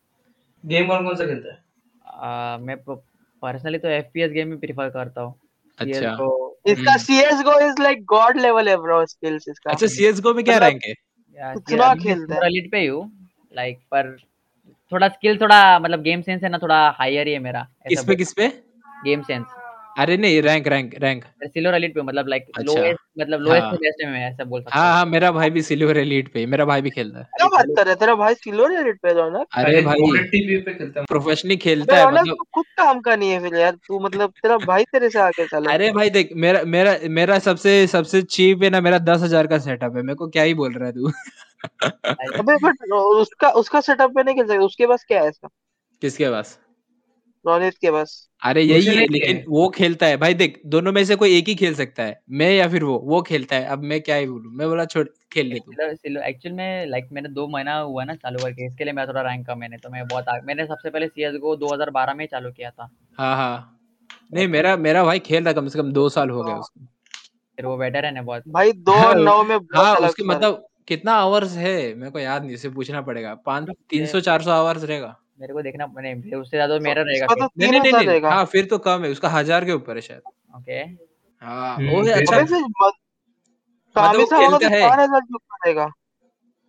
गेम 0.65 0.87
कौन 0.87 1.05
कौन 1.05 1.17
सा 1.17 1.27
खेलता 1.27 1.53
है? 1.53 2.59
मैं 2.59 2.77
पर्सनली 2.89 3.79
तो 3.79 3.89
एफपीएस 3.89 4.31
गेम 4.31 4.53
ही 4.53 4.57
प्रेफर 4.59 4.89
करता 4.91 5.21
हूँ। 5.21 5.35
अच्छा। 5.79 6.17
इसका। 6.67 6.97
CS:GO 6.97 7.61
is 7.61 7.83
like 7.83 8.05
God 8.05 8.37
level 8.37 8.69
है 8.69 8.77
ब्रो 8.77 9.05
स्किल्स 9.07 9.49
इसका। 9.49 9.71
अच्छा 9.71 9.87
सीएसगो 9.87 10.35
में 10.35 10.45
क्या 10.45 10.57
मतलब- 10.57 10.71
रैंक 10.71 10.85
है? 10.85 10.95
कितना 11.41 11.95
खेलता 11.95 12.34
है? 12.34 12.41
एलिट 12.47 12.70
पे 12.70 12.78
ही 12.78 12.86
हूँ 12.86 13.28
लाइक 13.55 13.78
पर 13.78 14.16
थोड़ा 14.93 15.09
स्किल 15.09 15.39
थोड़ा 15.41 15.78
मतलब 15.78 16.03
गेम 16.03 16.22
सेंस 16.22 16.43
है 16.43 16.49
ना 16.49 16.59
थोड़ा 16.59 16.91
हायर 16.91 17.26
ही 17.26 17.32
है 17.32 17.39
मेरा 17.39 17.68
किस 17.89 18.05
पे 18.05 18.16
किस 18.16 18.32
पे 18.32 18.49
गेम 19.05 19.22
सेंस 19.22 19.47
अरे 19.99 20.17
नहीं 20.17 20.41
rank 20.43 20.67
rank 20.69 20.95
rank 20.99 21.25
silver 21.45 21.75
elite 21.75 21.95
पे 21.95 22.03
मतलब 22.03 22.29
लाइक 22.29 22.45
अच्छा। 22.57 22.73
लोएस्ट 22.73 23.01
मतलब 23.21 23.41
लोएस्ट 23.41 23.63
हाँ। 23.63 23.71
से 23.73 23.77
बेस्ट 23.77 24.05
में 24.07 24.21
ऐसा 24.21 24.45
बोल 24.45 24.61
सकता 24.61 24.79
हाँ 24.79 24.89
हूँ। 24.89 24.97
हाँ 24.97 25.07
मेरा 25.07 25.31
भाई 25.33 25.51
भी 25.51 25.63
सिल्वर 25.63 25.99
एलीट 25.99 26.33
पे 26.33 26.45
मेरा 26.47 26.65
भाई 26.65 26.83
भी 26.83 26.91
खेलता 26.91 27.19
है। 27.19 27.25
क्या 27.25 27.47
बात 27.47 27.65
कर 27.77 27.83
रहा 27.83 27.91
है? 27.91 27.97
तेरा 27.97 28.15
भाई 28.15 28.35
सिल्वर 28.35 28.73
एलिट 28.73 29.01
पे 29.03 29.09
है 29.09 29.15
रौनक 29.15 29.47
अरे 29.55 29.81
भाई। 29.83 30.23
टीपी 30.25 30.57
पे 30.57 30.75
खेलता 30.75 31.01
है। 31.01 31.07
प्रोफेशनली 31.07 31.57
खेलता 31.57 31.97
है 31.97 32.07
मतलब 32.07 32.27
तू 32.27 32.45
खुद 32.55 32.65
काम 32.77 33.01
का 33.01 33.17
नहीं 33.17 33.31
है 33.31 33.41
फिर 33.41 33.55
यार 33.55 33.73
तू 33.73 34.01
मतलब 34.01 34.31
तेरा 34.31 34.57
भाई 34.57 34.85
तेरे 34.85 35.11
से 35.11 35.19
आगे 35.19 35.47
चला। 35.47 35.73
अरे 35.73 35.91
भाई 35.93 36.11
देख 36.11 36.31
मेरा 36.37 36.63
मेरा 36.63 36.97
मेरा 37.11 37.39
सबसे 37.39 37.87
सबसे 37.87 38.23
चीप 38.23 38.63
है 38.63 38.71
ना 38.71 38.81
मेरा 38.81 38.99
दस 38.99 39.23
हज़ार 39.23 39.47
का 39.47 39.59
सेटअप 39.59 39.97
है 39.97 40.03
मेरे 40.03 40.15
को 40.15 40.29
क्या 40.29 40.43
ही 40.43 40.55
बोल 40.55 40.73
रहा 40.73 40.87
है 40.87 40.93
तू? 40.93 41.11
अबे 42.41 42.57
बट 42.57 42.93
उसका 42.93 43.51
उसका 43.51 43.81
सेटअप 43.81 44.11
पे 44.11 44.23
नहीं 44.23 44.35
खेल 44.35 44.47
सकता 44.47 44.65
उसके 44.65 44.87
पास 44.87 45.05
क्या 45.09 45.23
है 45.23 45.29
ऐसा 45.29 45.49
किसके 46.03 46.31
पास? 46.31 46.59
रोनित 47.45 47.75
के 47.81 47.91
पास। 47.91 48.28
अरे 48.43 48.62
यही 48.62 48.86
है 48.86 49.07
लेकिन 49.07 49.36
है। 49.36 49.45
वो 49.49 49.68
खेलता 49.68 50.07
है। 50.07 50.16
भाई 50.16 50.34
देख 50.34 50.61
दोनों 50.66 50.93
में 50.93 51.05
से 51.05 51.16
कोई 51.16 51.36
एक 51.39 51.49
ही 51.49 51.55
खेल 51.55 51.74
सकता 51.74 52.03
है। 52.03 52.20
मैं 52.30 52.51
या 52.53 52.68
फिर 52.68 52.84
वो 52.84 52.99
वो 53.05 53.20
खेलता 53.22 53.57
है। 53.57 53.64
अब 53.66 53.82
मैं 53.84 54.01
क्या 54.01 54.16
ही 54.16 54.26
बोलूँ? 54.26 54.53
मैं 54.53 54.68
बोला 54.68 54.84
छोड़ 54.84 55.07
खेल 55.32 55.47
ले 55.47 55.59
तू 55.59 55.72
एक्चुअल 56.20 56.55
में 56.55 56.86
लाइक 56.86 57.09
मैंने 57.12 57.28
दो 57.28 57.47
महीना 57.49 57.78
हुआ 57.78 58.05
ना 58.05 58.14
चालू 58.14 58.39
करके 58.39 58.66
इसके 58.66 58.84
लिए 58.84 58.93
मैं 58.93 59.07
थोड़ा 59.09 59.22
रैंक 59.22 59.47
कम 59.47 59.59
मैंने 59.59 59.76
तो 59.76 59.91
मैं 59.91 60.07
बहुत 60.09 60.28
आग, 60.28 60.45
मैंने 60.45 60.66
सबसे 60.66 60.91
पहले 60.91 61.07
CS:GO 61.09 61.57
2012 61.57 62.14
में 62.14 62.26
चालू 62.26 62.51
किया 62.51 62.70
था। 62.70 62.89
हाँ 63.18 63.36
हाँ। 63.36 63.74
नहीं 64.34 64.49
मेरा 64.49 64.76
मेरा 64.76 65.05
भाई 65.05 65.18
खेल 65.18 65.45
रहा 65.45 65.53
कम 65.53 65.68
से 65.68 65.78
कम 65.78 65.93
दो 65.93 66.09
साल 66.09 66.30
हो 66.30 66.43
गए 66.43 66.53
हाँ। 66.53 66.61
उसको। 66.61 66.80
फिर 67.59 67.66
वो 67.66 67.76
बेटर 67.76 68.05
है 68.05 68.11
ना 68.14 68.22
बहुत। 68.22 68.43
भाई 68.49 68.72
दो 68.72 68.93
हाँ, 68.93 69.14
नौ 69.14 69.43
में 69.45 69.57
हाँ 69.76 69.95
उसके 69.99 70.24
मतलब 70.24 70.64
कितना 70.89 71.12
आवर्स 71.14 71.57
है? 71.57 71.95
मेरे 71.95 72.11
को 72.11 72.18
याद 72.18 72.43
नहीं 72.45 72.55
इसे 72.55 72.68
पूछना 72.70 73.01
पड़ेगा। 73.03 73.34
पाँच 73.47 73.68
तीन 73.91 74.07
सौ 74.07 74.20
चार 74.20 74.43
सौ 74.43 74.51
आवर्स 74.51 74.84
रहेगा। 74.84 75.16
मेरे 75.39 75.53
को 75.53 75.62
देखना 75.62 75.86
मैंने 75.89 76.36
उससे 76.36 76.57
ज़्यादा 76.57 76.76
तो 76.78 76.84
मेरा 76.84 77.03
रहेगा 77.03 77.26
तो 77.26 77.49
नहीं 77.59 77.70
नहीं 77.72 77.93
नहीं, 77.93 78.20
हाँ 78.22 78.45
फिर 78.47 78.64
तो 78.66 78.78
कम 78.80 79.05
है 79.05 79.11
उसका 79.11 79.28
हज़ार 79.28 79.64
के 79.64 79.72
ऊपर 79.72 79.97
है 79.97 80.01
शायद। 80.01 80.22
ओके। 80.57 80.80
हाँ। 81.43 81.76
हम्म, 81.76 81.91
वो 81.91 82.03
है 82.03 82.12
अच्छा। 82.12 82.36
फिर 82.36 82.43
मतलब 83.97 84.26
खेलता 84.30 84.59
तो 84.59 85.80
है। 85.80 85.86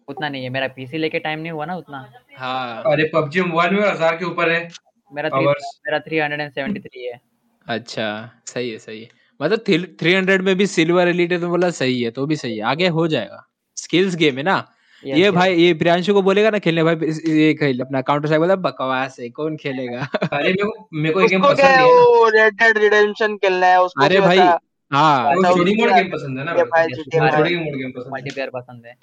उतना 0.08 0.30
नहीं 0.30 0.44
है 0.44 0.50
मेरा 0.50 0.68
पीसी 0.68 0.98
लेके 0.98 1.20
टाइम 1.20 1.40
नहीं 1.40 1.52
हुआ 1.52 1.66
ना 1.66 1.76
उतना। 1.76 1.98
हाँ। 2.38 2.84
अरे 2.86 3.10
पबजी 3.14 3.42
मोबाइल 3.42 3.74
में 3.74 3.82
हज़ार 3.82 4.16
के 4.18 4.26
ऊपर 4.26 4.50
है। 4.52 4.68
मेरा 5.12 5.30
थ्री 5.30 5.46
मेरा 5.46 6.00
three 6.00 6.20
hundred 6.20 6.42
and 6.42 6.52
seventy 6.52 6.80
three 6.80 7.06
है। 7.06 7.20
अच्छा 7.66 8.08
सही 8.48 8.70
है 8.72 8.78
सही 8.78 9.02
है। 9.02 9.10
मतलब 9.40 9.60
थ्री 10.00 10.14
हंड्रेड 10.14 10.42
में 10.42 10.56
भी 10.56 10.68
सिल्वर 10.68 11.08
एलिट 11.08 11.32
है 11.32 11.40
तो 11.40 11.50
बोला 11.50 11.70
सही 11.72 12.02
है 12.02 12.12
तो 12.12 12.26
भी 12.26 12.36
सही 12.36 12.58
है। 12.58 12.64
आगे 12.66 12.88
हो 12.90 13.08
जाएगा। 13.08 13.46
स्किल्स 13.78 14.16
गेम 14.16 14.38
है 14.38 14.44
ना? 14.44 14.58
Yes, 15.04 15.18
ये 15.18 15.26
yes. 15.26 15.36
भाई 15.36 15.54
ये 15.56 15.74
प्रियांशु 15.74 16.14
को 16.14 16.22
बोलेगा 16.22 16.50
ना 16.50 16.60
खेलने 16.60 16.84
भाई 16.84 16.96
ये 17.34 17.54
खेल 17.54 17.80
अपना 17.80 18.02
काउंटर 18.02 18.28
स्ट्राइक 18.28 18.42
बोला 18.42 18.56
बकवास 18.64 19.16
है 19.20 19.30
कौन 19.30 19.56
खेलेगा? 19.58 20.08
अरे 20.24 20.44
मेरे 20.44 20.64
को 20.64 20.88
मेरे 20.94 21.14
को 21.14 21.22
ये 21.22 21.28
गेम 21.28 21.42
पसंद 21.42 21.60
है 21.60 21.84
वो 21.84 22.30
रेड 22.30 22.54
डेड 22.54 22.78
रिडेम्पशन 22.78 23.36
खेलना 23.38 23.68
है 23.68 23.82
उसको 23.82 24.04
अरे 24.06 24.20
भाई 24.22 24.38
हाँ। 24.38 25.36
वो 25.36 25.44
स्टोरी 25.44 25.76
मोड 25.76 25.94
गेम 25.94 26.10
पसंद 26.12 26.40
है 26.40 26.46
ना 26.46 26.54
ये 26.54 26.64
भाई 26.66 26.88
स्टोरी 26.94 27.56
मोड 27.56 27.78
गेम 27.78 27.92
पसंद 27.92 28.06
है। 28.06 28.12
मल्टीप्लेयर 28.12 28.50
पसंद 28.50 28.86
है। 28.86 28.96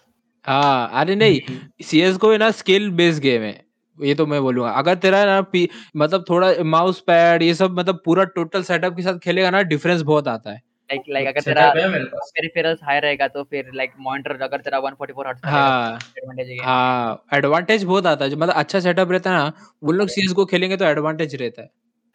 हाँ 0.44 0.90
अरे 0.94 1.14
नहीं 1.16 1.40
हम्म। 1.48 1.84
सी 1.84 2.00
एस 2.00 2.16
को 2.16 2.32
है 2.32 2.38
ना 2.38 2.50
स्किल 2.52 2.90
बेस्ड 2.92 3.22
गेम 3.22 3.42
है। 3.42 3.60
ये 3.98 4.14
तो 4.14 4.26
मैं 4.26 4.40
बोलूँगा। 4.42 4.70
अगर 4.70 4.94
तेरा 4.94 5.24
ना 5.24 5.40
पी, 5.42 5.68
मतलब 5.96 6.24
थोड़ा 6.30 6.52
माउस 6.64 7.00
पैड 7.00 7.42
ये 7.42 7.54
सब 7.54 7.78
मतलब 7.78 8.00
पूरा 8.04 8.24
टोटल 8.34 8.62
सेटअप 8.62 8.96
के 8.96 9.02
साथ 9.02 9.18
खेलेगा 9.18 9.50
ना 9.50 9.62
डिफरेंस 9.64 10.02
बहुत 10.02 10.28
आता 10.28 10.50
है। 10.50 10.60
लाइक 10.90 11.02
लाइक 11.08 11.28
अगर 11.28 11.40
तेरा 11.40 11.62
है 11.76 11.88
मेरे 11.88 12.04
पास। 12.04 12.30
पेरिफेरल्स 12.34 12.78
हाई 12.82 12.98
रहेगा 13.00 13.26
तो 13.28 13.42
फिर 13.44 13.70
लाइक 13.74 13.92
मॉनिटर 14.00 14.42
अगर 14.42 14.60
तेरा 14.60 14.78
144 14.80 15.26
हर्ट्ज 15.26 15.40
का 15.40 15.50
हाँ। 15.50 15.96
एडवांटेज 16.18 16.48
है। 16.50 16.58
हाँ 16.66 17.24
एडवांटेज 17.34 17.84
बहुत 17.84 18.06
आता 18.06 18.24
है। 18.24 18.30
जो 18.30 18.36
मतलब 18.36 18.54
अच्छा 18.54 18.80
सेटअप 18.80 19.10
रहता 19.12 19.30
है 19.30 19.36
ना 19.36 19.52
वो 19.84 19.92
लोग 19.92 20.08
सीएस 20.08 20.32
को 20.32 20.44
खेलेंगे 20.46 20.76
तो 20.76 20.84
एडवांटेज 20.84 21.34
रहता 21.34 21.62
है। 21.62 21.68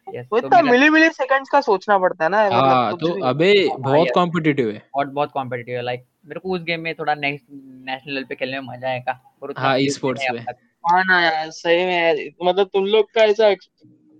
यस 0.06 0.26
तो 0.30 0.38
इतना 0.38 0.60
मिली 0.62 0.88
मिली 0.90 1.08
सेकंड्स 1.10 1.50
का 1.50 1.60
सोचना 1.60 1.98
पड़ता 1.98 2.24
है 2.24 2.30
ना 2.30 2.44
मतलब 2.44 2.62
हाँ 2.62 2.96
तो 2.96 3.12
अबे 3.26 3.52
बहुत 3.78 4.08
कॉम्पिटिटिव 4.14 4.70
है। 4.70 4.82
बहुत 4.94 5.08
बहुत 5.08 5.30
कॉम्पिटिटिव 5.32 5.76
है। 5.76 5.82
लाइक 5.82 6.04
मेरे 6.26 6.40
को 6.40 6.54
उस 6.54 6.62
गेम 6.62 6.80
में 6.80 6.94
थोड़ा 6.94 7.14
नेक्स्ट 7.14 7.46
नेशनल 7.50 8.12
लेवल 8.14 8.24
पे 8.24 8.34
खेलने 8.34 8.60
में 8.60 8.68
मज़ा 8.68 8.88
आएगा। 8.88 9.20
और 9.42 9.54
हाँ 9.58 9.78
ई 9.78 9.88
स्पोर्ट्स 9.90 10.26
में 10.32 10.38
है 10.40 10.54
हाँ 10.84 11.02
ना 11.04 11.20
यार 11.20 11.50
सही 11.50 11.84
में 11.86 12.30
मतलब 12.44 12.66
तुम 12.72 12.86
लोग 12.86 13.10
का 13.14 13.22
ऐसा 13.22 13.54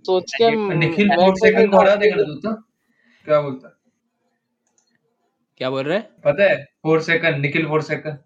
सोच 0.05 0.33
के 0.35 0.49
निखिल 0.75 1.07
मैं 1.09 1.15
फोर 1.15 1.23
ऐसे 1.23 1.31
भी 1.31 1.39
सेकंड 1.39 1.71
को 1.71 1.77
हरा 1.77 1.89
बहुत 1.89 1.99
देगा 1.99 2.15
ना 2.15 2.23
तू 2.23 2.35
तो? 2.41 2.53
क्या 3.25 3.39
बोलता 3.41 3.67
है? 3.67 3.73
क्या 5.57 5.69
बोल 5.69 5.83
रहे? 5.83 5.99
पता 5.99 6.43
है 6.43 6.63
four 6.83 7.01
second 7.01 7.37
Nikhil 7.37 7.67
four 7.67 7.81
second 7.81 8.17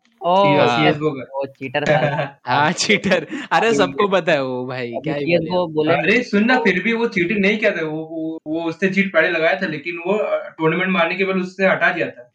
cheater 1.48 1.84
था। 1.84 2.40
हाँ 2.48 2.72
चीटर 2.72 3.28
अरे 3.52 3.74
सबको 3.74 4.08
पता 4.08 4.32
है 4.32 4.44
वो 4.44 4.66
भाई 4.68 4.92
क्या 5.04 5.16
वो 5.56 5.68
बोले 5.68 5.94
अरे 5.94 6.24
सुन 6.24 6.46
ना 6.46 6.60
फिर 6.60 6.84
भी 6.84 6.94
वो 6.94 7.08
चीटिंग 7.08 7.40
नहीं 7.40 7.58
किया 7.58 7.72
था। 7.72 7.86
वो 7.86 7.98
वो, 7.98 8.40
वो 8.48 8.64
उसने 8.64 8.90
चीट 8.90 9.14
पहले 9.14 9.30
लगाया 9.30 9.62
था 9.62 9.68
लेकिन 9.68 9.98
वो 9.98 10.18
टूर्नामेंट 10.50 10.92
मारने 10.92 11.16
के 11.16 11.26
बाद 11.26 11.36
उससे 11.36 11.68
हटा 11.68 11.92
दिया 11.92 12.10
था। 12.10 12.32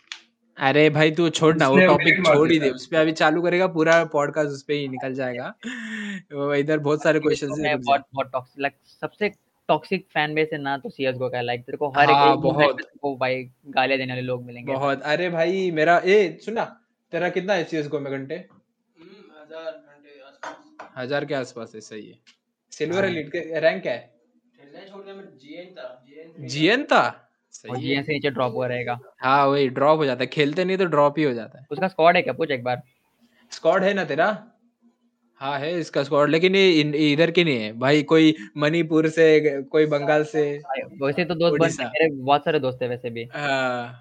अरे 0.58 0.90
भाई 0.90 1.10
तू 1.10 1.28
छोड़ 1.28 1.56
ना 1.56 1.68
वो 1.68 1.76
टॉपिक 1.78 2.26
छोड़ 2.26 2.52
ही 2.52 2.58
दे। 2.58 2.70
था। 2.70 2.74
उस 2.74 2.86
पे 2.86 2.96
अभी 2.96 3.12
चालू 3.12 3.42
करेगा 3.42 3.66
पूरा 3.66 4.04
पॉडकास्ट 4.04 4.50
उस 4.50 4.62
पे 4.62 4.74
ही 4.74 4.88
निकल 4.88 5.14
जाएगा। 5.14 5.54
इधर 6.56 6.78
बहुत 6.78 7.02
सारे 7.02 7.20
क्वेश्चंस 7.20 7.58
मैं 7.58 7.70
है 7.70 7.76
बहुत 7.76 8.04
बहुत 8.14 8.30
टॉक्सिक 8.32 8.60
लाइक 8.60 8.72
सबसे 9.00 9.28
टॉक्सिक 9.68 10.06
फ़ैन 10.14 10.34
बेस 10.34 10.48
है 10.52 10.58
ना 10.58 10.76
तो 10.78 10.90
सीएसगो 10.90 11.28
का 11.28 11.40
लाइक 11.40 11.64
तेरे 11.64 11.78
को 11.78 11.88
हर 11.88 12.10
हाँ, 12.10 12.32
एक 12.32 12.40
बहुत। 12.40 12.80
को 13.00 13.16
भाई 13.16 13.42
गालियाँ 13.68 13.98
देने 13.98 14.12
वाले 14.12 14.22
लोग 14.22 14.44
मिलेंगे। 14.44 14.72
बहुत। 14.72 15.02
अरे 15.02 15.28
भाई 15.30 15.70
मेरा 15.70 16.00
ए 16.06 16.38
सुना 16.44 16.64
तेरा 17.12 17.28
कितना 17.28 17.54
है 17.54 17.64
सीएसगो 17.64 18.00
में 18.00 18.12
घंटे? 18.12 18.44
हज़ार 20.96 21.24
के 21.24 21.34
आसपास। 21.34 21.72
है 21.74 21.80
सही 21.80 22.06
है। 22.08 22.18
सिल्वर 22.72 23.04
एलिट 23.04 23.28
के 23.28 23.60
रैंक 23.60 23.82
क्या 23.82 23.92
है 23.92 24.10
जीएन 26.48 26.84
था 26.84 27.00
है। 27.64 27.80
जीएन 27.80 28.02
से 28.02 28.12
नीचे 28.12 28.30
ड्रॉप 28.30 28.54
हुआ 28.54 28.66
रहेगा। 28.66 28.98
हाँ 29.20 29.46
वही 29.46 29.68
ड्रॉप 29.68 29.98
हो 29.98 30.04
जाता 30.04 30.24
है। 30.24 30.26
खेलते 30.26 30.64
नहीं 30.64 30.76
तो 30.78 30.84
ड्रॉप 30.84 31.18
ही 31.18 31.24
हो 31.24 31.32
जाता 31.32 31.58
है। 31.58 31.66
उसका 31.70 31.88
स्क्वाड 31.88 32.16
है 32.16 32.22
क्या? 32.22 32.32
पूछ 32.32 32.50
एक 32.50 32.64
बार। 32.64 32.82
स्क्वाड 33.52 33.84
है 33.84 33.92
ना 33.94 34.04
तेरा? 34.04 34.30
हाँ 35.42 35.58
है 35.58 35.80
इसका 35.80 36.02
स्क्वाड 36.02 36.28
लेकिन 36.30 36.56
ये 36.56 36.70
इन- 36.70 36.94
इधर 36.94 37.30
की 37.30 37.44
नहीं 37.44 37.58
है। 37.58 37.78
भाई 37.78 38.02
कोई 38.02 38.34
मणिपुर 38.56 39.08
से 39.08 39.62
कोई 39.62 39.86
बंगाल 39.86 40.24
से। 40.24 40.62
वैसे 41.02 41.24
तो 41.24 41.34
दोस्त। 41.34 41.80
मेरे 41.80 42.10
बहुत 42.14 42.44
सारे 42.44 42.60
दोस्त 42.60 42.82
है 42.82 42.88
वैसे 42.88 43.10
भी। 43.10 43.28
हाँ। 43.32 44.00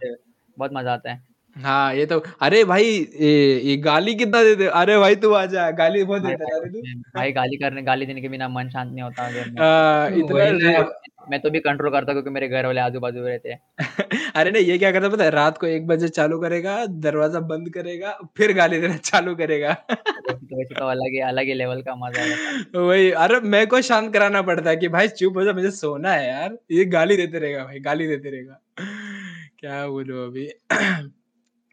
बहुत 0.57 0.71
मज़ा 0.73 0.93
आता 0.93 1.11
है। 1.11 1.30
हाँ 1.55 1.93
ये 1.95 2.05
तो 2.05 2.19
अरे 2.41 2.63
भाई 2.65 2.83
ये, 2.83 3.59
ये 3.61 3.75
गाली 3.77 4.13
कितना 4.15 4.43
देते 4.43 4.67
अरे 4.73 4.97
भाई 4.99 5.15
तू 5.15 5.31
आजा 5.33 5.69
गाली 5.71 6.03
बहुत 6.03 6.21
देता 6.21 6.45
है 6.45 6.59
अरे 6.59 6.69
तू। 6.71 6.81
भाई 7.15 7.31
गाली 7.31 7.57
करने 7.57 7.81
गाली 7.81 8.05
देने 8.05 8.21
के 8.21 8.29
बिना 8.29 8.47
मन 8.49 8.69
शांत 8.69 8.91
नहीं 8.93 9.03
होता 9.03 9.29
में। 9.29 9.59
हाँ, 9.59 10.09
इतना 10.11 10.89
मैं 11.29 11.39
तो 11.41 11.49
भी 11.49 11.59
कंट्रोल 11.59 11.91
करता 11.91 12.13
क्योंकि 12.13 12.29
मेरे 12.29 12.47
घर 12.47 12.65
वाले 12.65 12.81
आजू 12.81 12.99
बाजू 12.99 13.21
रहते 13.25 13.49
हैं। 13.49 13.59
अरे 14.35 14.51
नहीं 14.51 14.63
ये 14.65 14.77
क्या 14.77 14.91
करता 14.91 15.09
पता 15.09 15.23
है? 15.23 15.29
रात 15.31 15.57
को 15.57 15.67
एक 15.67 15.87
बजे 15.87 16.07
चालू 16.09 16.39
करेगा 16.39 16.85
दरवाज़ा 16.85 17.39
बंद 17.39 17.69
करेगा 17.69 18.17
फिर 18.37 18.53
गाली 18.53 18.79
देना 18.81 18.97
चालू 18.97 19.35
करेगा। 19.35 19.73
तो 19.73 20.33
वैसे 20.33 20.75
तो 20.75 20.85
अलग 20.85 21.13
ही 21.13 21.19
अलग 21.21 21.45
ही 21.45 21.53
लेवल 21.53 21.81
का 21.81 21.95
मज़ा 21.95 22.21
है। 22.21 22.37
वही 22.77 23.11
अरे 23.11 23.39
मेरे 23.39 23.65
को 23.65 23.81
शांत 23.81 24.13
कराना 24.13 24.41
पड़ता 24.41 24.69
है 24.69 24.75
कि 24.77 24.87
भाई 24.87 25.07
चुप 25.09 25.37
हो 25.37 25.43
जा 25.43 25.53
मुझे 25.53 25.71
सोना 25.71 26.11
है 26.13 26.27
यार। 26.29 26.57
ये 26.71 26.85
गाली 26.87 27.17
देते 27.17 27.39
रहेगा 27.39 27.63
भाई 27.65 27.79
गाली 27.81 28.07
देते 28.07 28.29
रहेगा। 28.29 28.59
क्या 29.59 29.87
बोलो 29.87 30.25
अभी? 30.27 30.47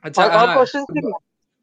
अच्छा 0.04 0.22
और 0.24 0.30
और 0.30 0.36
हाँ 0.38 0.54
क्वेश्चन 0.56 0.84
थे 0.96 1.12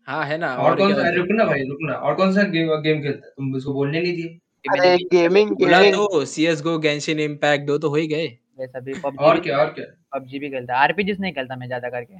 हाँ 0.07 0.23
है 0.25 0.38
ना 0.38 0.55
और 0.57 0.75
कौन 0.77 0.93
सा? 0.93 1.09
रुकना 1.09 1.45
भाई 1.45 1.61
रुकना। 1.63 1.93
और 1.95 2.15
कौन 2.15 2.33
सा 2.33 2.43
गेम 2.49 2.67
गेम 2.81 3.01
खेलता 3.01 3.25
है 3.27 3.31
तुम 3.31 3.53
उसको 3.55 3.73
बोलने 3.73 4.01
नहीं 4.01 4.15
दिए? 4.15 4.39
अरे 4.65 4.95
गेमिंग 5.11 5.51
बोला 5.51 5.79
गेमिंग 5.79 5.95
तो 5.95 6.23
सीएस 6.25 6.61
गो 6.61 6.77
गेंशिन 6.79 7.19
इम्पैक्ट 7.19 7.65
दो 7.67 7.77
तो 7.77 7.89
हो 7.89 7.95
ही 7.95 8.07
गए। 8.07 8.25
ये 8.25 8.67
सभी 8.67 8.93
और 9.19 9.39
क्या 9.39 9.57
और 9.57 9.69
क्या? 9.73 9.86
पबजी 10.13 10.39
भी 10.39 10.49
खेलता 10.49 10.73
है। 10.73 10.79
आरपीजीस 10.79 11.19
नहीं 11.19 11.33
खेलता 11.33 11.55
मैं 11.55 11.67
ज़्यादा 11.67 11.89
करके। 11.89 12.15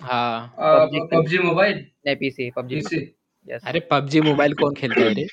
हाँ। 0.00 0.54
PUBG 0.58 1.06
PUBG 1.12 1.38
mobile? 1.38 1.84
नहीं 2.06 2.16
पीसी 2.16 2.50
पबजी 2.50 2.74
पीसी 2.76 2.96
यस 3.48 3.62
अरे 3.66 3.80
पबजी 3.90 4.20
मोबाइल 4.20 4.54
कौन 4.54 4.74
खेलता 4.74 5.00
है 5.00 5.12
रे? 5.14 5.26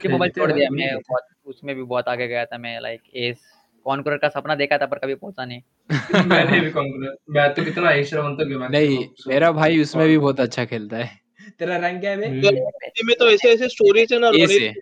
कि 0.00 0.08
मोबाइल 0.08 0.30
छोड़ 0.30 0.50
दिया 0.52 0.68
मैं 0.70 0.94
बहुत 0.98 1.22
उसमें 1.46 1.74
भी 1.76 1.82
बहुत 1.84 2.08
आगे 2.08 2.28
गया 2.28 2.44
था 2.44 2.58
मैं 2.58 2.78
लाइक 2.80 3.00
एस 3.14 3.40
कॉन्करर 3.86 4.16
का 4.16 4.28
सपना 4.28 4.54
देखा 4.54 4.78
था 4.78 4.86
पर 4.86 4.98
कभी 4.98 5.14
पहुँचा 5.14 5.44
नहीं। 5.44 5.60
मैंने 6.26 6.60
भी 6.60 6.70
कॉन्करर 6.70 7.16
मैं 7.30 7.54
तो 7.54 7.64
कितना 7.64 7.90
रहा 7.90 8.30
तक 8.30 8.44
गया 8.44 8.68
नहीं 8.68 9.08
मेरा 9.28 9.52
भाई 9.52 9.80
उसमें 9.80 10.08
भी 10.08 10.18
बहुत 10.18 10.40
अच्छा 10.40 10.64
खेलता 10.64 10.96
है। 10.96 11.10
तेरा 11.58 11.76
रैंक 11.76 12.00
क्या 12.00 12.10
है 12.10 12.16
बे 12.16 12.26
हम्म। 12.26 13.06
में 13.06 13.16
तो 13.18 13.30
ऐसे 13.30 13.52
ऐसे 13.52 13.68
स्टोरीज 13.68 14.12
है 14.12 14.18
ना 14.18 14.30
ए 14.34 14.46
से 14.46 14.74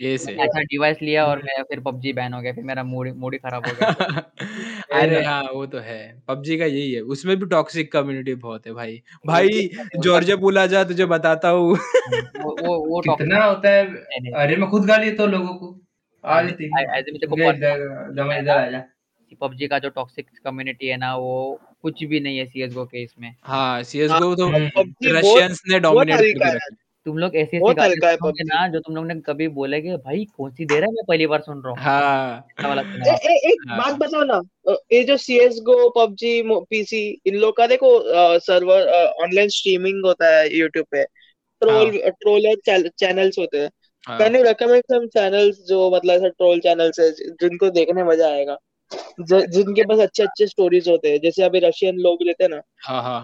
ए 0.00 0.18
से। 0.18 0.32
अच्छा 0.32 0.60
डिवाइस 0.60 1.02
लिया 1.02 1.26
और 1.26 1.38
मैं 1.38 1.62
फिर 1.62 1.80
पबजी 1.80 2.12
बैन 2.12 2.32
हो 2.32 2.40
गया 2.40 2.52
फिर 2.52 2.64
मेरा 2.64 2.82
मूड 2.82 3.08
मूड 3.16 3.32
ही 3.32 3.38
खराब 3.38 3.66
हो 3.66 3.72
गया। 3.72 3.90
अरे 4.92 5.24
हाँ 5.24 5.42
वो 5.42 5.66
तो 5.66 5.78
है। 5.78 6.22
पबजी 6.28 6.58
का 6.58 6.64
यही 6.64 6.92
है 6.92 7.00
उसमें 7.00 7.36
भी 7.36 7.46
टॉक्सिक 7.46 7.92
कम्युनिटी 7.92 8.34
बहुत 8.34 8.66
है 8.66 8.72
भाई। 8.72 9.02
भाई 9.26 9.70
जॉर्जिया 9.96 10.36
पुल 10.36 10.58
आ 10.58 10.66
जा 10.66 10.84
तुझे 10.84 11.06
बताता 11.06 11.48
हूँ। 11.48 11.76
वो 12.42 12.56
वो 12.66 12.78
वो 12.88 13.00
कितना 13.00 13.44
होता 13.44 13.70
है? 13.70 13.86
अरे 14.34 14.56
मैं 14.56 14.70
खुद 14.70 14.84
गाली 14.84 15.10
देता 15.10 15.22
हूँ 15.22 15.30
लोगों 15.30 15.54
को। 15.54 15.78
आ 16.24 16.42
जाती 16.42 16.68
I- 16.68 16.90
ऐसे 16.90 17.12
में 17.12 17.50
इधर 17.54 18.12
दमा 18.14 18.36
इधर 18.36 18.50
आ 18.50 18.70
जा। 18.70 18.84
पबजी 19.40 19.66
का 19.66 19.78
जो 19.78 19.88
टॉक्सिक 19.88 20.26
कम्युनिटी 20.44 20.86
है 20.86 20.96
ना 20.96 21.16
वो 21.16 21.60
कुछ 21.82 22.04
भी 22.04 22.20
नहीं 22.20 22.38
है 22.38 22.46
सीएसगो 22.46 22.84
के 22.84 23.02
इसमें 23.02 23.34
हाँ 23.42 23.82
सीएसगो 23.82 24.34
तो 24.34 24.48
रशियंस 24.48 25.62
ने 25.68 25.80
डोमिनेट 25.80 26.42
है। 26.42 26.58
तुम 27.06 27.18
लोग 27.18 27.36
ऐसी 27.36 27.56
ऐसी 27.56 28.10
है। 28.10 28.44
ना 28.44 28.66
जो 28.68 28.80
तुम 28.80 28.96
लोग 28.96 29.06
ने 29.06 29.14
कभी 29.20 29.48
बोले 29.48 29.80
कि 29.80 29.96
भाई 29.96 30.24
कौन 30.36 30.50
सी 30.50 30.64
दे 30.64 30.74
रहा 30.74 30.86
है 30.86 30.92
मैं 30.92 31.04
पहली 31.08 31.26
बार 31.26 31.40
सुन 31.40 31.62
रहा 31.62 31.70
हूँ? 31.70 31.78
हाँ। 31.78 32.46
ऐसा 32.60 32.68
वाला 32.68 32.82
ए, 32.82 33.14
ए, 33.14 33.34
एक 33.50 33.64
हाँ। 33.68 33.78
बात 33.78 33.98
बताओ 33.98 34.22
ना 34.24 34.40
ये 34.92 35.02
जो 35.04 35.16
C 35.16 35.38
S 35.38 35.58
GO 35.62 35.88
PUBG 35.90 36.42
PC 36.46 37.20
इन 37.26 37.36
लोग 37.36 37.56
का 37.56 37.66
देखो 37.66 37.90
सर्वर 38.38 38.88
ऑनलाइन 39.22 39.48
स्ट्रीमिंग 39.48 40.04
होता 40.06 40.36
है 40.36 40.56
यूट्यूब 40.56 40.86
पे। 40.90 41.04
ट्रोल 41.62 41.90
हाँ। 41.96 42.10
ट्रोलर 42.10 42.88
चैनल्स 42.90 43.38
होते 43.38 43.58
हैं। 43.58 43.70
हाँ। 44.06 44.18
Can 44.18 44.36
you 44.36 44.42
recommend 44.42 44.82
some 44.92 45.06
channels 45.06 45.64
जो 45.68 45.90
मतलब 45.90 46.14
ऐसा 46.14 46.28
ट्रोल 46.28 46.60
चैनल्स 46.60 47.00
है 47.00 47.10
जिनको 47.12 47.70
देखने 47.70 48.04
मज़ा 48.04 48.28
आएगा? 48.28 48.56
ज- 49.22 49.44
जिनके 49.50 49.82
पास 49.84 49.98
अच्छे 49.98 50.22
अच्छे 50.22 50.46
स्टोरीज 50.46 50.88
होते 50.88 51.10
हैं 51.10 51.20
जैसे 51.20 51.42
अभी 51.42 51.58
रशियन 51.58 51.96
लोग 51.98 52.18
रहते 52.26 52.44
हैं 52.44 52.50
ना 52.50 52.60
हाँ 52.86 53.02
हाँ। 53.02 53.20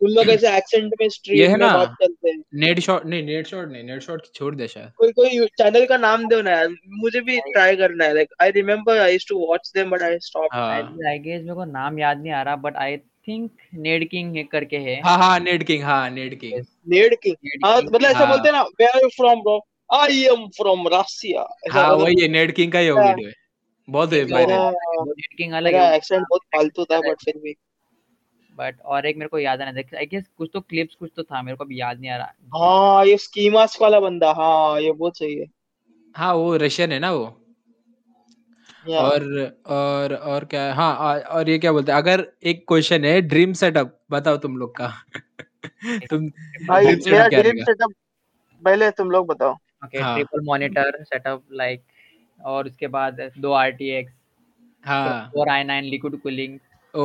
उन 0.00 0.10
लोग 0.10 0.28
ऐसे 0.30 0.56
एक्सेंट 0.56 0.84
में 0.84 1.04
ये 1.04 1.08
स्ट्रीम 1.10 1.50
में 1.50 1.56
ना? 1.58 1.68
बात 1.76 1.94
करते 2.00 2.28
हैं। 2.30 2.36
नेट 2.54 2.78
शॉट 2.80 3.04
नहीं 3.06 3.22
नेट 3.22 3.46
शॉट 3.46 3.68
नहीं 3.72 3.82
नेट 3.82 4.02
शॉट 4.02 4.22
छोड़ 4.34 4.54
दे 4.54 4.68
शायद। 4.68 4.90
कोई 4.96 5.12
कोई 5.12 5.46
चैनल 5.58 5.84
का 5.86 5.96
नाम 5.96 6.26
दो 6.28 6.40
ना 6.42 6.50
यार 6.50 6.68
मुझे 7.00 7.20
भी 7.20 7.38
ट्राई 7.48 7.76
करना 7.76 8.04
है 8.04 8.14
like 8.14 8.28
I 8.42 8.50
remember 8.50 8.98
I 8.98 9.12
used 9.12 9.28
to 9.28 9.38
watch 9.46 9.70
them 9.74 9.90
but 9.90 10.02
I 10.02 10.18
stop 10.18 10.48
हाँ। 10.52 10.72
आई 11.08 11.18
गेस 11.18 11.42
मेरे 11.42 11.54
को 11.54 11.64
नाम 11.64 11.98
याद 11.98 12.20
नहीं 12.22 12.32
आ 12.32 12.42
रहा 12.42 12.56
but 12.64 12.76
I 12.76 12.96
think 13.28 13.50
Ned 13.78 14.08
King 14.10 14.36
है 14.36 14.42
करके 14.44 14.76
है। 14.78 15.00
हाँ 15.04 15.16
हाँ 15.18 15.38
नेट 15.40 15.62
किंग 15.62 15.82
हाँ 15.82 16.08
Net 16.10 16.38
King 16.40 16.52
Ned 16.88 17.14
King 17.22 17.34
Ned 17.44 17.64
हाँ 17.66 17.80
किंग 17.80 17.94
मतलब 17.94 18.08
ऐसा 18.10 18.18
हाँ। 18.18 18.28
बोलते 18.28 18.48
हैं 18.48 18.54
ना 18.56 18.62
where 18.62 18.96
are 18.96 19.02
you 19.02 19.08
from 19.16 19.42
bro 19.42 19.60
I 19.90 20.22
am 20.24 20.46
from 20.56 20.88
Russia 20.94 21.40
ऐसा 21.66 21.78
हाँ 21.80 21.88
मतलब 21.88 22.02
वही 22.04 22.22
है 22.22 22.28
नेट 22.28 22.54
किंग 22.56 22.72
का 22.72 22.78
ही 22.78 22.88
हाँ। 22.88 23.06
वीडियो 23.06 23.28
है। 23.28 23.34
बहुत 23.90 24.10
जो- 24.10 24.32
वायरल 24.32 24.52
मेरा 24.52 25.36
किंग 25.36 25.52
अलग 25.52 25.74
है। 25.74 25.96
एक्सेंट 25.96 26.22
बहुत 26.22 26.40
फालतू 26.40 26.84
था 26.84 27.00
बट 27.00 27.16
फिर 27.24 27.38
भी। 27.38 27.56
बट 28.56 28.80
और 28.84 29.06
एक 29.06 29.16
मेरे 29.16 29.28
को 29.28 29.38
याद 29.38 29.62
नहीं 29.62 29.84
आई 29.98 30.06
गेस 30.06 30.24
कुछ 30.38 30.50
तो 30.52 30.60
क्लिप्स 30.60 30.94
कुछ 30.94 31.10
तो 31.16 31.22
था 31.22 31.42
मेरे 31.42 31.56
को 31.56 31.64
अभी 31.64 31.80
याद 31.80 32.00
नहीं 32.00 32.10
आ 32.10 32.16
रहा। 32.16 32.34
हाँ 32.56 33.06
ये 33.06 33.16
स्की 33.16 33.50
मास्क 33.50 33.82
वाला 33.82 34.00
बंदा 34.00 34.32
हाँ 34.32 34.80
ये 34.80 34.92
बहुत 34.92 35.18
सही 35.18 35.38
है। 35.38 35.46
हाँ 36.16 36.34
वो 36.34 36.56
रशियन 36.56 36.92
है 36.92 36.98
ना 36.98 37.12
वो? 37.12 37.36
या 38.88 39.00
और 39.00 39.44
और 39.66 40.14
और 40.14 40.44
क्या 40.44 40.62
है? 40.62 40.72
हाँ 40.72 41.20
और 41.20 41.48
ये 41.48 41.58
क्या 41.58 41.72
बोलते 41.72 41.92
हैं? 41.92 41.98
अगर 41.98 42.32
एक 42.44 42.64
क्वेश्चन 42.68 43.04
है 43.04 43.20
ड्रीम 43.20 43.52
सेटअप 43.52 44.00
बताओ 44.10 44.36
तुम 44.36 44.56
लोग 44.56 44.76
का। 44.76 44.92
तुम 46.10 46.28
भाई 46.68 46.86
ड्रीम 46.86 47.64
सेटअप 47.64 47.92
पहले 48.64 48.90
तुम 48.90 49.10
लोग 49.10 49.26
बताओ। 49.26 49.52
ओके 49.84 49.98
हाँ। 49.98 50.14
ट्रिपल 50.14 50.40
मॉनिटर 50.44 51.04
सेटअप 51.04 51.44
लाइक 51.52 51.82
और 52.44 52.66
उसके 52.66 52.86
बाद 52.88 53.20
दो 53.38 53.52
आर 53.52 53.70
टी 53.70 53.90
एक्स 53.90 54.12
हाँ। 54.84 55.30
Four 55.34 55.48
I 55.48 55.64
nine 55.64 55.84
liquid 55.84 56.20
cooling 56.22 56.58
ओ 56.94 57.04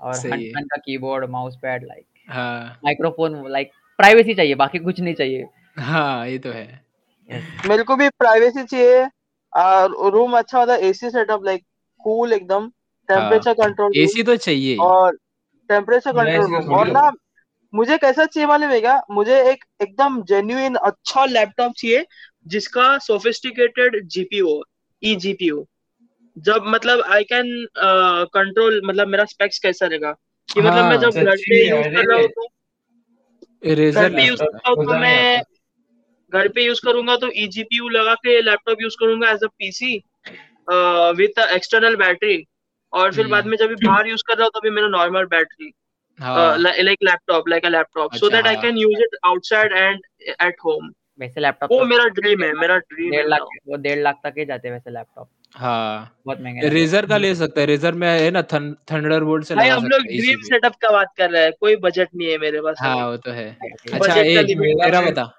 और 0.00 0.14
का 0.26 0.76
कीबोर्ड 0.76 1.30
माउस 1.30 1.56
पैड 1.62 1.84
लाइक 1.84 2.04
हाँ। 2.28 2.78
माइक्रोफोन 2.84 3.42
लाइक 3.50 3.70
प्राइवेसी 3.98 4.34
चाहिए 4.34 4.54
बाकी 4.54 4.78
कुछ 4.78 5.00
नहीं 5.00 5.14
चाहिए। 5.14 5.46
हाँ 5.78 6.26
ये 6.28 6.38
तो 6.38 6.50
है। 6.50 6.80
Yes. 7.30 7.68
मेरे 7.68 7.82
को 7.82 7.96
भी 7.96 8.08
प्राइवेसी 8.08 8.62
चाहिए 8.62 9.04
और 9.52 10.12
रूम 10.12 10.36
अच्छा 10.38 10.58
होता 10.58 10.72
है 10.72 10.80
एसी 10.80 11.10
सेटअप 11.10 11.44
लाइक 11.44 11.64
कूल 12.00 12.32
एकदम 12.32 12.68
टेम्परेचर 13.08 13.52
कंट्रोल 13.54 13.92
एसी 13.96 14.22
तो 14.22 14.36
चाहिए। 14.36 14.76
और 14.76 15.16
टेम्परेचर 15.70 16.12
कंट्रोल 16.12 16.74
और 16.74 16.90
ना 16.92 17.10
मुझे 17.72 17.96
कैसा 17.98 18.24
चाहिए 18.26 18.46
मालूम 18.48 18.70
है 18.70 18.80
क्या 18.80 19.00
मुझे 19.10 19.40
एक 19.50 19.64
एकदम 19.82 20.22
जेन्युइन 20.24 20.74
अच्छा 20.82 21.24
लैपटॉप 21.26 21.72
चाहिए 21.76 22.04
जिसका 22.46 22.86
सोफिस्टिकेटेड 23.06 24.00
जीपीयू 24.08 24.48
हो 24.48 24.62
ई 25.02 25.14
जीपीयू 25.16 25.66
जब 26.36 26.64
मतलब 26.66 27.02
आई 27.12 27.24
कैन 27.24 27.66
कंट्रोल 28.34 28.80
मतलब 28.84 29.08
मेरा 29.08 29.24
स्पेक्स 29.26 29.58
कैसा 29.58 29.86
रहेगा? 29.86 30.12
कि 30.48 30.60
मतलब 30.60 30.84
मैं 30.84 30.96
हाँ 30.96 31.00
जब 31.00 31.20
घर 31.20 31.36
पे 31.38 31.64
यूज़ 31.68 31.88
कर 31.88 32.08
रहा 32.08 32.18
हूँ 32.18 32.28
तो 32.30 32.48
घर 33.92 34.08
पे 34.10 34.26
यूज़ 34.26 34.40
कर 34.40 34.54
रहा 34.54 34.70
हूँ 34.70 34.76
तो 34.78 34.94
मैं 34.94 35.42
घर 36.32 36.48
पे 36.48 36.64
यूज़ 36.64 36.80
करूँगा 36.84 37.16
तो 37.16 37.30
ई 37.36 37.46
जीपीयू 37.48 37.88
लगा 37.88 38.14
के 38.16 38.40
लैपटॉप 38.42 38.82
यूज़ 38.82 38.96
करूँगा 39.00 39.30
as 39.30 39.44
a 39.44 39.48
PC 39.58 39.94
with 41.18 41.38
external 41.46 41.96
battery 41.96 42.44
और 42.92 43.12
फिर 43.12 43.28
बाद 43.28 43.44
हम्म 43.44 43.46
में 43.46 43.56
जब 43.56 43.68
भी 43.68 43.76
बाहर 43.78 44.08
यूज़ 44.08 44.22
कर 44.26 44.36
रहा 44.36 44.44
हूँ 44.44 44.60
तभी 44.60 44.70
मेरा 44.70 44.88
नॉर्मल 44.88 45.24
बैटरी 45.26 45.72
हाँ। 46.18 46.56
Like 46.58 46.98
laptop 47.04 47.48
like 47.48 47.64
a 47.66 47.68
laptop 47.68 48.14
so 48.14 48.26
अच्छा 48.26 48.36
दैट 48.36 48.46
आई 48.46 48.54
हाँ। 48.54 48.62
Can 48.62 48.76
use 48.78 49.02
it 49.02 49.16
outside 49.26 49.72
and 49.72 50.00
at 50.42 50.56
home 50.64 50.90
वैसे 51.20 51.40
लैपटॉप 51.40 51.70
वो 51.72 51.78
तो 51.78 51.84
मेरा 51.86 52.04
ड्रीम 52.16 52.42
है 52.42 52.52
मेरा 52.54 52.76
ड्रीम 52.78 53.12
है 53.12 53.18
डेढ़ 53.18 53.28
लाख 53.28 53.46
वो 53.68 53.76
डेढ़ 53.78 53.98
लाख 53.98 54.20
तक 54.24 54.34
ही 54.38 54.44
जाते 54.44 54.68
हैं 54.68 54.74
वैसे 54.74 54.90
लैपटॉप 54.90 55.28
हाँ। 55.54 56.16
बहुत 56.26 56.40
महँगे 56.40 56.68
रेजर 56.68 57.06
का 57.06 57.16
ले 57.16 57.34
सकता 57.34 57.60
है 57.60 57.66
रेजर 57.66 57.94
में 57.94 58.08
है 58.08 58.30
ना 58.30 58.42
थंडरबोल्ट 58.52 59.44
से 59.44 59.54
भाई 59.54 59.66
लगा 59.66 59.76
हम 59.76 59.86
लोग 59.86 60.02
ड्रीम 60.02 60.40
सेटअप 60.44 60.74
का 60.82 60.90
बात 60.92 61.12
कर 61.18 61.30
रहे 61.30 61.42
हैं 61.42 61.52
कोई 61.60 61.76
बजट 61.84 62.08
नहीं 62.14 62.30
है 62.30 62.38
मेरे 62.38 62.60
पास 62.60 62.76
हाँ 62.80 62.94
वो 63.06 63.16
तो 63.16 63.30
है। 63.30 63.46
अच्छा 63.94 64.20
एक 64.20 64.56
मेरा 64.58 65.00
बता। 65.00 65.30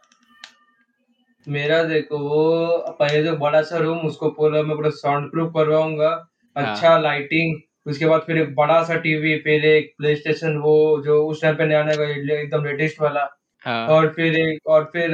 मेरा 1.47 1.82
देखो 1.84 2.17
वो 2.19 2.77
पहले 2.99 3.23
जो 3.23 3.36
बड़ा 3.38 3.61
सा 3.61 3.77
रूम 3.77 3.99
उसको 4.07 4.30
पूरा 4.32 4.61
मैं 4.63 4.75
पूरा 4.77 4.89
साउंड 4.97 5.30
प्रूफ 5.32 5.51
करवाऊँगा। 5.55 6.09
हाँ। 6.55 6.65
अच्छा 6.65 6.97
लाइटिंग 6.99 7.55
उसके 7.86 8.05
बाद 8.05 8.21
फिर 8.21 8.38
एक 8.38 8.55
बड़ा 8.55 8.84
सा 8.84 8.95
टीवी 8.95 9.38
फिर 9.39 9.65
एक 9.65 9.93
प्ले 9.97 10.15
स्टेशन 10.15 10.57
वो 10.57 11.01
जो 11.05 11.25
उस 11.27 11.41
टाइम 11.41 11.55
पे 11.55 11.65
नया 11.65 11.84
नया 11.84 12.39
एकदम 12.39 12.65
लेटेस्ट 12.65 13.01
वाला। 13.01 13.27
हाँ। 13.65 13.88
और 13.88 14.07
फिर 14.13 14.36
एक 14.39 14.67
और 14.67 14.84
फिर 14.93 15.11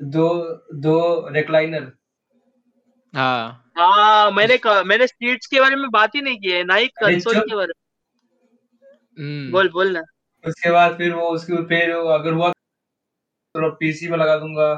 दो 0.00 0.28
दो 0.74 0.96
रिक्लाइनर 1.30 1.92
हाँ। 3.14 3.72
हाँ 3.78 4.30
मैंने 4.30 4.58
मैंने 4.84 5.06
सीट्स 5.06 5.46
के 5.46 5.60
बारे 5.60 5.76
में 5.76 5.90
बात 5.90 6.14
ही 6.14 6.20
नहीं 6.20 6.38
की 6.38 6.50
है 6.50 6.64
ना 6.64 6.74
ही 6.74 6.86
कंसोल 6.86 7.38
के 7.40 7.56
बारे 7.56 7.72
में। 7.76 7.84
हम्म। 9.18 9.52
बोल 9.52 9.68
बोल 9.68 9.92
ना। 9.92 10.02
उसके 10.44 10.70
बाद 10.70 10.96
फिर 10.96 11.12
वो 11.14 11.28
उसके 11.28 11.62
फिर 11.64 11.94
वो 11.94 12.08
अगर 12.08 12.32
हुआ 12.32 12.50
तो 13.54 13.70
पीसी 13.70 14.08
में 14.08 14.16
लगा 14.18 14.36
दूँगा 14.36 14.68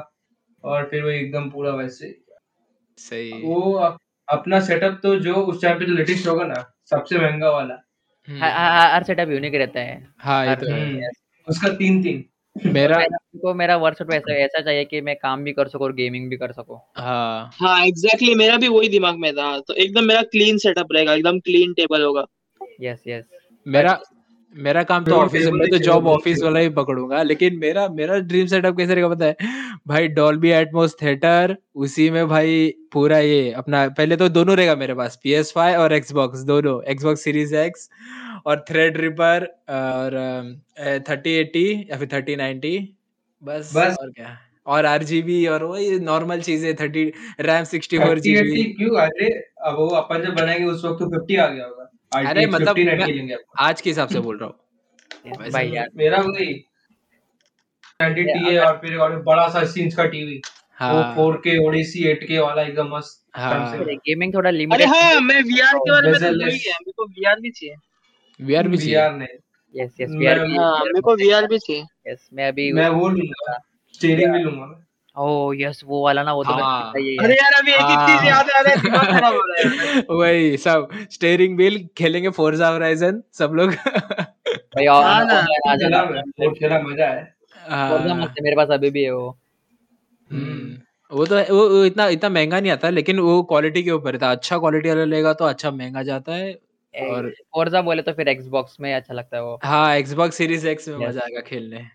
और 0.63 0.85
फिर 0.85 1.03
वो 1.03 1.09
एकदम 1.09 1.49
पूरा 1.49 1.71
वैसे। 1.75 2.17
सही। 2.97 3.31
वो 3.43 3.73
अपना 4.27 4.59
सेटअप 4.59 4.99
तो 5.03 5.15
जो 5.15 5.33
उस 5.35 5.61
टाइम 5.61 5.79
पे 5.79 5.85
जो 5.85 5.93
लेटेस्ट 5.93 6.27
होगा 6.27 6.45
ना। 6.45 6.61
सबसे 6.89 7.17
महँगा 7.17 7.49
वाला। 7.49 7.81
हर 8.93 9.03
सेटअप 9.03 9.29
यूनिक 9.29 9.55
रहता 9.55 9.79
है। 9.79 10.07
हाँ 10.17 10.45
ये 10.47 10.55
तो 10.55 10.71
है। 10.71 11.09
उसका 11.47 11.69
तीन 11.69 12.03
तीन। 12.03 12.25
मेरा 12.55 12.97
मेरा 12.97 13.17
को 13.41 13.53
मेरा 13.53 13.75
वर्कशॉप 13.77 14.11
ऐसा 14.11 14.33
ऐसा 14.33 14.61
चाहिए 14.61 14.85
कि 14.85 15.01
मैं 15.01 15.15
काम 15.15 15.43
भी 15.43 15.51
कर 15.53 15.67
सकूँ 15.67 15.85
और 15.85 15.93
गेमिंग 15.93 16.29
भी 16.29 16.37
कर 16.37 16.51
सकूँ। 16.51 16.79
हाँ। 16.97 17.49
हाँ 17.53 17.85
एग्जैक्टली 17.85 18.35
मेरा 18.35 18.57
भी 18.57 18.67
वही 18.67 18.89
दिमाग 18.89 19.15
में 19.15 19.31
था। 19.33 19.59
तो 19.59 19.73
एकदम 19.73 20.03
मेरा 20.03 20.21
क्लीन 20.21 20.57
सेटअप 20.57 20.87
रहेगा 20.91 21.13
एकदम 21.13 21.39
क्लीन 21.39 21.73
टेबल 21.73 22.03
होगा। 22.03 22.25
यस 22.81 23.03
यस 23.07 23.23
मेरा 23.67 23.93
मेरा 24.55 24.81
काम 24.83 25.05
तो 25.05 25.15
ऑफ़िस 25.15 25.43
टेबल 25.43 25.51
मैं 25.51 25.67
तो 25.69 25.77
जॉब 25.79 26.07
ऑफ़िस 26.07 26.41
वाला 26.43 26.59
ही 26.59 26.69
पकड़ूँगा 26.71 27.21
लेकिन 27.23 27.57
मेरा 27.59 27.87
मेरा 27.91 28.17
ड्रीम 28.21 28.45
सेटअप 28.47 28.77
कैसे 28.77 28.93
रहेगा 28.95 29.09
पता 29.09 29.25
है? 29.25 29.35
भाई 29.87 30.07
डॉल्बी 30.09 30.49
एटमॉस 30.51 30.95
थिएटर 31.01 31.55
उसी 31.77 32.09
में 32.09 32.27
भाई 32.27 32.69
पूरा 32.93 33.17
ये 33.19 33.51
अपना 33.53 33.87
पहले 33.89 34.15
तो 34.17 34.29
दोनों 34.29 34.55
रहेगा 34.57 34.75
मेरे 34.75 34.93
पास 34.95 35.19
पी 35.23 35.33
एस 35.33 35.51
फाइव 35.55 35.79
और 35.79 35.93
एक्सबॉक्स 35.93 36.39
दोनों 36.45 36.81
एक्सबॉक्स 36.91 37.23
सीरीज़ 37.23 37.55
एक्स 37.55 37.89
और 38.45 38.63
थ्रेड 38.69 38.97
रिपर 38.97 39.45
और 39.69 40.17
थर्टी 41.09 41.33
एटी 41.35 41.65
या 41.91 41.97
फिर 41.97 42.09
थर्टी 42.13 42.35
नाइनटी 42.35 42.77
बस 43.43 43.71
बस। 43.75 43.97
और 44.01 44.11
क्या। 44.11 44.37
और 44.67 44.85
आरजीबी 44.85 45.45
और 45.47 45.63
वही 45.63 45.99
नॉर्मल 45.99 46.41
चीज़ें 46.41 46.73
thirty 46.75 47.03
RAM 47.41 47.63
sixty 47.65 47.99
four 47.99 48.17
eighty 48.17 48.35
GB 48.35 48.63
क्यों? 48.73 48.97
अरे 49.01 49.29
अब 49.67 49.75
वो 49.77 49.87
अपन 49.97 50.21
जब 50.23 50.33
बनाएँगे 50.35 50.65
उस 50.65 50.83
वक्त 50.85 50.99
तो 50.99 51.09
फिफ्टी 51.11 51.35
आ 51.37 51.47
गया 51.47 51.65
होगा। 51.65 51.78
अरे 52.11 52.45
मतलब 52.47 52.77
मैं 52.77 52.97
90 52.97 53.11
लेंगे 53.11 53.33
अपन 53.33 53.65
आज 53.65 53.81
के 53.81 53.89
हिसाब 53.89 54.07
से 54.07 54.19
बोल 54.19 54.37
रहा 54.37 54.49
हूँ। 54.49 54.55
भाई 55.51 55.69
यार। 55.69 55.89
मेरा 55.95 56.17
वही 56.17 56.65
90 58.01 58.17
ये 58.17 58.23
टी 58.23 58.57
और 58.57 58.77
फिर 58.77 58.97
और 58.97 59.21
बड़ा 59.21 59.47
सा 59.47 59.81
इंच 59.81 59.93
का 59.93 60.05
टीवी 60.05 60.41
वो 60.81 60.87
हाँ। 60.87 61.15
4K 61.17 61.57
ओडीसी 61.65 62.03
8K 62.13 62.39
वाला 62.39 62.61
एकदम 62.61 62.95
मस्त 62.95 63.27
हाँ। 63.35 63.85
गेमिंग 63.85 64.33
थोड़ा 64.33 64.49
अरे 64.49 64.85
हाँ 64.85 65.19
मैं 65.21 65.41
वीआर 65.41 65.77
के 65.77 65.91
बारे 65.91 66.11
में 66.11 66.19
तो 66.19 66.25
है। 66.25 66.31
मेरे 66.31 66.91
को 66.91 67.05
वीआर 67.05 67.39
भी 67.39 67.49
चाहिए। 67.49 67.75
वीआर 68.41 68.67
भी 68.67 68.77
चाहिए। 68.77 68.95
VR 68.95 69.11
नहीं 69.11 69.83
यस 69.83 69.95
यस 70.01 70.09
वी 70.09 70.25
हाँ 70.25 70.79
मेरे 70.79 71.01
को 71.01 71.15
वीआर 71.15 71.47
भी 71.47 71.57
चाहिए। 71.57 72.11
यस 72.11 72.29
मैं 72.33 72.47
अभी 72.47 72.71
मैं 72.73 72.89
वो 72.89 73.09
लूँगा। 73.09 73.59
स्टीयरिंग 73.93 74.33
भी 74.33 74.39
लूँगा 74.39 74.85
ओह 75.19 75.55
यस 75.59 75.81
वो 75.85 76.03
वाला 76.03 76.23
ना 76.23 76.33
वो 76.33 76.43
तो 76.43 76.53
हाँ। 76.53 76.91
अरे 77.19 77.33
यार 77.35 77.53
अभी 77.53 77.71
एक 77.73 77.89
एक 77.91 77.99
चीज़ 78.01 78.21
हाँ। 78.21 78.25
याद 78.25 78.49
आ 78.49 78.59
रहा 78.61 78.71
है 78.71 78.77
दिमाग 78.77 79.07
खराब 79.09 79.33
हो 79.33 79.41
रहा 79.41 79.57
है। 79.59 79.63
यार 79.65 80.05
वही 80.11 80.57
सब 80.57 80.87
स्टेयरिंग 81.11 81.57
व्हील 81.57 81.77
खेलेंगे 81.97 82.29
फोर्जा 82.37 82.69
होराइजन 82.69 83.21
सब 83.33 83.53
लोग। 83.53 83.71
भाई 84.75 84.85
और 84.87 85.03
हाँ 85.03 85.25
ना 85.25 85.35
ऑनलाइन 85.35 85.69
आ 85.69 85.75
खेला 85.75 85.75
जाना 85.77 86.03
मैं 86.11 86.21
वो 86.39 86.51
खेला 86.53 86.79
मज़ा 86.81 87.07
है। 87.07 87.23
फोर्जा 87.87 88.13
हाँ 88.13 88.15
मस्त 88.15 88.33
है 88.39 88.43
मेरे 88.43 88.55
पास 88.55 88.69
अभी 88.71 88.89
भी 88.91 89.03
है 89.03 89.11
वो। 89.11 89.29
हम्म 90.31 90.77
वो 91.11 91.25
तो 91.25 91.35
वो, 91.53 91.67
वो 91.69 91.83
इतना 91.85 92.07
इतना 92.07 92.29
महँगा 92.29 92.59
नहीं 92.59 92.71
आता 92.71 92.89
लेकिन 92.89 93.19
वो 93.19 93.41
क्वालिटी 93.43 93.83
के 93.83 93.91
ऊपर 93.91 94.17
था। 94.17 94.31
अच्छा 94.31 94.57
क्वालिटी 94.57 94.89
वाला 94.89 95.03
लेगा 95.05 95.33
तो 95.33 95.45
अच्छा 95.45 95.71
महँगा 95.71 96.03
जाता 96.03 96.33
है 96.33 96.53
और 96.93 97.29
फोर्जा 97.53 97.81
बोले 97.81 98.01
तो 98.01 98.13
फिर 98.13 98.27
एक्सबॉक्स 98.27 98.77
में 98.79 98.93
अच्छा 98.95 99.13
लगता 99.13 99.37
है 99.37 99.43
वो। 99.43 99.59
हाँ 99.63 99.95
एक्सबॉक्स 99.95 100.35
सीरीज़ 100.37 100.67
एक्स 100.67 100.87
में 100.89 100.97
मज़ा 100.97 101.21
आएगा 101.21 101.41
खेलने। 101.41 101.85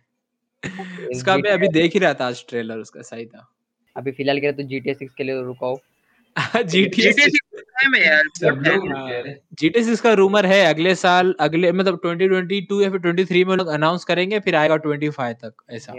उसका 1.10 1.36
मैं 1.36 1.50
अभी 1.50 1.68
देख 1.68 1.92
ही 1.94 2.00
रहा 2.00 2.14
था 2.14 2.26
आज 2.26 2.44
ट्रेलर 2.48 2.76
उसका 2.76 3.02
सही 3.02 3.26
था। 3.26 3.48
अभी 3.96 4.10
फ़िलहाल 4.12 4.40
के 4.40 4.52
लिए 4.52 4.52
तो 4.52 4.62
GTA 4.62 5.02
6 5.02 5.14
के 5.18 5.24
लिए 5.24 5.42
रुको 5.42 5.80
GTA 6.54 6.90
GTA 6.90 7.12
6 7.12 7.38
टाइम 7.56 7.96
यार 7.96 8.22
सब 8.28 8.46
लोग 8.46 8.64
है। 8.66 8.76
रुके 8.76 9.14
अरे 9.14 9.40
GTA 9.62 9.84
6 9.84 10.00
का 10.00 10.12
रूमर 10.12 10.46
है 10.46 10.64
अगले 10.64 10.94
साल 10.94 11.34
अगले 11.40 11.72
मतलब 11.72 12.00
2022 12.06 12.82
या 12.82 12.90
फिर 12.90 13.00
23 13.00 13.44
में 13.44 13.56
लोग 13.56 13.66
अनाउंस 13.66 14.04
करेंगे 14.04 14.40
फिर 14.40 14.56
आएगा 14.56 14.76
25 14.76 15.34
तक 15.34 15.52
ऐसा। 15.70 15.92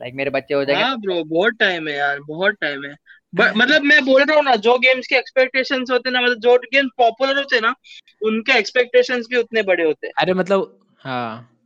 लाइक 0.00 0.14
मेरे 0.14 0.30
बच्चे 0.30 0.54
हो 0.54 0.64
जाएँगे। 0.64 0.84
हाँ 0.84 1.00
ब्रो 1.00 1.24
बहुत 1.24 1.52
टाइम 1.52 1.88
है 1.88 1.96
यार 1.96 2.20
बहुत 2.20 2.54
टाइम 2.60 2.84
है। 2.84 2.96
But, 3.40 3.56
मतलब 3.56 3.82
मैं 3.82 4.04
बोल 4.04 4.22
रहा 4.22 4.36
हूँ 4.36 4.44
ना 4.44 4.56
जो 4.56 4.78
गेम्स 4.78 5.06
के 5.06 5.14
एक्सपेक्टेशंस 5.14 5.90
होते 5.90 6.08
हैं 6.08 6.12
ना 6.12 6.20
मतलब 6.20 6.38
जो 6.38 6.56
गेम्स 6.56 6.90
पॉपुलर 6.98 7.36
होते 7.36 7.56
हैं 7.56 7.62
ना 7.62 7.74
उनके 8.22 8.58
एक्सपेक्टेशंस 8.58 9.26
भी 9.30 9.36
उतने 9.36 9.62
बड़े 9.62 9.84
होते 9.84 10.06
हैं। 10.06 10.14
अरे 10.18 10.34
मतलब 10.34 10.78
हाँ। 10.98 11.57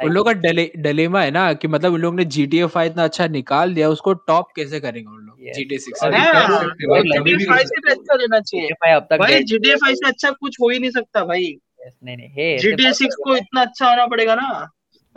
उन 0.00 0.12
लोग 0.12 0.26
का 0.26 0.32
डिलेमा 0.82 1.22
है 1.22 1.30
ना 1.30 1.52
कि 1.52 1.68
मतलब 1.68 1.92
उन 1.92 2.00
लोग 2.00 2.14
ने 2.14 2.24
GTA 2.26 2.68
5 2.68 2.86
इतना 2.86 3.04
अच्छा 3.04 3.26
निकाल 3.28 3.74
दिया 3.74 3.88
उसको 3.88 4.12
टॉप 4.12 4.48
कैसे 4.56 4.80
करेंगे 4.80 5.08
उन 5.08 5.20
लोग. 5.20 5.36
GTA 5.56 5.78
6 5.78 6.02
और 6.02 6.12
से 6.12 6.16
अभी 6.16 6.16
कर 6.16 6.36
हाँ 6.36 6.58
सकते 6.60 6.86
हो 6.86 6.94
और 6.94 7.02
कभी 7.02 7.32
GTA 7.32 7.38
भी 7.38 7.46
5 7.46 7.48
कर 7.48 7.56
से 7.56 7.64
सकते 7.66 7.80
भी 7.80 7.90
हो 7.90 8.00
अच्छा 8.00 8.14
लेना 8.14 8.40
चाहिए। 8.40 8.66
GTA 8.66 8.76
5 8.84 8.96
अब 8.96 9.06
तक 9.10 9.18
भाई 9.20 9.42
GTA 9.44 9.76
5 9.84 9.94
से 9.94 10.08
अच्छा 10.08 10.30
कुछ 10.30 10.56
हो 10.60 10.68
ही 10.68 10.78
नहीं 10.78 10.90
सकता 10.90 11.24
भाई। 11.24 11.56
नहीं 12.04 12.16
नहीं 12.16 12.28
है 12.28 12.56
GTA 12.58 12.92
6 12.92 13.16
को 13.24 13.36
इतना 13.36 13.60
अच्छा 13.60 13.88
होना 13.90 14.06
पड़ेगा 14.06 14.34
ना। 14.34 14.48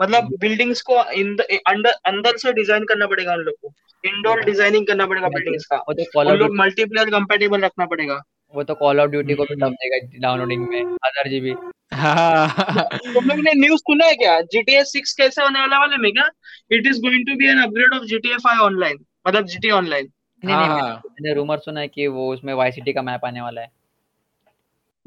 मतलब 0.00 0.28
बिल्डिंग्स 0.40 0.82
को 0.82 0.94
अंदर 0.94 1.90
अंदर 2.06 2.36
से 2.36 2.52
डिज़ाइन 2.52 2.84
करना 2.84 3.06
पड़ेगा 3.06 3.34
उन 3.34 3.40
लोग 3.40 3.54
को। 3.62 3.72
इंडोर 4.04 4.40
डिज़ाइनिंग 4.44 4.86
करना 4.86 5.06
पड़ेगा 5.06 5.28
तो 5.28 5.34
बिल्डिंग्स 5.34 5.66
का। 5.66 5.76
तो 5.76 6.20
उन 6.20 6.36
लोग 6.36 6.56
मल्टीप्लेयर 6.56 7.10
कंपेटेबल 7.10 7.60
रखना 7.60 7.86
पड़ेगा। 7.86 8.20
वो 8.54 8.62
तो 8.62 8.74
कॉल 8.74 9.00
ऑफ़ 9.00 9.10
ड्यूटी 9.10 9.34
को 9.34 9.42
भी 9.42 9.54
हम्म। 9.54 9.66
दम 9.66 9.74
देगा 9.74 10.18
डाउनलोडिंग 10.20 10.68
में 10.68 10.82
हज़ार 10.82 11.28
जीबी 11.28 11.54
हाँ। 11.94 12.48
तुम 12.94 13.24
लोग 13.24 13.38
ने 13.38 13.52
न्यूज़ 13.54 13.80
सुना 13.80 14.06
है 14.06 14.14
क्या? 14.14 14.40
GTA 14.40 14.84
6 14.84 15.12
कैसे 15.16 15.42
होने 15.42 15.60
वाला 15.60 15.78
वाले 15.78 15.96
में 15.96 16.12
क्या? 16.12 16.28
It 16.70 16.86
is 16.86 17.00
going 17.00 17.26
to 17.26 17.36
be 17.36 17.46
an 17.46 17.62
upgrade 17.62 17.94
of 17.94 18.02
GTA 18.02 18.38
5 18.46 18.60
online 18.60 19.04
मतलब 19.28 19.46
GTA 19.46 19.70
ऑनलाइन 19.70 20.08
नहीं 20.44 20.56
हाँ 20.56 20.68
नहीं 20.68 20.80
हाँ। 20.80 20.94
मैंने 20.94 21.34
रूमर 21.34 21.58
सुना 21.58 21.80
है 21.80 21.88
कि 21.88 22.06
वो 22.06 22.32
उसमें 22.32 22.54
वाई 22.54 22.72
सिटी 22.72 22.92
का 22.92 23.02
मैप 23.02 23.24
आने 23.24 23.40
वाला 23.40 23.60
है। 23.60 23.70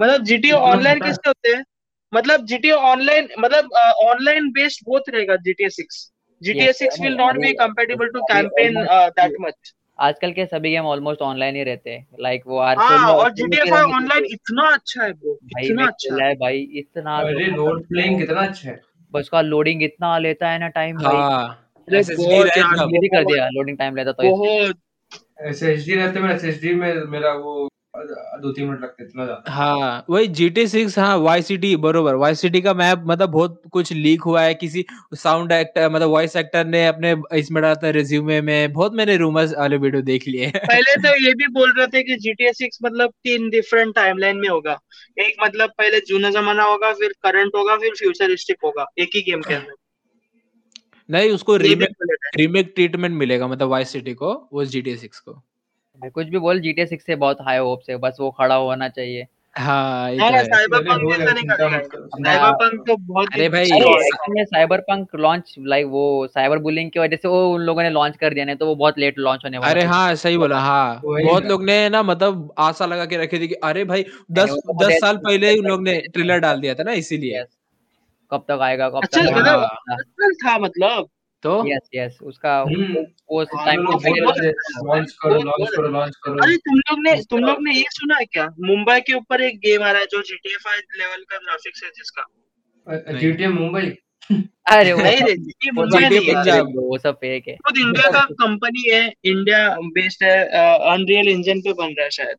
मतलब 0.01 0.25
GTA 0.25 0.51
ऑनलाइन 0.51 0.99
पता 0.99 1.07
कैसे 1.07 1.29
होते 1.29 1.55
हैं? 1.55 1.63
मतलब 2.13 2.45
GTA 2.45 2.71
ऑनलाइन 2.71 3.29
मतलब 3.39 3.73
ऑनलाइन 4.05 4.51
बेस्ड 4.51 4.85
बहुत 4.85 5.03
रहेगा 5.09 5.35
GTA 5.35 5.69
6 5.69 6.09
GTA 6.41 6.67
Yes, 6.67 6.77
6 6.77 6.99
will 6.99 7.13
अरे 7.13 7.15
not 7.15 7.35
be 7.35 7.47
अरे 7.47 7.53
compatible 7.53 8.07
to 8.07 8.21
अभी 8.31 9.43
आजकल 10.03 10.31
के 10.31 10.45
सभी 10.45 10.69
गेम 10.71 10.85
ऑलमोस्ट 10.85 11.21
ऑनलाइन 11.21 11.55
ही 11.55 11.63
रहते 11.63 11.89
हैं। 11.89 12.07
लाइक 12.19 12.43
वो 12.47 12.57
आर 12.57 12.77
हाँ 12.77 13.13
और 13.13 13.31
GTA 13.31 13.69
5 13.69 13.93
ऑनलाइन 13.95 14.25
इतना 14.25 14.67
अच्छा 14.73 15.03
है 15.03 15.13
ब्रो 15.13 15.33
भाई 15.33 15.65
इतना 15.65 15.85
अच्छा 15.85 16.25
है। 16.25 16.33
भाई 16.35 16.59
इतना 16.73 17.17
अरे 17.17 17.49
रोल 17.55 17.79
प्लेइंग 17.79 18.19
कितना 18.19 18.41
अच्छा 18.41 18.69
है। 18.69 18.81
बस 19.11 19.29
का 19.29 19.41
लोडिंग 19.41 19.83
इतना 19.83 20.17
लेता 20.17 20.49
है 20.49 20.59
ना 20.59 20.67
टाइम 20.67 20.97
भाई। 20.97 21.15
हाँ 21.15 21.59
एसएसडी 21.93 23.07
कर 23.07 23.23
दिया 23.23 23.47
लोडिंग 23.47 23.77
टाइम 23.77 23.95
लेता 23.95 24.11
तो 24.11 24.23
एसएसडी 25.41 25.95
रहते 25.95 26.19
में 26.19 26.29
एसएसडी 26.35 26.73
में 26.73 26.93
मेरा 27.03 27.33
वो 27.33 27.69
दो 27.93 28.51
तीन 28.51 28.65
मिनट 28.65 28.81
लगते 28.81 29.03
इतना 29.03 29.25
ज़्यादा। 29.25 29.51
हाँ 29.53 30.05
वही 30.09 30.27
जी 30.27 30.49
टी 30.49 30.67
सिक्स 30.67 30.97
हाँ 30.99 31.17
वाई 31.17 31.41
सिटी 31.41 31.75
बरोबर। 31.75 32.15
वाई 32.15 32.35
सिटी 32.35 32.61
का 32.61 32.73
मैप 32.73 33.03
मतलब 33.07 33.29
बहुत 33.29 33.61
कुछ 33.71 33.91
लीक 33.93 34.21
हुआ 34.21 34.41
है 34.41 34.53
किसी 34.53 34.85
साउंड 35.15 35.51
एक्टर 35.51 35.89
मतलब 35.89 36.09
वॉइस 36.09 36.35
एक्टर 36.35 36.65
ने 36.65 36.85
अपने 36.87 37.15
इसमें 37.37 37.61
डाला 37.63 37.75
था 37.75 37.89
रिज्यूमे 37.89 38.39
में। 38.41 38.73
बहुत 38.73 38.93
मैंने 38.93 39.17
रूमर्स 39.17 39.53
वाले 39.57 39.77
वीडियो 39.77 40.01
देख 40.01 40.27
लिए। 40.27 40.45
हैं 40.45 40.61
पहले 40.67 40.95
तो 40.97 41.15
ये 41.25 41.33
भी 41.33 41.47
बोल 41.49 41.73
रहे 41.77 41.87
थे 41.87 42.03
कि 42.03 42.17
GTA 42.17 42.53
6 42.53 42.79
मतलब 42.83 43.13
तीन 43.23 43.49
डिफरेंट 43.49 43.95
टाइमलाइन 43.95 44.37
में 44.37 44.49
होगा। 44.49 44.79
एक 45.19 45.35
मतलब 45.43 45.69
पहले 45.77 45.99
जूना 45.99 46.29
जमाना 46.31 46.63
होगा 46.63 46.93
फिर 46.93 47.13
करंट 47.23 47.55
होगा 47.55 47.77
फिर 47.77 47.95
फ्यूचरिस्टिक 47.99 48.57
होगा 48.63 48.85
एक 48.99 49.09
ही 49.15 49.21
गेम 49.21 49.41
के 49.41 49.53
अंदर। 49.53 49.73
नहीं 51.09 51.31
उसको 51.31 51.53
ये 51.53 51.59
भी 51.59 51.69
रीमेक 51.69 51.89
बोले 51.91 52.15
थे। 52.15 52.37
रीमेक 52.37 52.71
ट्रीटमेंट 52.75 53.15
मिलेगा 53.15 53.47
मतलब 53.47 53.69
वाई 53.69 53.85
सिटी 53.85 54.13
को 54.13 54.35
वो 54.53 54.65
जी 54.65 54.81
टी 54.81 54.95
सिक्स 54.97 55.19
को। 55.19 55.41
कुछ 56.13 56.27
भी 56.27 56.37
बोल 56.37 56.61
GTA 56.61 56.89
6 56.89 57.01
से 57.01 57.15
बहुत 57.15 57.37
हाई 57.41 57.57
होप्स 57.57 57.89
है 57.89 57.97
बस 57.97 58.17
वो 58.19 58.31
खड़ा 58.31 58.55
होना 58.55 58.89
चाहिए। 58.89 59.27
हाँ 59.57 60.11
तो 60.11 60.43
साइबर 64.45 64.79
पंक 64.81 65.07
तो 65.11 65.17
लॉन्च 65.17 65.55
लाइक 65.59 65.85
वो 65.85 66.27
साइबर 66.27 66.57
बुलिंग 66.57 66.91
की 66.91 66.99
वजह 66.99 67.15
से 67.15 67.27
वो 67.27 67.53
उन 67.53 67.61
लोगों 67.61 67.83
ने 67.83 67.89
लॉन्च 67.89 68.17
कर 68.17 68.33
दिया 68.33 68.55
तो 68.55 68.65
वो 68.65 68.75
बहुत 68.75 68.99
लेट 68.99 69.19
लॉन्च 69.19 69.41
होने 69.45 69.57
वाला 69.57 69.71
अरे 69.71 69.83
हाँ 69.83 70.15
सही 70.15 70.37
बोला 70.37 70.59
हाँ। 70.59 71.01
बहुत 71.05 71.45
लोग 71.45 71.63
ने 71.63 71.89
ना 71.89 72.03
मतलब 72.03 72.53
आशा 72.57 72.85
लगा 72.85 73.05
के 73.05 73.17
रखी 73.17 73.39
थी 73.39 73.47
कि 73.47 73.55
अरे 73.55 73.83
भाई 73.83 74.05
दस 74.31 74.49
तो 74.49 74.89
दस 74.89 74.93
साल 75.01 75.17
पहले 75.17 75.57
उन 75.57 75.65
लोग 75.65 75.83
ने 75.83 76.01
ट्रेलर 76.01 76.39
डाल 76.39 76.61
दिया 76.61 76.73
था 76.73 76.83
ना 76.83 76.91
इसीलिए। 76.91 77.43
कब 78.31 78.45
तक 78.47 78.59
आएगा 78.61 78.89
कब 78.89 79.01
अच्छा 79.03 79.21
तक 79.21 79.27
आएगा? 79.27 79.41
मतलब 79.41 79.59
हाँ। 79.59 79.95
अच्छा 79.95 80.53
था 80.53 80.57
मतलब। 80.57 81.07
तो? 81.43 81.53
यस 81.67 81.89
यस 81.95 82.17
उसका 82.23 82.57
हम्म। 82.59 83.05
वो 83.31 83.41
हाँ 83.43 83.65
टाइम 83.65 83.85
को 83.85 83.91
लॉन्च 83.91 85.11
करो 85.21 85.41
लॉन्च 85.41 85.69
करो 85.75 85.87
लॉन्च 85.89 86.15
करो। 86.23 86.37
अरे 86.43 86.55
तुम 86.57 86.77
लोग 86.79 86.99
ने 86.99 87.15
तुम 87.29 87.39
लोग 87.39 87.57
ने 87.61 87.73
ये 87.73 87.85
सुना 87.89 88.17
है 88.17 88.25
क्या? 88.25 88.47
मुंबई 88.61 88.99
के 88.99 89.13
ऊपर 89.13 89.41
एक 89.41 89.59
गेम 89.59 89.83
आ 89.83 89.91
रहा 89.91 90.01
है 90.01 90.05
जो 90.05 90.21
GTA 90.21 90.55
5 90.63 90.97
लेवल 90.99 91.23
का 91.29 91.37
ग्राफिक्स 91.37 91.83
है 91.83 91.89
जिसका। 91.89 93.17
जीटीए 93.19 93.47
मुंबई? 93.47 93.95
अरे 94.71 94.93
वो 94.93 95.01
नहीं 95.03 95.21
रे 95.21 95.33
वो 95.33 95.81
मुंबई 95.81 95.99
सब 95.99 96.13
नहीं 96.13 96.19
है। 96.19 96.43
फेक 96.43 96.53
है 96.53 96.61
वो 96.61 96.97
सब 96.97 97.15
फेक 97.15 97.47
है। 97.47 97.55
खुद 97.55 97.77
इंडिया 97.77 98.11
का 98.11 98.21
कंपनी 98.41 98.89
है 98.91 99.13
इंडिया 99.25 99.59
बेस्ड 99.95 100.23
है 100.23 100.37
अनरियल 100.91 101.27
इंजन 101.29 101.59
पे 101.59 101.73
बन 101.73 101.93
रहा 101.97 102.03
है 102.03 102.09
शायद। 102.09 102.37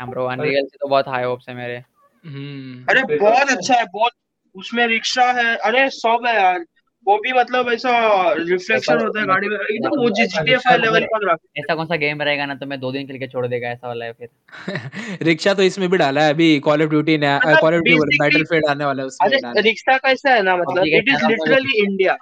ब्रो 0.00 0.24
अरे 0.24 0.32
अनरियल 0.32 0.64
से 0.64 0.76
तो 0.80 0.88
बहुत 0.88 1.08
हाई 1.08 1.24
होप्स 1.24 1.48
है 1.48 1.54
मेरे। 1.54 1.76
हम्म। 1.76 2.84
अरे 2.90 3.02
बहुत 3.18 3.50
अच्छा 3.50 3.74
है 3.74 3.84
बहुत 3.92 4.12
उसमें 4.54 4.86
रिक्शा 4.86 5.24
है। 5.32 5.56
अरे 5.56 5.88
सब 5.90 6.24
है 6.26 6.34
यार। 6.34 6.64
वो 7.06 7.16
भी 7.18 7.32
मतलब 7.32 7.68
ऐसा 7.72 7.92
रिफ्लेक्शन 8.32 8.98
होता 8.98 9.20
है 9.20 9.26
गाड़ी 9.26 9.48
में। 9.48 9.56
एकदम 9.56 10.00
वो 10.00 10.10
जी 10.10 10.22
अच्छा 10.22 10.42
5 10.42 10.80
लेवल 10.80 11.04
का 11.04 11.18
ग्राफिक्स 11.18 11.60
ऐसा 11.60 11.74
कौन 11.74 11.86
सा 11.86 11.96
गेम 11.96 12.22
रहेगा 12.22 12.46
ना 12.46 12.54
तो 12.54 12.66
मैं 12.66 12.78
दो 12.80 12.92
दिन 12.92 13.06
खेल 13.06 13.18
के 13.18 13.26
छोड़ 13.26 13.46
देगा 13.46 13.68
ऐसा 13.68 13.88
वाला 13.88 14.04
है 14.04 14.12
फिर। 14.12 14.28
रिक्शा 15.22 15.54
तो 15.54 15.62
इसमें 15.62 15.88
भी 15.90 15.98
डाला 15.98 16.24
है 16.24 16.30
अभी 16.30 16.58
कॉल 16.58 16.82
ऑफ़ 16.82 16.90
ड्यूटी 16.90 17.16
ने 17.18 17.38
कॉल 17.44 17.74
ऑफ़ 17.74 17.82
ड्यूटी 17.82 18.18
बैटलफील्ड 18.18 18.66
आने 18.66 18.84
वाला 18.84 19.02
है 19.02 19.06
उसमें 19.06 19.38
है। 19.46 19.62
रिक्शा 19.62 19.96
कैसा 19.98 20.34
है 20.34 20.42
ना 20.42 20.56
मतलब 20.56 20.86
इट 20.86 21.08
इज़ 21.08 21.26
लिटरली 21.26 21.82
इंडिया 21.84 22.16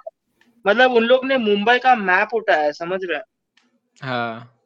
मतलब 0.65 0.93
उन 0.93 1.03
लोग 1.03 1.25
ने 1.25 1.37
मुंबई 1.37 1.77
का 1.79 1.95
मैप 1.95 2.33
उठाया 2.33 2.63
है 2.63 2.71
समझ 2.71 2.99
रहे 3.03 3.17
हैं? 3.17 3.23
हाँ। 4.01 4.57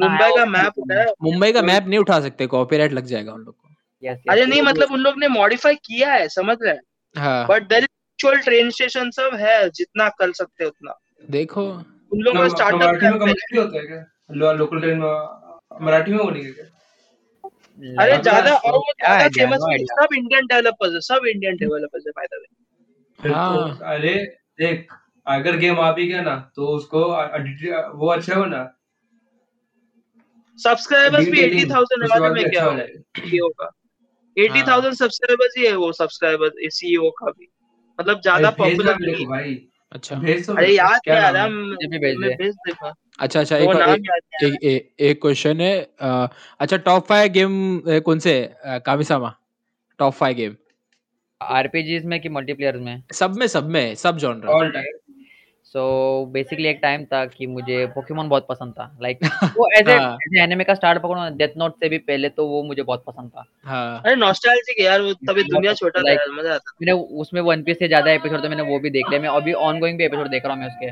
मुंबई 0.00 0.30
का 0.36 0.44
मैप 0.46 0.72
थे 0.78 0.82
उठाया। 0.82 1.04
मुंबई 1.22 1.52
का 1.52 1.62
मैप 1.62 1.86
नहीं 1.86 1.98
उठा 1.98 2.20
सकते 2.20 2.46
कॉपीराइट 2.46 2.92
लग 2.92 3.06
जाएगा 3.06 3.32
उन 3.32 3.40
लोग 3.40 3.54
को। 3.54 3.68
यस 4.02 4.16
यस 4.16 4.24
अरे 4.30 4.46
नहीं 4.46 4.62
मतलब 4.62 4.92
उन 4.92 5.00
लोग 5.00 5.18
ने 5.18 5.28
मॉडिफाई 5.28 5.74
किया 5.74 6.12
है 6.12 6.28
समझ 6.28 6.56
रहे 6.62 6.72
हैं? 6.74 6.80
हाँ। 7.16 7.46
But 7.48 7.68
there 7.68 7.86
actual 8.14 8.36
train 8.40 8.68
station 8.70 9.10
सब 9.10 9.34
है 9.36 9.68
जितना 9.70 10.08
कर 10.18 10.32
सकते 10.32 10.64
उतना। 10.64 10.92
देखो। 11.30 11.62
उन 11.62 12.20
लोग 12.20 12.36
का 12.36 12.48
स्टार्टअप 12.48 12.80
में 12.82 12.98
पहले 13.00 13.18
कमेंट्री 13.18 13.58
होता 13.58 13.78
है 13.78 13.86
क्या? 13.86 14.04
लो, 14.32 14.52
लोकल 14.52 14.80
ट्रेन 14.80 14.98
में 14.98 15.84
मराठी 15.84 16.10
में 16.12 16.20
बोलेंगे 16.20 16.50
क्या? 16.50 16.66
अरे 18.02 18.18
ज़्यादा 18.18 18.54
और 18.54 18.72
वो 18.72 18.92
ज़्यादा 18.92 19.28
फ़ेमस 19.28 19.60
सब 19.90 20.14
इंडियन 20.16 20.46
डेवलपर्स 20.46 20.92
है 20.94 21.00
सब 21.00 21.26
इंडियन 21.26 21.56
डेवलपर्स 21.56 22.04
है 22.06 22.12
बाय 22.16 22.26
द 22.26 22.40
वे 22.40 23.32
हाँ। 23.32 23.78
अरे 23.86 24.14
देख 24.58 24.92
अगर 25.26 25.56
गेम 25.56 25.80
आ 25.80 25.90
भी 25.92 26.06
गया 26.08 26.22
ना 26.22 26.36
तो 26.56 26.66
उसको 26.76 27.00
वो 27.98 28.08
अच्छा 28.08 28.34
हो 28.34 28.44
ना 28.46 28.62
सब्सक्राइबर्स 30.58 31.24
भी 31.24 31.30
डिटेलिंग 31.32 31.70
80000 31.70 32.02
है 32.02 32.08
मालूम 32.08 32.28
बाद 32.28 32.38
है 32.38 32.44
क्या 32.44 32.62
अच्छा 32.62 32.64
हो 32.64 32.70
वो 32.70 32.76
जाएगा 32.78 33.20
सीईओ 33.20 33.48
का। 33.50 33.64
हाँ। 33.64 34.46
80000 34.46 34.94
सब्सक्राइबर्स 34.94 35.54
ही 35.58 35.66
है 35.66 35.74
वो 35.76 35.92
सब्सक्राइबर 35.92 36.68
सीईओ 36.70 37.10
का 37.18 37.30
भी। 37.30 37.48
मतलब 37.98 38.20
ज़्यादा 38.20 38.50
पॉपुलर 38.58 38.96
नहीं। 39.00 39.26
भाई। 39.26 39.54
अच्छा। 39.92 40.16
भेज 40.16 40.46
तो 40.46 40.54
अरे 40.54 40.72
याद 40.74 41.00
क्या 41.04 41.14
नहीं 41.14 41.24
आ 41.24 41.30
नाम 41.30 41.34
रहा 41.34 41.42
है? 41.42 41.48
मैं 41.50 41.66
मुझे 41.68 41.86
भी 41.88 41.98
भेज 41.98 42.54
अच्छा 43.18 43.40
अच्छा 43.40 43.56
एक 43.56 44.90
एक 45.00 45.20
क्वेश्चन 45.22 45.60
है 45.60 45.74
अच्छा 46.60 46.76
टॉप 46.76 47.06
फाइव 47.06 47.32
गेम 47.32 47.80
कौन 48.04 48.18
से 48.18 48.34
Kamisama? 48.86 49.34
Top 49.98 50.12
five 50.12 50.36
game 50.36 50.54
RPGs 51.40 52.04
में 52.04 52.20
कि 52.20 52.28
मल्टीप्लेयर 52.28 52.76
में? 52.78 53.02
सब 53.12 53.36
में 53.36 53.46
सब 53.46 53.68
में 53.70 53.94
सब 53.94 54.16
genre 54.18 54.46
all 54.48 54.70
time 54.70 54.98
so 55.74 55.84
basically 56.32 56.68
एक 56.68 56.78
टाइम 56.82 57.04
था 57.04 57.24
कि 57.26 57.46
मुझे 57.46 57.84
पोकेमोन 57.94 58.28
बहुत 58.28 58.46
पसंद 58.48 58.72
था। 58.72 58.84
लाइक 59.02 59.18
वो 59.56 59.68
एज 59.78 59.88
हाँ। 59.90 60.16
ए 60.26 60.42
एनिमे 60.42 60.64
का 60.64 60.74
स्टार्ट 60.74 61.02
पकड़ो 61.02 61.28
डेथ 61.36 61.56
नोट 61.58 61.74
से 61.74 61.88
भी 61.88 61.98
पहले 62.00 62.28
तो 62.28 62.46
वो 62.48 62.62
मुझे 62.62 62.82
बहुत 62.82 63.04
पसंद 63.06 63.30
था। 63.30 63.44
हाँ। 63.66 64.00
अरे 64.00 64.14
नॉस्टैल्जिक 64.16 64.80
यार 64.80 65.00
वो 65.02 65.12
तभी 65.28 65.42
दुनिया 65.44 65.72
छोटा 65.74 66.00
था 66.00 66.12
यार 66.12 66.30
मज़ा 66.32 66.54
आता 66.54 66.72
मैंने 66.80 66.92
उसमें 67.20 67.40
वन 67.42 67.62
पीस 67.62 67.78
से 67.78 67.88
ज़्यादा 67.88 68.10
एपिसोड 68.12 68.42
तो 68.42 68.48
मैंने 68.48 68.62
वो 68.62 68.78
भी 68.78 68.90
देख 68.90 69.08
लिया। 69.10 69.20
मैं 69.20 69.28
अभी 69.30 69.52
ऑन 69.62 69.80
गोइंग 69.80 69.98
भी 69.98 70.04
एपिसोड 70.04 70.28
देख 70.28 70.44
रहा 70.44 70.54
हूँ 70.54 70.62
मैं 70.62 70.68
उसके। 70.68 70.90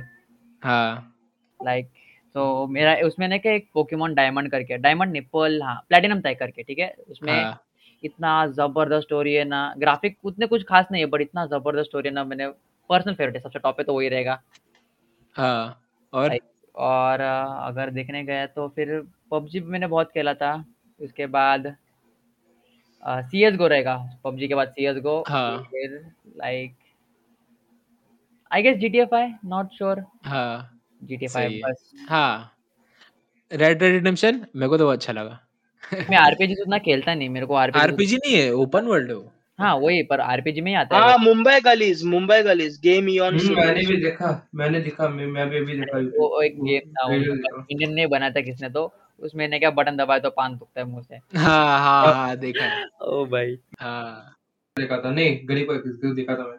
हाँ। 0.62 1.14
लाइक 1.61 1.91
तो 2.35 2.66
मेरा 2.68 2.97
उसमें 3.07 3.26
ना 3.28 3.39
क्या 3.39 3.53
एक 3.53 3.68
पोकेमोन 3.74 4.14
डायमंड 4.14 4.51
करके 4.51 4.78
डायमंड 4.78 5.12
निपल 5.12 5.61
हाँ 5.62 5.74
प्लेटिनम 5.89 6.20
तय 6.20 6.35
करके 6.35 6.62
ठीक 6.62 6.78
है? 6.78 6.95
उसमें 7.09 7.33
हाँ। 7.33 7.61
इतना 8.03 8.47
ज़बरदस्त 8.49 9.07
स्टोरी 9.07 9.35
है 9.35 9.45
ना 9.45 9.62
ग्राफिक 9.78 10.16
उतने 10.24 10.47
कुछ 10.47 10.62
खास 10.64 10.87
नहीं 10.93 11.03
है 11.03 11.09
बट 11.09 11.20
इतना 11.20 11.47
ज़बरदस्त 11.47 11.89
स्टोरी 11.89 12.09
है 12.09 12.14
ना 12.14 12.24
मैंने 12.24 12.49
पर्सनल 12.91 13.14
फेवरेट 13.14 13.35
है 13.37 13.41
सबसे 13.41 13.59
टॉप 13.59 13.76
पे 13.76 13.83
तो 13.83 13.95
वही 13.95 14.09
रहेगा। 14.09 14.41
हाँ 15.37 15.80
और? 16.12 16.28
लाइक 16.28 16.43
और 16.74 17.20
अ, 17.20 17.66
अगर 17.68 17.91
देखने 17.91 18.22
गया 18.24 18.47
तो 18.47 18.68
फिर 18.68 19.01
पबजी 19.30 19.61
भी 19.61 19.70
मैंने 19.70 19.87
बहुत 19.87 20.11
खेला 20.14 20.35
था। 20.35 20.55
उसके 21.01 21.26
बाद 21.26 21.74
सी 23.03 23.43
एस 23.45 23.55
गो 23.57 23.66
रहेगा। 23.66 23.97
पबजी 24.24 24.49
के 24.49 24.55
बाद 24.55 24.68
सी 24.68 24.87
एस 24.87 24.97
गो 25.03 25.22
हाँ। 25.28 25.59
फिर 25.70 25.99
like 26.37 26.74
I 28.51 28.62
guess 28.62 28.76
G 28.78 28.89
T 28.89 28.99
F 28.99 29.14
I 29.14 29.33
not 29.45 29.72
sure 29.74 30.03
हाँ 30.26 30.80
जी 31.03 31.16
टी 31.16 31.24
एफ़ 31.24 31.33
सही 31.33 31.45
आई 31.45 31.55
है। 31.55 31.61
बस। 31.62 31.93
हाँ। 32.09 32.53
रेड 33.51 33.78
डेड 33.78 33.93
रिडेम्पशन 33.93 34.45
मेरे 34.57 34.68
को 34.68 34.78
तो 34.78 34.87
वो 34.87 34.93
अच्छा 34.93 35.12
लगा। 35.12 35.39
मैं 36.11 36.16
आरपीजी 36.18 36.55
उतना 36.62 36.78
खेलता 36.78 37.14
नहीं 37.14 37.28
मेरे 37.28 37.47
को 37.47 37.55
आरपीजी 37.55 37.83
आरपीजी 37.83 38.16
नहीं 38.16 38.37
है 38.37 38.53
ओपन 38.55 38.87
वर्ल्ड 38.87 39.11
है 39.11 39.16
वो। 39.16 39.32
हाँ 39.63 39.75
वही 39.77 40.03
पर 40.11 40.21
आरपीजी 40.21 40.61
में 40.61 40.71
ही 40.71 40.77
आता 40.77 40.99
है 41.01 41.17
Mumbai 41.21 41.61
Gullies 41.65 42.05
Mumbai 42.07 42.43
Gullies 42.43 42.81
game 42.83 43.09
ion 43.09 43.39
मैंने 43.57 43.87
भी 43.87 43.97
देखा 44.03 44.31
मैंने 44.55 44.81
देखा 44.81 45.09
मैं 45.09 45.27
मैं 45.29 45.49
भी 45.51 45.59
अभी 45.59 45.79
देखा 45.79 45.99
यूट्यूब 45.99 46.23
वो 46.23 46.43
एक 46.43 46.61
गेम 46.63 46.91
था 46.93 47.07
वो 47.07 47.15
इंडियन 47.15 47.95
ने 47.95 48.07
बनाया 48.07 48.31
था 48.31 48.41
किसने 48.41 48.69
तो 48.71 48.93
उसमें 49.21 49.47
ने 49.49 49.59
क्या 49.59 49.71
बटन 49.73 49.97
दबाया 49.97 50.21
तो 50.21 50.31
पान 50.31 50.57
दुखता 50.59 50.81
है 50.81 50.87
मुँह 50.87 51.03
से। 51.03 51.17
हाँ 51.39 51.79
हाँ 51.81 52.13
हाँ 52.15 52.37
देखा। 52.37 52.67
ओ 53.07 53.25
भाई। 53.27 53.57
हाँ। 53.81 54.37
देखा 54.77 54.97
था 55.05 55.11
नहीं 55.11 55.37
गरीब 55.49 55.67
पर 55.69 55.77
किसको 55.79 56.15
देखा 56.15 56.35
था 56.35 56.47
मैं 56.47 56.59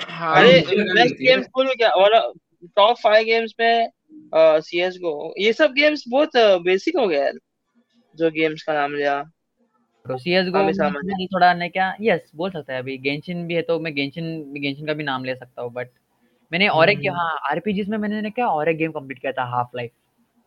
हाँ। 0.00 0.34
अरे 0.36 0.60
बेस्ट 0.60 1.14
गेम्स 1.20 1.46
बोलो 1.56 1.74
क्या? 1.74 1.88
और 1.90 2.32
टॉप 2.76 2.96
फाइव 3.02 3.24
गेम्स 3.24 3.54
में 3.60 3.88
सी 4.34 4.80
एस 4.82 4.98
गो 5.02 5.34
ये 5.38 5.52
सब 5.52 5.72
गेम्स 5.74 6.04
बहुत 6.08 6.36
बेसिक 6.64 6.96
हो 6.98 7.06
गया 7.08 7.30
जो 8.14 8.30
गेम्स 8.30 8.62
का 8.62 8.72
नाम 8.74 8.94
लिया। 8.94 9.18
तो 10.08 10.18
सीएस 10.18 10.48
गो 10.48 10.58
में 10.58 11.26
थोड़ा 11.26 11.54
ने 11.54 11.68
क्या? 11.68 11.94
यस 12.00 12.30
बोल 12.36 12.50
सकता 12.50 12.72
है 12.72 12.78
अभी। 12.78 12.98
गेंशिन 12.98 13.46
भी 13.46 13.54
है 13.54 13.62
तो 13.62 13.80
मैं 13.80 13.94
गेंशिन 13.94 14.52
गेंशिन 14.52 14.86
का 14.86 14.92
भी 14.92 15.04
नाम 15.04 15.24
ले 15.24 15.34
सकता 15.34 15.62
हूँ 15.62 15.72
बट 15.72 15.88
मैंने 16.52 16.68
और 16.68 16.88
एक 16.88 16.98
हम्म। 16.98 17.16
हाँ 17.16 17.38
आरपीजीज 17.50 17.88
में 17.88 17.98
मैंने 17.98 18.30
क्या 18.30 18.46
और 18.46 18.68
एक 18.68 18.76
गेम 18.76 18.92
कंप्लीट 18.92 19.18
किया 19.18 19.32
था 19.32 19.44
हाफ़ 19.44 19.76
लाइफ 19.76 19.90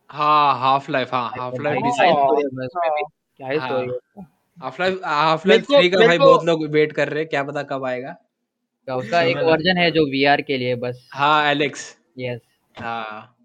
हाँ 0.08 0.58
हाफ़ 0.58 0.90
लाइफ 0.90 1.14
हाँ 1.14 1.30
हाफ़ 1.38 1.62
लाइफ 1.62 1.78
क्या 1.82 2.04
ही 2.06 2.14
स्टोरी 2.14 2.40
है 2.40 2.46
उसमें 2.46 2.90
भी 2.90 3.02
क्या 3.36 3.66
story 3.66 4.22
half 4.62 4.82
life 4.82 5.00
half 5.04 5.48
life 5.48 5.64
three 5.64 5.90
का 5.90 6.06
भाई 6.06 6.18
बहुत 6.18 6.44
लोग 6.44 6.66
वेट 6.66 6.92
कर 6.92 7.08
रहे 7.08 7.20
हैं 7.20 7.28
क्या 7.28 7.42
पता 7.42 7.62
कब 7.62 7.84
आएगा। 7.84 8.10
क्या 8.84 8.96
उसका 8.96 9.22
एक 9.22 9.36
वर्जन 9.36 9.78
है 9.78 9.90
जो 9.90 10.04
वीआर 10.04 10.42
के 10.42 10.58
लिए 10.58 10.74
बस। 10.74 11.10
हाँ 11.12 11.50
एलेक्स 11.50 11.96
यस 12.18 12.40
हाँ। 12.78 13.36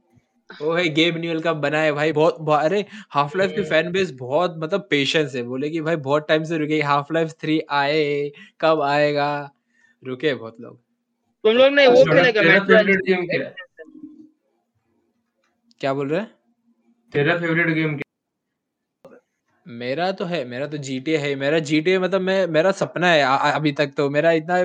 वो 0.61 0.73
है 0.73 0.89
गेम 0.89 1.17
न्यूअल 1.17 1.39
का 1.39 1.53
बना 1.53 1.79
है 1.79 1.91
भाई 1.91 2.11
बहुत, 2.11 2.37
बहुत 2.39 2.63
अरे 2.63 2.85
हाफ़ 3.09 3.37
लाइफ 3.37 3.51
की 3.55 3.63
फ़ैन 3.63 3.91
बेस 3.91 4.11
बहुत 4.11 4.55
मतलब 4.57 4.87
पेशेंस 4.89 5.35
है 5.35 5.43
बोले 5.43 5.69
कि 5.69 5.81
भाई 5.81 5.95
बहुत 5.95 6.27
टाइम 6.27 6.43
से 6.43 6.57
रुके 6.57 6.81
हाफ़ 6.81 7.13
लाइफ 7.13 7.29
थ्री 7.29 7.61
आए 7.69 8.31
कब 8.61 8.81
आएगा? 8.81 9.51
रुके 10.03 10.33
बहुत 10.33 10.61
लोग। 10.61 10.79
तुम 11.43 11.53
लोग 11.53 11.73
ने 11.73 11.87
वो 11.87 12.03
तेरा 12.03 12.31
खेलेगा 12.31 13.49
क्या 15.79 15.93
बोल 15.93 16.09
रहे 16.09 16.19
हैं? 16.19 16.31
तेरा 17.11 17.39
फेवरेट 17.39 17.67
गेम 17.67 17.99
मेरा 19.66 20.11
तो 20.11 20.26
है 20.26 20.43
मेरा 20.45 20.66
तो 20.68 20.78
जीटीए 20.78 21.18
है 21.18 21.34
मेरा 21.36 21.59
जीटीए 21.59 21.99
मतलब 21.99 22.22
मैं 22.22 22.45
मेरा 22.47 22.72
सपना 22.72 23.07
है 23.07 23.22
आ, 23.22 23.36
अभी 23.36 23.72
तक 23.72 23.91
तो। 23.97 24.09
मेरा 24.09 24.32
इतना 24.32 24.57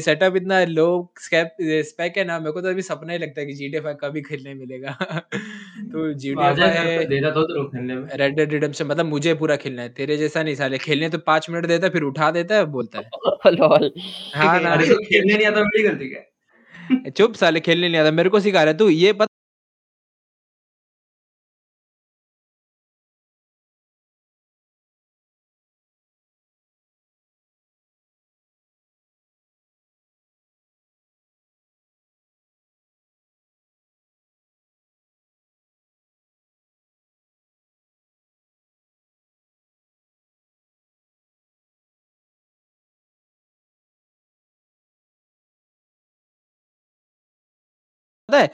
सेटअप 0.00 0.36
इतना 0.36 0.62
लो 0.64 0.84
स्कैप 1.20 1.56
स्पेक 1.60 2.16
है 2.18 2.24
ना 2.24 2.38
मेरे 2.38 2.52
को 2.52 2.60
तो 2.60 2.68
अभी 2.68 2.82
सपना 2.82 3.12
ही 3.12 3.18
लगता 3.18 3.40
है 3.40 3.46
कि 3.46 3.54
जीटीए 3.54 3.80
फाइव 3.80 3.96
कभी 4.02 4.22
खेलने 4.22 4.54
मिलेगा। 4.54 4.92
तो 5.92 6.12
जीटीए 6.14 6.44
आ 6.44 6.52
जाए 6.52 6.74
घर 6.74 6.84
पे 6.84 6.96
फाइव 6.96 7.08
दे 7.08 7.20
रहा 7.20 7.30
तो 7.30 7.42
तेरे 7.42 7.64
खेलने 7.64 7.94
में। 7.96 8.08
रेड 8.16 8.36
डेड 8.36 8.52
रिडेम्पशन 8.52 8.86
मतलब 8.86 9.06
मुझे 9.06 9.34
पूरा 9.34 9.56
खेलना 9.56 9.82
है। 9.82 9.88
तेरे 9.88 10.16
जैसा 10.16 10.42
नहीं 10.42 10.54
साले 10.54 10.78
खेलने 10.78 11.08
तो 11.08 11.18
पाँच 11.26 11.50
मिनट 11.50 11.66
देता 11.66 11.86
है 11.86 11.92
फिर 11.92 12.02
उठा 12.02 12.30
देता 12.30 12.54
है 12.54 12.64
बोलता 12.66 12.98
है। 12.98 13.04
लॉल 13.52 13.90
हाँ 14.34 14.60
ना। 14.60 14.76
तो 14.76 15.02
खेलने 15.04 15.34
नहीं 15.34 15.46
आता 15.46 15.60
मेरी 15.62 15.88
गलती 15.88 16.08
क्या? 16.08 16.20
है? 16.74 17.10
चुप 17.10 17.34
साले 17.34 17.60
खेलने 17.60 17.88
नहीं 17.88 18.00
आता 18.00 18.10
मेरे 18.12 18.30
को 18.30 18.40
सिखा 18.40 18.62
रहा 18.62 18.72
है। 18.72 18.78
तू 18.78 18.88
ये 18.88 19.12
पता 48.28 48.38
है? 48.38 48.48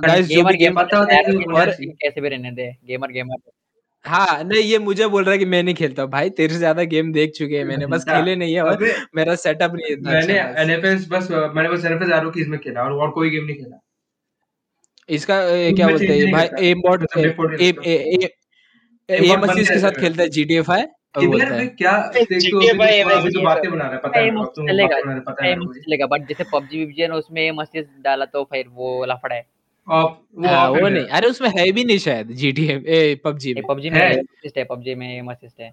गाइस 0.00 0.26
जो 0.28 0.42
भी 0.44 0.54
गेम 0.54 0.58
गेमर 0.58 0.84
पता 0.84 0.98
होता 0.98 1.14
है 1.14 1.22
और- 1.22 1.70
कैसे 2.02 2.20
भी 2.20 2.28
रहने 2.28 2.50
दे 2.52 2.70
गेमर 2.86 3.12
गेमर 3.12 3.36
हाँ 4.04 4.42
नहीं 4.44 4.62
ये 4.62 4.78
मुझे 4.78 5.06
बोल 5.08 5.24
रहा 5.24 5.32
है 5.32 5.38
कि 5.38 5.44
मैं 5.44 5.62
नहीं 5.62 5.74
खेलता 5.74 6.04
भाई 6.06 6.30
तेरे 6.30 6.52
से 6.52 6.58
ज़्यादा 6.58 6.82
गेम 6.92 7.12
देख 7.12 7.30
चुके 7.30 7.56
हैं 7.56 7.64
मैंने 7.64 7.86
बस 7.86 8.00
अच्छा, 8.06 8.20
खेले 8.20 8.36
नहीं 8.36 8.54
है 8.54 8.62
और 8.62 8.84
मेरा 9.16 9.34
सेटअप 9.36 9.72
नहीं 9.74 9.86
है 9.86 9.92
इतना 9.92 10.10
मैंने 10.10 10.38
अच्छा 10.38 10.62
एनएफएस 10.62 11.06
बस 11.10 11.28
मैंने 11.30 11.68
बस 11.68 11.84
एनएफएस 11.84 12.12
आरो 12.12 12.30
की 12.30 12.40
इसमें 12.40 12.58
खेला 12.60 12.82
और 12.84 12.92
और 12.92 13.10
कोई 13.10 13.30
गेम 13.30 13.44
नहीं 13.44 13.56
खेला। 13.56 13.80
इसका 15.08 15.36
क्या 15.72 15.88
बोलते 15.88 16.06
हैं 16.06 16.30
भाई 16.32 16.68
एम 16.68 16.80
बॉट 16.80 17.06
एम। 17.16 17.82
एम 19.08 19.42
असीस 19.42 19.70
के 19.70 19.78
साथ। 19.78 20.00
खेलता 20.00 20.22
है। 20.22 20.28
जीटीए 20.30 20.62
5 20.62 20.72
और 20.72 20.78
इधर 20.78 20.78
बोलता 20.78 20.78
भी 20.78 20.80
है 20.80 20.99
तो 21.14 21.20
बट 26.06 26.26
जैसे 26.28 26.44
पबजी 26.52 26.94
है 26.98 27.08
उसमें 27.08 27.56
डाला 28.02 28.24
तो 28.24 28.44
फिर 28.44 28.64
वो 28.68 29.04
लफड़ा 29.04 29.34
है। 29.34 29.46
वो 29.88 30.46
हाँ 30.46 30.90
नहीं 30.90 31.04
अरे 31.06 31.26
उसमें 31.26 31.48
है 31.48 31.72
भी 31.72 31.84
नहीं 31.84 31.98
शायद 31.98 32.30
जीटीए 32.32 33.14
पबजी 33.24 33.54
में। 33.54 33.62
पबजी 33.68 33.90
में 33.90 34.00
असिस्ट 34.00 34.58
है 34.58 34.64
पबजी 34.64 34.94
में 34.94 35.18
एम 35.18 35.30
असिस्ट 35.30 35.60
है। 35.60 35.72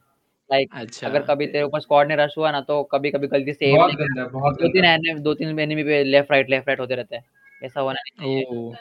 लाइक 0.50 0.70
अच्छा। 0.74 1.08
अगर 1.08 1.22
कभी 1.22 1.48
तेरे 1.48 1.64
ऊपर 1.64 1.80
स्क्वाड 1.80 2.08
ने 2.08 2.16
रश 2.16 2.34
हुआ 2.38 2.52
ना 2.52 2.62
तो 2.62 2.84
कभी 2.84 3.12
कभी 3.12 3.28
गलती 3.28 3.54
से 3.54 3.76
बहुत 3.76 3.94
गंदा 3.94 4.26
बहुत 4.28 4.62
दो 4.62 4.68
तीन 4.68 4.86
एनिमी 4.86 5.20
दो 5.20 5.34
तीन 5.34 5.60
एनिमी 5.60 5.84
पे 5.84 6.04
लेफ़्ट 6.04 6.32
राइट 6.32 6.50
लेफ़्ट 6.50 6.68
राइट 6.68 6.80
होते 6.80 6.96
रहते 6.96 7.16
हैं। 7.16 7.24
ऐसा 7.64 7.82
होना 7.82 8.00
नहीं 8.02 8.42
चाहिए। 8.42 8.44
ओ 8.44 8.72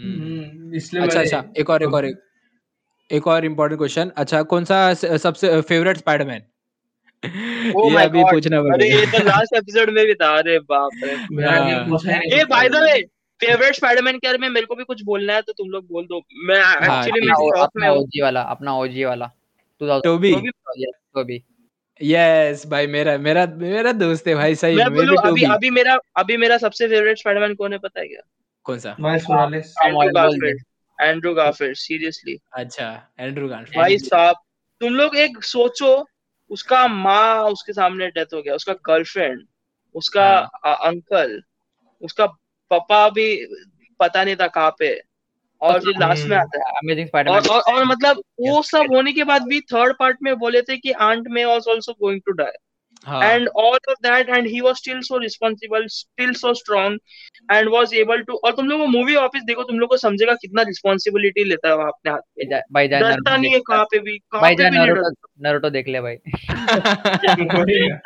हम्म। 0.00 0.22
हम्म, 0.22 0.74
इसलिए 0.74 1.02
अच्छा 1.02 1.20
अच्छा 1.20 1.44
एक 1.58 1.70
और 1.70 1.82
एक 1.82 1.94
और 1.94 2.04
एक, 2.06 2.16
एक 3.12 3.26
और 3.26 3.44
इम्पोर्टेंट 3.44 3.78
क्वेश्चन 3.78 4.10
अच्छा 4.16 4.42
कौन 4.42 4.64
सा 4.64 4.94
सबसे 4.94 5.60
फेवरेट 5.60 5.96
स्पाइडरमैन 5.96 6.42
Oh 7.76 7.90
ये 7.90 8.04
अभी 8.04 8.22
God. 8.22 8.30
पूछना 8.32 8.58
अरे 8.58 8.88
ये 8.90 9.06
तो 9.06 9.24
लास्ट 9.24 9.56
एपिसोड 9.56 9.90
में 9.90 10.06
भी 10.06 10.14
था। 10.14 10.38
अरे 10.38 10.58
बाप 10.58 10.90
रे। 11.04 11.16
मेरा 11.32 11.52
हाँ। 11.58 11.68
ही 11.70 11.90
कुछ 11.90 12.06
by 12.50 12.68
the 12.68 12.74
way 12.74 13.02
favourite 13.40 13.74
Spiderman 13.74 14.18
के 14.18 14.28
बारे 14.28 14.38
में 14.38 14.48
मेरे 14.48 14.66
को 14.66 14.74
भी 14.74 14.84
कुछ 14.84 15.02
बोलना 15.02 15.34
है 15.34 15.42
तो 15.42 15.52
तुम 15.52 15.68
लोग 15.70 15.86
बोल 15.86 16.04
दो। 16.04 16.22
मैं 16.34 16.56
एक्चुअली 16.56 17.20
मैं 17.20 17.34
है। 17.34 17.58
शॉक 17.58 17.70
में 17.76 17.88
ओजी 17.88 18.22
वाला 18.22 18.42
अपना 18.42 18.74
ओजी 18.74 19.04
वाला। 19.04 19.30
2000 19.80 20.04
टोबी। 20.04 20.34
टोबी। 21.14 21.42
यस 22.02 22.66
भाई 22.66 22.86
मेरा 22.86 23.18
मेरा 23.18 23.46
मेरा 23.46 23.92
दोस्त 23.92 24.28
है 24.28 24.34
भाई 24.34 24.54
सही। 24.54 24.76
मैं 24.76 24.84
में, 24.84 24.90
मैं 24.90 25.06
बोलूँ 25.06 25.30
अभी 25.30 25.42
अभी 25.42 25.70
मेरा 25.70 25.98
अभी 26.16 26.36
मेरा 26.36 26.58
सबसे 26.58 26.88
फेवरेट 26.88 27.18
स्पाइडरमैन 27.18 27.54
कौन 27.54 27.72
है 27.72 27.78
पता 27.78 28.00
है 28.00 28.06
क्या? 28.08 28.20
कौन 28.64 28.78
सा? 28.78 28.96
माइल्स 29.00 29.30
मोरालेस 29.30 29.74
हाँ, 29.84 29.92
एंड्रू। 30.98 31.34
गारफील्ड 31.34 31.76
सीरियसली 31.76 32.38
अच्छा 32.52 32.88
एंड्रू 33.20 33.48
गारफील्ड 33.48 33.78
भाई 33.78 33.98
साहब 33.98 34.36
तुम 34.80 34.94
लोग 34.94 35.16
एक 35.16 35.42
सोचो 35.44 35.92
उसका 36.50 36.86
माँ 36.88 37.44
उसके 37.44 37.72
सामने 37.72 38.08
डेथ 38.08 38.34
हो 38.34 38.42
गया 38.42 38.54
उसका 38.54 38.72
गर्लफ्रेंड 38.86 39.42
उसका 39.94 40.26
हाँ। 40.66 40.74
अंकल 40.84 41.40
उसका 42.02 42.26
पापा 42.70 43.08
भी 43.08 43.26
पता 44.00 44.24
नहीं 44.24 44.36
था 44.36 44.46
कहाँ 44.48 44.74
पे 44.78 45.00
और 45.60 45.80
जो 45.80 45.90
लास्ट 45.90 46.26
में 46.26 46.36
हम्म। 46.36 46.46
आता 46.46 46.58
है 46.58 46.76
अमेजिंग 46.76 47.08
स्पाइडरमैन 47.08 47.48
और 47.48 47.60
और 47.72 47.84
मतलब 47.84 48.22
वो 48.40 48.62
सब 48.62 48.94
होने 48.94 49.12
के 49.12 49.24
बाद 49.24 49.42
भी 49.42 49.60
थर्ड 49.72 49.96
पार्ट 49.98 50.18
में 50.22 50.34
बोले 50.38 50.62
थे 50.62 50.76
कि 50.76 50.92
aunt 51.02 51.28
May 51.30 51.44
was 51.44 51.68
also 51.70 51.92
going 51.92 52.20
to 52.26 52.32
die 52.32 52.56
हाँ 53.06 53.20
and 53.26 53.48
all 53.60 53.78
of 53.92 53.96
that 54.02 54.28
and 54.34 54.46
he 54.46 54.60
was 54.64 54.78
still 54.78 54.98
so 55.02 55.18
responsible 55.18 55.86
still 55.88 56.32
so 56.34 56.50
strong 56.54 56.96
and 57.48 57.70
was 57.70 57.94
able 58.02 58.20
to 58.28 58.36
और 58.44 58.52
तुम 58.56 58.68
लोग 58.68 58.84
मूवी 58.90 59.16
वापस 59.16 59.42
देखो 59.46 59.62
तुम 59.70 59.78
लोग 59.78 59.88
को 59.90 59.96
समझेगा 59.96 60.34
कितना 60.42 60.62
रिस्पॉन्सिबिलिटी 60.68 61.44
लेता 61.44 61.68
है 61.68 61.76
वो 61.76 61.86
अपने 61.86 62.10
हाथ 62.12 62.20
पे 62.38 62.60
भाई 62.74 62.88
जान 62.88 63.02
डरता 63.02 63.36
नहीं 63.36 63.52
है 63.52 63.60
कहाँ 63.68 63.84
पे 63.92 63.98
भी 63.98 64.16
कहाँ 64.18 64.42
भाई 64.42 64.54
पे 64.56 64.62
जान 64.62 64.70
भी 64.72 64.78
नहीं 64.78 64.86
नरूटो 64.88 65.10
नरूटो 65.48 65.70
देख 65.70 65.88
ले 65.88 66.00
भाई 66.00 66.16
वही 67.52 67.78
है। 67.82 67.98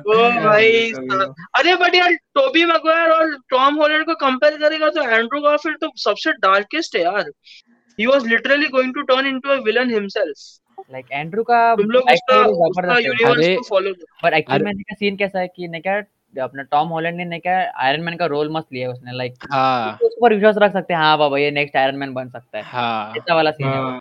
ओ 0.00 0.30
भाई। 0.44 0.92
तो। 0.92 1.20
अरे 1.58 1.76
बट 1.76 1.94
यार 1.94 2.14
टोबी 2.34 2.64
मैगवायर 2.64 3.10
और 3.10 3.36
टॉम 3.50 3.74
हॉलैंड 3.80 4.04
को 4.06 4.14
कंपेयर 4.24 4.56
करेगा 4.58 4.88
तो 4.90 5.02
एंड्रू 5.10 5.40
गारफील्ड 5.40 5.78
तो 5.80 5.90
सबसे 6.04 6.32
डार्केस्ट 6.46 6.96
है 6.96 7.02
यार 7.02 7.30
he 7.98 8.06
was 8.06 8.26
literally 8.28 8.68
going 8.78 8.94
to 8.94 9.02
turn 9.12 9.26
into 9.26 9.48
a 9.50 9.60
villain 9.64 9.90
himself 9.94 10.48
like 10.92 11.06
Andrew 11.12 11.42
का 11.42 11.74
तुम 11.76 11.90
लोग 11.90 12.02
उसका 12.10 12.36
उसका 12.44 12.98
यूनिवर्स 12.98 13.46
को 13.48 13.62
फॉलो 13.68 13.92
पर 14.22 14.34
एक्चुअली 14.34 14.54
अरे- 14.54 14.64
में 14.64 14.76
देखा 14.76 14.94
सीन 14.94 15.16
कैसा 15.16 15.40
है 15.40 15.48
कि 15.48 15.68
ने 15.68 15.80
क्या 15.80 16.02
अपना 16.44 16.62
टॉम 16.62 16.88
हॉलैंड 16.88 17.16
ने 17.16 17.24
ने 17.24 17.38
क्या 17.38 17.72
आयरन 17.76 18.00
मैन 18.00 18.16
का 18.16 18.26
रोल 18.26 18.52
मस्त 18.52 18.66
लिया 18.72 18.88
है 18.88 18.92
उसने 18.94 19.16
लाइक 19.16 19.34
हाँ। 19.52 19.98
उस 20.02 20.14
पर 20.22 20.34
विश्वास 20.34 20.54
रख 20.58 20.72
सकते 20.72 20.94
हैं। 20.94 21.00
हाँ 21.00 21.18
बाबा 21.18 21.38
ये 21.38 21.50
नेक्स्ट 21.50 21.76
आयरन 21.76 21.96
मैन 21.96 22.12
बन 22.14 22.28
सकता 22.28 22.58
है। 22.58 22.64
हाँ। 22.64 23.12
ऐसा 23.16 23.34
वाला 23.34 23.50
सीन 23.50 23.66
है 23.68 23.74
हाँ, 23.74 24.00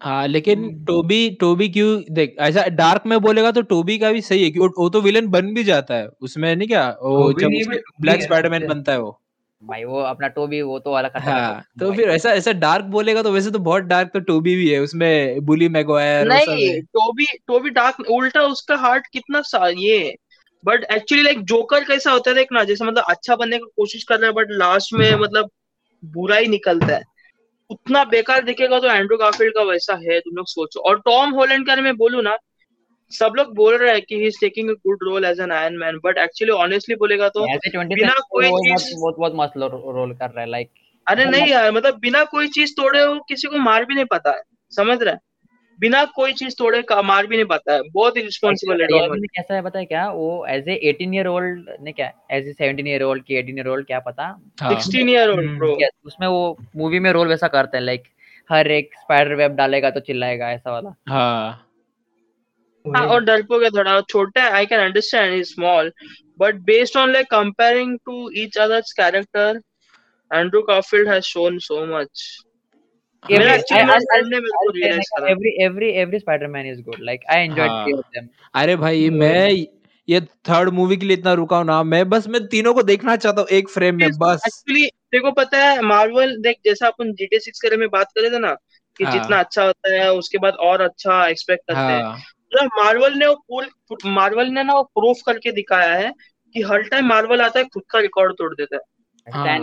हाँ 0.00 0.26
लेकिन 0.28 0.84
टोबी 0.84 1.30
टोबी 1.30 1.68
क्यों 1.68 2.02
देख 2.10 2.36
ऐसा 2.40 2.66
डार्क 2.66 3.02
में 3.06 3.18
बोलेगा 3.20 3.50
तो 3.50 3.62
टोबी 3.62 3.98
का 3.98 4.12
भी 4.12 4.20
सही 4.20 4.44
है 4.44 4.50
कि 4.50 4.58
वो, 4.58 4.68
वो 4.78 4.88
तो 4.88 5.00
विलन 5.00 5.26
बन 5.26 5.54
भी 5.54 5.64
जाता 5.64 5.94
है। 5.94 6.08
उसमें 6.20 6.56
नहीं 6.56 6.68
क्या 6.68 6.88
वो 7.02 7.32
जब 7.32 7.48
ब्लैक 8.00 8.22
स्पाइडरमैन 8.22 8.66
बनता 8.66 8.92
है 8.92 9.00
वो। 9.00 9.20
भाई 9.64 9.84
वो 9.84 10.00
अपना 10.00 10.28
टोबी 10.28 10.60
वो 10.62 10.78
तो 10.78 10.92
वाला 10.92 11.08
खतरनाक 11.08 11.28
हाँ 11.28 11.54
है 11.54 11.62
तो 11.80 11.88
भाई। 11.88 11.96
फिर 11.96 12.08
ऐसा 12.08 12.30
ऐसा 12.30 12.52
डार्क 12.54 12.84
बोलेगा 12.86 13.22
तो 13.22 13.32
वैसे 13.32 13.50
तो 13.50 13.58
बहुत 13.58 13.82
डार्क 13.84 14.10
तो 14.14 14.20
टोबी 14.22 14.54
भी 14.56 14.68
है 14.70 14.78
उसमें 14.80 15.44
बुली 15.44 15.68
मैगवायर 15.68 16.28
वो 16.28 16.38
सब 16.38 16.50
नहीं 16.50 16.68
है। 16.68 16.80
टोबी 16.80 17.26
टोबी 17.46 17.70
डार्क 17.70 18.00
उल्टा 18.10 18.42
उसका 18.46 18.76
हार्ट 18.76 19.06
कितना 19.12 19.40
सा 19.42 19.68
ये 19.78 20.14
बट 20.64 20.84
एक्चुअली 20.92 21.22
लाइक 21.24 21.40
जोकर 21.44 21.84
कैसा 21.84 22.12
होता 22.12 22.30
है 22.30 22.36
देखना 22.36 22.64
जैसे 22.64 22.84
मतलब 22.84 23.04
अच्छा 23.08 23.36
बनने 23.36 23.58
की 23.58 23.64
कोशिश 23.76 24.04
कर 24.04 24.18
रहा 24.18 24.26
है 24.26 24.32
बट 24.32 24.52
लास्ट 24.52 24.92
में 24.94 25.14
मतलब 25.14 25.50
बुरा 26.02 26.36
ही 26.36 26.46
निकलता 26.48 26.94
है। 26.94 27.02
उतना 27.70 28.04
बेकार 28.04 28.42
दिखेगा 28.44 28.78
तो 28.80 28.88
एंड्रू 28.88 29.16
गारफील्ड 29.16 29.54
का 29.54 29.62
वैसा 29.62 29.94
है 30.02 30.18
तुम 30.20 30.36
लोग 30.36 30.46
सोचो। 30.46 30.80
और 30.80 30.98
टॉम 31.00 31.30
होलैंड 31.30 31.64
के 31.64 31.70
बारे 31.70 31.82
में 31.82 31.96
बोलूँ 31.96 32.22
ना 32.22 32.36
सब 33.18 33.32
लोग 33.36 33.54
बोल 33.54 33.76
रहे 33.76 33.92
हैं 33.92 34.02
कि 34.02 34.16
he 34.16 34.26
is 34.26 34.40
taking 34.40 34.70
a 34.70 34.72
good 34.72 34.98
role 35.02 35.24
as 35.24 35.40
an 35.40 35.52
Iron 35.52 35.76
Man 35.76 35.98
but 36.04 36.18
actually 36.18 36.52
honestly 36.52 36.94
बोलेगा 36.94 37.28
तो 37.28 37.46
बिना 37.94 38.14
कोई 38.30 38.46
चीज- 38.46 39.00
बहुत 39.00 39.16
बहुत 39.18 39.32
मस्त 39.36 39.52
रोल 39.56 40.12
कर 40.14 40.30
रहा 40.30 40.40
है 40.40 40.50
लाइक 40.50 40.70
अरे 41.08 41.24
नहीं 41.24 41.46
यार 41.46 41.72
मतलब 41.72 41.98
बिना 41.98 42.24
कोई 42.24 42.48
चीज़ 42.48 42.72
तोड़े 42.72 43.06
वो 43.06 43.20
किसी 43.28 43.48
को 43.48 43.58
मार 43.58 43.84
भी 43.84 43.94
नहीं 43.94 44.04
पाता 44.04 44.30
है 44.30 44.42
समझ 44.70 45.02
रहे 45.02 45.14
बिना 45.80 46.04
कोई 46.04 46.32
चीज़ 46.32 46.54
तोड़े 46.58 46.82
का 46.82 47.02
मार 47.02 47.26
भी 47.26 47.36
नहीं 47.36 47.46
पाता 47.46 47.72
है 47.72 47.80
बहुत 47.92 48.16
ही 48.16 48.22
रिस्पॉन्सिबल 48.22 48.80
है 48.82 48.86
कैसा 49.26 49.54
है 49.54 49.62
पता 49.62 49.78
है 49.78 49.84
क्या? 49.84 50.08
वो 50.10 50.46
एज 50.46 50.68
ए 50.68 50.80
18 50.84 51.14
ईयर 51.14 51.26
ओल्ड 51.26 51.70
ने 51.80 51.92
क्या 51.92 52.10
एज 52.30 52.48
ए 52.48 52.52
17 52.52 52.86
ईयर 52.86 53.02
ओल्ड 53.02 53.24
की 53.24 53.34
18 53.42 53.58
ईयर 53.58 53.68
ओल्ड 53.68 53.86
क्या 53.86 53.98
पता? 53.98 54.22
हाँ। 54.60 54.70
Sixteen 54.70 55.08
year 55.08 55.30
old. 55.30 55.56
ब्रो 55.58 55.78
उसमें 56.06 56.28
वो 56.28 56.56
मूवी 56.76 56.98
में 56.98 57.12
रोल 57.12 57.28
वैसा 57.28 57.48
करता 57.48 57.78
है 57.78 57.84
लाइक 57.84 58.02
हर 58.50 58.70
एक 58.70 58.90
स्पाइडर 58.94 59.34
वेब 59.34 59.52
डालेगा 59.52 59.90
तो 59.90 60.00
चिल्लाएगा 60.00 60.50
ऐसा 60.50 60.70
वाला। 60.72 60.94
हाँ। 61.08 61.60
हाँ 62.86 63.06
और 63.06 63.24
डरपोक 63.24 63.62
है 63.62 63.70
थोड़ा 63.70 64.00
छोटा 64.00 64.42
है 64.42 64.50
I 64.50 64.66
can 64.66 64.80
understand 64.80 65.34
is 65.34 65.52
small 65.54 65.92
but 66.38 66.54
based 66.54 66.96
on 66.96 67.12
like 67.12 67.26
comparing 67.26 67.98
to 67.98 68.30
each 68.36 68.58
others 68.58 68.92
character 68.92 69.60
Andrew 70.34 70.62
Garfield 70.62 71.08
has 71.08 71.24
shown 71.24 71.58
so 71.58 71.98
much 71.98 72.38
को 76.82 76.92
हाँ। 77.64 77.84
अरे 78.54 78.76
भाई 78.76 79.10
मैं 79.10 79.50
ये 80.08 80.20
थर्ड 80.20 80.68
मूवी 80.68 80.96
के 80.96 81.06
लिए 81.06 81.16
इतना 81.16 81.32
रुका 81.32 81.56
हूँ 81.56 81.64
ना 81.64 81.82
मैं 81.82 82.08
बस 82.08 82.28
मैं 82.28 82.46
तीनों 82.46 82.74
को 82.74 82.82
देखना 82.82 83.16
चाहता 83.16 83.40
हूँ 83.40 83.48
एक 83.48 83.68
फ्रेम 83.68 83.94
में 83.94 84.08
बस। 84.18 84.42
एक्चुअली 84.46 84.86
देखो 84.86 85.30
पता 85.30 85.58
है 85.58 85.80
मार्वल 85.82 86.36
देख 86.36 86.56
जैसा 86.64 86.86
अपन 86.86 87.12
जीटी 87.12 87.38
सिक्स 87.38 87.60
के 87.60 87.68
बारे 87.68 87.76
में 87.76 87.88
बात 87.88 88.06
करे 88.06 88.30
थे 88.30 88.38
ना 88.38 88.54
कि 88.96 89.04
हाँ। 89.04 89.12
जितना 89.12 89.38
अच्छा 89.38 89.64
होता 89.64 89.94
है 89.94 90.12
उसके 90.12 90.38
बाद 90.38 90.54
और 90.54 90.80
अच्छा 90.80 91.26
एक्सपेक्ट 91.28 91.62
करते 91.68 91.80
हैं। 91.80 92.33
हाँ 92.54 92.68
तो 92.68 92.82
मार्वल 92.82 93.14
ने 93.14 93.26
वो 93.26 93.34
पूल 93.34 93.66
मार्वल 94.12 94.48
ने 94.48 94.62
ना 94.62 94.74
वो 94.74 94.82
प्रूफ 94.94 95.20
करके 95.26 95.52
दिखाया 95.52 95.94
है 95.94 96.12
कि 96.54 96.62
हर 96.62 96.82
टाइम 96.82 97.06
मार्वल 97.06 97.40
आता 97.40 97.58
है 97.58 97.64
खुद 97.64 97.82
का 97.90 97.98
रिकॉर्ड 97.98 98.32
तोड़ 98.32 98.52
देता 98.54 98.76
है। 98.76 98.82
हाँ। 99.26 99.58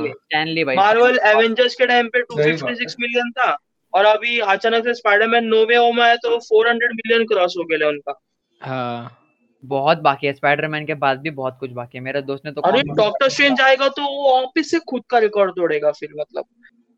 मार्वल 0.75 1.19
एवेंजर्स 1.25 1.75
के 1.75 1.87
टाइम 1.87 2.07
पे 2.07 2.21
सही 2.21 2.51
बात 2.51 2.59
256 2.61 2.95
मिलियन 2.99 3.31
था 3.31 3.55
और 3.93 4.05
अभी 4.05 4.39
अचानक 4.39 4.83
से 4.83 4.93
स्पाइडरमैन 4.93 5.45
नो 5.45 5.65
वे 5.65 5.75
होम 5.75 6.01
आया 6.01 6.15
तो 6.15 6.37
400 6.39 6.93
मिलियन 6.93 7.25
क्रॉस 7.25 7.55
हो 7.57 7.63
गया 7.63 7.89
उनका। 7.89 8.19
हाँ 8.61 9.17
बहुत 9.63 9.97
बाकी 9.97 10.27
है। 10.27 10.33
स्पाइडरमैन 10.33 10.85
के 10.85 10.93
बाद 10.93 11.19
भी 11.19 11.29
बहुत 11.31 11.57
कुछ 11.59 11.71
बाकी 11.71 11.97
है। 11.97 12.03
मेरे 12.03 12.21
दोस्त 12.21 12.45
ने 12.45 12.51
तो 12.51 12.61
अरे 12.61 12.81
डॉक्टर 12.95 13.29
स्ट्रेंज 13.29 13.61
आएगा 13.61 13.87
तो 13.89 14.01
वो 14.03 14.41
वापिस 14.41 14.71
से 14.71 14.79
खुद 14.79 15.03
का 15.09 15.17
रिकॉर्ड 15.19 15.51
तोड़ेगा 15.51 15.91
फिर 15.91 16.09
मतलब। 16.19 16.45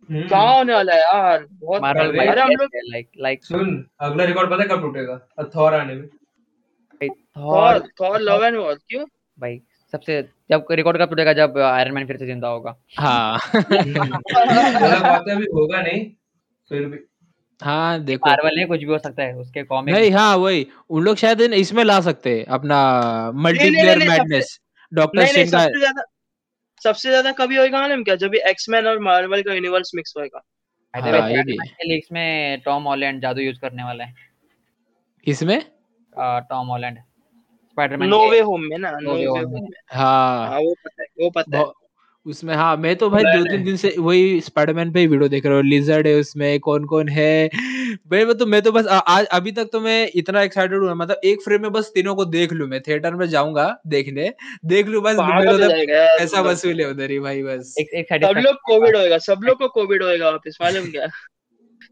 क्या 0.10 0.40
होने 0.40 0.74
वाला 0.74 0.94
है 0.94 1.00
यार 1.00 1.46
बहुत 1.54 1.82
मार्वल 1.82 2.10
अरे 2.10 2.28
अरे 2.30 2.42
हम 2.42 2.50
लोग 2.52 2.70
लाइक 2.92 3.10
लाइक 3.20 3.44
सुन 3.46 3.86
अगला 4.00 4.24
रिकॉर्ड 4.24 4.50
पता 4.52 4.62
है 4.64 4.70
कब 4.70 4.82
टूटेगा? 4.82 5.20
थॉर 5.56 5.74
आने 5.74 5.96
में। 5.96 6.08
Thor 7.38 7.80
Thor 8.02 8.20
love 8.22 8.44
and 8.46 8.58
war 8.58 8.74
क्यों? 8.90 9.06
भाई 9.38 9.60
सबसे 9.94 10.22
जब 10.52 10.66
रिकॉर्ड 10.72 10.98
कब 10.98 11.10
टूटेगा? 11.10 11.34
जब 11.34 11.58
आयरन 11.60 11.94
मैन 11.94 12.08
फिर 12.08 12.18
से 12.18 12.26
ज़िंदा 12.26 12.48
होगा। 12.48 12.76
हाँ। 13.00 13.40
बोला 13.56 15.00
बात 15.00 15.30
अभी 15.30 15.46
होगा 15.54 15.82
नहीं 15.82 16.06
फिर 16.72 16.86
भी। 16.86 16.98
हाँ 17.62 18.00
देखो। 18.02 18.30
मार्वल 18.30 18.56
ने 18.56 18.66
कुछ 18.66 18.80
भी 18.80 18.86
हो 18.86 18.98
सकता 18.98 19.24
है 19.24 19.34
उसके 19.38 19.64
कॉमिक 19.64 19.96
नहीं 19.96 20.12
हाँ 20.12 20.36
वही। 20.38 20.66
उन 20.90 21.04
लोग 21.04 21.16
शायद 21.18 21.42
इसमें 21.42 21.84
ला 21.84 22.00
सकते 22.02 22.38
हैं 22.38 22.46
अपना 22.56 22.80
मल्टीप्लेयर 23.36 24.08
मैडनेस 24.10 24.60
डॉक्टर 24.92 25.26
स्ट्रेंज 25.26 25.52
का 25.52 26.04
सबसे 26.84 27.10
ज़्यादा 27.10 27.32
कभी 27.32 27.56
होगा 27.56 27.82
मालूम 27.82 28.04
क्या? 28.04 28.16
जब 28.16 28.36
एक्समैन 28.36 28.88
और 28.88 29.00
मार्वल 29.00 29.42
का 29.42 29.54
यूनिवर्स 29.54 29.92
मिक्स 29.96 30.14
होएगा। 30.18 30.42
हाँ, 30.94 31.30
ये 31.32 31.44
भी। 31.44 31.58
के 31.58 31.88
लीक्स 31.88 32.12
में 32.12 32.62
टॉम 32.66 32.84
हॉलैंड 32.84 33.22
जादू 33.22 33.42
यूज़ 33.42 33.60
करने 33.60 33.84
वाला 33.84 34.04
है। 34.04 34.14
इसमें 35.28 35.60
Tom 36.50 36.68
Holland 36.68 36.98
Spiderman 36.98 38.10
no 38.10 38.20
way 38.32 38.40
home 38.40 38.62
में 38.62 38.78
ना 38.78 38.92
नो 39.00 39.16
वे 39.16 39.26
होम 39.26 39.56
हाँ। 39.92 40.50
में 40.52 40.66
वो 40.66 40.74
पता 40.86 41.02
है 41.02 41.08
वो 41.20 41.30
पता 41.30 41.58
है। 41.58 41.64
उसमें 42.26 42.54
हाँ 42.56 42.76
मैं 42.78 42.96
तो 42.96 43.10
भाई 43.10 43.24
दो 43.24 43.44
तीन 43.44 43.64
दिन 43.64 43.76
से 43.76 43.96
वही 44.00 44.40
स्पाइडरमैन 44.42 44.92
पे 44.92 45.00
ही 45.00 45.08
वीडियो 45.08 45.28
देख 45.30 45.46
रहा 45.46 45.56
हूँ। 45.56 45.64
लिजर्ड 45.64 46.08
है 46.08 46.14
उसमें 46.16 46.60
कौन 46.60 46.86
कौन 46.86 47.10
है? 47.10 47.48
भाई 48.08 48.26
मैं 48.26 48.38
तो 48.38 48.46
मैं 48.46 48.62
तो 48.62 48.72
बस 48.72 48.88
आ- 48.88 48.98
आज 48.98 49.26
अभी 49.26 49.52
तक 49.52 49.70
तो 49.74 49.80
मैं 49.80 50.10
इतना 50.16 50.42
एक्साइटेड 50.42 50.80
हूँ 50.80 50.96
मतलब 50.96 51.22
एक 51.24 51.42
फ्रेम 51.42 51.62
में 51.62 51.72
बस 51.72 51.92
तीनों 51.96 52.16
को 52.16 52.26
देख 52.26 52.54
लूँ 52.54 52.68
मैं। 52.68 52.82
थिएटर 52.82 53.16
में 53.16 53.26
जाऊँगा 53.30 53.82
देखने 53.88 54.34
देख 54.66 54.88
लूँ 54.88 55.04
बस 55.04 55.16
हो 55.16 55.58
जाएगा 55.58 55.96
यार 55.96 56.18
पैसा। 56.20 56.42
वसूल 56.42 56.82
है 56.82 56.90
उधर 56.90 57.12
ही 57.12 57.20
भाई 57.20 57.44
बस। 57.44 57.76
सब 57.80 58.42
लोग 58.46 58.56
कोविड 58.56 58.96
होएगा 58.96 59.18
सब 59.18 59.40
लोग 59.44 59.58
को 59.58 59.68
कोविड 59.68 60.04
होएगा 60.04 60.30
वापस 60.30 60.58
मालूम 60.62 60.86
क्या? 60.86 61.08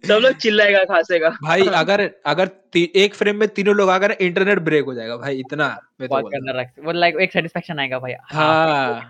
सब 0.03 0.13
लोग 0.13 0.33
चिल्लाएगा 0.33 0.83
खासेगा। 0.83 1.29
भाई 1.43 1.61
अगर 1.75 2.09
अगर 2.25 2.49
एक 2.77 3.15
फ्रेम 3.15 3.35
में 3.35 3.47
तीनों 3.47 3.75
लोग 3.75 3.89
अगर 3.89 4.11
इंटरनेट 4.11 4.59
ब्रेक 4.59 4.85
हो 4.85 4.93
जाएगा 4.93 5.17
भाई 5.17 5.39
इतना 5.39 5.67
मैं 6.01 6.09
तो 6.09 6.15
बहुत 6.15 6.23
बोल 6.23 6.31
रहा 6.33 6.39
करना 6.39 6.61
रख 6.61 6.85
वो 6.85 6.91
लाइक 6.91 7.15
एक 7.21 7.33
सेटिस्फेक्शन 7.33 7.79
आएगा 7.79 7.99
भाई। 7.99 8.13
हूँ। 8.33 9.01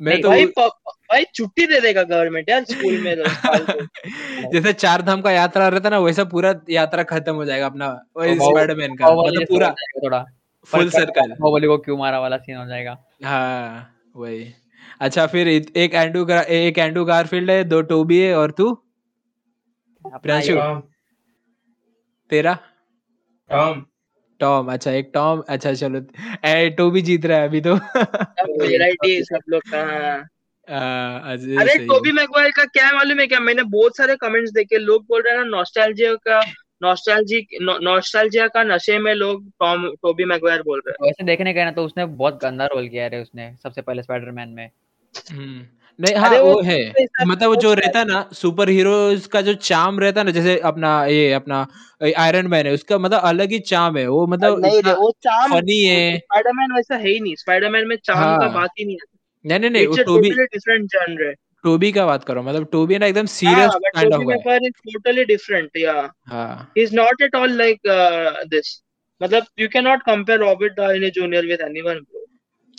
मैं 0.00 0.20
तो 0.22 0.28
भाई 0.28 0.46
प- 0.46 0.70
भाई 0.88 1.24
छुट्टी 1.34 1.66
दे 1.66 1.80
देगा 1.80 2.02
गवर्नमेंट 2.02 2.48
यार 2.48 2.64
स्कूल 2.64 2.98
में 2.98 3.16
तो 3.16 3.24
जैसे 4.52 4.72
चार 4.72 5.02
धाम 5.02 5.20
का 5.22 5.30
यात्रा 5.30 5.68
रहता 5.68 5.88
ना 5.88 5.98
वैसा 5.98 6.24
पूरा 6.24 6.54
यात्रा 6.70 7.02
खत्म 7.02 7.34
हो 7.34 7.44
जाएगा 7.44 7.66
अपना 7.66 7.88
स्पाइडरमैन 8.18 8.96
का। 8.96 9.06
मतलब 9.06 9.42
पूरा 9.42 9.74
थोड़ा। 10.04 10.24
फुल 10.66 10.90
सर्कल 10.90 11.28
बाहुबली 11.28 11.66
को 11.66 11.78
क्यों 11.78 11.98
मारा 11.98 12.20
वाला 12.20 12.36
सीन 12.36 12.56
हो 12.56 12.66
जाएगा। 12.66 13.04
हाँ 13.24 13.96
वही। 14.16 14.54
अच्छा 15.00 15.26
फिर 15.26 15.48
एक 15.48 15.94
एंड्रू 15.94 16.26
एक 16.48 16.78
एंड्रू 16.78 17.04
गारफील्ड 17.04 17.50
है 17.50 17.64
दो 17.64 17.82
टोबी 17.82 18.18
है 18.18 18.34
और 18.36 18.50
तू? 18.50 18.74
प्रियांशु। 20.04 20.54
तेरा? 22.30 22.58
टॉम 23.50 23.86
टॉम 24.42 24.72
अच्छा 24.72 24.90
एक 24.92 25.10
टॉम 25.14 25.42
अच्छा 25.48 25.72
चलो 25.74 26.00
ए, 26.44 26.68
टोबी 26.78 27.02
जीत 27.02 27.26
रहा 27.26 27.38
है 27.38 27.48
अभी 27.48 27.60
तो। 27.60 27.74
वैरायटी 27.74 29.22
सब 29.32 29.40
लोग 29.48 29.62
का 29.72 29.82
हाँ। 29.92 30.18
आ, 30.68 31.32
अरे। 31.32 31.76
टोबी 31.86 32.12
मैगवायर 32.12 32.50
का 32.56 32.64
क्या 32.74 32.90
मालूम 32.92 33.20
है 33.20 33.26
क्या? 33.26 33.40
मैंने 33.40 33.62
बहुत 33.76 33.96
सारे 33.96 34.16
कमेंट्स 34.16 34.52
देखे 34.52 34.78
लोग 34.78 35.02
बोल 35.04 35.22
रहे 35.22 35.34
हैं 35.34 35.44
ना 35.44 35.56
नॉस्टैल्जिया 35.56 36.14
का 36.28 36.40
नॉस्टैल्जी 36.82 37.46
नॉस्टैल्जिया 37.62 38.46
का 38.54 38.62
नशे 38.64 38.98
में 38.98 39.12
लोग 39.14 39.48
टॉम 39.60 39.88
टोबी 40.02 40.24
मैगवायर 40.24 40.62
बोल 40.62 40.82
रहे 40.86 40.92
हैं। 40.92 41.06
वैसे 41.06 41.24
देखने 41.24 41.52
गए 41.52 41.64
ना 41.64 41.70
तो 41.70 41.84
उसने 41.84 42.06
बहुत 42.22 42.40
गंदा 42.42 42.66
रोल 42.66 42.88
किया 42.88 43.04
है 43.04 43.20
उसने 43.22 43.52
सबसे 43.62 43.82
पहले 43.82 44.02
स्पाइडरमैन 44.02 44.48
में। 44.48 44.68
हम्म, 45.30 45.60
नहीं 46.00 46.14
हाँ 46.14 46.28
अरे 46.30 46.38
वो, 46.38 46.52
वो 46.52 46.60
है। 46.62 46.78
मतलब 47.26 47.48
वो 47.48 47.56
जो 47.56 47.74
रहता 47.74 47.98
है 47.98 48.04
ना 48.04 48.28
सुपर 48.32 48.68
हीरोज 48.68 49.26
का 49.26 49.40
जो 49.40 49.54
चार्म 49.54 49.98
रहता 50.00 50.20
है 50.20 50.24
ना 50.24 50.30
जैसे 50.30 50.58
अपना 50.58 51.04
ये 51.06 51.32
अपना 51.32 51.66
आयरन 52.18 52.46
मैन 52.46 52.66
है 52.66 52.72
उसका 52.72 52.98
मतलब 52.98 53.20
अलग 53.20 53.50
ही 53.50 53.58
चार्म 53.58 53.96
है 53.98 54.06
वो 54.08 54.24
हैं 54.26 54.32
मतलब 54.32 54.60
नहीं 54.60 54.72
रे 54.72 54.78
इतना 54.78 54.92
वो 54.92 55.10
चार्म 55.10 55.52
फनी 55.54 55.80
है। 55.84 56.18
स्पाइडरमैन 56.18 56.72
वैसा 56.72 56.96
है 56.96 57.08
ही 57.08 57.20
नहीं 57.20 57.34
स्पाइडरमैन 57.36 57.86
में 57.88 57.96
चार्म 57.96 58.38
का 58.38 58.46
हाँ। 58.46 58.54
बात 58.54 58.70
ही 58.78 58.84
नहीं 58.84 58.96
है। 58.96 59.18
नहीं 59.44 59.58
नहीं 59.60 59.70
नहीं 59.70 59.82
इट्स 59.82 59.96
वो 59.96 60.02
अ 60.02 60.06
Tobey 60.06 60.28
totally 60.30 60.44
different 60.44 60.90
genre 60.90 61.34
Tobey 61.64 61.92
का 61.92 62.06
बात 62.06 62.24
करो 62.24 62.42
मतलब 62.42 62.68
टोबी 62.72 62.98
ना 62.98 63.06
एकदम 63.06 63.20
हाँ 63.20 63.26
serious 63.26 63.74
but 63.74 63.94
kind 63.94 64.12
Tobey 64.12 64.24
of 64.24 64.30
है। 64.30 64.36
मैगवायर 64.36 64.62
इज़ 64.64 64.92
टोटली 64.92 65.24
डिफरेंट 65.24 65.76
या 65.76 66.10
हाँ। 66.28 66.72
Is 66.76 66.92
not 66.92 67.22
at 67.28 67.34
all 67.34 67.54
like 67.62 67.90
uh, 67.96 68.32
this 68.52 68.82
मतलब 69.22 69.46
cannot 69.72 70.04
compare 70.08 70.38
Robert 70.38 70.76
Downey 70.76 71.10
Jr. 71.10 71.42
with 71.52 71.60
anyone 71.60 72.00
bro 72.02 72.24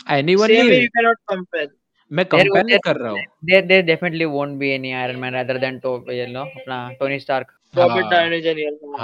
anyone 0.06 0.46
same 0.46 0.58
way 0.58 0.68
नहीं 0.68 0.82
you 0.82 0.90
cannot 0.98 1.16
compare 1.32 1.68
मैं 2.14 2.24
There- 2.24 2.42
compare 2.44 2.64
नहीं 2.64 2.78
कर 2.84 2.96
रहा 2.96 3.10
हूँ। 3.12 3.20
there 3.50 3.62
there 3.70 3.84
definitely 3.90 4.26
won't 4.34 4.58
be 4.62 4.70
any 4.78 4.92
Iron 5.04 5.20
Man 5.24 5.36
rather 5.38 5.56
than 5.64 5.78
to 5.84 5.92
you 6.18 6.26
know 6.34 6.44
अपना 6.58 6.78
Tony 7.00 7.18
Stark 7.20 7.46
हाँ। 7.74 7.88
Downey 8.10 8.40
Jr. 8.42 8.98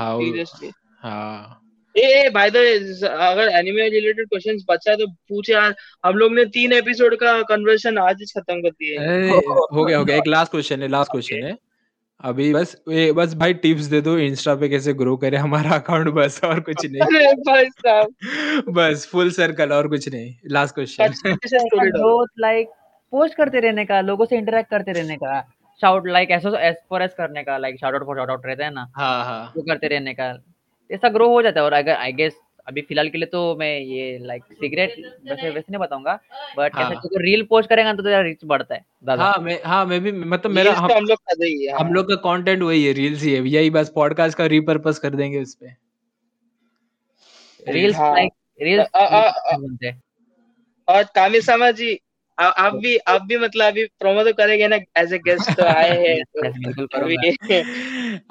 हाँ 1.03 1.57
uh 1.95 2.03
uh 2.17 2.29
by 2.35 2.51
the 2.51 2.57
अगर 2.57 3.49
एनिमे 3.59 3.89
रिलेटेड 3.89 4.29
क्वेश्चंस 4.29 4.65
बचा 4.69 4.91
है 4.91 4.97
तो 4.97 5.07
पूछ 5.29 5.51
यार 5.51 5.75
हम 6.05 6.17
लोग 6.17 6.35
ने 6.35 6.45
तीन 6.57 6.73
एपिसोड 6.73 7.15
का 7.17 7.33
कन्वर्सेशन 7.43 7.99
आज 7.99 8.17
ही 8.21 8.27
खत्म 8.41 8.61
कर 8.61 8.71
दिए। 8.71 8.97
हो 8.99 9.85
गया 9.85 9.99
हो 9.99 10.05
गया। 10.05 10.17
एक 10.17 10.27
लास्ट 10.27 10.51
क्वेश्चन 10.51 10.83
है 10.83 10.89
लास्ट 10.89 11.11
क्वेश्चन 11.13 11.45
है। 11.47 11.57
अभी 12.25 12.53
बस 12.55 12.77
ये 12.89 13.11
बस 13.13 13.35
भाई 13.35 13.55
टिप्स 13.65 13.85
दे 13.85 14.01
दो 14.01 14.17
इंस्टा 14.19 14.55
पे 14.55 14.69
कैसे 14.69 14.93
ग्रो 14.95 15.17
करे 15.17 15.37
हमारा 15.37 15.71
अकाउंट 15.71 16.09
बस 16.15 16.41
और 16.45 16.61
कुछ 16.61 16.85
नहीं। 16.87 17.01
अरे 17.01 17.33
भाई 17.49 17.65
साहब। 17.65 18.65
बस 18.69 19.09
फुल 19.13 19.31
सर्कल 19.31 19.73
और 19.73 19.89
कुछ 19.89 20.09
नहीं। 20.09 20.35
Last 20.51 20.75
question 20.75 21.09
growth 21.75 22.29
like 22.39 22.69
post 23.13 23.35
करते 23.35 23.61
रहने 23.61 23.85
का 23.85 24.01
लोगों 24.01 24.25
से 24.25 24.37
इंटरेक्ट 24.39 24.71
करते 24.71 24.93
रहने 24.93 25.17
का 25.17 25.41
शाउट 25.81 26.07
लाइक 26.09 26.31
ऐसा 26.31 26.59
एस 26.69 26.77
फॉर 26.91 27.03
एस 27.03 27.15
करने 27.19 27.43
का 27.45 27.57
like 27.59 27.79
shout 27.81 27.95
out 27.95 28.05
for 28.07 28.17
shout 28.17 28.31
out 28.31 28.47
रहता 28.47 28.65
है 28.65 28.71
ना 28.75 28.87
हाँ 28.97 29.25
हाँ। 29.25 29.53
वो 29.57 29.63
करते 29.63 29.89
रहने 29.89 30.15
का 30.15 30.29
ऐसा 30.91 31.09
ग्रो 31.09 31.29
हो 31.29 31.43
जाता 31.43 31.61
है 31.61 31.65
और 31.65 31.73
अगर 31.73 31.95
आई 31.95 32.13
गेस 32.13 32.37
अभी 32.69 32.81
फ़िलहाल 32.81 33.09
के 33.09 33.19
लिए 33.19 33.27
तो 33.27 33.41
मैं 33.57 33.69
ये 33.81 34.19
लाइक 34.23 34.43
सिगरेट 34.53 34.95
वैसे 35.29 35.51
वैसे 35.51 35.65
नहीं 35.71 35.79
बताऊँगा 35.79 36.19
बट 36.59 36.75
हाँ। 36.77 36.91
ऐसा 36.91 37.01
तो 37.01 37.21
रील 37.21 37.43
पोस्ट 37.51 37.69
करेगा 37.69 37.93
तो 37.95 38.03
तेरा 38.03 38.21
रीच 38.21 38.45
बढ़ता 38.45 38.75
है 38.75 39.17
हाँ 39.19 39.35
मैं 39.43 39.59
हाँ 39.67 39.85
मैं 39.87 40.01
भी 40.01 40.13
मतलब 40.13 40.53
मेरा 40.53 40.73
हम, 40.73 40.91
हम 40.93 41.05
लोग 41.05 41.19
कर 41.19 41.45
ही 41.45 41.65
है 41.67 41.79
हम 41.79 41.93
लोग 41.95 42.09
का 42.09 42.15
कंटेंट 42.27 42.63
वही 42.63 42.85
है 42.85 42.93
रील्स 42.93 43.23
ही 43.23 43.33
है 43.33 43.49
यही 43.49 43.71
बस 43.71 43.93
पॉडकास्ट 43.95 44.39
का 44.39 44.47
रिपर्पस 44.47 44.99
कर 44.99 45.15
देंगे 45.15 45.43
उस 45.43 45.55
पे। 45.55 45.73
रील्स। 47.73 47.97
लाइक 47.99 48.33
रील्स 48.61 48.89
बनते 48.95 49.93
और 50.89 51.03
कामिसामा 51.15 51.71
जी 51.71 51.93
आ- 51.95 51.99
आप 52.41 52.75
भी 52.75 52.97
आप 52.97 53.23
भी 53.23 53.37
मतलब 53.39 53.65
अभी 53.67 53.85
प्रोमो 53.85 54.23
तो 54.25 54.33
करेंगे 54.33 54.69
ना 54.69 54.77
एज 54.99 55.13
ए 55.13 55.19
गेस्ट 55.19 55.57
तो 55.57 55.65
आए 55.65 55.97
हैं 56.07 56.23
तो 56.25 56.41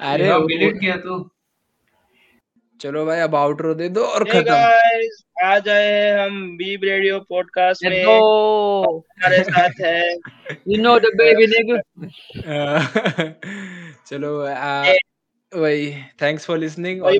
अरे 0.00 0.32
वो- 0.32 0.80
किया 0.80 0.96
तू। 0.96 1.30
चलो 2.80 3.06
भाई 3.06 3.20
अब 3.20 3.34
आउटरो 3.34 3.74
दे 3.74 3.88
दो 3.88 4.00
और 4.00 4.24
Hey 4.24 4.32
खत्म। 4.32 4.54
guys, 4.54 5.24
आज 5.44 5.68
आए 5.68 6.24
हम 6.24 6.56
बीब 6.56 6.84
रेडियो 6.84 7.18
पॉडकास्ट 7.20 7.84
में! 7.84 8.04
हमारे 8.04 9.42
साथ 9.42 9.80
है। 9.80 10.14
You 10.70 10.78
know 10.82 10.94
the 10.98 11.10
baby 11.20 11.46
nigga. 11.46 11.78
चलो 14.06 14.40
आ, 14.46 14.92
वही 15.54 15.92
थैंक्स 16.22 16.46
फॉर 16.46 16.58
लिसनिंग 16.58 17.02
और 17.02 17.16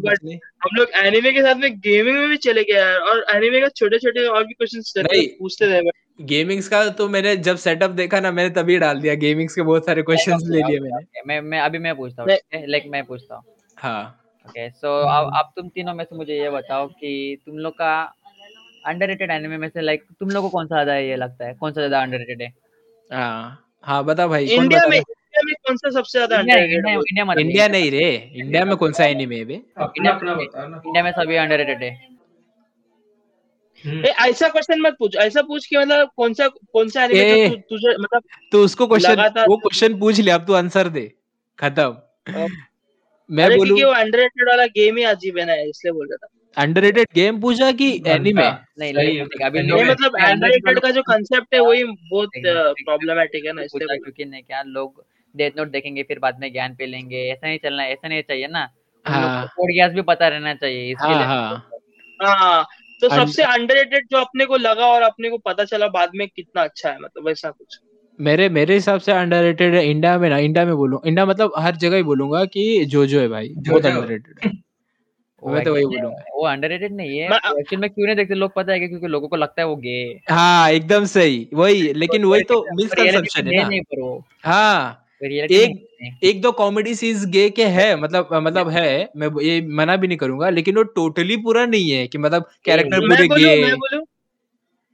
हम 0.64 0.76
लोग 0.76 0.88
एनिमे 0.94 1.32
के 1.32 1.42
साथ 1.42 1.54
में 1.54 1.78
गेमिंग 1.80 2.18
में 2.18 2.28
भी 2.28 2.36
चले 2.36 2.64
गए 2.64 2.74
यार 2.74 2.98
और 2.98 3.24
एनिमे 3.36 3.60
का 3.60 3.68
छोटे 3.68 3.98
छोटे 3.98 4.26
और 4.26 4.44
भी 4.44 4.54
क्वेश्चंस 4.54 4.92
पूछते 5.38 5.66
थे 5.66 5.80
गेमिंग्स 6.20 6.68
का 6.68 6.88
तो 6.90 7.08
मैंने 7.08 7.34
जब 7.38 7.56
सेटअप 7.56 7.90
देखा 7.92 8.20
ना 8.20 8.30
मैंने 8.32 8.50
तभी 8.54 8.78
डाल 8.78 9.00
दिया। 9.00 9.14
गेमिंग्स 9.16 9.54
के 9.54 9.62
बहुत 9.62 9.86
सारे 9.86 10.02
क्वेश्चंस 10.02 10.42
ले 10.46 10.62
लिए 10.62 10.80
मैंने। 10.80 11.22
मैं 11.26 11.40
मैं 11.42 11.60
अभी 11.60 11.78
मैं 11.78 11.94
पूछता 11.96 12.22
हूँ 12.22 12.30
ठीक 12.30 12.54
है? 12.54 12.66
लाइक 12.66 12.84
मैं 12.88 13.04
पूछता 13.04 13.34
हूँ। 13.34 13.44
हाँ। 13.76 14.02
ओके 14.46 14.68
सो 14.70 14.96
अब 15.08 15.30
अब 15.38 15.52
तुम 15.56 15.68
तीनों 15.68 15.94
में 15.94 16.04
से 16.04 16.16
मुझे 16.16 16.34
ये 16.34 16.50
बताओ 16.50 16.86
कि 16.88 17.38
तुम 17.46 17.58
लोग 17.58 17.72
का 17.74 17.92
अंडररेटेड 18.86 19.30
एनिमे 19.30 19.56
में 19.58 19.68
से 19.68 19.80
लाइक 19.80 20.04
तुम 20.20 20.30
लोग 20.30 20.44
को 20.44 20.48
कौन 20.50 20.66
सा 20.66 20.74
ज़्यादा 20.74 20.96
ये 20.96 21.16
लगता 21.16 21.46
है? 21.46 21.54
कौन 21.54 21.72
सा 21.72 21.80
ज़्यादा 21.80 22.02
अंडररेटेड 22.02 22.42
है? 22.42 22.52
हाँ। 23.10 23.66
हाँ 23.84 24.04
बता 24.04 24.26
भाई 24.26 24.46
कौन 24.46 24.64
इंडिया 24.64 24.80
बता 24.80 24.88
में 24.88 24.96
इंडिया 24.96 25.42
में 25.46 25.54
कौन 25.66 25.76
सा 25.76 25.90
सबसे 25.90 26.18
ज़्यादा 26.18 26.40
इंडिया 26.40 26.56
इंडिया 26.56 26.88
है? 26.88 26.94
इंडिया 26.94 27.24
मत 27.24 27.38
इंडिया 27.38 27.68
नहीं 27.68 27.90
रे। 27.90 28.08
इंडिया 28.36 28.64
में 28.64 28.76
कौन 28.76 28.92
सा 28.92 29.04
एनिमे 29.06 29.36
है 29.36 29.44
बे? 29.44 29.54
इंडिया 29.54 31.02
में 31.02 31.10
सभी 31.12 31.36
अंडररेटेड 31.36 31.82
है। 31.82 31.90
ए, 33.86 34.14
ऐसा 34.20 34.48
क्वेश्चन 34.48 34.80
मत 34.80 34.96
पूछ 34.98 35.16
ऐसा 35.16 35.42
पूछ 35.42 35.66
कि 35.66 35.76
मतलब 35.76 36.10
कौन 36.16 36.34
सा 36.34 36.48
कौन 36.48 36.88
सा 36.88 37.04
एनिमे 37.04 37.20
ए, 37.20 37.48
तु, 37.48 37.54
तुझे 37.54 37.96
मतलब 38.00 38.22
तो 38.52 38.64
उसको 38.64 38.86
क्वेश्चन 38.86 39.44
वो 39.48 39.56
क्वेश्चन 39.56 39.98
पूछ 39.98 40.20
ले 40.20 40.30
अब 40.30 40.46
तू 40.46 40.52
आंसर 40.52 40.88
दे। 40.88 41.12
खत्म। 41.58 41.96
मैं 43.30 43.48
बोलूँ 43.48 43.64
क्योंकि 43.66 43.84
वो 43.84 43.90
अंडररेटेड 43.92 44.48
वाला 44.48 44.66
गेम 44.66 44.96
ही 44.96 45.02
अजीब 45.04 45.38
है 45.38 45.44
ना 45.44 45.54
इसलिए 45.54 45.92
बोल 45.92 46.06
रहा 46.06 46.26
था। 46.26 46.62
अंडररेटेड 46.62 47.06
गेम 47.14 47.40
पूछा 47.40 47.70
कि 47.72 48.02
एनिमे 48.06 48.42
नहीं 48.42 48.92
नहीं 48.94 49.20
अभी 49.44 49.62
नहीं, 49.62 49.84
मतलब 49.84 50.16
अंडररेटेड 50.16 50.80
का 50.80 50.90
जो 50.90 51.02
कंसेप्ट 51.02 51.54
है 51.54 51.60
वही 51.60 51.84
बहुत 51.84 52.28
नहीं, 52.36 53.46
है 53.46 53.52
ना 53.52 53.62
इसलिए 53.62 53.98
क्योंकि 53.98 54.24
नहीं 54.24 54.42
क्या 54.42 54.62
लोग 54.66 55.04
डेथ 55.36 55.50
नोट 55.56 55.68
देखेंगे 55.68 56.02
फिर 56.02 56.18
बाद 56.18 56.38
में 56.40 56.52
ज्ञान 56.52 56.74
पे 56.74 56.86
लेंगे 56.86 57.16
ऐसा 57.16 57.46
नहीं 57.46 57.58
चलना 57.58 57.84
ऐसा 57.84 58.08
नहीं 58.08 58.22
चाहिए 58.22 58.46
ना। 58.46 58.68
लोग 59.06 59.14
हाँ। 59.14 59.46
को 59.56 59.88
भी 59.94 60.02
पता 60.02 60.28
रहना 60.28 60.54
चाहिए 60.54 60.92
इसके 60.92 61.06
हाँ 61.06 61.16
लिए। 61.18 61.26
हाँ। 61.26 61.70
हाँ 62.20 62.66
तो 63.02 63.08
सबसे 63.08 63.42
अंडररेटेड 63.42 64.06
जो 64.10 64.18
अपने 64.18 64.44
को 64.44 64.56
लगा 64.56 64.86
और 64.86 65.02
अपने 65.02 65.30
को 65.30 65.38
पता 65.38 65.64
चला 65.64 65.88
बाद 65.88 66.10
में 66.14 66.28
कितना 66.28 66.62
अच्छा 66.62 66.90
है 66.90 66.98
मतलब 67.00 67.26
वैसा 67.26 67.50
कुछ। 67.50 67.78
मेरे 68.18 68.48
मेरे 68.48 68.74
हिसाब 68.74 69.00
से 69.00 69.12
अंडररेटेड 69.12 69.74
है 69.74 69.90
इंडिया 69.90 70.18
में 70.18 70.28
ना 70.30 70.38
इंडिया 70.38 70.64
में 70.64 70.76
बोलूँ 70.76 71.00
इंडिया 71.06 71.26
मतलब 71.26 71.52
हर 71.58 71.76
जगह 71.76 71.96
ही 71.96 72.02
बोलूँगा 72.02 72.44
कि 72.44 72.84
जो 72.84 73.06
जो 73.06 73.20
है 73.20 73.28
भाई 73.28 73.54
बहुत। 73.58 73.86
अंडररेटेड 73.86 74.34
है। 74.44 74.50
मैं 75.44 75.62
तो 75.64 75.72
वही 75.72 75.84
बोलूँगा। 75.84 76.24
वो 76.34 76.46
अंडररेटेड 76.46 76.92
नहीं 76.96 77.18
है 77.18 77.26
एक्चुअल 77.36 77.80
में 77.80 77.88
क्यों 77.90 78.06
नहीं 78.06 78.16
देखते 78.16 78.34
लोग 78.34 78.52
पता 78.56 78.72
है 78.72 78.78
क्योंकि 78.78 79.06
लोगों 79.06 79.28
को 79.28 79.36
लगता 79.36 79.62
है 79.62 79.66
वो 79.68 79.76
गे 79.76 80.00
हाँ। 80.30 80.70
एकदम 80.70 81.04
सही 81.04 81.48
वही 81.54 81.92
लेकिन 81.92 82.24
वही 82.24 82.42
तो 82.42 82.66
मिसकंसेप्शन 82.74 83.46
है 83.46 83.68
ना। 83.70 84.20
हाँ 84.44 85.06
रियलिटी 85.22 85.54
एक 85.54 85.89
एक 86.00 86.40
दो 86.42 86.52
कॉमेडी 86.52 86.94
सीन्स 86.94 87.24
गे 87.26 87.50
के 87.50 87.64
है 87.64 88.00
मतलब 88.00 88.28
मतलब 88.34 88.68
है 88.68 89.10
मैं 89.16 89.28
ये 89.42 89.60
मना 89.60 89.96
भी 89.96 90.08
नहीं 90.08 90.18
करूँगा 90.18 90.50
लेकिन 90.50 90.76
वो 90.76 90.82
टोटली 90.82 91.36
पूरा 91.36 91.66
नहीं 91.66 91.90
है 91.90 92.06
कि 92.08 92.18
मतलब 92.18 92.50
कैरेक्टर 92.64 93.00
पूरे 93.00 93.28
गे 93.28 93.62
मैं 93.62 93.76
बोलूँ? 93.76 94.04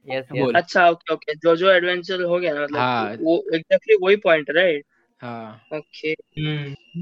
यस 0.07 0.25
बोल। 0.31 0.53
अच्छा 0.53 0.89
ओके 0.89 1.13
ओके 1.13 1.35
जो 1.35 1.55
जो 1.55 1.71
एडवेंचर 1.71 2.21
हो 2.21 2.39
गया 2.39 2.53
ना 2.53 2.61
मतलब 2.63 2.79
हाँ। 2.79 3.15
वो 3.21 3.43
एग्जैक्टली 3.53 3.95
वही 4.01 4.15
पॉइंट 4.15 4.49
राइट 4.49 4.85
हाँ। 5.21 5.61
ओके 5.73 6.13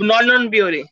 नॉन 0.06 0.26
नॉन 0.26 0.48
बियोरी 0.49 0.84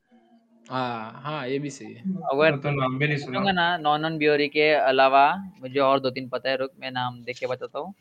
हाँ 0.69 1.21
हाँ 1.23 1.47
ये 1.47 1.59
भी 1.59 1.69
सही 1.69 1.93
है। 1.93 2.01
अगर 2.33 2.57
तो 2.57 2.71
नाम 2.71 2.97
भी 2.99 3.07
नहीं 3.07 3.17
सुना। 3.17 3.51
ना 3.51 3.77
नॉन 3.77 4.01
नॉन 4.01 4.17
बियोरी 4.17 4.47
के 4.47 4.69
अलावा 4.73 5.35
मुझे 5.61 5.79
और 5.79 5.99
दो 5.99 6.09
तीन 6.09 6.29
पता 6.29 6.49
है 6.49 6.57
रुक 6.57 6.71
मैं 6.79 6.91
नाम 6.91 7.21
देख 7.23 7.39
के 7.39 7.47
बताता 7.47 7.79
हूँ। 7.79 7.93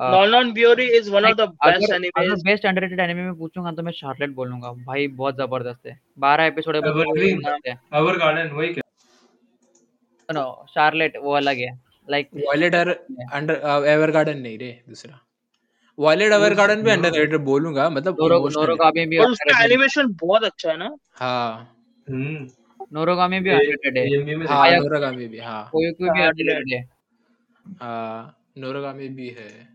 Non 0.00 0.30
Non 0.30 0.54
is 0.80 1.10
one 1.10 1.24
of 1.24 1.34
the 1.34 1.40
best 1.40 1.92
अगर 1.92 2.06
अगर 2.06 2.34
बेस्ट 2.34 2.66
अंडररेटेड 2.66 3.00
एनिमे 3.00 3.22
में 3.22 3.34
पूछूँगा 3.34 3.72
तो 3.72 3.82
मैं 3.82 3.92
शार्लेट 3.92 4.30
बोलूँगा। 4.30 4.72
भाई 4.72 5.08
बहुत 5.08 5.36
ज़बरदस्त 5.36 5.86
है। 5.86 6.00
बारह 6.18 6.44
एपिसोड 6.44 6.74
है 6.76 6.80
बहुत 6.82 7.06
Evergreen। 7.06 7.40
ज़बरदस्त 7.40 7.68
है। 7.68 7.80
अवर 7.92 8.18
गार्डन 8.18 8.48
वही 8.50 8.68
क्या? 8.68 8.82
नो 10.32 10.66
शार्लेट 10.74 11.16
वो 11.16 11.32
अलग 11.32 11.56
है। 11.56 11.80
Like 12.10 12.28
Violet 12.34 12.74
under 13.32 13.84
ever 13.86 14.10
garden 14.10 14.38
नहीं 14.38 14.58
रे 14.58 14.82
दूसरा। 14.88 15.20
वॉयलेट 15.98 16.32
एवर 16.32 16.54
गार्डन 16.54 16.82
भी 16.82 16.90
अंडररेटेड 16.90 17.40
बोलूँगा 17.40 17.90
मतलब 17.90 18.16
नोरो 18.20 18.34
emotional 18.36 18.60
है। 18.60 18.62
नोरोगामी 18.62 19.06
भी 19.06 19.18
और 19.18 19.30
उसका 19.30 19.64
एनिमेशन 19.64 20.06
बहुत 20.06 20.44
अच्छा 20.44 20.70
है 20.70 20.76
ना? 20.76 20.96
हाँ। 21.14 21.76
हम्म। 22.10 22.48
नोरोगामी 22.92 23.40
भी 23.40 23.50
अंडररेटेड 23.50 23.98
है। 23.98 24.04
AMV 24.06 24.36
में 24.36 24.46
हाँ 24.46 24.62
आया- 24.62 24.82
नोरागामी 24.82 25.28
भी 25.28 25.38
हाँ। 25.38 25.68
कोई 25.72 25.92
कोई 25.92 26.10
भी 26.10 26.20
हाँ, 26.20 26.28
अंडररेटेड 26.28 26.74
है। 26.74 26.88
हाँ 27.82 28.36
नोरागामी 28.58 29.08
भी 29.08 29.28
है। 29.28 29.73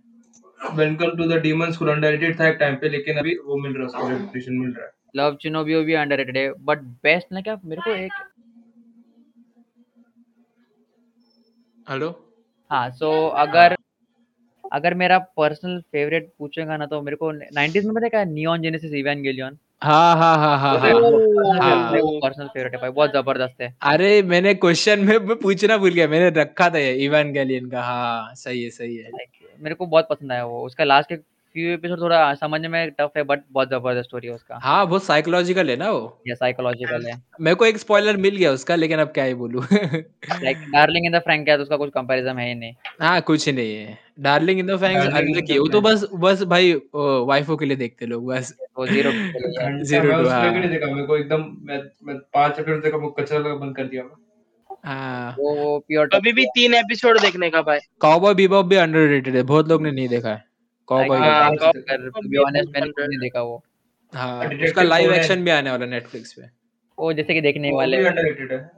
वेलकम 0.60 1.10
टू 1.18 1.26
द 1.28 1.38
डीमंस 1.42 1.78
खुद 1.78 1.88
अंडररेटेड 1.90 2.40
था 2.40 2.48
एक 2.48 2.58
टाइम 2.60 2.76
पे 2.76 2.90
लेकिन 2.90 3.18
अभी 3.18 3.36
वो 3.46 3.58
मिल 3.58 3.74
रहा 3.74 3.82
है 3.82 3.88
उसको 3.88 4.08
रेपुटेशन 4.10 4.54
मिल 4.54 4.72
रहा 4.72 4.86
है। 4.86 4.92
लव 5.16 5.36
चिनोबियो 5.42 5.84
भी 5.84 5.94
अंडररेटेड 5.94 6.38
है 6.38 6.52
बट 6.66 6.82
बेस्ट 7.04 7.32
ना 7.34 7.42
क्या? 7.42 7.58
मेरे 7.66 7.82
को 7.82 7.92
एक 7.92 8.12
हेलो 11.88 12.10
हाँ 12.72 12.90
सो 12.92 13.12
अगर 13.44 13.76
अगर 14.64 14.94
मेरा 14.94 15.18
पर्सनल 15.38 15.80
फेवरेट 15.92 16.32
पूछेगा 16.40 16.78
ना 16.78 16.86
तो 16.86 17.02
मेरे 17.02 17.16
को 17.18 17.32
90s 17.32 17.86
में 17.86 17.94
पता 17.96 18.06
है 18.06 18.10
क्या 18.10 18.24
नियॉन 18.26 18.62
जेनेसिस 18.62 18.94
इवेंगेलियन 18.94 19.58
हाँ 19.84 20.16
हाँ 20.18 20.36
हाँ 20.38 20.58
हाँ। 20.60 20.78
हाँ। 20.80 20.92
हाँ। 21.60 22.00
को 22.02 22.20
पर्सनल 22.20 22.48
फेवरेट 22.48 22.74
है 22.74 22.82
भाई 22.82 22.90
बहुत 22.92 23.14
ज़बरदस्त 23.14 23.62
है। 23.62 23.74
अरे 23.92 24.22
मैंने 24.24 24.54
क्वेश्चन 24.56 25.06
में 25.06 25.36
पूछना 25.38 25.78
भूल 25.78 25.94
गया 25.94 26.08
मैंने 26.08 26.30
रखा 26.42 26.70
था 26.70 26.78
ये 26.78 26.94
इवांगेलियन 27.06 27.70
का। 27.70 27.82
हाँ 27.84 28.34
सही 28.36 28.64
है 28.64 28.70
सही 28.70 28.96
है। 28.96 29.12
Like, 29.12 29.39
मेरे 29.62 29.76
को 29.76 29.86
बहुत 29.86 30.08
पसंद 30.10 30.32
आया 30.32 30.46
वो। 30.46 30.66
उसका 30.66 30.84
लास्ट 30.84 31.10
के 31.10 31.16
फ्यू 31.56 31.70
एपिसोड 31.72 32.02
थोड़ा 32.02 32.34
समझने 32.34 32.68
में 32.68 32.90
टफ 32.92 33.12
है 33.18 33.24
बट 33.24 33.42
बहुत 33.52 33.70
ज़बरदस्त 33.70 34.08
स्टोरी 34.08 34.28
है 34.28 34.34
उसका। 34.34 34.60
हाँ 34.64 34.88
बहुत 34.88 35.04
साइकोलॉजिकल 35.04 35.70
है 35.70 35.76
ना 35.76 35.90
वो। 35.92 36.22
ये 36.28 36.36
साइकोलॉजिकल 36.36 37.06
है। 37.06 37.14
मेरे 37.42 37.56
को 37.56 37.66
एक 37.66 37.78
स्पॉइलर 37.78 38.18
मिल 38.18 38.36
गया 38.36 38.52
उसका 38.52 38.76
लेकिन 38.76 39.00
अब 39.00 39.08
क्या 39.08 39.24
ही 39.24 39.34
बोलूँ। 39.34 39.64
Like 39.74 40.58
darling 40.74 41.06
in 41.06 41.12
the 41.12 41.20
Franxx 41.20 41.50
है 41.50 41.56
तो 41.58 41.64
उसका 41.64 41.78
कुछ 41.78 41.90
कंपैरिजन 41.90 42.38
है 42.38 42.48
ही 42.48 42.56
नहीं। 42.56 42.74
हाँ 43.02 43.22
कुछ 43.22 43.48
ही। 43.48 43.54
नहीं 43.54 43.76
है 43.76 43.98
डार्लिंग 44.20 44.60
इन 44.60 44.68
द 44.68 44.78
in 44.80 44.96
अलग 44.96 45.46
की 45.48 45.60
वो 45.60 45.68
तो 45.68 45.82
बस 45.82 46.08
बस 46.14 46.44
भाई 46.44 46.74
वाइफों 46.96 47.58
के 47.58 47.66
लिए 47.66 47.78
देखते 47.78 48.06
लोग 48.06 48.26
बस। 48.28 48.54
वो 48.78 48.88
ज़ीरो 48.88 49.12
to, 49.12 50.02
भी 50.02 50.30
हाँ। 50.30 50.52
नहीं 50.52 50.70
देखा 50.70 50.94
मेरे 50.94 51.08
को 51.08 51.18
एकदम 51.18 51.46
मैं 51.62 51.82
मैं 52.04 52.18
पाँच 52.34 52.60
एपिसोड 52.60 52.84
देखा 52.84 52.98
वो 52.98 53.10
कचरा 53.10 53.40
लगा 53.40 53.56
बंद 53.56 53.76
कर 53.76 53.84
दिया। 53.84 54.04
मैं 54.04 54.12
हाँ। 54.84 55.36
वो 55.40 55.80
प्योर 55.80 56.10
अभी 56.14 56.34
भी 56.34 56.46
तीन 56.46 56.74
एपिसोड 56.74 57.20
देखने 57.22 57.50
का 57.50 57.62
भाई। 57.62 57.80
कॉबॉय 58.00 58.34
बीबॉप 58.34 58.66
भी 58.66 58.76
अंडररेटेड 58.76 59.36
है 59.36 59.44
बहुत 59.44 59.70
लोग 59.70 59.82
ने 59.82 59.92
नहीं 59.92 60.08
देखा 60.08 60.30
है। 60.30 60.44
कॉबॉय 60.90 61.18
हाँ, 61.20 61.50
मैंने 61.52 62.62
नहीं 62.62 63.20
देखा 63.20 63.42
वो। 63.42 63.64
हाँ 64.14 64.46
उसका 64.46 64.84
लाइव 64.84 65.14
एक्शन 65.14 65.44
भी 65.44 65.52
आने 65.52 65.72
वाला 65.72 65.86
नेटफ्लिक्स 65.86 66.34
पे। 66.34 66.42
वो 66.98 67.12
जैसे 67.14 67.34
कि 67.34 67.42
देखने 67.42 67.72
वाले 67.72 67.98
है। 67.98 68.14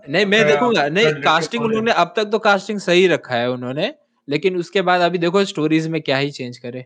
नहीं 0.10 0.26
मैं 0.26 0.45
देखूँगा। 0.48 0.88
नहीं 0.90 1.14
कास्टिंग 1.22 1.64
उन्होंने 1.64 1.91
अब 1.91 2.14
तक 2.15 2.23
तो 2.23 2.40
कास्टिंग 2.40 2.80
सही 2.80 3.07
रखा 3.07 3.36
है 3.36 3.52
उन्होंने 3.52 3.94
लेकिन 4.28 4.57
उसके 4.57 4.82
बाद 4.82 5.02
अभी 5.02 5.18
देखो 5.18 5.44
स्टोरीज 5.45 5.88
में 5.88 6.02
क्या 6.02 6.18
ही 6.18 6.32
चेंज 6.32 6.57
करे। 6.57 6.86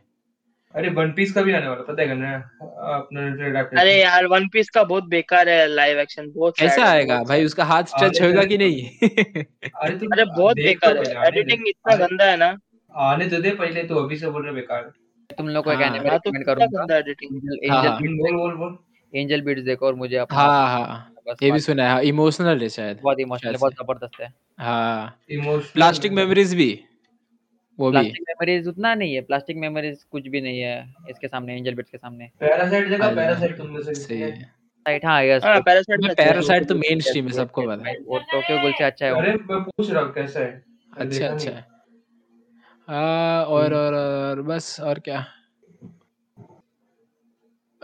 अरे 0.75 0.89
वन 0.89 1.11
पीस 1.11 1.31
का 1.33 1.41
भी 1.41 1.53
आने 1.53 1.67
वाला 1.67 1.81
पता 1.81 2.01
है 2.01 2.15
ना 2.15 2.35
अपना। 2.95 3.81
अरे 3.81 4.01
यार 4.01 4.25
वन 4.25 4.47
पीस 4.47 4.69
का 4.69 4.83
बहुत 4.83 5.03
बेकार 5.03 5.49
है 5.49 5.67
लाइव 5.67 5.99
एक्शन 5.99 6.31
बहुत 6.35 6.57
कैसे 6.59 6.81
है, 6.81 6.87
आएगा? 6.87 7.23
भाई 7.23 7.45
उसका 7.45 7.63
हाथ 7.63 7.83
टच 7.83 8.21
होगा 8.21 8.43
कि 8.43 8.57
तो- 8.57 8.67
नहीं? 8.67 8.85
अरे 9.81 9.97
तुम 9.97 10.07
अरे 10.13 10.25
बहुत 10.25 10.55
तो 10.57 10.63
बेकार 10.63 10.97
है। 10.97 11.27
एडिटिंग 11.27 11.67
इतना 11.67 11.95
गंदा 11.95 12.25
है 12.25 12.37
ना। 12.37 12.57
आने 12.95 13.29
तो 13.29 13.41
दे 13.41 13.49
पहले 13.49 13.83
तो 13.83 13.95
अभी 13.95 14.15
से 14.15 14.29
बोल 14.29 14.43
रहे 14.45 14.53
बेकार। 14.53 14.91
तुम 15.37 15.47
लोग 15.47 15.63
को 15.65 15.71
एक 15.71 15.77
हाँ, 15.77 15.87
एनिमे 15.87 16.09
हाँ 16.09 16.19
तो 16.19 16.29
रिकमेंड 16.29 16.45
करूँगा? 16.45 16.81
गंदा 16.81 16.97
एडिटिंग 16.97 17.35
एंजल 17.35 17.73
हाँ, 17.73 17.83
हाँ। 17.83 18.01
बीट्स 18.01 18.13
बोल 18.13 18.35
बोल 18.35 18.53
बोल। 18.53 18.77
एंजल 19.15 19.41
बीट्स 19.41 19.61
देखो 19.61 19.85
और 19.85 19.95
मुझे 19.95 20.17
अपना 20.17 20.37
हाँ 20.37 20.67
हाँ। 20.67 21.11
ये 21.43 21.51
भी 21.51 21.59
सुना 21.59 21.95
है 21.95 22.05
इमोशनल 22.07 22.61
है 22.61 22.69
शायद। 22.69 22.99
बहुत 23.03 23.19
इमोशनल 23.19 23.53
बहुत 23.53 23.73
ज़बरदस्त 23.73 24.21
है। 24.21 24.33
हाँ। 24.59 25.19
इमोशनल 25.29 25.71
प्लास्टिक 25.73 26.11
मेमोरीज 26.11 26.53
भी। 26.55 26.83
वो 27.79 27.85
भी। 27.85 27.91
प्लास्टिक 27.91 28.21
मेमोरीज 28.29 28.67
उतना 28.67 28.93
नहीं 28.95 29.13
है 29.15 29.21
प्लास्टिक 29.21 29.57
मेमोरीज 29.57 30.03
कुछ 30.11 30.27
भी 30.27 30.41
नहीं 30.41 30.59
है 30.59 30.75
इसके 31.09 31.27
सामने 31.27 31.55
एंजल 31.57 31.75
बिट्स 31.75 31.91
के 31.91 31.97
सामने। 31.97 32.29
पैरासाइट 32.39 32.89
देखा 32.89 33.09
पैरासाइट 33.15 33.57
तुमने 33.57 33.83
से 33.83 33.93
सही 33.95 34.19
है। 34.21 34.29
राइट 34.85 35.05
हाँ 35.05 35.21
यस 35.23 35.43
हाँ 35.45 35.59
पैरासाइट 35.61 35.99
में 36.03 36.13
पैरासाइट 36.15 36.67
तो 36.67 36.75
मेन 36.75 36.99
स्ट्रीम 36.99 37.27
है 37.27 37.33
सबको 37.33 37.61
पता 37.67 37.89
है। 37.89 37.95
और 37.95 38.23
टोक्यो 38.31 38.59
गुल 38.61 38.73
से 38.77 38.83
अच्छा 38.83 39.05
है 39.05 39.11
अरे 39.13 39.31
मैं 39.33 39.61
पूछ 39.63 39.89
रहा 39.91 40.03
हूँ 40.03 40.13
कैसा 40.13 40.39
है? 40.39 40.63
अच्छा 40.97 41.27
अच्छा। 41.27 41.51
है 41.51 41.65
हाँ 42.87 43.43
हम्म। 43.43 43.53
और 43.53 43.73
और 43.73 44.41
बस 44.41 44.79
और 44.79 44.99
क्या? 44.99 45.25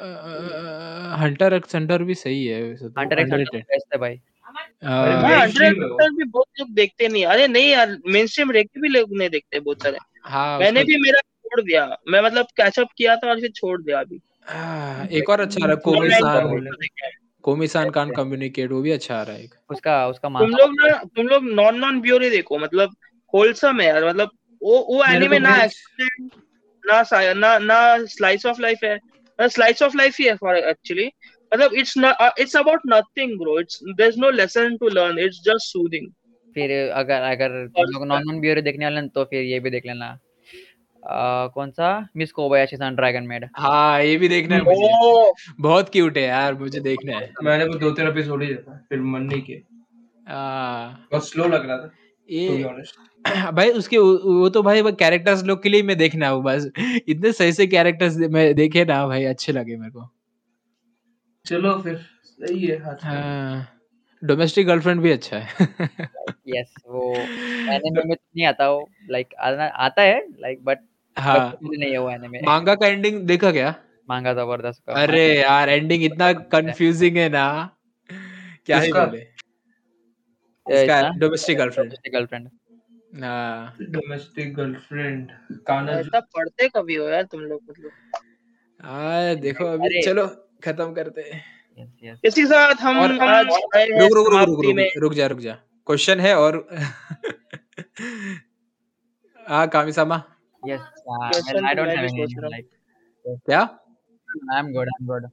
हंटर 0.01 1.53
एक्स 1.53 1.75
हंटर 1.75 2.03
भी 2.03 2.15
सही 2.15 2.45
है 2.45 2.63
वैसे 2.63 2.89
तो 2.89 3.01
हंटर 3.01 3.19
एक्स 3.19 3.31
underrated। 3.31 3.61
बेस्ट 3.61 3.93
है 3.93 3.99
भाई। 3.99 4.13
अरे 4.13 4.87
हाँ, 4.87 5.21
हाँ 5.21 5.39
mainstream 5.39 5.63
है 5.63 5.71
वो। 5.71 6.09
भी 6.17 6.23
बहुत 6.23 6.45
लोग 6.59 6.69
देखते 6.73 7.07
नहीं 7.07 7.25
अरे 7.25 7.47
नहीं 7.47 7.69
यार 7.69 7.97
मेन 8.07 8.27
स्ट्रीम 8.27 8.51
रेक 8.51 8.69
भी 8.77 8.87
लोग 8.87 9.17
नहीं 9.17 9.29
देखते 9.29 9.59
बहुत 9.59 9.83
सारे। 9.83 9.97
हाँ 10.25 10.59
मैंने 10.59 10.79
उसका- 10.79 10.95
भी 10.95 11.01
मेरा 11.01 11.19
छोड़ 11.19 11.61
दिया 11.61 11.97
मैं 12.07 12.21
मतलब 12.21 12.45
कैचअप 12.57 12.87
किया 12.97 13.15
था 13.15 13.29
और 13.29 13.39
फिर 13.39 13.49
छोड़ 13.49 13.81
दिया 13.81 13.99
अभी। 13.99 14.21
हाँ, 14.45 15.07
एक 15.07 15.29
और 15.29 15.39
अच्छा 15.39 15.65
आ 15.65 15.67
रहा 15.67 15.75
है 15.75 15.97
Online 15.97 16.65
रहे 16.65 17.11
कोमिसान 17.43 17.89
कान 17.89 18.11
कम्युनिकेट 18.11 18.71
वो 18.71 18.81
भी 18.81 18.91
अच्छा 18.91 19.15
आ 19.15 19.21
रहा 19.23 19.35
है 19.35 19.43
एक। 19.43 19.53
उसका 19.69 20.07
उसका 20.07 20.29
तुम 20.29 20.49
लोग 20.49 20.71
ना 20.71 21.03
तुम 21.15 21.27
लोग 21.27 21.43
नॉन 21.43 21.75
नॉन 21.75 22.01
ब्योरी 22.01 22.29
देखो 22.29 22.57
मतलब 22.57 22.95
होलसम 23.33 23.79
है 23.81 23.87
यार 23.87 24.05
मतलब 24.07 24.29
वो 24.63 24.85
वो 24.89 25.03
मेरे 25.03 25.15
एनिमे 25.15 25.37
को 25.37 25.43
ना 25.43 25.57
भी- 25.57 26.29
ना 26.85 27.33
ना 27.33 27.57
ना 27.59 28.05
स्लाइस 28.05 28.45
ऑफ़ 28.45 28.61
लाइफ 28.61 28.79
है। 28.83 28.99
स्लाइस 29.39 29.81
ऑफ़ 29.83 29.97
लाइफ 29.97 30.15
ही 30.19 30.25
है 30.25 30.35
फॉर 30.35 30.57
एक्चुअली 30.57 31.05
मतलब 31.51 31.73
it's 31.73 31.93
it's 32.39 32.55
about 32.57 32.81
nothing 32.87 33.37
bro 33.39 33.59
it's 33.59 33.79
there 33.85 34.09
is 34.09 34.19
no 34.19 34.29
lesson 34.31 34.77
to 34.77 34.89
learn 34.89 35.19
it's 35.19 35.41
just 35.45 35.71
soothing 35.71 36.09
फिर 36.55 36.71
अगर 36.91 37.21
अगर 37.31 37.65
तुम 37.67 37.91
लोग 37.91 38.05
नॉन 38.07 38.23
नॉन 38.27 38.39
बियर 38.41 38.61
देखने 38.61 38.85
वाले 38.85 38.99
हैं 38.99 39.09
तो 39.09 39.23
फिर 39.23 39.43
ये 39.43 39.59
भी 39.59 39.69
देख 39.69 39.85
लेना। 39.85 40.05
आ, 41.03 41.47
कौन 41.47 41.71
सा? 41.71 41.89
Miss 42.17 42.31
Kobayashi 42.31 42.75
san 42.77 42.95
Dragon 42.95 43.23
Maid 43.27 43.47
हाँ 43.57 44.03
ये 44.03 44.15
भी 44.17 44.27
देखना 44.29 44.55
है 44.55 44.61
मुझे। 44.61 45.53
बहुत 45.59 45.89
क्यूट 45.89 46.17
है 46.17 46.23
यार 46.23 46.53
मुझे 46.55 46.79
देखना 46.79 47.17
है। 47.17 47.31
मैंने 47.43 47.65
वो 47.65 47.75
दो 47.79 47.91
तीन 47.91 48.07
एपिसोड 48.07 48.43
ही 48.43 48.47
देखा 48.47 48.77
फिर 48.89 48.99
मन 49.01 49.21
नहीं 49.21 49.41
किया 49.41 49.59
हाँ, 50.27 51.07
बहुत 51.11 51.27
स्लो 51.29 51.47
लग 51.47 51.65
रहा 51.67 51.77
था 51.77 51.91
ये 52.29 52.63
भाई 53.53 53.69
उसके 53.69 53.97
वो 53.97 54.49
तो 54.49 54.61
भाई 54.63 54.81
कैरेक्टर्स 54.91 55.43
लोग 55.43 55.61
के 55.63 55.69
लिए 55.69 55.83
मैं 55.83 55.97
देखना 55.97 56.27
है 56.27 56.41
बस। 56.41 56.69
इतने 57.07 57.31
सही 57.31 57.53
से 57.53 57.67
कैरेक्टर्स 57.67 58.17
मैं 58.31 58.53
देखे 58.55 58.85
ना 58.85 59.05
भाई 59.07 59.23
अच्छे 59.25 59.51
लगे 59.51 59.75
मेरे 59.77 59.91
को। 59.91 60.09
चलो 61.45 61.77
फिर 61.81 61.95
सही 62.23 62.65
है 62.65 62.77
का। 62.77 62.97
हाँ 63.01 63.67
डोमेस्टिक 64.21 64.67
गर्लफ्रेंड 64.67 65.01
भी 65.01 65.11
अच्छा 65.11 65.37
है। 65.37 65.67
यस 66.47 66.73
वो 66.87 67.13
एनिमे 67.75 68.03
में 68.03 68.15
तो 68.15 68.23
नहीं 68.35 68.45
आता 68.45 68.69
वो 68.69 68.87
लाइक 69.09 69.33
आता 69.35 70.01
है 70.01 70.19
लाइक 70.39 70.63
बट 70.65 70.79
हाँ। 71.17 71.57
नहीं 71.63 71.91
है 71.91 71.97
वो 71.97 72.09
एनिमे 72.09 72.41
मांगा 72.45 72.75
का 72.75 72.87
एंडिंग 72.87 73.21
देखा 73.27 73.51
क्या? 73.51 73.73
मांगा 74.09 74.33
ज़बरदस्त 74.33 74.81
का। 74.87 74.93
अरे 75.01 75.25
यार 75.39 75.69
एंडिंग 75.69 76.03
इतना 76.03 76.31
कंफ्यूजिंग 76.53 77.17
है 77.17 77.29
ना। 77.29 77.45
क्या 78.65 78.79
ही 78.79 78.91
बोले? 78.91 79.19
इसका 80.65 81.01
डोमेस्टिक 81.19 81.57
गर्लफ्रेंड 81.57 81.89
डोमेस्टिक 81.89 82.13
गर्लफ्रेंड 82.13 82.45
हाँ 82.45 82.60
डोमेस्टिक 83.13 84.53
गर्लफ्रेंड 84.55 85.31
काना 85.67 85.91
ऐसा 85.91 86.19
पढ़ते 86.35 86.67
कभी 86.75 86.95
हो 86.95 87.07
यार 87.09 87.23
तुम 87.31 87.41
लोग 87.41 87.61
मतलब? 87.69 87.91
हाँ 88.79 89.35
देखो 89.35 89.65
अभी 89.67 90.01
चलो 90.01 90.25
खत्म 90.63 90.93
करते 90.93 91.21
हैं। 91.21 91.43
यस 91.79 91.89
यस 92.03 92.19
इसी 92.25 92.45
साथ 92.45 92.81
हम 92.81 92.99
और 92.99 93.11
आज 93.19 93.45
रुक 93.45 94.13
रुक 94.15 94.27
रुक 94.27 94.39
रुक 94.39 94.65
रुक 94.65 94.97
रुक 95.03 95.13
जा 95.13 95.27
रुक 95.27 95.39
जा। 95.39 95.53
क्वेश्चन 95.87 96.19
है 96.19 96.35
और 96.35 96.57
हाँ 99.39 99.67
Kamisama. 99.67 100.23
Yes 100.63 100.81
I 101.09 101.73
don't 101.75 101.89
have 101.89 102.05
any 102.05 102.25
like 102.49 102.69
क्या 103.25 103.59
I 103.59 104.59
am 104.59 104.71
good 104.73 104.87
I 104.87 105.01
am 105.01 105.07
good 105.07 105.29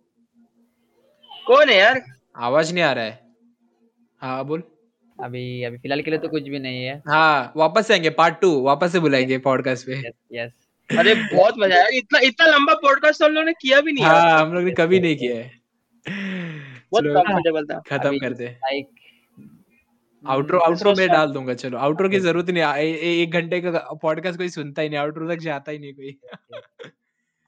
कौन 1.47 1.69
है 1.69 1.77
यार? 1.77 2.03
आवाज़ 2.37 2.73
नहीं 2.75 2.85
आ 2.85 2.93
रहा 2.93 3.05
है। 3.05 3.21
हाँ 4.23 4.45
बोल। 4.45 4.63
अभी 5.19 5.63
अभी 5.65 5.77
फ़िलहाल 5.79 6.01
के 6.03 6.11
लिए 6.11 6.19
तो 6.19 6.29
कुछ 6.29 6.43
भी 6.43 6.59
नहीं 6.59 6.85
है। 6.85 7.03
हाँ 7.09 7.53
वापस 7.57 7.87
से 7.87 7.93
आएँगे 7.95 8.11
पार्ट 8.11 8.41
टू 8.41 8.61
वापस 8.63 8.93
से 8.93 9.01
बुलाएँगे 9.01 9.39
पॉडकास्ट 9.39 9.87
पे। 9.87 9.99
यस 9.99 10.15
यस 10.33 10.53
अरे 10.99 11.15
बहुत 11.35 11.55
मज़ा 11.59 11.77
आया। 11.77 11.87
इतना 11.93 12.19
इतना 12.19 12.47
लंबा 12.47 12.75
पॉडकास्ट 12.75 13.23
हम 13.23 13.33
लोगों 13.33 13.47
ने 13.47 13.53
किया 13.53 13.81
भी 13.81 13.93
नहीं 13.93 14.05
हाँ 14.05 14.39
हम 14.41 14.53
लोग 14.55 14.63
ने 14.65 14.71
कभी 14.71 15.01
नहीं 15.01 15.17
किया 15.17 15.37
है। 15.37 15.51
बहुत 16.93 17.05
कंफर्टेबल 17.07 17.65
था। 17.65 17.81
खत्म 17.89 18.19
करते 18.19 18.45
लाइक 18.45 18.89
आउटरो 20.27 20.59
आउटरो 20.59 20.95
में 20.95 21.09
डाल 21.09 21.33
दूँगा 21.33 21.55
चलो। 21.55 21.79
आउटरो 21.79 22.09
की 22.09 22.19
ज़रूरत 22.19 22.51
नहीं 22.51 22.63
है। 22.65 22.87
ए- 22.87 22.95
ए- 22.95 23.23
एक 23.23 23.31
घंटे 23.31 23.61
का 23.61 23.71
पॉडकास्ट 24.03 24.39
कोई 24.39 24.49
सुनता 24.49 24.83
ही 24.83 24.89
नहीं 24.89 24.99
आउटरो 24.99 25.29
तक 25.29 25.41
जाता 25.41 25.73
ही 25.73 25.79
नहीं 25.79 25.93
कोई। 25.93 26.19